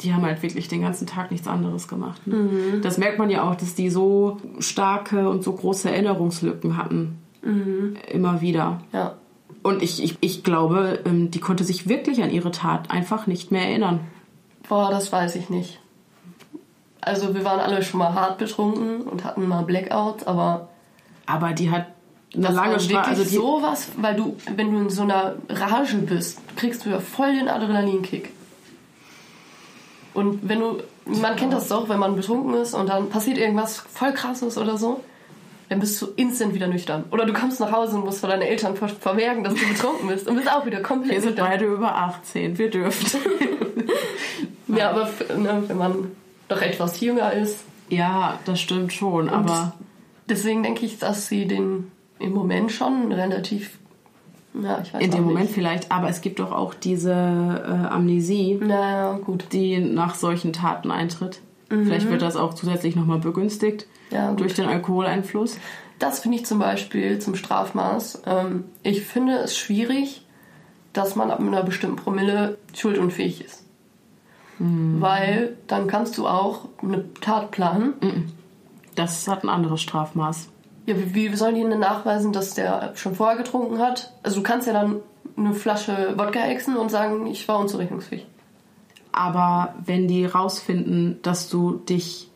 die 0.00 0.14
haben 0.14 0.22
halt 0.22 0.42
wirklich 0.42 0.68
den 0.68 0.82
ganzen 0.82 1.06
Tag 1.06 1.30
nichts 1.30 1.48
anderes 1.48 1.88
gemacht. 1.88 2.24
Ne? 2.26 2.36
Mhm. 2.36 2.82
Das 2.82 2.98
merkt 2.98 3.18
man 3.18 3.30
ja 3.30 3.42
auch, 3.42 3.56
dass 3.56 3.74
die 3.74 3.90
so 3.90 4.38
starke 4.60 5.28
und 5.28 5.42
so 5.42 5.52
große 5.52 5.90
Erinnerungslücken 5.90 6.76
hatten. 6.76 7.18
Mhm. 7.42 7.96
Immer 8.10 8.40
wieder. 8.40 8.80
Ja. 8.92 9.16
Und 9.62 9.82
ich, 9.82 10.02
ich, 10.02 10.16
ich 10.20 10.42
glaube, 10.42 11.00
ähm, 11.04 11.30
die 11.30 11.40
konnte 11.40 11.64
sich 11.64 11.88
wirklich 11.88 12.22
an 12.22 12.30
ihre 12.30 12.50
Tat 12.50 12.90
einfach 12.90 13.26
nicht 13.26 13.50
mehr 13.50 13.68
erinnern. 13.68 14.00
Boah, 14.68 14.90
das 14.90 15.12
weiß 15.12 15.36
ich 15.36 15.50
nicht. 15.50 15.80
Also 17.00 17.34
wir 17.34 17.44
waren 17.44 17.60
alle 17.60 17.82
schon 17.82 17.98
mal 17.98 18.14
hart 18.14 18.38
betrunken 18.38 19.02
und 19.02 19.24
hatten 19.24 19.46
mal 19.46 19.62
Blackouts, 19.62 20.26
aber 20.26 20.68
aber 21.26 21.52
die 21.52 21.70
hat 21.70 21.86
eine 22.34 22.46
das 22.46 22.54
lange 22.54 22.80
Straße. 22.80 23.10
Also 23.10 23.24
sowas, 23.24 23.88
weil 23.96 24.16
du, 24.16 24.36
wenn 24.56 24.72
du 24.72 24.80
in 24.80 24.90
so 24.90 25.02
einer 25.02 25.36
Rage 25.48 25.96
bist, 25.98 26.40
kriegst 26.56 26.84
du 26.84 26.90
ja 26.90 27.00
voll 27.00 27.34
den 27.34 27.48
Adrenalinkick. 27.48 28.32
Und 30.12 30.48
wenn 30.48 30.60
du, 30.60 30.82
man 31.04 31.36
kennt 31.36 31.52
das 31.52 31.68
doch, 31.68 31.88
wenn 31.88 31.98
man 31.98 32.16
betrunken 32.16 32.54
ist 32.54 32.74
und 32.74 32.88
dann 32.88 33.10
passiert 33.10 33.38
irgendwas 33.38 33.78
voll 33.78 34.12
krasses 34.12 34.58
oder 34.58 34.76
so, 34.76 35.00
dann 35.70 35.78
bist 35.80 36.02
du 36.02 36.08
instant 36.16 36.52
wieder 36.52 36.66
nüchtern. 36.66 37.04
Oder 37.12 37.24
du 37.24 37.32
kommst 37.32 37.60
nach 37.60 37.70
Hause 37.72 37.96
und 37.96 38.04
musst 38.04 38.20
vor 38.20 38.28
deinen 38.28 38.42
Eltern 38.42 38.76
vermerken, 38.76 39.44
dass 39.44 39.54
du 39.54 39.66
betrunken 39.68 40.08
bist 40.08 40.28
und 40.28 40.34
bist 40.36 40.50
auch 40.52 40.66
wieder 40.66 40.80
komplett 40.82 41.12
Wir 41.12 41.20
sind 41.22 41.36
beide 41.36 41.64
über 41.64 41.94
18, 41.94 42.58
wir 42.58 42.68
dürfen. 42.70 43.20
ja, 44.76 44.90
aber 44.90 45.08
ne, 45.38 45.62
wenn 45.68 45.78
man 45.78 46.10
doch 46.48 46.60
etwas 46.60 47.00
jünger 47.00 47.32
ist. 47.32 47.58
Ja, 47.88 48.38
das 48.44 48.60
stimmt 48.60 48.92
schon, 48.92 49.28
Und 49.28 49.30
aber 49.30 49.74
deswegen 50.28 50.62
denke 50.62 50.84
ich, 50.84 50.98
dass 50.98 51.28
sie 51.28 51.46
den 51.46 51.90
im 52.18 52.32
Moment 52.32 52.70
schon 52.72 53.12
relativ, 53.12 53.78
ja, 54.60 54.80
ich 54.82 54.92
weiß 54.92 55.02
in 55.02 55.10
dem 55.12 55.22
Moment 55.24 55.44
nicht. 55.46 55.54
vielleicht. 55.54 55.90
Aber 55.92 56.08
es 56.08 56.20
gibt 56.20 56.40
doch 56.40 56.52
auch 56.52 56.74
diese 56.74 57.12
äh, 57.12 57.86
Amnesie, 57.88 58.58
Naja, 58.60 59.18
gut. 59.24 59.44
die 59.52 59.78
nach 59.78 60.14
solchen 60.16 60.52
Taten 60.52 60.90
eintritt. 60.90 61.40
Vielleicht 61.70 62.10
wird 62.10 62.20
das 62.20 62.36
auch 62.36 62.54
zusätzlich 62.54 62.96
nochmal 62.96 63.18
begünstigt 63.18 63.86
Ja, 64.10 64.32
durch 64.32 64.54
den 64.54 64.66
Alkoholeinfluss. 64.66 65.56
Das 66.00 66.18
finde 66.18 66.38
ich 66.38 66.46
zum 66.46 66.58
Beispiel 66.58 67.20
zum 67.20 67.36
Strafmaß. 67.36 68.22
Ähm, 68.26 68.64
ich 68.82 69.02
finde 69.02 69.36
es 69.36 69.56
schwierig, 69.56 70.26
dass 70.92 71.14
man 71.14 71.30
ab 71.30 71.38
einer 71.38 71.62
bestimmten 71.62 71.96
Promille 71.96 72.58
schuldunfähig 72.74 73.44
ist. 73.44 73.64
Weil 74.58 75.56
dann 75.68 75.86
kannst 75.86 76.18
du 76.18 76.26
auch 76.26 76.68
eine 76.82 77.14
Tat 77.14 77.50
planen. 77.50 77.94
Das 78.94 79.26
hat 79.26 79.42
ein 79.42 79.48
anderes 79.48 79.80
Strafmaß. 79.80 80.48
Ja, 80.84 80.96
wie, 80.98 81.14
wie 81.32 81.36
sollen 81.36 81.54
die 81.54 81.62
denn 81.62 81.78
nachweisen, 81.78 82.32
dass 82.32 82.52
der 82.54 82.92
schon 82.94 83.14
vorher 83.14 83.38
getrunken 83.38 83.78
hat? 83.78 84.12
Also 84.22 84.36
du 84.36 84.42
kannst 84.42 84.66
ja 84.66 84.74
dann 84.74 84.96
eine 85.36 85.54
Flasche 85.54 86.14
Wodka 86.16 86.46
exen 86.46 86.76
und 86.76 86.90
sagen, 86.90 87.26
ich 87.26 87.48
war 87.48 87.58
unzurechnungsfähig. 87.58 88.26
Aber 89.12 89.74
wenn 89.84 90.08
die 90.08 90.24
rausfinden, 90.24 91.20
dass 91.22 91.48
du 91.48 91.72
dich 91.74 92.30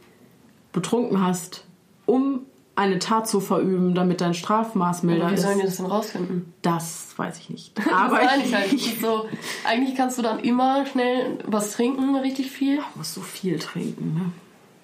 betrunken 0.72 1.24
hast, 1.24 1.64
um 2.06 2.40
eine 2.76 2.98
Tat 2.98 3.28
zu 3.28 3.40
verüben, 3.40 3.94
damit 3.94 4.20
dein 4.20 4.34
Strafmaß 4.34 5.04
milder 5.04 5.26
Aber 5.26 5.30
wie 5.30 5.34
ist, 5.36 5.42
sollen 5.42 5.58
die 5.58 5.64
das 5.64 5.76
denn 5.76 5.86
rausfinden? 5.86 6.52
das 6.62 7.14
weiß 7.16 7.38
ich 7.38 7.50
nicht. 7.50 7.72
Aber 7.92 8.18
das 8.18 8.36
ich 8.38 8.54
halt. 8.54 8.72
Das 8.72 8.82
ist 8.82 9.00
so, 9.00 9.28
eigentlich 9.64 9.94
kannst 9.94 10.18
du 10.18 10.22
dann 10.22 10.40
immer 10.40 10.84
schnell 10.86 11.38
was 11.46 11.72
trinken, 11.72 12.16
richtig 12.16 12.50
viel. 12.50 12.80
muss 12.96 13.14
so 13.14 13.20
viel 13.20 13.58
trinken. 13.58 14.32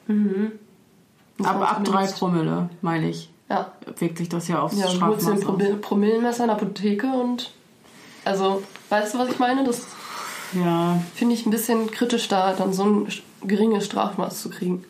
Ne? 0.09 0.53
Ab, 1.43 1.59
man 1.59 1.62
ab 1.62 1.85
drei 1.85 2.07
Promille, 2.07 2.69
meine 2.83 3.09
ich, 3.09 3.31
Ja, 3.49 3.73
wirkt 3.99 4.19
sich 4.19 4.29
das 4.29 4.47
ja 4.49 4.61
aufs 4.61 4.79
ja 4.79 4.87
du 4.87 5.01
holst 5.01 5.27
dir 5.27 5.33
ein 5.33 5.41
Strafmaß 5.41 5.81
Promillenmesser 5.81 6.45
in 6.45 6.49
der 6.49 6.57
Apotheke 6.57 7.07
und. 7.07 7.51
Also, 8.25 8.62
weißt 8.91 9.15
du, 9.15 9.19
was 9.19 9.31
ich 9.31 9.39
meine? 9.39 9.65
Das 9.65 9.87
Ja, 10.52 11.02
finde 11.14 11.35
ich 11.35 11.47
ein 11.47 11.51
bisschen 11.51 11.90
kritisch, 11.90 12.28
da 12.28 12.52
dann 12.55 12.72
so 12.72 12.85
ein 12.85 13.09
geringes 13.47 13.86
Strafmaß 13.86 14.43
zu 14.43 14.51
kriegen. 14.51 14.85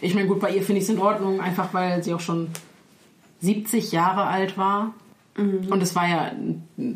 ich 0.00 0.14
meine, 0.14 0.28
gut, 0.28 0.40
bei 0.40 0.54
ihr 0.54 0.62
finde 0.62 0.80
ich 0.80 0.88
es 0.88 0.94
in 0.94 1.00
Ordnung, 1.00 1.40
einfach 1.40 1.74
weil 1.74 2.02
sie 2.02 2.14
auch 2.14 2.20
schon 2.20 2.48
70 3.40 3.92
Jahre 3.92 4.24
alt 4.24 4.56
war. 4.56 4.94
Und 5.36 5.82
es 5.82 5.96
war 5.96 6.08
ja 6.08 6.32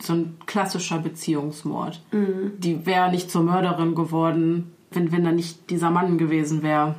so 0.00 0.12
ein 0.12 0.36
klassischer 0.46 0.98
Beziehungsmord. 0.98 2.00
Die 2.58 2.86
wäre 2.86 3.10
nicht 3.10 3.32
zur 3.32 3.42
Mörderin 3.42 3.96
geworden, 3.96 4.72
wenn, 4.92 5.10
wenn 5.10 5.24
da 5.24 5.32
nicht 5.32 5.70
dieser 5.70 5.90
Mann 5.90 6.18
gewesen 6.18 6.62
wäre. 6.62 6.94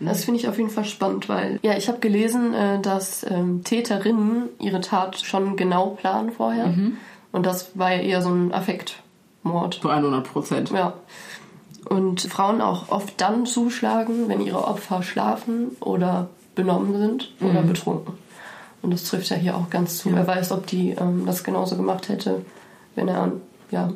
Das 0.00 0.24
finde 0.24 0.40
ich 0.40 0.48
auf 0.48 0.58
jeden 0.58 0.68
Fall 0.68 0.84
spannend, 0.84 1.28
weil 1.28 1.58
ja, 1.62 1.76
ich 1.76 1.88
habe 1.88 2.00
gelesen, 2.00 2.52
äh, 2.52 2.80
dass 2.82 3.24
ähm, 3.28 3.64
Täterinnen 3.64 4.50
ihre 4.60 4.82
Tat 4.82 5.16
schon 5.16 5.56
genau 5.56 5.90
planen 5.90 6.32
vorher. 6.32 6.66
Und 7.32 7.46
das 7.46 7.76
war 7.78 7.92
ja 7.92 8.00
eher 8.00 8.22
so 8.22 8.30
ein 8.30 8.52
Affektmord. 8.52 9.74
Zu 9.74 9.88
100 9.88 10.24
Prozent. 10.24 10.70
Ja. 10.70 10.94
Und 11.88 12.22
Frauen 12.22 12.60
auch 12.60 12.88
oft 12.88 13.20
dann 13.20 13.46
zuschlagen, 13.46 14.28
wenn 14.28 14.40
ihre 14.40 14.66
Opfer 14.66 15.02
schlafen 15.02 15.76
oder 15.80 16.28
benommen 16.54 16.98
sind 16.98 17.32
oder 17.40 17.62
betrunken. 17.62 18.14
Und 18.82 18.92
das 18.92 19.04
trifft 19.04 19.30
ja 19.30 19.36
hier 19.36 19.56
auch 19.56 19.70
ganz 19.70 19.98
zu. 19.98 20.12
Wer 20.12 20.26
weiß, 20.26 20.52
ob 20.52 20.66
die 20.66 20.90
ähm, 20.90 21.24
das 21.26 21.44
genauso 21.44 21.76
gemacht 21.76 22.08
hätte, 22.08 22.44
wenn 22.94 23.08
er 23.08 23.32
ja, 23.70 23.92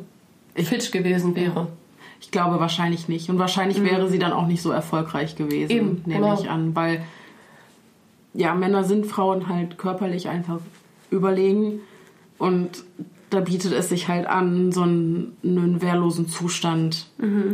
fit 0.56 0.92
gewesen 0.92 1.34
wäre. 1.34 1.68
Ich 2.20 2.30
glaube 2.30 2.60
wahrscheinlich 2.60 3.08
nicht. 3.08 3.30
Und 3.30 3.38
wahrscheinlich 3.38 3.82
wäre 3.82 4.08
sie 4.08 4.18
dann 4.18 4.32
auch 4.32 4.46
nicht 4.46 4.62
so 4.62 4.70
erfolgreich 4.70 5.36
gewesen, 5.36 5.72
Mhm. 5.72 5.78
Eben, 5.78 6.02
nehme 6.06 6.20
genau. 6.26 6.40
ich 6.40 6.50
an. 6.50 6.76
Weil, 6.76 7.02
ja, 8.34 8.54
Männer 8.54 8.84
sind 8.84 9.06
Frauen 9.06 9.48
halt 9.48 9.78
körperlich 9.78 10.28
einfach 10.28 10.58
überlegen. 11.10 11.80
Und 12.38 12.84
da 13.30 13.40
bietet 13.40 13.72
es 13.72 13.88
sich 13.88 14.08
halt 14.08 14.26
an, 14.26 14.72
so 14.72 14.82
einen, 14.82 15.36
einen 15.44 15.80
wehrlosen 15.80 16.28
Zustand 16.28 17.06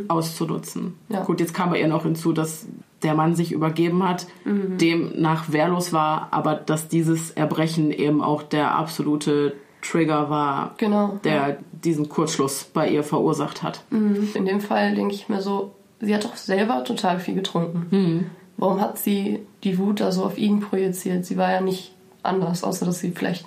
auszunutzen. 0.09 0.95
Mhm. 1.09 1.15
Ja. 1.15 1.23
Gut, 1.25 1.41
jetzt 1.41 1.55
kam 1.55 1.71
bei 1.71 1.81
ihr 1.81 1.89
noch 1.89 2.03
hinzu, 2.05 2.33
dass 2.33 2.67
der 3.03 3.15
Mann 3.15 3.35
sich 3.35 3.53
übergeben 3.53 4.03
hat, 4.09 4.27
Mhm. 4.45 4.79
demnach 4.79 5.53
wehrlos 5.53 5.93
war, 5.93 6.29
aber 6.31 6.55
dass 6.55 6.89
dieses 6.89 7.31
Erbrechen 7.33 7.91
eben 7.93 8.23
auch 8.23 8.43
der 8.43 8.75
absolute 8.75 9.55
Trigger 9.83 10.31
war, 10.31 10.75
Genau. 10.79 11.21
der 11.23 11.59
diesen 11.85 12.09
Kurzschluss 12.09 12.65
bei 12.65 12.89
ihr 12.89 13.05
verursacht 13.05 13.63
hat. 13.63 13.85
In 13.91 14.47
dem 14.47 14.61
Fall 14.61 14.95
denke 14.95 15.15
ich 15.15 15.29
mir 15.29 15.43
so, 15.43 15.73
sie 16.01 16.15
hat 16.15 16.25
doch 16.25 16.37
selber 16.37 16.83
total 16.85 17.21
viel 17.21 17.35
getrunken. 17.35 18.31
Warum 18.57 18.81
hat 18.81 18.99
sie 18.99 19.41
die 19.63 19.79
Wut 19.79 20.01
da 20.01 20.11
so 20.11 20.25
auf 20.25 20.39
ihn 20.39 20.61
projiziert? 20.61 21.27
Sie 21.27 21.37
war 21.37 21.53
ja 21.53 21.61
nicht 21.61 21.93
anders, 22.23 22.65
außer 22.65 22.87
dass 22.87 22.99
sie 23.01 23.11
vielleicht 23.13 23.45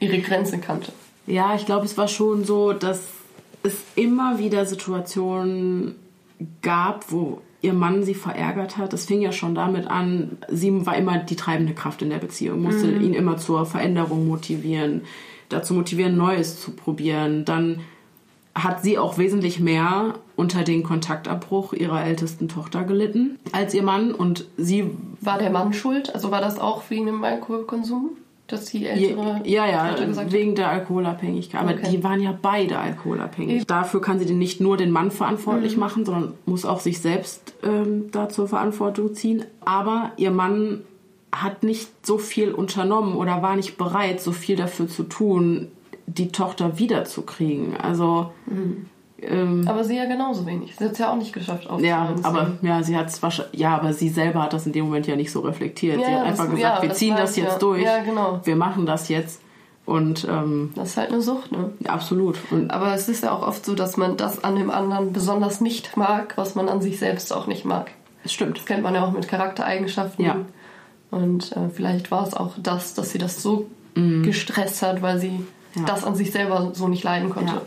ihre 0.00 0.18
Grenze 0.20 0.58
kannte. 0.58 0.90
Ja, 1.26 1.54
ich 1.54 1.66
glaube, 1.66 1.84
es 1.84 1.98
war 1.98 2.08
schon 2.08 2.44
so, 2.44 2.72
dass 2.72 3.00
es 3.62 3.76
immer 3.94 4.38
wieder 4.38 4.64
Situationen 4.64 5.96
gab, 6.62 7.10
wo 7.10 7.40
ihr 7.62 7.72
Mann 7.72 8.04
sie 8.04 8.14
verärgert 8.14 8.76
hat. 8.76 8.92
Es 8.92 9.06
fing 9.06 9.20
ja 9.20 9.32
schon 9.32 9.54
damit 9.54 9.86
an, 9.88 10.38
sie 10.48 10.86
war 10.86 10.96
immer 10.96 11.18
die 11.18 11.36
treibende 11.36 11.74
Kraft 11.74 12.02
in 12.02 12.10
der 12.10 12.18
Beziehung, 12.18 12.62
musste 12.62 12.86
ihn 12.88 13.14
immer 13.14 13.38
zur 13.38 13.66
Veränderung 13.66 14.28
motivieren, 14.28 15.02
dazu 15.48 15.74
motivieren, 15.74 16.16
Neues 16.16 16.60
zu 16.60 16.72
probieren. 16.72 17.44
Dann 17.44 17.80
hat 18.54 18.82
sie 18.82 18.98
auch 18.98 19.18
wesentlich 19.18 19.60
mehr 19.60 20.14
unter 20.34 20.62
den 20.62 20.82
Kontaktabbruch 20.82 21.72
ihrer 21.72 22.04
ältesten 22.04 22.48
Tochter 22.48 22.84
gelitten 22.84 23.38
als 23.52 23.74
ihr 23.74 23.82
Mann 23.82 24.12
und 24.12 24.46
sie 24.56 24.90
War 25.20 25.38
der 25.38 25.50
Mann 25.50 25.72
schuld? 25.72 26.14
Also 26.14 26.30
war 26.30 26.40
das 26.40 26.58
auch 26.58 26.82
wegen 26.88 27.06
dem 27.06 27.22
Alkoholkonsum? 27.22 28.10
Dass 28.46 28.66
die 28.66 28.86
ältere 28.86 29.40
Ja, 29.44 29.66
ja, 29.66 29.94
gesagt 29.94 30.30
wegen 30.32 30.54
der 30.54 30.68
Alkoholabhängigkeit. 30.70 31.60
Aber 31.60 31.72
Okay. 31.72 31.88
die 31.90 32.04
waren 32.04 32.20
ja 32.20 32.36
beide 32.40 32.78
alkoholabhängig. 32.78 33.66
Dafür 33.66 34.00
kann 34.00 34.20
sie 34.20 34.32
nicht 34.32 34.60
nur 34.60 34.76
den 34.76 34.92
Mann 34.92 35.10
verantwortlich 35.10 35.74
Mhm. 35.74 35.80
machen, 35.80 36.04
sondern 36.04 36.34
muss 36.46 36.64
auch 36.64 36.78
sich 36.80 37.00
selbst 37.00 37.54
ähm, 37.64 38.10
da 38.12 38.28
zur 38.28 38.46
Verantwortung 38.46 39.14
ziehen. 39.14 39.44
Aber 39.64 40.12
ihr 40.16 40.30
Mann 40.30 40.82
hat 41.32 41.64
nicht 41.64 41.88
so 42.06 42.18
viel 42.18 42.52
unternommen 42.52 43.16
oder 43.16 43.42
war 43.42 43.56
nicht 43.56 43.76
bereit, 43.76 44.20
so 44.20 44.30
viel 44.32 44.54
dafür 44.56 44.86
zu 44.88 45.02
tun, 45.02 45.68
die 46.06 46.28
Tochter 46.28 46.78
wiederzukriegen. 46.78 47.76
Also 47.76 48.30
ähm, 49.22 49.64
Aber 49.66 49.82
sie 49.84 49.96
ja 49.96 50.04
genauso 50.04 50.44
wenig. 50.46 50.74
Sie 50.76 50.84
hat 50.84 50.92
es 50.92 50.98
ja 50.98 51.10
auch 51.10 51.16
nicht 51.16 51.32
geschafft 51.32 51.68
ja, 51.80 52.14
aber 52.22 52.52
ja, 52.62 52.82
sie 52.82 52.96
hat 52.96 53.22
wahrscheinlich, 53.22 53.58
ja, 53.58 53.74
aber 53.76 53.92
sie 53.92 54.08
selber 54.08 54.42
hat 54.42 54.52
das 54.52 54.66
in 54.66 54.72
dem 54.72 54.84
Moment 54.86 55.06
ja 55.06 55.16
nicht 55.16 55.32
so 55.32 55.40
reflektiert. 55.40 56.00
Ja, 56.00 56.06
sie 56.06 56.14
hat 56.14 56.20
das- 56.22 56.28
einfach 56.40 56.44
gesagt, 56.54 56.60
ja, 56.76 56.82
wir 56.82 56.88
das 56.90 56.98
ziehen 56.98 57.16
das 57.16 57.36
jetzt 57.36 57.52
ja. 57.52 57.58
durch, 57.58 57.82
Ja, 57.82 57.98
genau. 58.02 58.40
wir 58.44 58.56
machen 58.56 58.84
das 58.86 59.08
jetzt 59.08 59.40
und 59.86 60.26
ähm, 60.30 60.72
Das 60.74 60.90
ist 60.90 60.96
halt 60.98 61.10
eine 61.12 61.22
Sucht, 61.22 61.52
ne? 61.52 61.70
ja, 61.80 61.90
absolut. 61.90 62.36
Und 62.50 62.70
Aber 62.70 62.92
es 62.94 63.08
ist 63.08 63.22
ja 63.24 63.32
auch 63.32 63.46
oft 63.46 63.64
so, 63.64 63.74
dass 63.74 63.96
man 63.96 64.16
das 64.16 64.42
an 64.44 64.56
dem 64.56 64.70
anderen 64.70 65.12
besonders 65.12 65.60
nicht 65.60 65.96
mag, 65.96 66.34
was 66.36 66.54
man 66.54 66.68
an 66.68 66.82
sich 66.82 66.98
selbst 66.98 67.32
auch 67.32 67.46
nicht 67.46 67.64
mag. 67.64 67.90
es 68.24 68.32
stimmt. 68.32 68.58
Das 68.58 68.66
kennt 68.66 68.82
man 68.82 68.94
ja 68.94 69.04
auch 69.06 69.12
mit 69.12 69.28
Charaktereigenschaften. 69.28 70.24
Ja. 70.24 70.36
Und 71.12 71.52
äh, 71.52 71.68
vielleicht 71.72 72.10
war 72.10 72.26
es 72.26 72.34
auch 72.34 72.54
das, 72.62 72.94
dass 72.94 73.10
sie 73.12 73.18
das 73.18 73.40
so 73.42 73.66
gestresst 73.94 74.82
hat, 74.82 75.00
weil 75.00 75.18
sie 75.18 75.30
Mhm. 75.30 75.46
Ja. 75.74 75.84
das 75.86 76.04
an 76.04 76.14
sich 76.14 76.32
selber 76.32 76.70
so 76.74 76.88
nicht 76.88 77.02
leiden 77.04 77.30
konnte. 77.30 77.60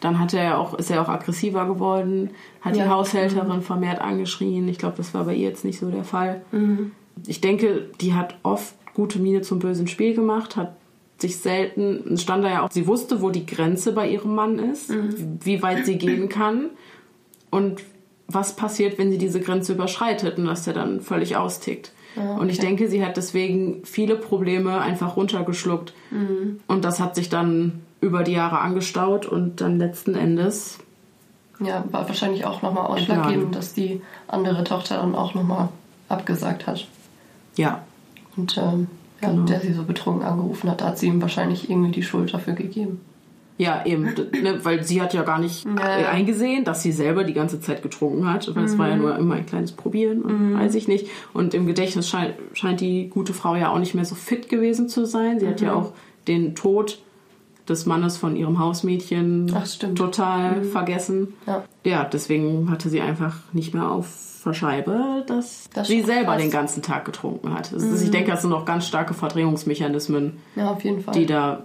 Dann 0.00 0.18
hat 0.18 0.34
er 0.34 0.58
auch, 0.58 0.74
ist 0.74 0.90
er 0.90 1.00
auch 1.02 1.08
aggressiver 1.08 1.66
geworden, 1.66 2.30
hat 2.60 2.76
Ja. 2.76 2.84
die 2.84 2.90
Haushälterin 2.90 3.62
vermehrt 3.62 4.00
angeschrien. 4.00 4.68
Ich 4.68 4.78
glaube, 4.78 4.96
das 4.96 5.14
war 5.14 5.24
bei 5.24 5.34
ihr 5.34 5.48
jetzt 5.48 5.64
nicht 5.64 5.78
so 5.78 5.90
der 5.90 6.04
Fall. 6.04 6.42
Mhm. 6.52 6.92
Ich 7.26 7.40
denke, 7.40 7.88
die 8.00 8.14
hat 8.14 8.36
oft 8.42 8.74
gute 8.94 9.18
Miene 9.18 9.40
zum 9.42 9.58
bösen 9.58 9.86
Spiel 9.88 10.14
gemacht, 10.14 10.56
hat 10.56 10.76
sich 11.18 11.38
selten, 11.38 12.18
stand 12.18 12.44
da 12.44 12.50
ja 12.50 12.62
auch, 12.62 12.70
sie 12.70 12.86
wusste, 12.86 13.22
wo 13.22 13.30
die 13.30 13.46
Grenze 13.46 13.92
bei 13.92 14.08
ihrem 14.08 14.34
Mann 14.34 14.58
ist, 14.58 14.90
Mhm. 14.90 15.38
wie 15.42 15.62
weit 15.62 15.86
sie 15.86 15.96
gehen 15.96 16.28
kann 16.28 16.66
und 17.50 17.82
was 18.28 18.54
passiert, 18.56 18.98
wenn 18.98 19.10
sie 19.10 19.18
diese 19.18 19.40
Grenze 19.40 19.72
überschreitet 19.72 20.36
und 20.36 20.44
dass 20.46 20.64
der 20.64 20.74
dann 20.74 21.00
völlig 21.00 21.36
austickt. 21.36 21.92
Und 22.16 22.48
ich 22.48 22.58
denke, 22.58 22.88
sie 22.88 23.04
hat 23.04 23.16
deswegen 23.16 23.84
viele 23.84 24.16
Probleme 24.16 24.80
einfach 24.80 25.16
runtergeschluckt. 25.16 25.92
Mhm. 26.10 26.60
Und 26.66 26.84
das 26.84 26.98
hat 27.00 27.14
sich 27.14 27.28
dann 27.28 27.82
über 28.00 28.22
die 28.22 28.32
Jahre 28.32 28.58
angestaut 28.60 29.26
und 29.26 29.60
dann 29.60 29.78
letzten 29.78 30.14
Endes, 30.14 30.78
Ja, 31.60 31.84
war 31.90 32.06
wahrscheinlich 32.08 32.44
auch 32.44 32.62
nochmal 32.62 32.86
ausschlaggebend, 32.86 33.54
dass 33.54 33.72
die 33.74 34.00
andere 34.28 34.64
Tochter 34.64 34.96
dann 34.98 35.14
auch 35.14 35.34
nochmal 35.34 35.68
abgesagt 36.08 36.66
hat. 36.66 36.86
ja, 37.56 37.82
Und 38.36 38.56
ähm, 38.58 38.88
ja, 39.22 39.30
Genau. 39.30 39.44
der 39.46 39.60
sie 39.60 39.72
so 39.72 39.82
betrunken 39.84 40.22
angerufen 40.26 40.70
hat, 40.70 40.82
da 40.82 40.88
hat 40.88 40.98
sie 40.98 41.06
ihm 41.06 41.22
wahrscheinlich 41.22 41.70
irgendwie 41.70 41.92
die 41.92 42.02
Schuld 42.02 42.32
dafür 42.34 42.52
gegeben. 42.54 43.00
Ja, 43.58 43.84
eben, 43.86 44.04
ne, 44.04 44.60
weil 44.64 44.82
sie 44.84 45.00
hat 45.00 45.14
ja 45.14 45.22
gar 45.22 45.38
nicht 45.38 45.64
Ja, 45.64 45.98
äh, 45.98 46.04
eingesehen, 46.06 46.64
dass 46.64 46.82
sie 46.82 46.92
selber 46.92 47.24
die 47.24 47.32
ganze 47.32 47.60
Zeit 47.60 47.82
getrunken 47.82 48.30
hat. 48.30 48.54
Weil 48.54 48.64
es 48.64 48.76
war 48.76 48.86
Mhm. 48.86 48.92
ja 48.92 48.96
nur 48.98 49.16
immer 49.18 49.34
ein 49.36 49.46
kleines 49.46 49.72
Probieren 49.72 50.22
und 50.22 50.54
weiß 50.58 50.74
ich 50.74 50.88
nicht. 50.88 51.06
Und 51.32 51.54
im 51.54 51.66
Gedächtnis 51.66 52.08
scheint, 52.08 52.34
scheint 52.52 52.80
die 52.80 53.08
gute 53.08 53.32
Frau 53.32 53.56
ja 53.56 53.70
auch 53.70 53.78
nicht 53.78 53.94
mehr 53.94 54.04
so 54.04 54.14
fit 54.14 54.48
gewesen 54.48 54.88
zu 54.88 55.06
sein. 55.06 55.40
Sie 55.40 55.48
hat 55.48 55.60
Mhm. 55.60 55.66
ja 55.66 55.74
auch 55.74 55.92
den 56.28 56.54
Tod 56.54 56.98
des 57.68 57.84
Mannes 57.86 58.16
von 58.16 58.36
ihrem 58.36 58.58
Hausmädchen 58.60 59.50
Ach, 59.54 59.66
total 59.94 60.62
vergessen. 60.62 61.34
Ja. 61.46 61.64
ja, 61.84 62.04
deswegen 62.04 62.70
hatte 62.70 62.88
sie 62.88 63.00
einfach 63.00 63.38
nicht 63.52 63.74
mehr 63.74 63.90
auf 63.90 64.42
der 64.44 64.52
Scheibe, 64.52 65.24
dass 65.26 65.68
Das 65.74 65.88
sie 65.88 66.02
selber 66.02 66.32
krass. 66.34 66.42
den 66.42 66.50
ganzen 66.52 66.80
Tag 66.82 67.04
getrunken 67.04 67.52
hat. 67.52 67.72
Es 67.72 67.82
ist, 67.82 68.02
Ich 68.04 68.12
denke, 68.12 68.30
das 68.30 68.42
sind 68.42 68.50
noch 68.50 68.64
ganz 68.64 68.86
starke 68.86 69.14
Verdrehungsmechanismen, 69.14 70.34
Ja, 70.54 70.76
die 71.14 71.26
da 71.26 71.64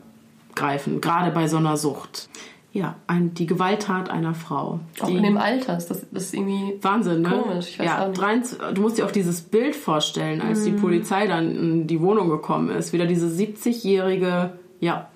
greifen, 0.56 1.02
gerade 1.02 1.32
bei 1.32 1.48
so 1.48 1.58
einer 1.58 1.78
Sucht. 1.78 2.30
Ja, 2.74 2.96
ein, 3.08 3.34
die 3.34 3.48
Gewalttat 3.48 4.10
einer 4.10 4.34
Frau. 4.34 4.80
auch 5.02 5.10
in 5.10 5.24
dem 5.24 5.38
Alter 5.38 5.78
ist 5.78 5.88
das, 5.88 6.06
das 6.10 6.24
ist 6.26 6.34
irgendwie. 6.34 6.78
Wahnsinn, 6.82 7.22
ne? 7.22 7.30
Komisch, 7.30 7.68
ich 7.72 7.80
weiß 7.80 7.86
ja, 7.86 8.04
auch 8.04 8.08
nicht. 8.08 8.22
23 8.22 8.60
du 8.76 8.82
musst 8.82 8.98
dir 8.98 9.06
auch 9.06 9.12
dieses 9.12 9.42
Bild 9.42 9.76
vorstellen, 9.76 10.40
als 10.42 10.60
Mhm. 10.62 10.64
die 10.66 10.72
Polizei 10.74 11.28
dann 11.28 11.52
in 11.56 11.88
die 11.88 12.00
Wohnung 12.00 12.30
gekommen 12.30 12.70
ist. 12.70 12.94
Wieder 12.94 13.06
diese 13.08 13.28
70-jährige, 13.28 14.54
ja, 14.80 15.10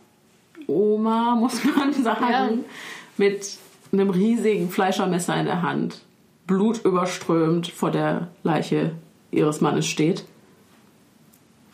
Oma, 0.67 1.35
muss 1.39 1.61
man 1.63 1.93
sagen, 1.93 2.25
Ja. 2.29 2.49
mit 3.15 3.47
einem 3.93 4.09
riesigen 4.09 4.69
Fleischermesser 4.69 5.37
in 5.39 5.45
der 5.45 5.61
Hand, 5.61 6.01
blutüberströmt 6.47 7.67
vor 7.67 7.89
der 7.91 8.27
Leiche 8.43 8.91
ihres 9.31 9.61
Mannes 9.61 9.85
steht. 9.87 10.25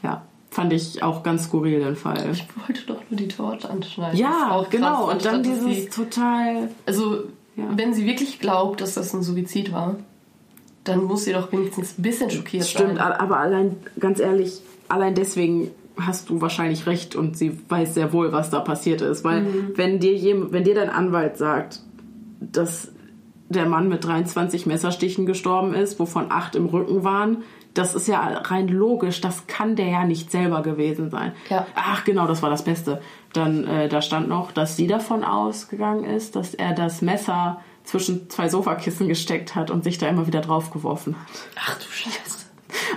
Ja, 0.04 0.22
fand 0.52 0.74
ich 0.74 1.02
auch 1.02 1.24
ganz 1.24 1.46
skurril 1.46 1.80
den 1.80 1.96
Fall. 1.96 2.30
Ich 2.32 2.46
wollte 2.68 2.86
doch 2.86 3.02
nur 3.10 3.18
die 3.18 3.28
Torte 3.30 3.70
anschneiden. 3.70 4.20
Ja, 4.20 4.52
auch 4.52 4.64
krass, 4.64 4.70
genau. 4.72 5.10
Und 5.10 5.26
dann 5.26 5.42
dieses 5.44 5.64
sie- 5.64 5.90
total 5.90 6.70
Also, 6.86 7.24
Ja. 7.56 7.64
wenn 7.76 7.94
sie 7.94 8.06
wirklich 8.06 8.40
glaubt, 8.40 8.82
dass 8.82 8.94
das 8.96 9.14
ein 9.14 9.24
Suizid 9.24 9.72
war, 9.72 9.96
dann 10.84 11.04
muss 11.04 11.24
sie 11.26 11.34
doch 11.34 11.52
wenigstens 11.52 11.98
ein 11.98 12.02
bisschen 12.02 12.30
schockiert 12.32 12.66
Stimmt, 12.66 12.98
sein. 12.98 13.00
aber 13.00 13.38
allein, 13.38 13.78
ganz 14.00 14.20
ehrlich, 14.20 14.62
allein 14.88 15.16
deswegen 15.16 15.72
hast 15.98 16.30
du 16.30 16.42
wahrscheinlich 16.42 16.86
recht 16.88 17.16
und 17.16 17.38
sie 17.38 17.58
weiß 17.70 17.94
sehr 17.94 18.12
wohl, 18.14 18.32
was 18.32 18.50
da 18.50 18.60
passiert 18.62 19.02
ist. 19.02 19.24
Weil 19.24 19.42
Mhm. 19.44 19.72
wenn, 19.76 20.00
dir 20.00 20.14
jem, 20.16 20.52
wenn 20.52 20.64
dir 20.64 20.74
dein 20.76 20.90
Anwalt 20.90 21.38
sagt, 21.38 21.82
dass 22.40 22.92
der 23.50 23.66
Mann 23.68 23.90
mit 23.90 24.04
23 24.06 24.66
Messerstichen 24.66 25.26
gestorben 25.26 25.74
ist, 25.76 26.00
wovon 26.00 26.26
acht 26.32 26.56
im 26.56 26.66
Rücken 26.66 27.04
waren, 27.04 27.44
das 27.74 27.96
ist 27.96 28.08
ja 28.08 28.20
rein 28.22 28.68
logisch, 28.68 29.22
das 29.22 29.48
kann 29.48 29.76
der 29.76 29.88
ja 29.88 30.04
nicht 30.06 30.30
selber 30.32 30.62
gewesen 30.62 31.10
sein. 31.10 31.32
Ja. 31.50 31.66
Ach 31.76 32.04
genau, 32.04 32.28
das 32.28 32.42
war 32.42 32.50
das 32.50 32.64
Beste. 32.64 33.02
Dann, 33.34 33.66
äh, 33.66 33.88
da 33.88 34.02
stand 34.02 34.28
noch, 34.28 34.52
dass 34.52 34.76
sie 34.76 34.88
davon 34.88 35.24
ausgegangen 35.24 36.04
ist, 36.04 36.36
dass 36.36 36.54
er 36.54 36.74
das 36.74 37.02
Messer 37.02 37.62
zwischen 37.84 38.30
zwei 38.30 38.50
Sofakissen 38.50 39.08
gesteckt 39.08 39.56
hat 39.56 39.72
und 39.72 39.84
sich 39.84 39.98
da 39.98 40.08
immer 40.08 40.28
wieder 40.28 40.42
draufgeworfen 40.42 41.16
hat. 41.16 41.28
Ach 41.58 41.78
du 41.80 41.86
Scheiße. 41.90 42.40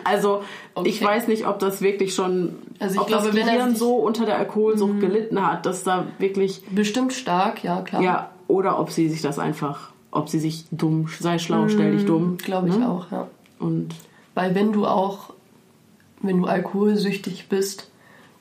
Also 0.05 0.43
ich 0.85 0.97
Okay. 0.97 1.05
weiß 1.05 1.29
nicht, 1.29 1.47
ob 1.47 1.59
das 1.61 1.81
wirklich 1.81 2.15
schon, 2.15 2.57
Also 2.81 2.97
ich 2.97 3.01
ob 3.01 3.07
glaube, 3.07 3.27
das 3.31 3.35
Gehirn 3.35 3.77
so 3.77 3.95
unter 3.97 4.27
der 4.27 4.39
Alkoholsucht 4.39 5.01
gelitten 5.01 5.45
hat, 5.47 5.67
dass 5.67 5.85
da 5.85 6.07
wirklich, 6.19 6.63
Bestimmt 6.71 7.13
stark, 7.13 7.63
ja, 7.65 7.81
klar. 7.83 8.03
ja, 8.03 8.31
oder 8.49 8.79
ob 8.79 8.91
sie 8.91 9.09
sich 9.09 9.23
das 9.23 9.39
einfach, 9.39 9.93
ob 10.11 10.29
sie 10.29 10.41
sich 10.41 10.67
dumm, 10.73 11.09
sei 11.21 11.39
schlau, 11.39 11.69
stell 11.69 11.93
dich 11.93 12.07
dumm. 12.07 12.37
Glaube 12.39 12.69
ich 12.69 12.77
ne? 12.77 12.89
auch, 12.89 13.11
ja. 13.13 13.29
Und 13.59 13.95
Weil 14.35 14.55
wenn 14.55 14.73
du 14.73 14.87
auch, 14.87 15.33
wenn 16.23 16.39
du 16.41 16.47
alkoholsüchtig 16.47 17.49
bist, 17.49 17.91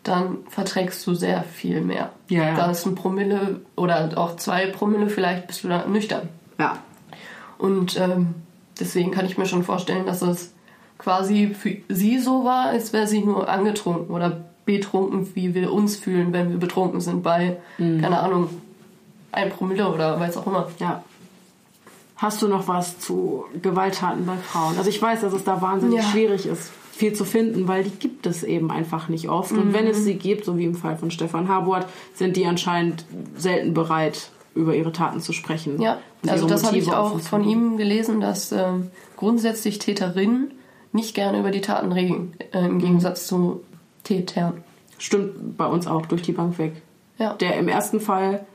dann 0.03 0.39
verträgst 0.49 1.05
du 1.07 1.13
sehr 1.15 1.43
viel 1.43 1.81
mehr. 1.81 2.11
Ja, 2.29 2.43
ja. 2.49 2.55
Da 2.55 2.71
ist 2.71 2.85
ein 2.85 2.95
Promille 2.95 3.61
oder 3.75 4.11
auch 4.17 4.35
zwei 4.35 4.65
Promille 4.67 5.07
vielleicht 5.09 5.47
bist 5.47 5.63
du 5.63 5.69
da 5.69 5.85
nüchtern. 5.85 6.27
ja, 6.59 6.77
Und 7.57 7.97
ähm, 7.99 8.35
deswegen 8.79 9.11
kann 9.11 9.25
ich 9.25 9.37
mir 9.37 9.45
schon 9.45 9.63
vorstellen, 9.63 10.05
dass 10.05 10.21
es 10.21 10.51
quasi 10.97 11.53
für 11.57 11.77
sie 11.89 12.19
so 12.19 12.43
war, 12.43 12.67
als 12.67 12.91
wäre 12.93 13.07
sie 13.07 13.21
nur 13.23 13.47
angetrunken 13.49 14.13
oder 14.13 14.41
betrunken, 14.65 15.27
wie 15.35 15.53
wir 15.53 15.71
uns 15.73 15.95
fühlen, 15.97 16.31
wenn 16.33 16.49
wir 16.49 16.57
betrunken 16.57 16.99
sind 17.01 17.23
bei, 17.23 17.57
Mhm. 17.77 18.01
keine 18.01 18.19
Ahnung, 18.19 18.49
ein 19.31 19.49
Promille 19.49 19.87
oder 19.89 20.19
weiß 20.19 20.37
auch 20.37 20.47
immer. 20.47 20.67
ja. 20.79 21.03
Hast 22.15 22.41
du 22.41 22.47
noch 22.47 22.67
was 22.67 22.99
zu 22.99 23.45
Gewalttaten 23.61 24.25
bei 24.25 24.37
Frauen? 24.37 24.77
Also 24.77 24.89
ich 24.89 25.01
weiß, 25.01 25.21
dass 25.21 25.33
es 25.33 25.43
da 25.43 25.61
wahnsinnig 25.61 25.97
Ja. 25.99 26.03
schwierig 26.03 26.45
ist, 26.45 26.71
viel 26.91 27.13
zu 27.13 27.25
finden, 27.25 27.67
weil 27.67 27.83
die 27.83 27.89
gibt 27.89 28.25
es 28.27 28.43
eben 28.43 28.71
einfach 28.71 29.09
nicht 29.09 29.29
oft. 29.29 29.51
Und 29.51 29.73
wenn 29.73 29.85
Mhm. 29.85 29.91
es 29.91 30.03
sie 30.03 30.15
gibt, 30.15 30.45
so 30.45 30.57
wie 30.57 30.65
im 30.65 30.75
Fall 30.75 30.95
von 30.97 31.09
Stefan 31.11 31.47
Habort, 31.49 31.87
sind 32.13 32.37
die 32.37 32.45
anscheinend 32.45 33.05
selten 33.35 33.73
bereit, 33.73 34.29
über 34.55 34.75
ihre 34.75 34.91
Taten 34.91 35.19
zu 35.19 35.33
sprechen. 35.33 35.81
Ja, 35.81 35.97
also 36.27 36.47
das 36.47 36.63
habe 36.63 36.77
ich 36.77 36.93
auch 36.93 37.19
von 37.19 37.43
ihm 37.43 37.77
gelesen, 37.77 38.21
dass 38.21 38.51
ähm, 38.51 38.91
grundsätzlich 39.17 39.79
Täterinnen 39.79 40.51
nicht 40.91 41.15
gerne 41.15 41.39
über 41.39 41.49
die 41.49 41.61
Taten 41.61 41.91
reden, 41.91 42.33
äh, 42.51 42.61
Mhm. 42.61 42.67
im 42.67 42.79
Gegensatz 42.79 43.25
zu 43.25 43.61
Tätern. 44.03 44.63
Stimmt 44.99 45.57
bei 45.57 45.65
uns 45.65 45.87
auch 45.87 46.05
durch 46.05 46.21
die 46.21 46.33
Bank 46.33 46.59
weg. 46.59 46.73
Ja. 47.17 47.33
Der 47.33 47.57
im 47.57 47.67
ersten 47.67 47.99
Fall, 47.99 48.45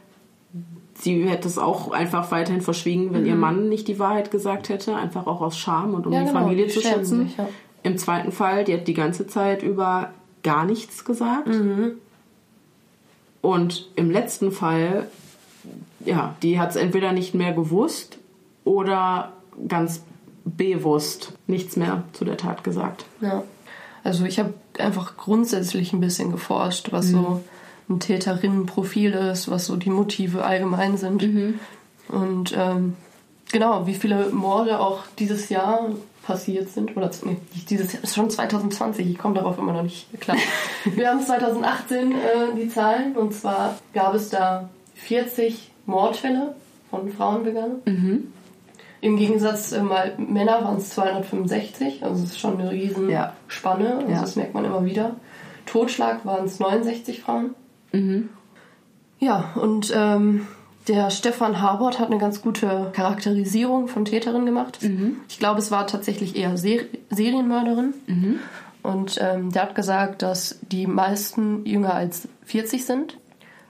sie 1.00 1.28
hätte 1.28 1.46
es 1.48 1.58
auch 1.58 1.90
einfach 1.92 2.30
weiterhin 2.30 2.60
verschwiegen, 2.60 3.12
wenn 3.12 3.24
ihr 3.26 3.34
Mann 3.36 3.68
nicht 3.68 3.88
die 3.88 3.98
Wahrheit 3.98 4.30
gesagt 4.30 4.68
hätte, 4.68 4.96
einfach 4.96 5.26
auch 5.26 5.40
aus 5.40 5.56
Scham 5.58 5.94
und 5.94 6.06
um 6.06 6.12
Mhm. 6.12 6.14
Ja, 6.14 6.20
die 6.22 6.26
genau, 6.28 6.40
Familie 6.40 6.66
die 6.66 6.72
zu 6.72 6.80
schützen. 6.80 7.28
sich, 7.28 7.36
ja. 7.36 7.48
Im 7.84 7.96
zweiten 7.98 8.32
Fall, 8.32 8.64
die 8.64 8.74
hat 8.74 8.88
die 8.88 8.94
ganze 8.94 9.26
Zeit 9.26 9.62
über 9.62 10.10
gar 10.42 10.64
nichts 10.64 11.04
gesagt. 11.04 11.48
Mhm. 11.48 11.92
Und 13.40 13.88
im 13.94 14.10
letzten 14.10 14.50
Fall, 14.50 15.06
ja, 16.04 16.34
die 16.42 16.58
hat 16.58 16.70
es 16.70 16.76
entweder 16.76 17.12
nicht 17.12 17.34
mehr 17.34 17.52
gewusst 17.52 18.18
oder 18.64 19.32
ganz 19.68 20.02
bewusst 20.44 21.32
nichts 21.46 21.76
mehr 21.76 22.02
zu 22.12 22.24
der 22.24 22.36
Tat 22.36 22.64
gesagt. 22.64 23.04
Ja. 23.20 23.42
Also 24.02 24.24
ich 24.24 24.38
habe 24.38 24.54
einfach 24.78 25.16
grundsätzlich 25.16 25.92
ein 25.92 26.00
bisschen 26.00 26.32
geforscht, 26.32 26.90
was 26.92 27.08
so 27.08 27.42
ein 27.88 28.00
Täterinnenprofil 28.00 29.12
ist, 29.12 29.50
was 29.50 29.66
so 29.66 29.76
die 29.76 29.90
Motive 29.90 30.44
allgemein 30.44 30.96
sind. 30.96 31.22
Und 32.08 32.54
ähm, 32.56 32.94
genau, 33.52 33.86
wie 33.86 33.94
viele 33.94 34.28
Morde 34.30 34.78
auch 34.80 35.00
dieses 35.18 35.48
Jahr 35.48 35.90
passiert 36.22 36.68
sind. 36.68 36.96
Oder 36.96 37.10
nee, 37.24 37.36
dieses 37.70 37.92
Jahr, 37.94 38.04
ist 38.04 38.14
schon 38.14 38.28
2020, 38.30 39.10
ich 39.10 39.18
komme 39.18 39.34
darauf 39.34 39.56
immer 39.58 39.72
noch 39.72 39.82
nicht 39.82 40.08
klar. 40.20 40.36
Wir 40.84 41.08
haben 41.10 41.20
2018 41.24 42.12
äh, 42.12 42.14
die 42.56 42.68
Zahlen 42.68 43.16
und 43.16 43.32
zwar 43.34 43.78
gab 43.94 44.14
es 44.14 44.28
da 44.28 44.68
40 44.96 45.70
Mordfälle 45.86 46.54
von 46.90 47.10
Frauen 47.12 47.44
begangen. 47.44 48.32
Im 49.00 49.16
Gegensatz 49.16 49.72
äh, 49.72 49.80
mal 49.82 50.12
Männer 50.18 50.62
waren 50.64 50.76
es 50.76 50.90
265, 50.90 52.02
also 52.04 52.22
es 52.22 52.30
ist 52.30 52.40
schon 52.40 52.60
eine 52.60 52.70
riesen 52.70 53.08
Ja. 53.08 53.32
Spanne, 53.46 53.96
also 53.96 54.10
Ja. 54.12 54.20
das 54.20 54.36
merkt 54.36 54.52
man 54.54 54.64
immer 54.66 54.84
wieder. 54.84 55.16
Totschlag 55.66 56.26
waren 56.26 56.44
es 56.46 56.58
69 56.60 57.20
Frauen. 57.22 57.54
Ja, 59.20 59.52
und 59.56 59.92
ähm, 59.94 60.46
der 60.86 61.10
Stefan 61.10 61.60
Harbord 61.60 61.98
hat 61.98 62.10
eine 62.10 62.18
ganz 62.18 62.40
gute 62.40 62.90
Charakterisierung 62.94 63.88
von 63.88 64.04
Täterin 64.04 64.46
gemacht. 64.46 64.78
Ich 65.28 65.38
glaube, 65.38 65.58
es 65.58 65.70
war 65.70 65.86
tatsächlich 65.86 66.36
eher 66.36 66.56
Ser 66.56 66.80
Serienmörderin. 67.10 67.94
Und 68.82 69.18
ähm, 69.20 69.50
der 69.52 69.62
hat 69.62 69.74
gesagt, 69.74 70.22
dass 70.22 70.58
die 70.62 70.86
meisten 70.86 71.66
jünger 71.66 71.94
als 71.94 72.28
40 72.46 72.86
sind, 72.86 73.18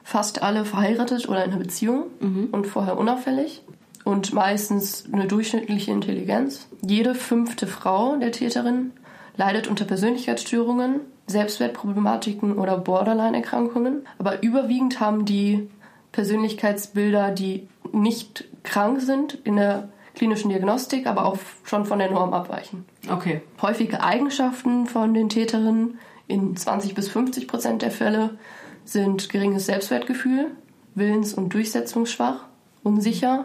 fast 0.05 0.43
alle 0.43 0.65
verheiratet 0.65 1.29
oder 1.29 1.45
in 1.45 1.51
einer 1.51 1.61
Beziehung 1.61 2.05
und 2.53 2.67
vorher 2.67 2.97
unauffällig 2.99 3.63
und 4.05 4.33
meistens 4.33 5.05
eine 5.13 5.27
durchschnittliche 5.27 5.91
Intelligenz. 5.91 6.69
Jede 6.87 7.15
fünfte 7.15 7.67
Frau 7.67 8.17
der 8.17 8.33
Täterin 8.33 8.93
leidet 9.39 9.69
unter 9.69 9.87
Persönlichkeitsstörungen, 9.87 11.01
Selbstwertproblematiken 11.27 12.59
oder 12.59 12.77
Borderline-Erkrankungen. 12.77 14.05
Aber 14.19 14.43
überwiegend 14.43 15.01
haben 15.01 15.25
die 15.25 15.71
Persönlichkeitsbilder, 16.13 17.31
die 17.31 17.69
nicht 17.93 18.45
krank 18.65 19.01
sind 19.01 19.35
in 19.45 19.57
der 19.57 19.89
klinischen 20.15 20.51
Diagnostik, 20.51 21.07
aber 21.07 21.25
auch 21.25 21.39
schon 21.63 21.87
von 21.87 22.01
der 22.01 22.11
Norm 22.11 22.35
abweichen. 22.35 22.85
Okay. 23.09 23.41
Häufige 23.63 24.03
Eigenschaften 24.03 24.87
von 24.87 25.15
den 25.15 25.29
Täterinnen 25.29 25.99
in 26.27 26.57
20 26.57 26.95
bis 26.95 27.09
50 27.09 27.47
Prozent 27.47 27.83
der 27.83 27.93
Fälle 27.93 28.37
sind 28.85 29.29
geringes 29.29 29.67
Selbstwertgefühl, 29.67 30.51
willens- 30.97 31.35
und 31.35 31.55
durchsetzungsschwach, 31.55 32.41
unsicher, 32.83 33.45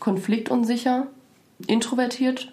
konfliktunsicher, 0.00 1.06
introvertiert, 1.66 2.52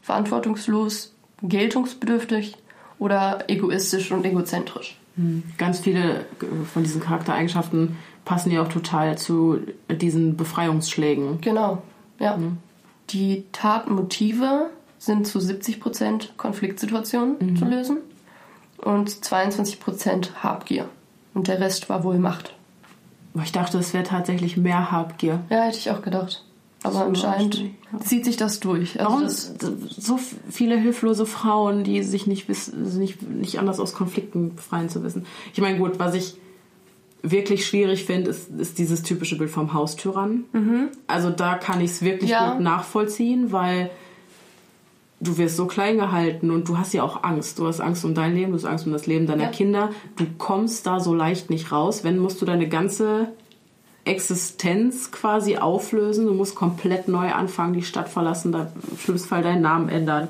verantwortungslos, 0.00 1.14
geltungsbedürftig 1.42 2.56
oder 2.98 3.44
egoistisch 3.48 4.12
und 4.12 4.24
egozentrisch. 4.24 4.96
Ganz 5.58 5.80
viele 5.80 6.24
von 6.72 6.82
diesen 6.82 7.00
Charaktereigenschaften 7.00 7.96
passen 8.24 8.50
ja 8.50 8.62
auch 8.62 8.68
total 8.68 9.18
zu 9.18 9.60
diesen 9.90 10.36
Befreiungsschlägen. 10.36 11.40
Genau, 11.40 11.82
ja. 12.18 12.38
Die 13.10 13.44
Tatmotive 13.52 14.70
sind 14.98 15.26
zu 15.26 15.40
70 15.40 15.80
Prozent 15.80 16.32
Konfliktsituationen 16.36 17.56
zu 17.56 17.64
lösen 17.64 17.98
und 18.78 19.24
22 19.24 19.80
Prozent 19.80 20.42
Habgier. 20.42 20.88
Und 21.34 21.48
der 21.48 21.60
Rest 21.60 21.88
war 21.88 22.04
wohl 22.04 22.18
Macht. 22.18 22.54
Ich 23.42 23.52
dachte, 23.52 23.78
es 23.78 23.94
wäre 23.94 24.04
tatsächlich 24.04 24.56
mehr 24.56 24.90
Habgier. 24.90 25.40
Ja, 25.50 25.62
hätte 25.62 25.78
ich 25.78 25.90
auch 25.90 26.02
gedacht. 26.02 26.44
Aber 26.82 27.04
anscheinend 27.04 27.62
zieht 28.04 28.24
sich 28.24 28.36
das 28.38 28.58
durch. 28.60 28.98
Also 28.98 29.10
Warum 29.12 29.24
das, 29.24 29.54
so 29.98 30.18
viele 30.48 30.78
hilflose 30.78 31.26
Frauen, 31.26 31.84
die 31.84 32.02
sich 32.02 32.26
nicht, 32.26 32.48
wiss- 32.48 32.72
nicht, 32.72 33.22
nicht 33.28 33.58
anders 33.58 33.80
aus 33.80 33.92
Konflikten 33.92 34.54
befreien 34.54 34.88
zu 34.88 35.02
wissen? 35.02 35.26
Ich 35.52 35.60
meine, 35.60 35.76
gut, 35.78 35.98
was 35.98 36.14
ich 36.14 36.36
wirklich 37.22 37.66
schwierig 37.66 38.06
finde, 38.06 38.30
ist, 38.30 38.48
ist 38.58 38.78
dieses 38.78 39.02
typische 39.02 39.36
Bild 39.36 39.50
vom 39.50 39.74
Haustyrann. 39.74 40.44
Also 41.06 41.28
da 41.28 41.56
kann 41.56 41.82
ich 41.82 41.90
es 41.90 42.02
wirklich 42.02 42.30
Ja. 42.30 42.54
gut 42.54 42.62
nachvollziehen, 42.62 43.52
weil 43.52 43.90
du 45.20 45.36
wirst 45.36 45.56
so 45.58 45.66
klein 45.66 45.98
gehalten 45.98 46.50
und 46.50 46.66
du 46.66 46.78
hast 46.78 46.94
ja 46.94 47.02
auch 47.02 47.22
Angst. 47.24 47.58
Du 47.58 47.66
hast 47.66 47.80
Angst 47.82 48.06
um 48.06 48.14
dein 48.14 48.34
Leben, 48.34 48.52
du 48.52 48.56
hast 48.56 48.64
Angst 48.64 48.86
um 48.86 48.92
das 48.92 49.06
Leben 49.06 49.26
deiner 49.26 49.44
Ja. 49.44 49.48
Kinder. 49.50 49.90
Du 50.16 50.24
kommst 50.38 50.86
da 50.86 50.98
so 50.98 51.12
leicht 51.14 51.50
nicht 51.50 51.72
raus. 51.72 52.04
Wenn 52.04 52.16
musst 52.16 52.40
du 52.40 52.46
deine 52.46 52.70
ganze 52.70 53.28
Existenz 54.04 55.10
quasi 55.12 55.56
auflösen. 55.56 56.26
Du 56.26 56.32
musst 56.34 56.54
komplett 56.54 57.08
neu 57.08 57.32
anfangen, 57.32 57.74
die 57.74 57.82
Stadt 57.82 58.08
verlassen, 58.08 58.52
da 58.52 58.68
im 58.90 58.98
schlimmsten 58.98 59.28
Fall 59.28 59.42
deinen 59.42 59.62
Namen 59.62 59.88
ändern. 59.88 60.28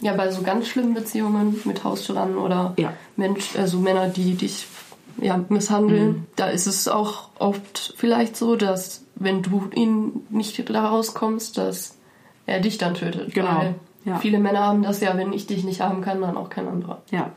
Ja, 0.00 0.14
bei 0.14 0.30
so 0.30 0.42
ganz 0.42 0.68
schlimmen 0.68 0.94
Beziehungen 0.94 1.60
mit 1.64 1.84
Haustyrannen 1.84 2.36
oder 2.36 2.74
Ja. 2.76 2.92
Mensch, 3.16 3.56
also 3.56 3.78
Männer, 3.78 4.08
die 4.08 4.34
dich 4.34 4.66
ja, 5.20 5.44
misshandeln, 5.48 6.08
Mhm. 6.08 6.26
da 6.36 6.46
ist 6.48 6.66
es 6.66 6.88
auch 6.88 7.28
oft 7.38 7.94
vielleicht 7.96 8.36
so, 8.36 8.56
dass 8.56 9.04
wenn 9.16 9.42
du 9.42 9.68
ihn 9.74 10.24
nicht 10.30 10.68
da 10.70 10.88
rauskommst, 10.88 11.58
dass 11.58 11.96
er 12.46 12.60
dich 12.60 12.78
dann 12.78 12.94
tötet. 12.94 13.34
Genau, 13.34 13.74
ja. 14.04 14.18
Viele 14.18 14.38
Männer 14.38 14.60
haben 14.60 14.82
das 14.82 15.00
ja, 15.00 15.16
wenn 15.18 15.32
ich 15.34 15.46
dich 15.46 15.62
nicht 15.64 15.80
haben 15.82 16.00
kann, 16.00 16.20
dann 16.22 16.36
auch 16.36 16.48
kein 16.48 16.66
anderer. 16.68 17.02
Ja. 17.10 17.30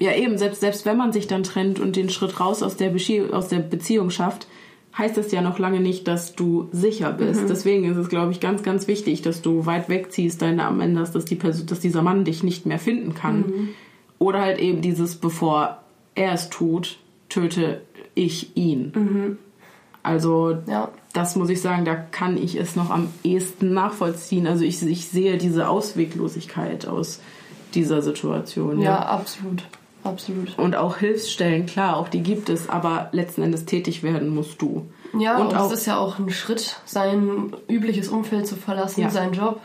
Ja, 0.00 0.12
eben, 0.16 0.36
selbst, 0.36 0.60
selbst 0.60 0.84
wenn 0.84 0.96
man 0.96 1.12
sich 1.12 1.28
dann 1.28 1.44
trennt 1.44 1.78
und 1.78 1.94
den 1.94 2.10
Schritt 2.10 2.40
raus 2.40 2.60
aus 2.64 2.76
der, 2.76 2.88
Beschi 2.88 3.22
aus 3.30 3.46
der 3.48 3.60
Beziehung 3.60 4.10
schafft, 4.10 4.48
heißt 4.96 5.16
das 5.16 5.32
ja 5.32 5.40
noch 5.40 5.58
lange 5.58 5.80
nicht, 5.80 6.06
dass 6.06 6.34
du 6.34 6.68
sicher 6.72 7.12
bist. 7.12 7.48
Deswegen 7.48 7.84
ist 7.84 7.96
es, 7.96 8.08
glaube 8.08 8.32
ich, 8.32 8.40
ganz, 8.40 8.62
ganz 8.62 8.86
wichtig, 8.88 9.22
dass 9.22 9.40
du 9.40 9.64
weit 9.64 9.88
wegziehst, 9.88 10.42
deinen 10.42 10.56
Namen 10.56 10.80
änderst, 10.80 11.14
dass, 11.14 11.24
die 11.24 11.34
Person, 11.36 11.66
dass 11.66 11.80
dieser 11.80 12.02
Mann 12.02 12.24
dich 12.24 12.42
nicht 12.42 12.66
mehr 12.66 12.78
finden 12.78 13.14
kann. 13.14 13.70
Oder 14.18 14.42
halt 14.42 14.58
eben 14.58 14.82
dieses, 14.82 15.16
bevor 15.16 15.78
er 16.14 16.32
es 16.32 16.50
tut, 16.50 16.98
töte 17.28 17.80
ich 18.14 18.56
ihn. 18.56 19.38
Also 20.02 20.58
Ja. 20.66 20.90
das 21.12 21.36
muss 21.36 21.48
ich 21.48 21.60
sagen, 21.62 21.84
da 21.84 21.94
kann 21.94 22.36
ich 22.36 22.56
es 22.56 22.76
noch 22.76 22.90
am 22.90 23.08
ehesten 23.24 23.72
nachvollziehen. 23.72 24.46
Also 24.46 24.64
ich, 24.64 24.82
ich 24.82 25.08
sehe 25.08 25.38
diese 25.38 25.68
Ausweglosigkeit 25.68 26.86
aus 26.86 27.20
dieser 27.74 28.02
Situation. 28.02 28.80
Ja, 28.80 28.98
absolut. 28.98 29.64
Absolut. 30.04 30.58
Und 30.58 30.74
auch 30.76 30.96
Hilfsstellen, 30.98 31.66
klar, 31.66 31.96
auch 31.96 32.08
die 32.08 32.22
gibt 32.22 32.48
es, 32.48 32.68
aber 32.68 33.08
letzten 33.12 33.42
Endes 33.42 33.64
tätig 33.66 34.02
werden 34.02 34.28
musst 34.34 34.60
du. 34.60 34.86
Ja, 35.18 35.36
und 35.38 35.48
und, 35.48 35.56
auch, 35.56 35.66
es 35.70 35.80
ist 35.80 35.86
ja 35.86 35.98
auch 35.98 36.18
ein 36.18 36.30
Schritt, 36.30 36.76
sein 36.84 37.52
übliches 37.68 38.08
Umfeld 38.08 38.46
zu 38.46 38.56
verlassen, 38.56 39.02
Ja. 39.02 39.10
seinen 39.10 39.32
Job. 39.34 39.60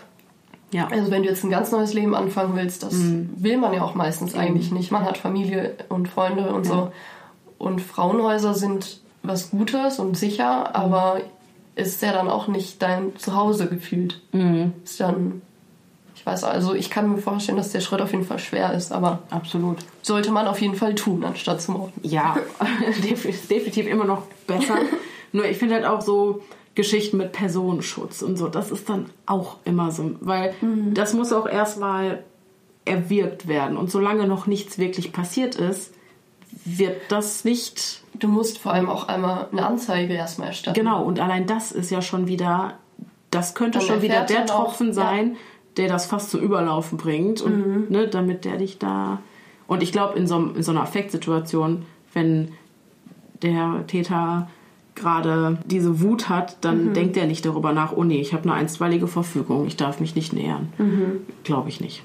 ja, 0.71 0.87
Also 0.91 1.09
wenn 1.09 1.23
du 1.23 1.29
jetzt 1.29 1.43
ein 1.43 1.49
ganz 1.49 1.71
neues 1.71 1.93
Leben 1.93 2.13
anfangen 2.13 2.55
willst, 2.55 2.83
das 2.83 2.93
will 2.95 3.57
man 3.57 3.73
ja 3.73 3.81
auch 3.83 3.95
meistens 3.95 4.35
eigentlich 4.35 4.71
nicht. 4.71 4.91
Man 4.91 5.05
hat 5.05 5.17
Familie 5.17 5.75
und 5.89 6.07
Freunde 6.09 6.49
und 6.53 6.65
so. 6.65 6.91
Und 7.57 7.81
Frauenhäuser 7.81 8.53
sind 8.53 8.99
was 9.23 9.49
Gutes 9.49 9.97
und 9.99 10.15
sicher, 10.17 10.75
aber 10.75 11.21
ist 11.75 12.01
ja 12.01 12.11
dann 12.11 12.27
auch 12.29 12.47
nicht 12.47 12.81
dein 12.81 13.15
Zuhause 13.17 13.67
gefühlt. 13.67 14.21
Ist 14.83 14.99
dann, 14.99 15.41
weiß, 16.27 16.43
also 16.43 16.73
ich 16.73 16.89
kann 16.89 17.09
mir 17.09 17.17
vorstellen, 17.17 17.57
dass 17.57 17.71
der 17.71 17.79
Schritt 17.79 18.01
auf 18.01 18.11
jeden 18.11 18.25
Fall 18.25 18.39
schwer 18.39 18.73
ist, 18.73 18.91
aber 18.91 19.19
absolut. 19.29 19.77
sollte 20.01 20.31
man 20.31 20.47
auf 20.47 20.61
jeden 20.61 20.75
Fall 20.75 20.93
tun, 20.95 21.23
anstatt 21.23 21.61
zu 21.61 21.71
morden. 21.71 21.93
Ja, 22.03 22.37
definitiv 23.49 23.87
immer 23.87 24.05
noch 24.05 24.23
besser. 24.45 24.77
Nur 25.31 25.45
ich 25.45 25.57
finde 25.57 25.75
halt 25.75 25.85
auch 25.85 26.01
so 26.01 26.43
Geschichten 26.75 27.17
mit 27.17 27.31
Personenschutz 27.31 28.21
und 28.21 28.37
so, 28.37 28.47
das 28.47 28.71
ist 28.71 28.87
dann 28.87 29.09
auch 29.25 29.57
immer 29.65 29.91
so, 29.91 30.11
weil 30.19 30.53
das 30.93 31.13
muss 31.13 31.33
auch 31.33 31.47
erstmal 31.47 32.23
erwirkt 32.85 33.47
werden. 33.47 33.77
Und 33.77 33.89
solange 33.89 34.27
noch 34.27 34.45
nichts 34.45 34.77
wirklich 34.77 35.11
passiert 35.11 35.55
ist, 35.55 35.93
wird 36.63 36.97
das 37.09 37.43
nicht 37.43 38.01
Du 38.19 38.27
musst 38.27 38.57
vor 38.57 38.73
allem 38.73 38.89
auch 38.89 39.07
einmal 39.07 39.47
eine 39.51 39.65
Anzeige 39.65 40.13
erstmal 40.13 40.49
erstatten. 40.49 40.79
Genau, 40.79 41.03
und 41.03 41.19
allein 41.19 41.45
das 41.45 41.71
ist 41.71 41.91
ja 41.91 42.01
schon 42.01 42.27
wieder, 42.27 42.73
das 43.31 43.53
könnte 43.53 43.79
Dann 43.79 43.87
schon 43.87 44.01
wieder 44.01 44.21
der 44.21 44.45
Tropfen 44.45 44.93
sein, 44.93 45.35
der 45.77 45.87
das 45.87 46.05
fast 46.05 46.31
zum 46.31 46.41
Überlaufen 46.41 46.97
bringt 46.97 47.41
und 47.41 47.89
ne, 47.91 48.07
damit 48.07 48.45
der 48.45 48.57
dich 48.57 48.77
da. 48.79 49.19
Und 49.67 49.83
ich 49.83 49.91
glaube, 49.91 50.17
in 50.17 50.27
so, 50.27 50.37
in 50.37 50.63
so 50.63 50.71
einer 50.71 50.81
Affektsituation, 50.81 51.83
wenn 52.13 52.51
der 53.41 53.85
Täter 53.87 54.49
gerade 54.95 55.59
diese 55.65 56.01
Wut 56.01 56.27
hat, 56.29 56.57
dann 56.61 56.93
denkt 56.93 57.17
er 57.17 57.27
nicht 57.27 57.45
darüber 57.45 57.71
nach, 57.73 57.91
oh 57.91 58.03
nee, 58.03 58.19
ich 58.19 58.33
habe 58.33 58.43
eine 58.43 58.53
einstweilige 58.53 59.07
Verfügung, 59.07 59.67
ich 59.67 59.77
darf 59.77 59.99
mich 59.99 60.15
nicht 60.15 60.33
nähern. 60.33 60.73
Glaube 61.43 61.69
ich 61.69 61.79
nicht. 61.81 62.01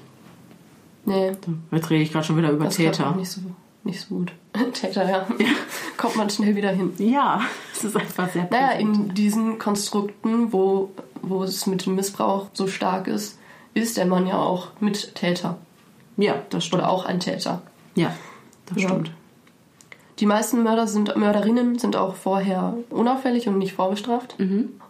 Nee, 1.05 1.31
Jetzt 1.71 1.89
rede 1.89 2.03
ich 2.03 2.11
gerade 2.11 2.25
schon 2.25 2.37
wieder 2.37 2.51
über 2.51 2.65
das 2.65 2.75
Täter. 2.75 3.13
nicht 3.15 3.29
so, 3.31 3.41
nicht 3.83 3.99
so 3.99 4.15
gut. 4.15 4.31
Täter, 4.73 5.09
ja. 5.09 5.27
Kommt 5.97 6.15
man 6.15 6.29
schnell 6.29 6.55
wieder 6.55 6.69
hin. 6.69 6.93
Ja, 6.99 7.41
es 7.73 7.83
ist 7.83 7.97
einfach 7.97 8.29
sehr 8.29 8.47
Naja, 8.51 8.67
präsent. 8.75 8.97
in 9.09 9.13
diesen 9.15 9.57
Konstrukten, 9.59 10.53
wo, 10.53 10.91
wo 11.21 11.43
es 11.43 11.65
mit 11.65 11.85
dem 11.85 11.95
Missbrauch 11.95 12.47
so 12.53 12.67
stark 12.67 13.07
ist, 13.07 13.39
ist 13.73 13.97
der 13.97 14.05
Mann 14.05 14.27
ja 14.27 14.37
auch 14.37 14.67
Mittäter 14.79 15.57
Ja, 16.17 16.35
das 16.49 16.65
stimmt. 16.65 16.83
oder 16.83 16.91
auch 16.91 17.05
ein 17.05 17.19
Täter. 17.19 17.61
Ja, 17.95 18.13
das 18.67 18.81
Ja. 18.81 18.89
stimmt. 18.89 19.11
Die 20.19 20.25
meisten 20.27 20.61
Mörder 20.63 20.87
sind, 20.87 21.15
Mörderinnen 21.15 21.79
sind 21.79 21.95
auch 21.95 22.15
vorher 22.15 22.75
unauffällig 22.91 23.47
und 23.47 23.57
nicht 23.57 23.73
vorbestraft. 23.73 24.35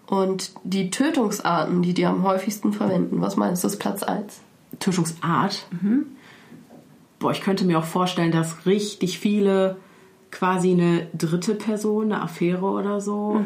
Und 0.08 0.52
die 0.66 0.90
Tötungsarten, 0.90 1.82
die 1.82 1.94
die 1.94 2.06
am 2.06 2.24
häufigsten 2.24 2.74
verwenden, 2.74 3.22
was 3.22 3.38
meinst 3.38 3.64
du, 3.64 3.68
ist 3.70 3.80
Platz 3.80 4.04
1? 4.04 4.42
Tötungsart. 4.80 5.66
Boah, 7.20 7.32
ich 7.32 7.42
könnte 7.42 7.64
mir 7.64 7.80
auch 7.80 7.86
vorstellen, 7.86 8.32
dass 8.34 8.66
richtig 8.66 9.18
viele 9.18 9.78
quasi 10.30 10.72
eine 10.72 11.08
dritte 11.14 11.56
Person, 11.56 12.12
eine 12.12 12.22
Affäre 12.22 12.66
oder 12.66 13.00
so, 13.00 13.40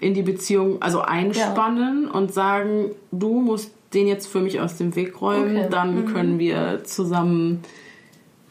in 0.00 0.12
die 0.12 0.22
Beziehung, 0.22 0.82
also 0.82 1.00
einspannen 1.00 2.10
und 2.10 2.32
sagen, 2.32 2.90
du 3.10 3.40
musst 3.40 3.70
den 3.94 4.06
jetzt 4.08 4.26
für 4.26 4.40
mich 4.40 4.60
aus 4.60 4.76
dem 4.76 4.94
Weg 4.96 5.20
räumen, 5.20 5.56
Okay. 5.56 5.68
dann 5.70 6.06
können 6.06 6.38
wir 6.38 6.84
zusammen, 6.84 7.60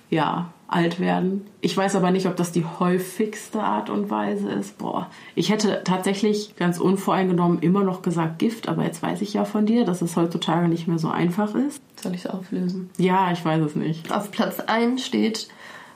ja, 0.09 0.51
alt 0.67 1.01
werden. 1.01 1.45
Ich 1.59 1.75
weiß 1.75 1.97
aber 1.97 2.11
nicht, 2.11 2.27
ob 2.27 2.37
das 2.37 2.53
die 2.53 2.63
häufigste 2.63 3.61
Art 3.61 3.89
und 3.89 4.09
Weise 4.09 4.49
ist. 4.51 4.77
Boah, 4.77 5.09
ich 5.35 5.49
hätte 5.51 5.81
tatsächlich 5.83 6.55
ganz 6.55 6.79
unvoreingenommen 6.79 7.59
immer 7.59 7.83
noch 7.83 8.01
gesagt 8.01 8.39
Gift, 8.39 8.69
aber 8.69 8.85
jetzt 8.85 9.03
weiß 9.03 9.21
ich 9.21 9.33
ja 9.33 9.43
von 9.43 9.65
dir, 9.65 9.83
dass 9.83 10.01
es 10.01 10.15
heutzutage 10.15 10.69
nicht 10.69 10.87
mehr 10.87 10.97
so 10.97 11.09
einfach 11.09 11.55
ist. 11.55 11.81
Soll 12.01 12.13
ich 12.15 12.23
es 12.23 12.27
auflösen? 12.27 12.89
Ja, 12.97 13.33
ich 13.33 13.43
weiß 13.43 13.61
es 13.65 13.75
nicht. 13.75 14.13
Auf 14.13 14.31
Platz 14.31 14.61
1 14.61 15.05
steht 15.05 15.49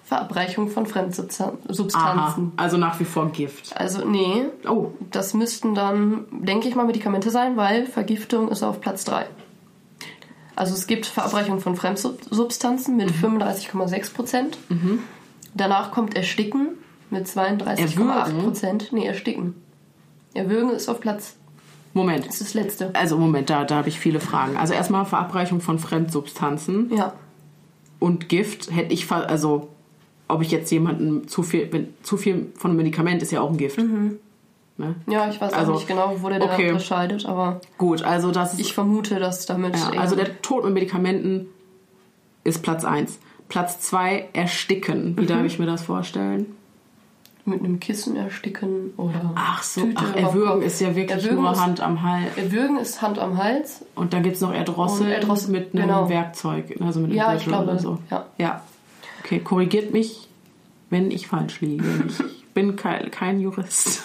Verabreichung 0.06 0.70
von 0.70 0.86
Fremdsubstanzen. 0.86 1.58
Aha, 1.96 2.40
also 2.58 2.78
nach 2.78 3.00
wie 3.00 3.06
vor 3.06 3.30
Gift. 3.32 3.76
Also, 3.76 4.06
nee, 4.08 4.44
Oh, 4.68 4.92
das 5.12 5.34
müssten 5.34 5.74
dann, 5.74 6.26
denke 6.32 6.68
ich 6.68 6.76
mal, 6.76 6.86
Medikamente 6.86 7.32
sein, 7.32 7.58
weil 7.58 7.88
Vergiftung 7.88 8.50
ist 8.50 8.62
auf 8.64 8.82
Platz 8.82 9.04
3. 9.06 9.26
Also 10.56 10.74
es 10.74 10.88
gibt 10.88 11.06
Verabreichung 11.06 11.60
von 11.60 11.76
Fremdsubstanzen 11.76 12.96
mit 12.96 13.10
35,6 13.12 14.14
Prozent. 14.14 14.58
Danach 15.54 15.92
kommt 15.92 16.16
Ersticken 16.16 16.70
mit 17.10 17.28
32,8 17.28 17.80
Erwürgen? 17.80 18.44
Prozent. 18.44 18.90
Nee, 18.94 19.06
Ersticken. 19.06 19.56
Erwürgen 20.34 20.70
ist 20.70 20.88
auf 20.88 21.00
Platz, 21.00 21.36
Moment. 21.94 22.26
das 22.28 22.36
ist 22.42 22.42
das 22.42 22.54
letzte. 22.54 22.94
Also 22.96 23.18
Moment, 23.18 23.50
da, 23.50 23.64
da 23.66 23.76
habe 23.78 23.90
ich 23.90 24.00
viele 24.00 24.20
Fragen. 24.20 24.56
Also 24.58 24.74
erstmal 24.74 25.06
Verabreichung 25.06 25.62
von 25.62 25.80
Fremdsubstanzen 25.80 26.92
Ja. 26.96 27.14
und 28.00 28.30
Gift 28.30 28.70
hätte 28.72 28.94
ich, 28.94 29.10
also 29.12 29.70
ob 30.28 30.42
ich 30.42 30.52
jetzt 30.52 30.72
jemanden 30.72 31.28
zu 31.28 31.44
viel, 31.44 31.72
wenn, 31.72 31.94
zu 32.04 32.18
viel 32.18 32.52
von 32.56 32.72
einem 32.72 32.78
Medikament 32.78 33.22
ist 33.22 33.32
ja 33.32 33.42
auch 33.42 33.50
ein 33.50 33.58
Gift. 33.58 33.78
Ne? 34.78 34.96
Ja, 35.08 35.30
ich 35.30 35.40
weiß 35.40 35.54
Also, 35.54 35.72
auch 35.74 35.76
nicht 35.78 35.88
genau, 35.88 36.16
wo 36.22 36.28
der 36.30 36.40
da 36.40 36.46
okay. 36.54 36.70
unterscheidet, 36.70 37.26
aber 37.26 37.62
Gut, 37.78 38.04
also 38.04 38.32
das 38.32 38.60
ich 38.60 38.74
vermute, 38.74 39.20
dass 39.20 39.46
damit. 39.46 39.76
ja, 39.78 40.00
also 40.00 40.16
der 40.16 40.42
Tod 40.42 40.66
mit 40.66 40.74
Medikamenten 40.74 41.48
ist 42.44 42.62
Platz 42.62 42.84
1. 42.84 43.20
Platz 43.48 43.80
2, 43.80 44.30
Ersticken. 44.34 45.16
Wie 45.18 45.26
darf 45.26 45.46
ich 45.46 45.60
mir 45.60 45.66
das 45.66 45.84
vorstellen? 45.84 46.48
mit 47.48 47.60
einem 47.60 47.80
Kissen 47.80 48.16
ersticken 48.16 48.92
oder. 48.98 49.32
Ach 49.36 49.62
so, 49.62 49.82
Tüte 49.82 49.98
ach, 50.04 50.16
Erwürgen 50.16 50.64
ist 50.64 50.82
ja 50.82 50.96
wirklich 50.96 51.12
Erwürgen 51.24 51.44
nur 51.44 51.52
ist- 51.52 51.62
Hand 51.62 51.80
am 51.80 52.02
Hals. 52.02 52.36
Erwürgen 52.38 52.78
ist 52.80 53.04
Hand 53.04 53.20
am 53.20 53.38
Hals. 53.38 53.86
Und 53.94 54.14
dann 54.14 54.24
gibt 54.24 54.36
es 54.38 54.42
noch 54.42 54.52
Erdrosseln 54.52 55.12
Erdrosseln, 55.12 55.52
mit 55.52 55.76
einem 55.76 55.84
genau. 55.88 56.10
Werkzeug, 56.10 56.76
also 56.82 57.00
mit 57.02 57.12
einem 57.12 57.18
Ja, 57.20 57.36
ich 57.36 57.46
Gürtel 57.46 57.52
glaube, 57.64 57.72
oder 57.74 57.80
so. 57.80 58.00
ja. 58.10 58.26
ja. 58.40 58.64
Okay, 59.26 59.40
korrigiert 59.40 59.92
mich, 59.92 60.28
wenn 60.92 61.10
ich 61.10 61.28
falsch 61.28 61.60
liege. 61.62 61.84
Ich 62.08 62.46
bin 62.54 62.76
kein, 62.76 63.10
kein 63.10 63.40
Jurist. 63.40 64.04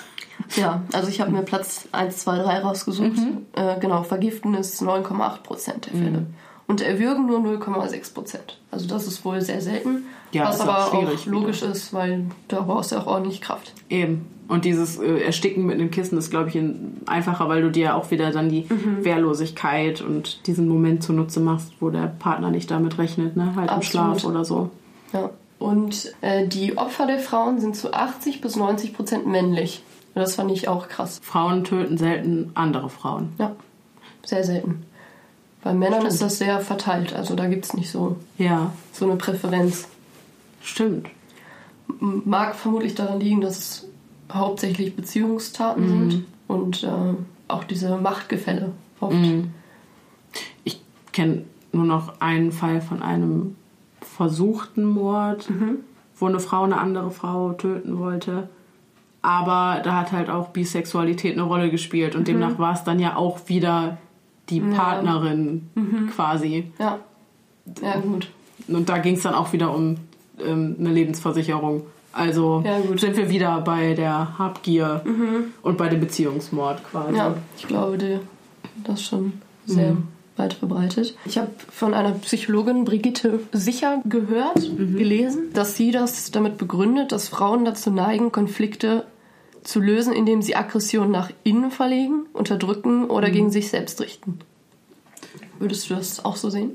Ja, 0.56 0.82
also 0.94 1.08
ich 1.08 1.20
habe 1.20 1.30
mir 1.30 1.42
Platz 1.42 1.86
1, 1.92 2.16
2, 2.16 2.38
3 2.38 2.58
rausgesucht. 2.60 3.18
Mhm. 3.18 3.46
Äh, 3.52 3.78
genau, 3.78 4.02
Vergiften 4.02 4.54
ist 4.54 4.82
9,8 4.82 5.42
Prozent 5.42 5.86
der 5.86 5.92
Fälle. 5.92 6.26
Und 6.66 6.80
Erwürgen 6.80 7.26
nur 7.26 7.40
0,6 7.40 8.14
Prozent. 8.14 8.58
Also 8.70 8.88
das 8.88 9.06
ist 9.06 9.22
wohl 9.24 9.42
sehr 9.42 9.60
selten. 9.60 10.04
Ja, 10.32 10.44
was 10.48 10.60
aber 10.60 10.86
auch 10.86 10.94
auch, 10.94 11.26
logisch 11.26 11.62
ist, 11.62 11.92
weil 11.92 12.24
da 12.48 12.62
brauchst 12.62 12.92
du 12.92 12.96
auch 12.96 13.06
ordentlich 13.06 13.42
Kraft. 13.42 13.74
Eben. 13.90 14.24
Und 14.48 14.64
dieses 14.64 14.98
äh, 14.98 15.18
Ersticken 15.18 15.66
mit 15.66 15.74
einem 15.74 15.90
Kissen 15.90 16.16
ist, 16.16 16.30
glaube 16.30 16.48
ich, 16.48 16.54
ein, 16.56 17.02
einfacher, 17.06 17.48
weil 17.48 17.60
du 17.60 17.70
dir 17.70 17.94
auch 17.94 18.10
wieder 18.10 18.30
dann 18.30 18.48
die 18.48 18.66
Mhm. 18.68 19.04
Wehrlosigkeit 19.04 20.00
und 20.00 20.46
diesen 20.46 20.66
Moment 20.66 21.02
zunutze 21.02 21.40
machst, 21.40 21.72
wo 21.80 21.90
der 21.90 22.06
Partner 22.06 22.50
nicht 22.50 22.70
damit 22.70 22.98
rechnet, 22.98 23.36
ne? 23.36 23.54
Halt 23.54 23.70
im 23.70 23.76
Absolut. 23.76 24.20
Schlaf 24.20 24.24
oder 24.24 24.44
so. 24.44 24.70
Ja. 25.12 25.30
Und 25.58 26.12
äh, 26.22 26.46
die 26.46 26.78
Opfer 26.78 27.06
der 27.06 27.18
Frauen 27.18 27.60
sind 27.60 27.76
zu 27.76 27.92
80 27.92 28.40
bis 28.40 28.56
90 28.56 28.94
Prozent 28.94 29.26
männlich. 29.26 29.82
Und 30.14 30.22
das 30.22 30.34
fand 30.36 30.50
ich 30.50 30.68
auch 30.68 30.88
krass. 30.88 31.20
Frauen 31.22 31.64
töten 31.64 31.98
selten 31.98 32.50
andere 32.54 32.88
Frauen. 32.88 33.32
Ja, 33.38 33.54
sehr 34.24 34.42
selten. 34.44 34.84
Bei 35.62 35.74
Männern 35.74 36.06
ist 36.06 36.22
das 36.22 36.38
sehr 36.38 36.60
verteilt. 36.60 37.14
Also 37.14 37.34
da 37.34 37.46
gibt 37.46 37.66
es 37.66 37.74
nicht 37.74 37.90
so, 37.90 38.16
Ja, 38.38 38.72
so 38.92 39.04
eine 39.04 39.16
Präferenz. 39.16 39.88
stimmt. 40.62 41.08
Mag 41.98 42.54
vermutlich 42.54 42.94
daran 42.94 43.20
liegen, 43.20 43.40
dass 43.40 43.58
es 43.58 43.86
hauptsächlich 44.32 44.96
Beziehungstaten 44.96 45.88
sind 45.88 46.24
und 46.48 46.84
äh, 46.84 47.14
auch 47.48 47.64
diese 47.64 47.96
Machtgefälle 47.98 48.72
oft. 49.00 49.14
Ich 50.64 50.80
kenne 51.12 51.42
nur 51.72 51.84
noch 51.84 52.20
einen 52.20 52.52
Fall 52.52 52.80
von 52.80 53.02
einem 53.02 53.56
versuchten 54.20 54.84
Mord, 54.84 55.48
wo 56.18 56.26
eine 56.26 56.40
Frau 56.40 56.64
eine 56.64 56.76
andere 56.76 57.10
Frau 57.10 57.52
töten 57.54 57.98
wollte. 57.98 58.50
Aber 59.22 59.80
da 59.82 59.96
hat 59.96 60.12
halt 60.12 60.28
auch 60.28 60.48
Bisexualität 60.48 61.32
eine 61.32 61.42
Rolle 61.44 61.70
gespielt 61.70 62.14
und 62.14 62.28
demnach 62.28 62.58
war 62.58 62.74
es 62.74 62.84
dann 62.84 62.98
ja 62.98 63.16
auch 63.16 63.38
wieder 63.46 63.96
die 64.50 64.60
Partnerin 64.60 65.70
quasi. 66.14 66.70
Ja. 66.78 66.98
Ja, 67.80 67.96
gut. 68.00 68.28
Und 68.68 68.90
da 68.90 68.98
ging 68.98 69.14
es 69.14 69.22
dann 69.22 69.32
auch 69.32 69.54
wieder 69.54 69.74
um 69.74 69.96
ähm, 70.44 70.76
eine 70.78 70.90
Lebensversicherung. 70.90 71.84
Also 72.12 72.62
Ja, 72.62 72.78
gut. 72.80 73.00
sind 73.00 73.16
wir 73.16 73.30
wieder 73.30 73.58
bei 73.62 73.94
der 73.94 74.38
Habgier 74.38 75.02
und 75.62 75.78
bei 75.78 75.88
dem 75.88 76.00
Beziehungsmord 76.00 76.82
quasi. 76.90 77.16
Ja, 77.16 77.34
ich 77.56 77.66
glaube, 77.66 77.96
die, 77.96 78.18
das 78.84 79.00
ist 79.00 79.06
schon 79.06 79.32
sehr 79.64 79.96
weit 80.40 80.54
verbreitet. 80.54 81.14
Ich 81.24 81.38
habe 81.38 81.50
von 81.70 81.94
einer 81.94 82.10
Psychologin, 82.12 82.84
Brigitte 82.84 83.38
Sicher, 83.52 84.02
gehört, 84.04 84.58
gelesen, 84.76 85.52
dass 85.52 85.76
sie 85.76 85.92
das 85.92 86.32
damit 86.32 86.58
begründet, 86.58 87.12
dass 87.12 87.28
Frauen 87.28 87.64
dazu 87.64 87.90
neigen, 87.92 88.32
Konflikte 88.32 89.04
zu 89.62 89.78
lösen, 89.78 90.12
indem 90.12 90.42
sie 90.42 90.56
Aggression 90.56 91.10
nach 91.10 91.30
innen 91.44 91.70
verlegen, 91.70 92.26
unterdrücken 92.32 93.04
oder 93.04 93.30
gegen 93.30 93.50
sich 93.50 93.68
selbst 93.68 94.00
richten. 94.00 94.38
Würdest 95.58 95.90
du 95.90 95.94
das 95.94 96.24
auch 96.24 96.36
so 96.36 96.50
sehen? 96.50 96.72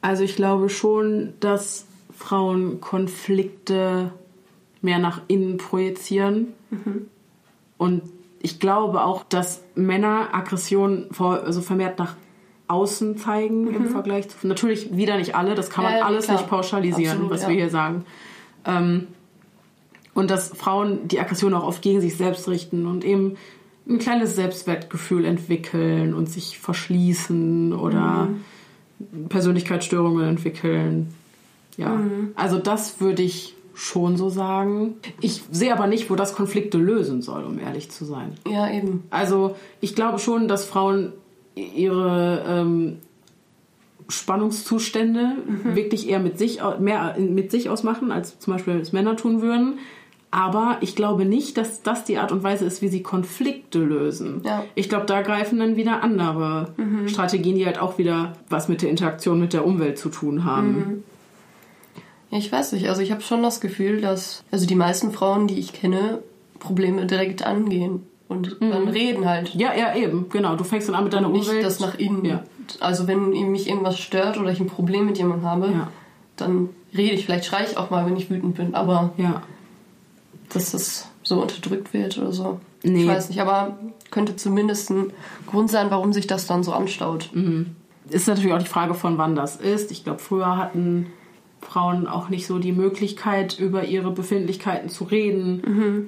Also 0.00 0.24
ich 0.24 0.34
glaube 0.34 0.70
schon, 0.70 1.34
dass 1.40 1.84
Frauen 2.16 2.80
Konflikte 2.80 4.12
mehr 4.80 4.98
nach 4.98 5.20
innen 5.28 5.58
projizieren. 5.58 6.54
Und 7.76 8.02
ich 8.40 8.58
glaube 8.60 9.04
auch, 9.04 9.24
dass 9.24 9.62
Männer 9.74 10.28
Aggression 10.32 11.08
also 11.18 11.60
vermehrt 11.60 11.98
nach 11.98 12.16
außen 12.70 13.18
zeigen 13.18 13.72
im 13.74 13.88
Vergleich 13.88 14.28
zu. 14.28 14.46
Natürlich 14.46 14.96
wieder 14.96 15.16
nicht 15.18 15.34
alle, 15.34 15.54
das 15.54 15.70
kann 15.70 15.84
man 15.84 15.94
Ja, 15.94 16.04
alles 16.04 16.26
klar. 16.26 16.38
nicht 16.38 16.48
pauschalisieren, 16.48 17.12
Absolut, 17.12 17.30
was 17.30 17.42
ja. 17.42 17.48
wir 17.48 17.54
hier 17.56 17.70
sagen. 17.70 18.04
Ähm, 18.64 19.08
und 20.14 20.30
dass 20.30 20.48
Frauen 20.48 21.08
die 21.08 21.20
Aggression 21.20 21.54
auch 21.54 21.64
oft 21.64 21.82
gegen 21.82 22.00
sich 22.00 22.16
selbst 22.16 22.48
richten 22.48 22.86
und 22.86 23.04
eben 23.04 23.36
ein 23.88 23.98
kleines 23.98 24.36
Selbstwertgefühl 24.36 25.24
entwickeln 25.24 26.14
und 26.14 26.28
sich 26.28 26.58
verschließen 26.58 27.72
oder 27.72 28.28
Persönlichkeitsstörungen 29.28 30.28
entwickeln. 30.28 31.14
Ja, 31.76 31.98
also 32.34 32.58
das 32.58 33.00
würde 33.00 33.22
ich 33.22 33.54
schon 33.74 34.16
so 34.18 34.28
sagen. 34.28 34.96
Ich 35.20 35.42
sehe 35.50 35.72
aber 35.72 35.86
nicht, 35.86 36.10
wo 36.10 36.14
das 36.14 36.34
Konflikte 36.34 36.76
lösen 36.76 37.22
soll, 37.22 37.44
um 37.44 37.58
ehrlich 37.58 37.90
zu 37.90 38.04
sein. 38.04 38.34
Ja, 38.46 38.70
eben. 38.70 39.04
Also 39.08 39.56
ich 39.80 39.94
glaube 39.94 40.18
schon, 40.18 40.48
dass 40.48 40.66
Frauen 40.66 41.12
ihre 41.54 42.44
ähm, 42.46 42.98
Spannungszustände 44.08 45.36
wirklich 45.64 46.08
eher 46.08 46.18
mit 46.18 46.38
sich, 46.38 46.60
mehr 46.78 47.16
mit 47.18 47.50
sich 47.50 47.68
ausmachen, 47.68 48.10
als 48.12 48.38
zum 48.38 48.54
Beispiel 48.54 48.74
es 48.74 48.92
Männer 48.92 49.16
tun 49.16 49.40
würden. 49.40 49.78
Aber 50.32 50.78
ich 50.80 50.94
glaube 50.94 51.24
nicht, 51.24 51.56
dass 51.56 51.82
das 51.82 52.04
die 52.04 52.18
Art 52.18 52.30
und 52.30 52.44
Weise 52.44 52.64
ist, 52.64 52.82
wie 52.82 52.88
sie 52.88 53.02
Konflikte 53.02 53.80
lösen. 53.80 54.42
Ja. 54.44 54.64
Ich 54.76 54.88
glaube, 54.88 55.06
da 55.06 55.22
greifen 55.22 55.58
dann 55.58 55.76
wieder 55.76 56.04
andere 56.04 56.72
Strategien, 57.06 57.56
die 57.56 57.66
halt 57.66 57.80
auch 57.80 57.98
wieder 57.98 58.34
was 58.48 58.68
mit 58.68 58.82
der 58.82 58.90
Interaktion 58.90 59.40
mit 59.40 59.52
der 59.52 59.66
Umwelt 59.66 59.98
zu 59.98 60.08
tun 60.08 60.44
haben. 60.44 61.02
Ja, 62.30 62.38
ich 62.38 62.50
weiß 62.50 62.72
nicht. 62.72 62.88
Also 62.88 63.02
ich 63.02 63.10
habe 63.10 63.22
schon 63.22 63.42
das 63.42 63.60
Gefühl, 63.60 64.00
dass 64.00 64.44
also 64.52 64.66
die 64.66 64.76
meisten 64.76 65.10
Frauen, 65.10 65.48
die 65.48 65.58
ich 65.58 65.72
kenne, 65.72 66.22
Probleme 66.60 67.06
direkt 67.06 67.44
angehen 67.44 68.02
und 68.30 68.56
dann 68.60 68.88
reden 68.88 69.28
halt. 69.28 69.54
Ja, 69.54 69.74
ja, 69.74 69.94
eben, 69.94 70.28
genau. 70.30 70.56
Du 70.56 70.64
fängst 70.64 70.88
dann 70.88 70.94
an 70.94 71.04
mit 71.04 71.12
deiner 71.12 71.28
nicht 71.28 71.48
Umwelt. 71.48 71.64
das 71.64 71.80
nach 71.80 71.98
innen. 71.98 72.24
Ja. 72.24 72.44
Also 72.78 73.06
wenn 73.06 73.30
mich 73.50 73.68
irgendwas 73.68 73.98
stört 73.98 74.38
oder 74.38 74.50
ich 74.50 74.60
ein 74.60 74.66
Problem 74.68 75.04
mit 75.06 75.18
jemandem 75.18 75.46
habe, 75.50 75.66
Ja. 75.66 75.88
dann 76.36 76.70
rede 76.96 77.14
ich. 77.16 77.26
Vielleicht 77.26 77.44
schreie 77.44 77.66
ich 77.68 77.76
auch 77.76 77.90
mal, 77.90 78.06
wenn 78.06 78.16
ich 78.16 78.30
wütend 78.30 78.54
bin. 78.56 78.74
Aber 78.74 79.12
Ja. 79.16 79.42
dass 80.48 80.70
das 80.70 81.08
so 81.22 81.42
unterdrückt 81.42 81.92
wird 81.92 82.16
oder 82.18 82.32
so. 82.32 82.60
Nee. 82.82 83.02
Ich 83.02 83.08
weiß 83.08 83.28
nicht, 83.28 83.40
aber 83.40 83.76
könnte 84.10 84.36
zumindest 84.36 84.90
ein 84.90 85.12
Grund 85.46 85.70
sein, 85.70 85.90
warum 85.90 86.12
sich 86.12 86.26
das 86.26 86.46
dann 86.46 86.62
so 86.62 86.72
anstaut. 86.72 87.30
Ist 88.08 88.26
natürlich 88.26 88.52
auch 88.52 88.58
die 88.58 88.64
Frage 88.66 88.94
von 88.94 89.18
wann 89.18 89.34
das 89.34 89.56
ist. 89.56 89.90
Ich 89.90 90.02
glaube, 90.04 90.18
früher 90.20 90.56
hatten 90.56 91.06
Frauen 91.60 92.06
auch 92.06 92.28
nicht 92.30 92.46
so 92.46 92.58
die 92.58 92.72
Möglichkeit, 92.72 93.58
über 93.58 93.84
ihre 93.84 94.10
Befindlichkeiten 94.12 94.88
zu 94.88 95.04
reden 95.04 95.60
ne, 95.60 96.04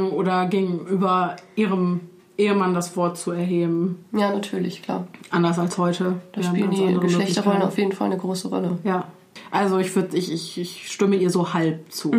oder 0.00 0.46
gegenüber 0.46 1.36
ihrem 1.54 2.00
Ehemann 2.38 2.74
das 2.74 2.96
Wort 2.96 3.16
zu 3.16 3.32
erheben. 3.32 4.04
Ja, 4.12 4.30
natürlich, 4.30 4.82
klar. 4.82 5.06
Anders 5.30 5.58
als 5.58 5.78
heute. 5.78 6.16
Da 6.32 6.42
spielen 6.42 6.70
die 6.70 6.94
Geschlechterrollen 7.00 7.62
auf 7.62 7.78
jeden 7.78 7.92
Fall 7.92 8.06
eine 8.06 8.18
große 8.18 8.48
Rolle. 8.48 8.78
Ja. 8.84 9.06
Also 9.50 9.78
ich 9.78 9.94
würde, 9.94 10.16
ich, 10.16 10.32
ich, 10.32 10.58
ich 10.58 10.90
stimme 10.90 11.16
ihr 11.16 11.30
so 11.30 11.54
halb 11.54 11.92
zu. 11.92 12.12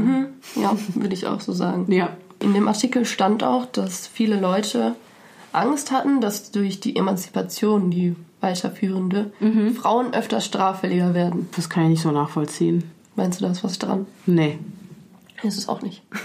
Ja, 0.56 0.76
würde 0.96 1.14
ich 1.14 1.28
auch 1.28 1.42
so 1.42 1.52
sagen. 1.52 1.92
Ja. 1.92 2.10
In 2.40 2.54
dem 2.54 2.68
Artikel 2.68 3.06
stand 3.06 3.44
auch, 3.44 3.66
dass 3.66 4.08
viele 4.08 4.40
Leute 4.40 4.96
Angst 5.52 5.92
hatten, 5.92 6.22
dass 6.22 6.52
durch 6.52 6.80
die 6.80 6.96
Emanzipation, 6.96 7.90
die 7.90 8.16
weiterführende, 8.42 9.32
Frauen 9.76 10.14
öfter 10.14 10.42
straffälliger 10.42 11.16
werden. 11.16 11.50
Das 11.56 11.70
kann 11.70 11.84
ich 11.86 11.90
nicht 11.90 12.02
so 12.04 12.12
nachvollziehen. 12.12 12.84
Meinst 13.16 13.42
du, 13.42 13.46
da 13.46 13.52
ist 13.52 13.64
was 13.64 13.80
dran? 13.80 14.06
Nee. 14.28 14.60
Ist 15.42 15.58
es 15.58 15.68
auch 15.68 15.82
nicht. 15.82 16.04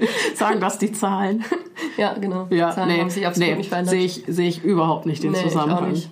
Sagen 0.34 0.60
das 0.60 0.78
die 0.78 0.92
Zahlen? 0.92 1.44
Ja, 1.96 2.14
genau. 2.14 2.46
Ja, 2.50 2.70
Zahlen 2.70 2.88
nee, 2.88 3.00
haben 3.00 3.10
sich 3.10 3.26
absolut 3.26 3.50
nee, 3.50 3.56
nicht 3.56 3.68
verändert. 3.68 3.90
sehe 3.92 4.04
ich, 4.04 4.24
sehe 4.26 4.48
ich 4.48 4.62
überhaupt 4.64 5.06
nicht 5.06 5.22
den 5.22 5.32
Nee, 5.32 5.38
ich 5.38 5.44
auch 5.46 5.50
Zusammenhang. 5.50 5.90
nicht. 5.92 6.10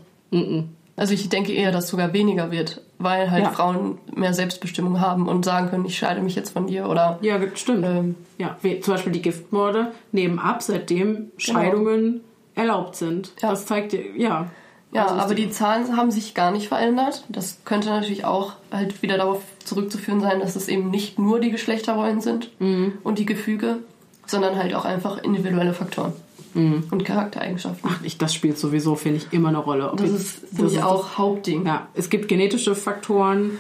Also 0.97 1.13
ich 1.15 1.29
denke 1.29 1.53
eher, 1.53 1.73
dass 1.73 1.89
sogar 1.89 2.13
weniger 2.13 2.51
wird, 2.51 2.81
weil 2.99 3.31
halt 3.31 3.45
Ja. 3.45 3.51
Frauen 3.51 3.99
mehr 4.15 4.33
Selbstbestimmung 4.33 5.01
haben 5.01 5.29
und 5.29 5.45
sagen 5.45 5.69
können, 5.69 5.85
ich 5.85 5.99
scheide 5.99 6.23
mich 6.23 6.35
jetzt 6.35 6.51
von 6.51 6.67
dir 6.67 6.89
oder 6.89 7.19
Ja, 7.21 7.39
stimmt. 7.55 7.85
ähm, 7.85 8.15
Ja, 8.39 8.57
wie, 8.63 8.81
zum 8.81 8.95
Beispiel 8.95 9.13
die 9.13 9.23
Giftmorde 9.23 9.93
nehmen 10.13 10.39
ab, 10.39 10.63
seitdem 10.63 11.31
Scheidungen 11.37 12.23
erlaubt 12.55 12.97
sind. 12.97 13.33
Ja. 13.43 13.51
Das 13.51 13.67
zeigt 13.67 13.93
dir, 13.93 14.17
ja. 14.17 14.47
Ja, 14.93 15.07
Also 15.07 15.21
aber 15.25 15.35
die 15.35 15.51
Zahlen 15.51 15.97
haben 15.97 16.11
sich 16.11 16.33
gar 16.35 16.51
nicht 16.51 16.69
verändert. 16.69 17.25
Das 17.29 17.59
könnte 17.67 17.89
natürlich 17.91 18.25
auch 18.25 18.53
halt 18.73 19.03
wieder 19.03 19.19
darauf 19.19 19.43
zurückzuführen 19.67 20.21
sein, 20.21 20.41
dass 20.41 20.57
es 20.57 20.69
eben 20.69 20.91
nicht 20.91 21.19
nur 21.19 21.41
die 21.41 21.51
Geschlechterrollen 21.51 22.21
sind 22.21 22.51
Mhm. 22.61 22.93
und 23.03 23.19
die 23.19 23.27
Gefüge, 23.27 23.79
sondern 24.27 24.57
halt 24.57 24.75
auch 24.75 24.85
einfach 24.85 25.23
individuelle 25.23 25.73
Faktoren 25.75 26.13
Mhm. 26.55 26.85
und 26.91 27.05
Charaktereigenschaften. 27.05 27.89
Ach, 27.93 28.01
ich, 28.03 28.17
das 28.19 28.33
spielt 28.33 28.59
sowieso, 28.59 28.95
finde 28.95 29.19
ich, 29.19 29.33
immer 29.33 29.49
eine 29.51 29.59
Rolle. 29.59 29.91
Ob 29.93 29.99
das 29.99 30.09
ich- 30.11 30.17
ist, 30.17 30.39
ich, 30.53 30.61
ist- 30.77 30.83
auch 30.83 31.19
Hauptding. 31.19 31.67
Ja, 31.67 31.89
es 31.95 32.09
gibt 32.11 32.29
genetische 32.29 32.75
Faktoren. 32.75 33.53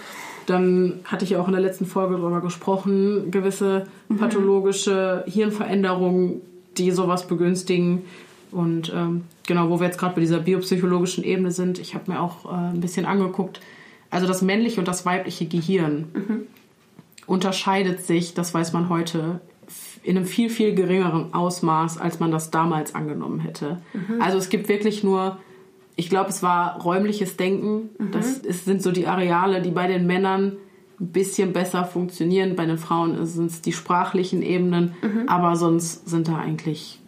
Dann 0.46 1.00
hatte 1.04 1.24
ich 1.24 1.30
ja 1.32 1.40
auch 1.40 1.46
in 1.48 1.52
der 1.54 1.60
letzten 1.62 1.86
Folge 1.86 2.14
darüber 2.16 2.40
gesprochen, 2.40 3.30
gewisse 3.32 3.86
Mhm. 4.08 4.16
pathologische 4.18 5.24
Hirnveränderungen, 5.26 6.40
die 6.78 6.90
sowas 6.92 7.26
begünstigen. 7.26 8.04
Und 8.52 8.92
ähm, 8.94 9.24
genau, 9.46 9.68
wo 9.70 9.80
wir 9.80 9.86
jetzt 9.86 9.98
gerade 9.98 10.14
bei 10.14 10.20
dieser 10.20 10.38
biopsychologischen 10.38 11.24
Ebene 11.24 11.50
sind, 11.50 11.78
ich 11.78 11.94
habe 11.94 12.10
mir 12.12 12.20
auch 12.20 12.44
äh, 12.44 12.54
ein 12.72 12.80
bisschen 12.80 13.04
angeguckt, 13.06 13.60
also 14.16 14.26
das 14.26 14.40
männliche 14.42 14.80
und 14.80 14.88
das 14.88 15.04
weibliche 15.04 15.44
Gehirn 15.46 16.06
unterscheidet 17.26 18.04
sich, 18.04 18.34
das 18.34 18.54
weiß 18.54 18.72
man 18.72 18.88
heute, 18.88 19.40
in 20.02 20.16
einem 20.16 20.26
viel, 20.26 20.48
viel 20.50 20.74
geringeren 20.74 21.34
Ausmaß, 21.34 21.98
als 21.98 22.20
man 22.20 22.30
das 22.30 22.50
damals 22.50 22.94
angenommen 22.94 23.40
hätte. 23.40 23.82
Also 24.20 24.38
es 24.38 24.48
gibt 24.48 24.68
wirklich 24.68 25.02
nur, 25.02 25.38
ich 25.96 26.08
glaube, 26.08 26.30
es 26.30 26.42
war 26.42 26.80
räumliches 26.80 27.36
Denken. 27.36 27.90
Das 28.12 28.38
ist, 28.38 28.64
sind 28.64 28.82
so 28.82 28.92
die 28.92 29.06
Areale, 29.06 29.60
die 29.62 29.70
bei 29.72 29.86
den 29.88 30.06
Männern 30.06 30.56
ein 31.00 31.08
bisschen 31.08 31.52
besser 31.52 31.84
funktionieren. 31.84 32.54
Bei 32.56 32.64
den 32.66 32.78
Frauen 32.78 33.26
sind 33.26 33.50
es 33.50 33.60
die 33.60 33.72
sprachlichen 33.72 34.42
Ebenen, 34.42 34.94
aber 35.26 35.56
sonst 35.56 36.08
sind 36.08 36.28
da 36.28 36.38
eigentlich 36.38 37.00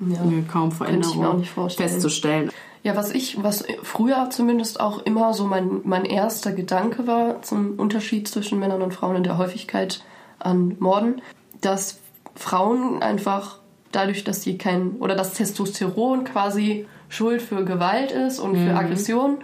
Ja. 0.00 0.24
äh, 0.24 0.42
kaum 0.50 0.72
Veränderungen 0.72 1.44
festzustellen. 1.68 2.50
Ja, 2.88 2.96
was 2.96 3.10
ich, 3.10 3.42
was 3.42 3.64
früher 3.82 4.30
zumindest 4.30 4.80
auch 4.80 5.02
immer 5.02 5.34
so 5.34 5.44
mein, 5.44 5.82
mein 5.84 6.06
erster 6.06 6.52
Gedanke 6.52 7.06
war 7.06 7.42
zum 7.42 7.78
Unterschied 7.78 8.26
zwischen 8.26 8.58
Männern 8.58 8.80
und 8.80 8.94
Frauen 8.94 9.16
in 9.16 9.24
der 9.24 9.36
Häufigkeit 9.36 10.02
an 10.38 10.74
Morden, 10.78 11.20
dass 11.60 12.00
Frauen 12.34 13.02
einfach 13.02 13.58
dadurch, 13.92 14.24
dass 14.24 14.40
sie 14.40 14.56
kein, 14.56 14.92
oder 15.00 15.14
dass 15.16 15.34
Testosteron 15.34 16.24
quasi 16.24 16.86
Schuld 17.10 17.42
für 17.42 17.62
Gewalt 17.66 18.10
ist 18.10 18.38
und 18.38 18.56
für 18.56 18.74
Aggression 18.74 19.36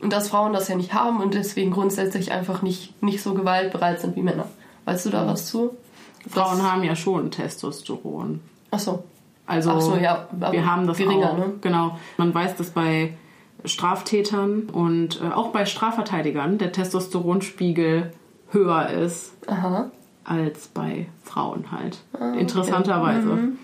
und 0.00 0.12
dass 0.12 0.30
Frauen 0.30 0.52
das 0.52 0.66
ja 0.66 0.74
nicht 0.74 0.92
haben 0.92 1.20
und 1.20 1.34
deswegen 1.34 1.70
grundsätzlich 1.70 2.32
einfach 2.32 2.62
nicht, 2.62 3.00
nicht 3.00 3.22
so 3.22 3.32
gewaltbereit 3.32 4.00
sind 4.00 4.16
wie 4.16 4.22
Männer. 4.22 4.48
Weißt 4.86 5.06
du 5.06 5.10
da 5.10 5.24
was 5.24 5.46
zu? 5.46 5.76
Frauen 6.28 6.64
haben 6.64 6.82
ja 6.82 6.96
schon 6.96 7.30
Testosteron. 7.30 8.40
Ach 8.72 8.80
so. 8.80 9.04
Also 9.48 9.80
so, 9.80 9.96
ja, 9.96 10.28
aber 10.30 10.52
wir 10.52 10.64
haben 10.70 10.86
das 10.86 10.98
geringer, 10.98 11.32
auch. 11.32 11.38
ne? 11.38 11.54
Genau. 11.62 11.98
Man 12.18 12.32
weiß 12.34 12.56
das 12.56 12.70
bei 12.70 13.14
Straftätern 13.64 14.68
und 14.72 15.20
äh, 15.20 15.32
auch 15.34 15.48
bei 15.48 15.66
Strafverteidigern 15.66 16.58
der 16.58 16.70
Testosteronspiegel 16.72 18.12
höher 18.50 18.88
ist 18.90 19.32
Aha. 19.46 19.90
als 20.24 20.68
bei 20.68 21.06
Frauen 21.24 21.72
halt. 21.72 21.98
Ah, 22.18 22.34
Interessanterweise. 22.34 23.26
Mhm. 23.28 23.58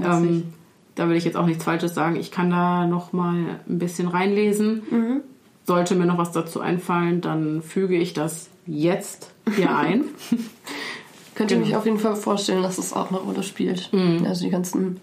Ähm, 0.00 0.52
da 0.94 1.08
will 1.08 1.16
ich 1.16 1.24
jetzt 1.24 1.36
auch 1.36 1.46
nichts 1.46 1.64
Falsches 1.64 1.94
sagen. 1.94 2.16
Ich 2.16 2.30
kann 2.30 2.50
da 2.50 2.86
noch 2.86 3.12
mal 3.12 3.60
ein 3.68 3.78
bisschen 3.78 4.08
reinlesen. 4.08 4.82
Mhm. 4.90 5.20
Sollte 5.66 5.94
mir 5.94 6.06
noch 6.06 6.18
was 6.18 6.32
dazu 6.32 6.60
einfallen, 6.60 7.20
dann 7.20 7.62
füge 7.62 7.96
ich 7.96 8.14
das 8.14 8.48
jetzt 8.66 9.32
hier 9.54 9.74
ein. 9.76 10.04
Könnte 11.34 11.54
Genau. 11.54 11.66
ich 11.66 11.72
mir 11.72 11.78
auf 11.78 11.84
jeden 11.84 11.98
Fall 11.98 12.16
vorstellen, 12.16 12.62
dass 12.62 12.78
es 12.78 12.92
auch 12.92 13.10
eine 13.10 13.18
Rolle 13.20 13.42
spielt. 13.44 13.90
Also 14.24 14.44
die 14.44 14.50
ganzen 14.50 15.00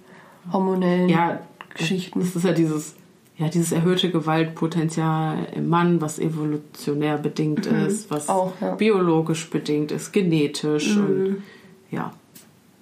hormonellen 0.52 1.04
Mhm. 1.06 1.10
ja, 1.10 1.40
Geschichten. 1.76 2.20
Das 2.20 2.36
ist 2.36 2.44
ja 2.46 2.52
dieses, 2.54 2.96
ja, 3.38 3.50
dieses 3.50 3.72
erhöhte 3.72 4.10
Gewaltpotenzial 4.12 5.48
im 5.56 5.68
Mann, 5.70 6.02
was 6.02 6.20
evolutionär 6.20 7.18
bedingt 7.18 7.66
ist, 7.66 8.10
was 8.12 8.28
Mhm. 8.28 8.34
Auch, 8.34 8.54
ja. 8.62 8.74
Mhm. 8.74 8.78
biologisch 8.78 9.50
bedingt 9.50 9.92
ist, 9.92 10.12
genetisch 10.14 10.96
und 10.98 11.44
ja, 11.92 12.12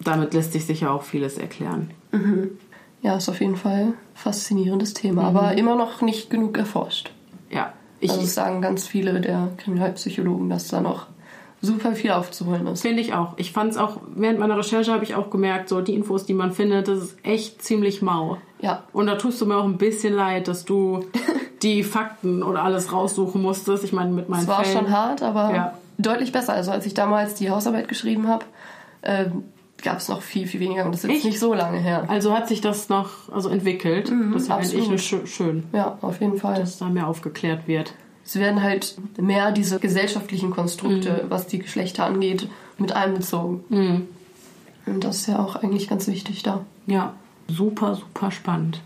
damit 0.04 0.34
lässt 0.34 0.54
sich 0.54 0.66
sicher 0.66 0.92
auch 0.92 1.04
vieles 1.04 1.38
erklären. 1.38 1.90
Ja, 3.02 3.18
ist 3.18 3.30
auf 3.30 3.42
jeden 3.42 3.56
Fall 3.56 3.82
ein 3.88 3.94
faszinierendes 4.14 4.94
Thema, 4.94 5.30
Mhm. 5.30 5.38
aber 5.38 5.58
immer 5.58 5.76
noch 5.76 6.02
nicht 6.02 6.30
genug 6.30 6.58
erforscht. 6.58 7.12
Ja, 7.50 7.74
ich 8.00 8.12
also 8.12 8.26
sagen 8.26 8.62
ganz 8.62 8.86
viele 8.88 9.20
der 9.22 9.50
Kriminalpsychologen, 9.58 10.50
dass 10.50 10.68
da 10.68 10.82
noch 10.82 11.08
super 11.66 11.94
viel 11.96 12.12
aufzuholen 12.12 12.68
ist. 12.68 12.82
finde 12.82 13.02
ich 13.02 13.14
auch. 13.14 13.34
Ich 13.38 13.52
fand 13.54 13.72
es 13.72 13.78
auch, 13.78 13.98
während 14.16 14.38
meiner 14.40 14.58
Recherche 14.58 14.92
habe 14.92 15.04
ich 15.06 15.16
auch 15.16 15.30
gemerkt, 15.30 15.70
so 15.70 15.80
die 15.82 15.94
Infos, 15.96 16.26
die 16.26 16.34
man 16.34 16.52
findet, 16.52 16.88
das 16.90 17.00
ist 17.00 17.18
echt 17.24 17.64
ziemlich 17.64 18.02
mau. 18.02 18.38
Ja, 18.60 18.84
Und 18.94 19.08
da 19.08 19.16
tust 19.16 19.40
du 19.42 19.46
mir 19.46 19.56
auch 19.58 19.64
ein 19.64 19.78
bisschen 19.78 20.14
leid, 20.14 20.48
dass 20.50 20.66
du 20.66 21.06
die 21.64 21.84
Fakten 21.84 22.44
oder 22.44 22.64
alles 22.64 22.92
raussuchen 22.92 23.42
musstest. 23.42 23.84
Ich 23.86 23.94
meine, 23.94 24.12
mit 24.12 24.28
meinen 24.30 24.42
es 24.42 24.48
war 24.48 24.64
Fällen. 24.64 24.78
schon 24.86 24.92
hart, 24.92 25.24
aber 25.24 25.54
Ja. 25.56 25.74
deutlich 25.98 26.32
besser. 26.34 26.54
Also 26.54 26.72
als 26.72 26.86
ich 26.86 26.94
damals 26.94 27.36
die 27.36 27.50
Hausarbeit 27.50 27.88
geschrieben 27.88 28.28
habe, 28.28 28.44
ähm, 29.02 29.44
gab 29.82 29.98
es 29.98 30.08
noch 30.10 30.22
viel, 30.22 30.48
viel 30.48 30.60
weniger. 30.62 30.86
Und 30.86 30.94
das 30.94 31.04
ist 31.04 31.10
Echt? 31.10 31.26
nicht 31.26 31.40
so 31.40 31.54
lange 31.54 31.78
her. 31.78 32.06
Also 32.08 32.34
hat 32.34 32.48
sich 32.48 32.62
das 32.62 32.88
noch 32.90 33.10
also 33.34 33.50
entwickelt. 33.50 34.12
das 34.34 34.48
finde 34.72 34.96
ich 34.96 35.14
schön, 35.26 35.64
Ja, 35.74 35.98
auf 36.02 36.22
jeden 36.22 36.38
Fall. 36.38 36.56
dass 36.60 36.78
da 36.78 36.86
mehr 36.90 37.08
aufgeklärt 37.08 37.68
wird. 37.68 37.94
Es 38.26 38.36
werden 38.38 38.62
halt 38.64 38.96
mehr 39.20 39.52
diese 39.52 39.80
gesellschaftlichen 39.80 40.50
Konstrukte, 40.52 41.26
was 41.30 41.48
die 41.48 41.60
Geschlechter 41.60 42.06
angeht, 42.06 42.48
mit 42.78 42.94
einbezogen. 42.94 44.08
Und 44.86 45.04
das 45.04 45.18
ist 45.18 45.28
ja 45.28 45.40
auch 45.40 45.56
eigentlich 45.58 45.90
ganz 45.90 46.08
wichtig 46.08 46.44
da. 46.44 46.62
Ja, 46.88 47.14
super, 47.48 47.96
super 47.96 48.32
spannend. 48.32 48.82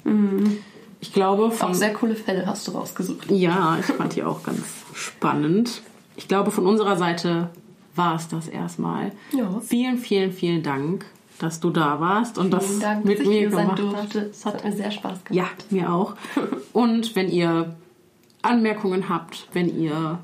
Ich 0.99 1.14
glaube, 1.14 1.51
von, 1.51 1.69
Auch 1.69 1.73
sehr 1.76 1.93
coole 1.93 2.15
Fälle 2.15 2.45
hast 2.47 2.68
du 2.68 2.72
rausgesucht. 2.72 3.30
ja, 3.30 3.77
ich 3.80 3.85
fand 3.85 4.15
die 4.15 4.23
auch 4.23 4.41
ganz 4.43 4.61
spannend. 4.93 5.81
Ich 6.15 6.27
glaube, 6.27 6.49
von 6.51 6.65
unserer 6.65 6.97
Seite 6.97 7.49
war 7.95 8.15
es 8.15 8.27
das 8.27 8.47
erstmal. 8.47 9.11
Ja. 9.31 9.59
Vielen, 9.61 9.99
vielen, 9.99 10.31
vielen 10.31 10.64
Dank, 10.64 11.05
dass 11.39 11.59
du 11.59 11.69
da 11.69 11.99
warst 11.99 12.39
und 12.39 12.49
das 12.51 12.65
Vielen 12.65 12.80
Dank, 12.80 13.05
mit 13.05 13.26
mir 13.26 13.49
gemacht 13.49 13.72
hast. 13.73 13.80
durfte. 13.80 14.19
Es 14.31 14.45
hat 14.45 14.64
mir 14.64 14.72
sehr 14.72 14.89
Spaß 14.89 15.23
gemacht. 15.26 15.31
Ja, 15.31 15.45
mir 15.69 15.93
auch. 15.93 16.15
Und 16.73 17.15
wenn 17.15 17.30
ihr 17.30 17.76
Anmerkungen 18.41 19.09
habt, 19.09 19.47
wenn 19.53 19.80
ihr 19.80 20.19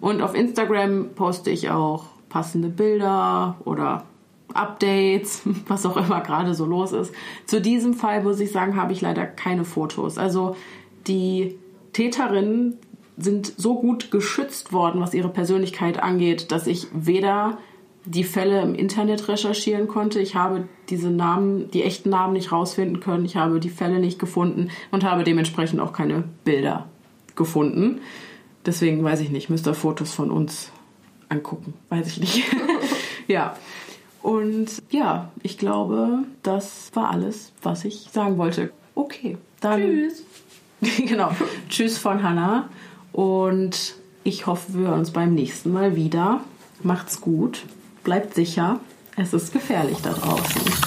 und 0.00 0.22
auf 0.22 0.34
Instagram 0.34 1.10
poste 1.14 1.50
ich 1.50 1.70
auch 1.70 2.04
passende 2.28 2.68
Bilder 2.68 3.56
oder 3.64 4.04
Updates, 4.54 5.42
was 5.68 5.86
auch 5.86 5.96
immer 5.96 6.20
gerade 6.20 6.54
so 6.54 6.64
los 6.64 6.92
ist. 6.92 7.14
Zu 7.46 7.60
diesem 7.60 7.94
Fall 7.94 8.22
muss 8.22 8.40
ich 8.40 8.50
sagen, 8.50 8.76
habe 8.76 8.92
ich 8.92 9.00
leider 9.00 9.26
keine 9.26 9.64
Fotos. 9.64 10.18
Also 10.18 10.56
die 11.06 11.58
Täterinnen 11.92 12.78
sind 13.16 13.52
so 13.56 13.78
gut 13.78 14.10
geschützt 14.10 14.72
worden, 14.72 15.00
was 15.00 15.14
ihre 15.14 15.28
Persönlichkeit 15.28 16.02
angeht, 16.02 16.52
dass 16.52 16.66
ich 16.66 16.86
weder 16.92 17.58
die 18.04 18.24
Fälle 18.24 18.62
im 18.62 18.74
Internet 18.74 19.28
recherchieren 19.28 19.86
konnte. 19.86 20.20
Ich 20.20 20.34
habe 20.34 20.68
diese 20.88 21.10
Namen, 21.10 21.70
die 21.70 21.82
echten 21.82 22.08
Namen 22.08 22.32
nicht 22.32 22.50
rausfinden 22.50 23.00
können. 23.00 23.24
Ich 23.24 23.36
habe 23.36 23.60
die 23.60 23.68
Fälle 23.68 23.98
nicht 23.98 24.18
gefunden 24.18 24.70
und 24.90 25.04
habe 25.04 25.22
dementsprechend 25.24 25.80
auch 25.80 25.92
keine 25.92 26.24
Bilder 26.44 26.88
gefunden. 27.36 28.00
Deswegen 28.64 29.02
weiß 29.04 29.20
ich 29.20 29.30
nicht, 29.30 29.50
müsst 29.50 29.66
ihr 29.66 29.74
Fotos 29.74 30.12
von 30.12 30.30
uns 30.30 30.70
angucken. 31.28 31.74
Weiß 31.88 32.06
ich 32.06 32.20
nicht. 32.20 32.44
ja. 33.26 33.56
Und 34.22 34.82
ja, 34.90 35.30
ich 35.42 35.56
glaube, 35.56 36.24
das 36.42 36.90
war 36.94 37.10
alles, 37.10 37.52
was 37.62 37.84
ich 37.84 38.08
sagen 38.12 38.38
wollte. 38.38 38.70
Okay, 38.94 39.38
dann. 39.60 39.80
Tschüss. 39.80 40.24
genau. 41.06 41.32
Tschüss 41.68 41.98
von 41.98 42.22
Hannah. 42.22 42.68
Und 43.12 43.94
ich 44.24 44.46
hoffe, 44.46 44.74
wir 44.74 44.88
hören 44.88 45.00
uns 45.00 45.10
beim 45.10 45.34
nächsten 45.34 45.72
Mal 45.72 45.96
wieder. 45.96 46.40
Macht's 46.82 47.20
gut. 47.20 47.64
Bleibt 48.04 48.34
sicher. 48.34 48.80
Es 49.16 49.32
ist 49.32 49.52
gefährlich 49.52 49.98
da 50.02 50.12
draußen. 50.12 50.79